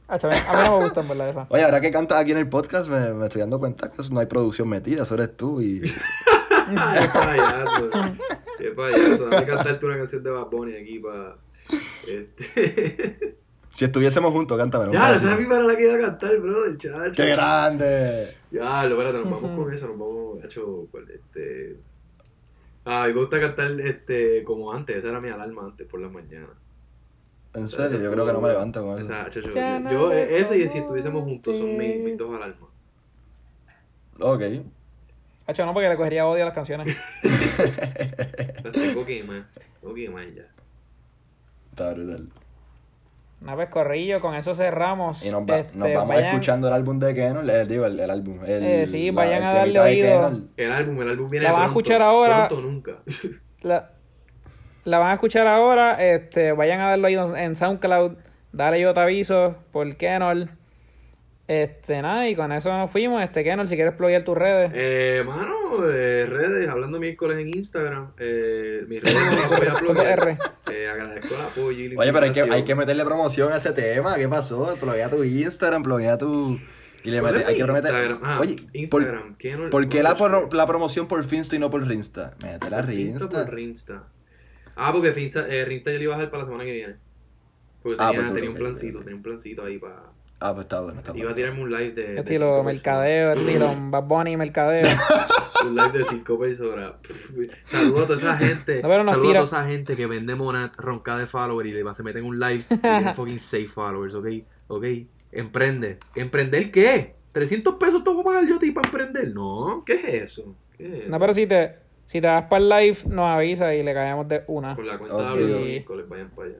Acho, 0.07 0.27
a 0.27 0.29
mí 0.31 0.37
no 0.53 0.79
me 0.79 0.85
gustan, 0.85 1.07
¿verdad? 1.07 1.29
Esa. 1.29 1.47
Oye, 1.49 1.63
ahora 1.63 1.81
que 1.81 1.91
cantas 1.91 2.19
aquí 2.19 2.31
en 2.31 2.37
el 2.37 2.49
podcast, 2.49 2.89
me, 2.89 3.13
me 3.13 3.25
estoy 3.25 3.41
dando 3.41 3.59
cuenta 3.59 3.91
que 3.91 4.01
no 4.11 4.19
hay 4.19 4.25
producción 4.25 4.69
metida, 4.69 5.03
eso 5.03 5.15
eres 5.15 5.35
tú 5.35 5.61
y... 5.61 5.81
Qué 6.67 7.09
payaso. 7.13 7.89
Qué 8.57 8.71
payaso. 8.71 9.27
Dame 9.27 9.45
cantarte 9.45 9.85
una 9.85 9.97
canción 9.97 10.23
de 10.23 10.31
Bad 10.31 10.47
Bunny 10.47 10.73
aquí 10.73 10.99
para. 10.99 11.37
Este... 12.07 13.37
si 13.71 13.85
estuviésemos 13.85 14.31
juntos, 14.31 14.57
cántame. 14.57 14.91
ya, 14.91 15.15
esa 15.15 15.33
es 15.33 15.39
mi 15.39 15.45
para 15.45 15.63
la 15.63 15.75
que 15.75 15.83
iba 15.83 15.95
a 15.95 15.99
cantar, 15.99 16.37
bro, 16.39 16.65
el 16.65 16.77
chacho. 16.77 17.11
¡Qué 17.15 17.25
grande! 17.27 18.35
Ya, 18.51 18.83
lo 18.85 18.99
espérate, 18.99 19.19
nos 19.19 19.41
vamos 19.41 19.63
con 19.63 19.73
eso, 19.73 19.87
nos 19.87 19.99
vamos, 19.99 20.43
hecho, 20.43 20.87
con 20.91 21.05
este. 21.09 21.77
Ah, 22.85 23.03
me 23.07 23.13
gusta 23.13 23.39
cantar 23.39 23.71
este 23.81 24.43
como 24.43 24.71
antes, 24.71 24.97
esa 24.97 25.09
era 25.09 25.19
mi 25.19 25.29
alarma 25.29 25.65
antes 25.65 25.87
por 25.87 25.99
la 25.99 26.09
mañana. 26.09 26.49
En 27.57 27.69
serio, 27.69 27.99
yo 27.99 28.11
creo 28.11 28.25
que 28.25 28.33
no 28.33 28.41
me 28.41 28.49
levanto 28.49 28.83
con 28.85 28.99
eso. 28.99 29.11
Esa, 29.13 29.29
chacho, 29.29 29.49
yo, 29.51 29.79
no 29.79 29.91
yo, 29.91 30.13
eh, 30.13 30.39
ese 30.39 30.57
y 30.57 30.69
si 30.69 30.77
estuviésemos 30.77 31.23
juntos 31.23 31.57
son 31.57 31.77
mis, 31.77 31.97
mis 31.99 32.17
dos 32.17 32.35
alarmas. 32.35 32.69
Ok. 34.19 34.41
Acho, 35.47 35.65
no, 35.65 35.73
porque 35.73 35.89
le 35.89 35.95
cogería 35.95 36.25
odio 36.27 36.43
a 36.43 36.45
las 36.47 36.53
canciones. 36.55 36.95
Las 37.23 38.71
tengo 38.73 39.05
que 39.05 39.19
quemar, 39.21 39.45
tengo 39.81 39.93
que 39.95 40.03
quemar 40.03 40.25
ya. 40.33 40.43
Está 41.71 41.93
brutal. 41.93 42.29
Una 43.41 43.55
vez 43.55 43.69
corrillo, 43.69 44.19
con 44.19 44.33
eso 44.35 44.55
cerramos. 44.55 45.23
Y 45.23 45.29
nos, 45.29 45.43
va- 45.43 45.59
Este, 45.59 45.77
nos 45.77 45.93
vamos 45.93 46.09
vayan- 46.09 46.27
escuchando 46.33 46.67
el 46.67 46.73
álbum 46.73 46.99
de 46.99 47.13
Kenon, 47.13 47.49
el, 47.49 47.67
digo, 47.67 47.85
el, 47.85 47.99
el 47.99 48.09
álbum. 48.09 48.39
El, 48.43 48.63
Eh, 48.65 48.87
sí, 48.87 49.11
la- 49.11 49.13
vayan 49.13 49.37
el 49.37 49.43
a 49.43 49.53
darle 49.53 49.79
temita 49.79 49.83
de 49.83 50.15
oído. 50.25 50.41
El 50.57 50.71
álbum, 50.71 51.01
el 51.01 51.09
álbum 51.09 51.29
viene 51.29 51.43
La 51.45 51.51
van 51.51 51.61
a 51.61 51.65
pronto, 51.65 51.79
escuchar 51.79 52.01
ahora. 52.01 52.47
Pronto 52.47 52.67
nunca. 52.67 52.91
La, 53.61 53.91
la 54.87 54.99
van 54.99 55.11
a 55.11 55.13
escuchar 55.15 55.47
ahora. 55.47 56.03
Este, 56.13 56.51
vayan 56.53 56.79
a 56.81 56.89
darlo 56.89 57.07
ahí 57.07 57.15
en 57.15 57.55
SoundCloud. 57.55 58.13
Dale 58.51 58.79
yo 58.81 58.93
te 58.93 58.99
aviso 59.01 59.55
por 59.71 59.95
Kenol. 59.97 60.49
Este, 61.47 62.01
nada, 62.01 62.27
y 62.27 62.35
con 62.35 62.51
eso 62.51 62.69
nos 62.77 62.91
fuimos. 62.91 63.23
Este, 63.23 63.43
Kenol, 63.43 63.69
si 63.69 63.75
quieres 63.75 63.93
pluguear 63.93 64.23
tus 64.23 64.37
redes. 64.37 64.71
Eh, 64.73 65.23
mano, 65.25 65.53
eh, 65.93 66.25
redes, 66.27 66.67
hablando 66.67 66.99
miércoles 66.99 67.37
en 67.37 67.47
Instagram, 67.55 68.11
eh, 68.19 68.83
mis 68.87 69.01
redes 69.01 69.15
no 69.31 69.41
las 69.41 69.59
voy 69.59 69.67
a 69.67 69.73
pluguear. 69.75 70.37
Eh, 70.73 70.89
agradezco 70.89 71.35
el 71.35 71.41
apoyo 71.41 71.79
y 71.83 71.89
la 71.89 72.01
Oye, 72.01 72.11
pero 72.11 72.25
hay 72.25 72.31
que, 72.33 72.41
hay 72.41 72.63
que 72.65 72.75
meterle 72.75 73.05
promoción 73.05 73.53
a 73.53 73.57
ese 73.57 73.71
tema. 73.71 74.15
¿Qué 74.15 74.27
pasó? 74.27 74.75
Pluguea 74.79 75.09
tu 75.09 75.23
Instagram, 75.23 75.83
pluguea 75.83 76.17
tu... 76.17 76.59
Y 77.03 77.11
le 77.11 77.21
¿Cuál 77.21 77.33
mete, 77.35 77.43
es 77.43 77.49
hay 77.49 77.55
que 77.55 77.63
prometer... 77.63 78.17
Ah, 78.21 78.39
Oye, 78.41 78.55
Instagram. 78.73 79.35
¿qué 79.37 79.53
no- 79.53 79.59
¿por, 79.61 79.69
por 79.69 79.87
qué 79.89 80.03
la, 80.03 80.15
pro- 80.17 80.49
la 80.51 80.67
promoción 80.67 81.07
por 81.07 81.23
Finsta 81.23 81.55
y 81.55 81.59
no 81.59 81.69
por 81.69 81.87
Rinsta? 81.87 82.33
Mete 82.43 82.69
la 82.69 82.83
Finsta 82.83 83.19
Rinsta. 83.19 83.45
por 83.45 83.53
Rinsta. 83.53 84.03
Ah, 84.77 84.91
porque 84.93 85.11
Finsta, 85.11 85.47
eh, 85.47 85.65
Rinsta 85.65 85.91
yo 85.91 85.97
le 85.97 86.03
iba 86.03 86.13
a 86.15 86.17
dejar 86.17 86.31
para 86.31 86.43
la 86.43 86.49
semana 86.49 86.65
que 86.65 86.73
viene. 86.73 86.95
Porque 87.81 87.97
Ah, 87.99 88.09
tenía, 88.11 88.21
pues 88.21 88.33
tenía 88.33 88.49
un 88.49 88.55
plancito, 88.55 88.99
tenía 88.99 89.15
un 89.15 89.23
plancito 89.23 89.65
ahí 89.65 89.77
para... 89.77 90.03
Ah, 90.39 90.53
pues 90.53 90.65
está 90.65 90.81
bueno, 90.81 90.99
está 90.99 91.17
Iba 91.17 91.31
a 91.31 91.35
tirarme 91.35 91.63
un 91.63 91.71
live 91.71 91.91
de... 91.91 92.13
de 92.13 92.19
Estilo 92.19 92.45
cinco 92.51 92.63
mercadeo, 92.63 93.31
estilo 93.31 93.75
Bad 93.89 94.03
Bunny 94.03 94.37
mercadeo. 94.37 94.83
Un 95.65 95.75
live 95.75 95.97
de 95.97 96.03
5 96.03 96.39
personas. 96.39 96.91
Saludos 97.65 98.01
a 98.01 98.07
toda 98.07 98.15
esa 98.15 98.37
gente. 98.37 98.81
No, 98.81 98.89
Saludos 98.89 99.11
a 99.11 99.19
toda 99.19 99.43
esa 99.43 99.67
gente 99.67 99.95
que 99.95 100.05
vende 100.05 100.35
monat 100.35 100.75
ronca 100.77 101.17
de 101.17 101.25
followers 101.25 101.69
y 101.69 101.73
le 101.73 101.83
va, 101.83 101.95
se 101.95 102.03
mete 102.03 102.19
en 102.19 102.25
un 102.25 102.39
live 102.39 102.63
y 102.69 102.77
tienen 102.77 103.15
fucking 103.15 103.39
6 103.39 103.71
followers, 103.71 104.13
¿ok? 104.13 104.27
¿Ok? 104.67 104.85
Emprende. 105.31 105.97
¿Emprender 106.15 106.71
qué? 106.71 107.15
¿300 107.33 107.77
pesos 107.77 108.03
tengo 108.03 108.19
que 108.19 108.23
pagar 108.23 108.45
yo 108.47 108.55
a 108.55 108.59
ti 108.59 108.71
para 108.71 108.87
emprender? 108.87 109.33
No, 109.33 109.83
¿qué 109.85 109.93
es 109.93 110.29
eso? 110.31 110.55
¿Qué 110.77 111.03
es 111.03 111.09
No, 111.09 111.19
pero 111.19 111.33
si 111.33 111.47
te, 111.47 111.75
si 112.07 112.19
te 112.19 112.25
vas 112.27 112.45
para 112.45 112.63
el 112.63 112.69
live, 112.69 112.97
nos 113.05 113.27
avisa 113.27 113.75
y 113.75 113.83
le 113.83 113.93
caemos 113.93 114.27
de 114.27 114.43
una. 114.47 114.75
Por 114.75 114.85
la 114.85 114.97
cuenta 114.97 115.15
Ok. 115.17 115.21
de 115.21 115.27
hablando 115.29 115.59
miércoles, 115.59 116.09
vayan 116.09 116.29
para 116.31 116.47
allá. 116.49 116.57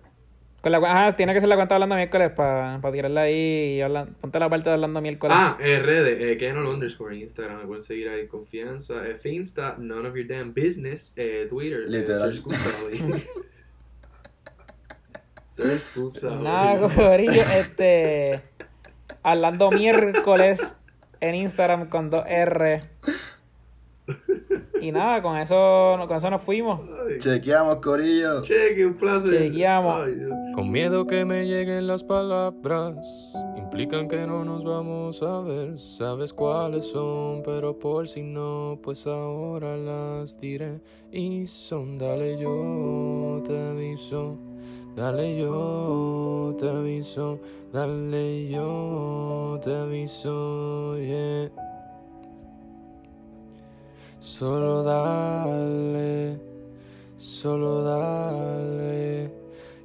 Con 0.61 0.71
la, 0.71 0.77
ajá, 0.79 1.15
tiene 1.15 1.33
que 1.33 1.39
ser 1.39 1.49
la 1.49 1.55
cuenta 1.55 1.73
de 1.73 1.75
hablando 1.77 1.95
miércoles 1.95 2.31
para 2.31 2.79
tirarla 2.91 3.21
ahí 3.21 3.77
y 3.77 3.81
habla- 3.81 4.07
ponte 4.19 4.39
la 4.39 4.49
parte 4.49 4.69
de 4.69 4.73
hablando 4.75 5.01
miércoles. 5.01 5.35
Ah, 5.39 5.57
eh, 5.59 5.79
redes, 5.79 6.17
eh, 6.41 6.53
underscore 6.53 7.15
en 7.15 7.21
Instagram, 7.21 7.59
me 7.59 7.65
pueden 7.65 7.81
seguir 7.83 8.09
ahí, 8.09 8.27
confianza, 8.27 9.07
eh, 9.07 9.15
Finsta, 9.17 9.75
none 9.79 10.07
of 10.07 10.15
your 10.15 10.27
damn 10.27 10.53
business, 10.53 11.13
eh, 11.15 11.47
Twitter, 11.49 11.83
eh, 11.87 11.89
Literal. 11.89 12.31
Nada, 16.41 16.93
Corillo, 16.93 17.41
este. 17.57 18.41
Hablando 19.23 19.71
miércoles 19.71 20.61
en 21.19 21.35
Instagram 21.35 21.89
con 21.89 22.11
2R. 22.11 22.81
Y 24.87 24.91
nada, 24.93 25.21
con 25.21 25.35
eso, 25.35 25.97
con 26.07 26.15
eso 26.15 26.29
nos 26.29 26.41
fuimos. 26.43 26.79
Chequeamos, 27.19 27.75
Corillo. 27.77 28.41
Cheque, 28.43 28.85
un 28.85 28.93
placer. 28.93 29.37
Chequeamos. 29.37 30.07
Ay. 30.07 30.53
Con 30.53 30.71
miedo 30.71 31.05
que 31.05 31.25
me 31.25 31.45
lleguen 31.45 31.87
las 31.87 32.05
palabras, 32.05 33.35
implican 33.57 34.07
que 34.07 34.25
no 34.25 34.45
nos 34.45 34.63
vamos 34.63 35.21
a 35.21 35.41
ver. 35.41 35.77
Sabes 35.77 36.33
cuáles 36.33 36.85
son, 36.85 37.43
pero 37.43 37.77
por 37.77 38.07
si 38.07 38.23
no, 38.23 38.79
pues 38.81 39.05
ahora 39.07 39.75
las 39.75 40.39
diré. 40.39 40.79
Y 41.11 41.45
son, 41.47 41.97
dale 41.97 42.37
yo 42.39 43.43
te 43.45 43.59
aviso, 43.59 44.37
dale 44.95 45.37
yo 45.37 46.55
te 46.57 46.69
aviso, 46.69 47.41
dale 47.73 48.47
yo 48.47 49.59
te 49.61 49.75
aviso, 49.75 50.97
yeah. 50.97 51.51
Solo 54.27 54.83
dale, 54.83 56.37
solo 57.15 57.81
dale, 57.81 59.31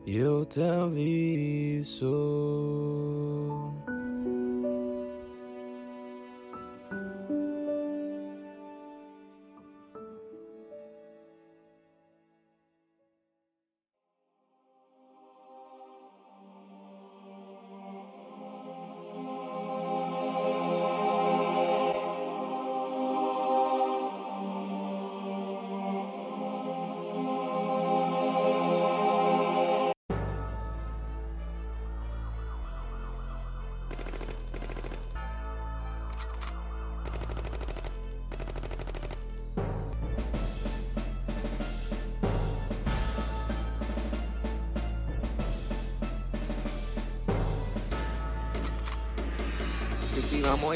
yo 0.05 0.45
te 0.45 0.65
aviso. 0.65 2.11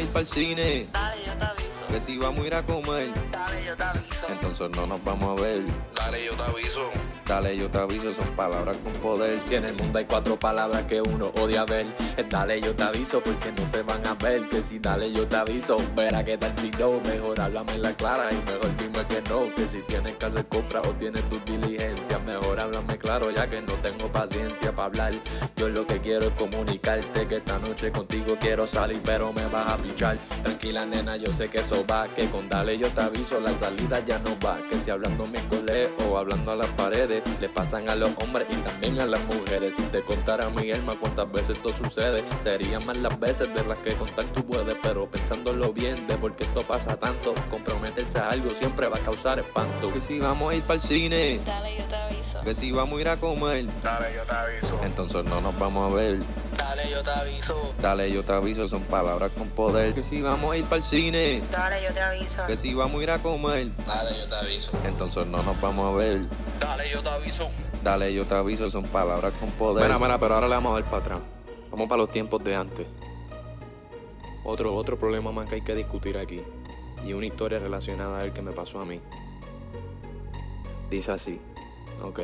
Ir 0.06 0.12
para 0.12 0.20
el 0.20 0.26
cine, 0.26 0.88
Dale, 0.92 1.24
yo 1.26 1.32
te 1.36 1.44
aviso. 1.44 1.68
que 1.90 2.00
si 2.00 2.18
vamos 2.18 2.44
a 2.44 2.46
ir 2.46 2.54
a 2.54 2.62
comer, 2.64 3.08
Dale, 3.30 3.64
yo 3.64 3.76
te 3.76 3.82
aviso. 3.82 4.26
entonces 4.28 4.70
no 4.70 4.86
nos 4.86 5.04
vamos 5.04 5.38
a 5.38 5.42
ver. 5.42 5.62
Dale, 5.94 6.24
yo 6.24 6.34
te 6.36 6.42
aviso. 6.42 6.90
Dale, 7.26 7.56
yo 7.56 7.68
te 7.68 7.78
aviso, 7.78 8.12
son 8.12 8.36
palabras 8.36 8.76
con 8.84 8.92
poder. 8.94 9.40
Si 9.40 9.56
en 9.56 9.64
el 9.64 9.74
mundo 9.74 9.98
hay 9.98 10.04
cuatro 10.04 10.36
palabras 10.36 10.84
que 10.84 11.02
uno 11.02 11.32
odia 11.40 11.64
ver, 11.64 11.86
dale, 12.30 12.60
yo 12.60 12.74
te 12.76 12.84
aviso, 12.84 13.20
porque 13.20 13.50
no 13.50 13.66
se 13.66 13.82
van 13.82 14.06
a 14.06 14.14
ver. 14.14 14.48
Que 14.48 14.60
si 14.60 14.78
dale, 14.78 15.12
yo 15.12 15.26
te 15.26 15.34
aviso, 15.34 15.76
verá 15.96 16.22
que 16.22 16.38
tal 16.38 16.54
si 16.54 16.70
no. 16.78 17.00
Mejor 17.00 17.40
háblame 17.40 17.74
en 17.74 17.82
la 17.82 17.92
clara 17.94 18.30
y 18.30 18.36
mejor 18.36 18.76
dime 18.76 19.04
que 19.08 19.28
no. 19.28 19.52
Que 19.56 19.66
si 19.66 19.82
tienes 19.82 20.16
que 20.16 20.24
hacer 20.24 20.46
compra 20.46 20.80
o 20.82 20.92
tienes 20.94 21.28
tus 21.28 21.44
diligencias, 21.44 22.22
mejor 22.22 22.60
háblame 22.60 22.96
claro, 22.96 23.32
ya 23.32 23.48
que 23.48 23.60
no 23.60 23.72
tengo 23.74 24.06
paciencia 24.12 24.72
para 24.72 24.86
hablar. 24.86 25.12
Yo 25.56 25.68
lo 25.68 25.84
que 25.84 26.00
quiero 26.00 26.26
es 26.26 26.34
comunicarte 26.34 27.26
que 27.26 27.36
esta 27.38 27.58
noche 27.58 27.90
contigo 27.90 28.36
quiero 28.40 28.68
salir, 28.68 29.00
pero 29.04 29.32
me 29.32 29.44
vas 29.46 29.72
a 29.72 29.76
pichar. 29.78 30.16
Tranquila, 30.44 30.86
nena, 30.86 31.16
yo 31.16 31.32
sé 31.32 31.48
que 31.48 31.58
eso 31.58 31.84
va. 31.90 32.06
Que 32.06 32.30
con 32.30 32.48
dale, 32.48 32.78
yo 32.78 32.88
te 32.90 33.00
aviso, 33.00 33.40
la 33.40 33.52
salida 33.52 33.98
ya 34.04 34.20
no 34.20 34.38
va. 34.38 34.58
Que 34.68 34.78
si 34.78 34.92
hablando 34.92 35.26
mi 35.26 35.40
coleo 35.40 35.90
o 36.08 36.16
hablando 36.16 36.52
a 36.52 36.56
las 36.56 36.68
paredes, 36.68 37.15
le 37.40 37.48
pasan 37.48 37.88
a 37.88 37.94
los 37.94 38.10
hombres 38.18 38.46
y 38.50 38.56
también 38.56 38.98
a 39.00 39.06
las 39.06 39.24
mujeres. 39.24 39.74
Si 39.76 39.82
te 39.84 40.02
contara 40.02 40.48
mi 40.50 40.70
alma 40.70 40.94
cuántas 40.98 41.30
veces 41.30 41.56
esto 41.56 41.72
sucede, 41.72 42.22
serían 42.42 42.84
más 42.86 42.96
las 42.98 43.18
veces 43.18 43.52
de 43.54 43.64
las 43.64 43.78
que 43.78 43.94
contar 43.94 44.24
tú 44.26 44.44
puedes. 44.44 44.76
Pero 44.82 45.08
pensándolo 45.10 45.72
bien 45.72 46.06
de 46.06 46.16
por 46.16 46.34
qué 46.34 46.44
esto 46.44 46.62
pasa 46.62 46.96
tanto, 46.96 47.34
comprometerse 47.50 48.18
a 48.18 48.30
algo 48.30 48.50
siempre 48.50 48.88
va 48.88 48.96
a 48.96 49.00
causar 49.00 49.38
espanto. 49.38 49.92
Que 49.92 50.00
si 50.00 50.18
vamos 50.18 50.52
a 50.52 50.56
ir 50.56 50.62
para 50.62 50.74
el 50.74 50.80
cine, 50.80 51.40
Dale, 51.44 51.76
yo 51.76 51.84
te. 51.84 52.15
Que 52.46 52.54
si 52.54 52.70
vamos 52.70 52.96
a 52.98 53.00
ir 53.00 53.08
a 53.08 53.16
comer, 53.16 53.66
Dale, 53.82 54.14
yo 54.14 54.22
te 54.22 54.32
aviso. 54.32 54.80
entonces 54.84 55.24
no 55.24 55.40
nos 55.40 55.58
vamos 55.58 55.92
a 55.92 55.96
ver. 55.96 56.20
Dale, 56.56 56.88
yo 56.88 57.02
te 57.02 57.10
aviso. 57.10 57.74
Dale, 57.82 58.12
yo 58.12 58.22
te 58.24 58.32
aviso, 58.34 58.68
son 58.68 58.82
palabras 58.84 59.32
con 59.36 59.48
poder. 59.48 59.92
Que 59.94 60.04
si 60.04 60.22
vamos 60.22 60.52
a 60.52 60.56
ir 60.56 60.64
para 60.64 60.76
el 60.76 60.82
cine, 60.84 61.42
Dale, 61.50 61.82
yo 61.82 61.92
te 61.92 62.00
aviso. 62.00 62.46
que 62.46 62.56
si 62.56 62.72
vamos 62.72 63.00
a 63.00 63.02
ir 63.02 63.10
a 63.10 63.18
comer, 63.18 63.72
Dale, 63.84 64.16
yo 64.16 64.28
te 64.28 64.34
aviso. 64.36 64.70
entonces 64.84 65.26
no 65.26 65.42
nos 65.42 65.60
vamos 65.60 65.92
a 65.92 65.96
ver. 65.96 66.20
Dale, 66.60 66.88
yo 66.88 67.02
te 67.02 67.08
aviso. 67.08 67.48
Dale, 67.82 68.14
yo 68.14 68.24
te 68.24 68.34
aviso, 68.36 68.70
son 68.70 68.84
palabras 68.84 69.32
con 69.40 69.50
poder. 69.50 69.84
Mira, 69.88 69.98
mira, 69.98 70.16
pero 70.18 70.36
ahora 70.36 70.46
le 70.46 70.54
vamos 70.54 70.70
a 70.70 70.74
ver 70.76 70.84
para 70.84 70.98
atrás. 70.98 71.18
Vamos 71.72 71.88
para 71.88 71.98
los 72.02 72.10
tiempos 72.12 72.44
de 72.44 72.54
antes. 72.54 72.86
Otro, 74.44 74.72
otro 74.72 74.96
problema 74.96 75.32
más 75.32 75.48
que 75.48 75.56
hay 75.56 75.62
que 75.62 75.74
discutir 75.74 76.16
aquí. 76.16 76.44
Y 77.04 77.12
una 77.12 77.26
historia 77.26 77.58
relacionada 77.58 78.20
a 78.20 78.24
él 78.24 78.32
que 78.32 78.40
me 78.40 78.52
pasó 78.52 78.78
a 78.78 78.84
mí. 78.84 79.00
Dice 80.88 81.10
así. 81.10 81.40
Ok. 82.02 82.20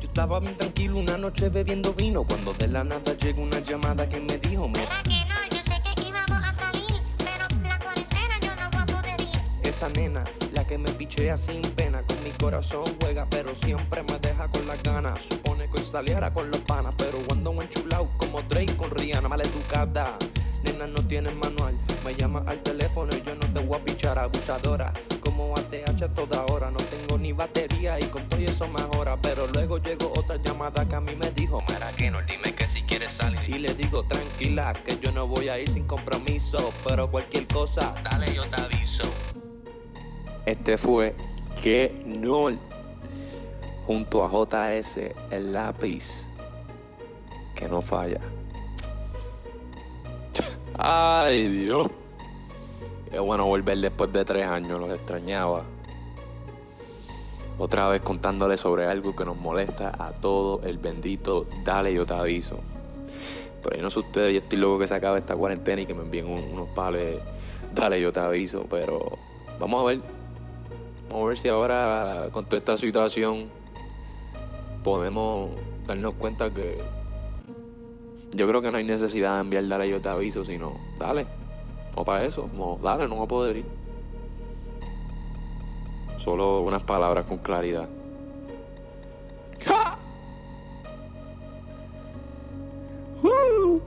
Yo 0.00 0.08
estaba 0.08 0.40
bien 0.40 0.56
tranquilo 0.56 0.98
una 0.98 1.16
noche 1.16 1.48
bebiendo 1.48 1.92
vino 1.94 2.24
cuando 2.24 2.52
de 2.54 2.68
la 2.68 2.84
nada 2.84 3.14
llegó 3.16 3.42
una 3.42 3.60
llamada 3.60 4.08
que 4.08 4.20
me 4.20 4.38
dijo, 4.38 4.68
mira, 4.68 4.82
Era 4.82 5.02
que 5.02 5.10
no, 5.10 5.56
yo 5.56 5.62
sé 5.64 5.82
que 5.82 6.08
íbamos 6.08 6.44
a 6.44 6.54
salir, 6.54 7.00
pero 7.18 7.62
la 7.62 7.78
cuarentena 7.78 8.40
yo 8.40 8.54
no 8.56 8.70
voy 8.70 8.80
a 8.80 8.86
poder 8.86 9.20
ir. 9.20 9.68
Esa 9.68 9.88
nena, 9.88 10.24
la 10.52 10.66
que 10.66 10.78
me 10.78 10.90
pichea 10.90 11.36
sin 11.36 11.62
pena, 11.62 12.02
con 12.02 12.22
mi 12.22 12.30
corazón 12.30 12.84
juega, 13.00 13.26
pero 13.30 13.54
siempre 13.54 14.02
me 14.02 14.18
deja 14.18 14.48
con 14.48 14.66
las 14.66 14.82
ganas. 14.82 15.18
Supone 15.20 15.70
que 15.70 15.78
hoy 15.78 15.84
saliera 15.84 16.32
con 16.32 16.50
los 16.50 16.60
panas, 16.60 16.94
pero 16.98 17.18
cuando 17.26 17.52
enchulado 17.62 18.08
como 18.18 18.42
Drake 18.42 18.76
con 18.76 18.90
Rihanna, 18.90 19.28
mal 19.28 19.40
educada. 19.40 20.18
No 20.74 21.02
tiene 21.06 21.30
manual, 21.36 21.78
me 22.04 22.14
llama 22.14 22.42
al 22.46 22.58
teléfono 22.62 23.14
y 23.14 23.22
yo 23.22 23.34
no 23.34 23.46
te 23.52 23.64
voy 23.66 23.78
a 23.78 23.84
pichar 23.84 24.18
abusadora. 24.18 24.92
Como 25.20 25.54
ATH 25.56 26.12
toda 26.14 26.44
hora, 26.46 26.70
no 26.70 26.78
tengo 26.78 27.18
ni 27.18 27.32
batería 27.32 27.98
y 28.00 28.04
con 28.04 28.22
todo 28.28 28.40
eso 28.40 28.66
mejora. 28.68 29.16
Pero 29.20 29.46
luego 29.48 29.78
llegó 29.78 30.12
otra 30.16 30.36
llamada 30.36 30.86
que 30.88 30.94
a 30.96 31.00
mí 31.00 31.12
me 31.16 31.30
dijo, 31.32 31.60
Mara 31.68 31.92
no, 32.10 32.20
dime 32.22 32.54
que 32.54 32.66
si 32.66 32.82
quieres 32.82 33.12
salir. 33.12 33.38
Y 33.48 33.58
le 33.58 33.74
digo, 33.74 34.04
tranquila, 34.04 34.72
que 34.72 34.98
yo 34.98 35.12
no 35.12 35.26
voy 35.26 35.48
a 35.48 35.58
ir 35.58 35.68
sin 35.68 35.86
compromiso, 35.86 36.72
pero 36.86 37.10
cualquier 37.10 37.46
cosa, 37.46 37.94
Dale, 38.02 38.34
yo 38.34 38.42
te 38.42 38.60
aviso. 38.60 39.04
este 40.44 40.76
fue 40.78 41.14
que 41.62 41.94
no 42.18 42.48
junto 43.86 44.24
a 44.24 44.28
JS 44.28 44.98
el 45.30 45.52
lápiz 45.52 46.26
que 47.54 47.68
no 47.68 47.80
falla. 47.82 48.20
Ay 50.78 51.48
Dios. 51.48 51.88
Qué 53.10 53.18
bueno 53.18 53.46
volver 53.46 53.78
después 53.78 54.12
de 54.12 54.24
tres 54.24 54.46
años, 54.46 54.78
los 54.80 54.90
extrañaba. 54.90 55.62
Otra 57.58 57.88
vez 57.88 58.02
contándole 58.02 58.56
sobre 58.58 58.86
algo 58.86 59.16
que 59.16 59.24
nos 59.24 59.36
molesta 59.36 59.90
a 59.98 60.10
todo 60.12 60.60
el 60.64 60.76
bendito 60.76 61.46
Dale 61.64 61.94
yo 61.94 62.04
te 62.04 62.12
aviso. 62.12 62.58
Pero 63.62 63.76
yo 63.76 63.82
no 63.82 63.90
sé 63.90 64.00
ustedes, 64.00 64.32
yo 64.34 64.38
estoy 64.40 64.58
loco 64.58 64.78
que 64.78 64.86
se 64.86 64.94
acabe 64.94 65.18
esta 65.20 65.34
cuarentena 65.34 65.80
y 65.82 65.86
que 65.86 65.94
me 65.94 66.02
envíen 66.02 66.26
un- 66.28 66.44
unos 66.52 66.68
pales. 66.68 67.18
Dale 67.74 68.00
yo 68.00 68.12
te 68.12 68.20
aviso, 68.20 68.66
pero 68.68 69.18
vamos 69.58 69.82
a 69.82 69.86
ver. 69.86 70.00
Vamos 71.08 71.24
a 71.24 71.28
ver 71.28 71.38
si 71.38 71.48
ahora 71.48 72.28
con 72.32 72.44
toda 72.44 72.58
esta 72.58 72.76
situación 72.76 73.48
podemos 74.84 75.50
darnos 75.86 76.14
cuenta 76.14 76.52
que 76.52 76.78
yo 78.36 78.46
creo 78.46 78.60
que 78.60 78.70
no 78.70 78.76
hay 78.76 78.84
necesidad 78.84 79.34
de 79.34 79.40
enviar 79.40 79.66
dale 79.66 79.88
yo 79.88 80.00
te 80.00 80.10
aviso, 80.10 80.44
sino 80.44 80.78
dale. 80.98 81.26
O 81.96 82.04
para 82.04 82.24
eso, 82.24 82.50
no, 82.52 82.78
dale, 82.82 83.08
no 83.08 83.16
va 83.16 83.24
a 83.24 83.28
poder 83.28 83.56
ir. 83.56 83.66
Solo 86.18 86.60
unas 86.60 86.82
palabras 86.82 87.24
con 87.24 87.38
claridad. 87.38 87.88
¡Ja! 89.64 89.98
¡Uh! 93.22 93.80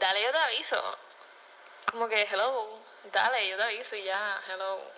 Dale, 0.00 0.22
yo 0.22 0.30
te 0.32 0.38
aviso. 0.38 0.76
Como 1.92 2.08
que, 2.08 2.22
hello. 2.24 2.80
Dale, 3.12 3.48
yo 3.48 3.56
te 3.56 3.62
aviso 3.62 3.94
y 3.94 4.04
ya, 4.04 4.40
hello. 4.52 4.95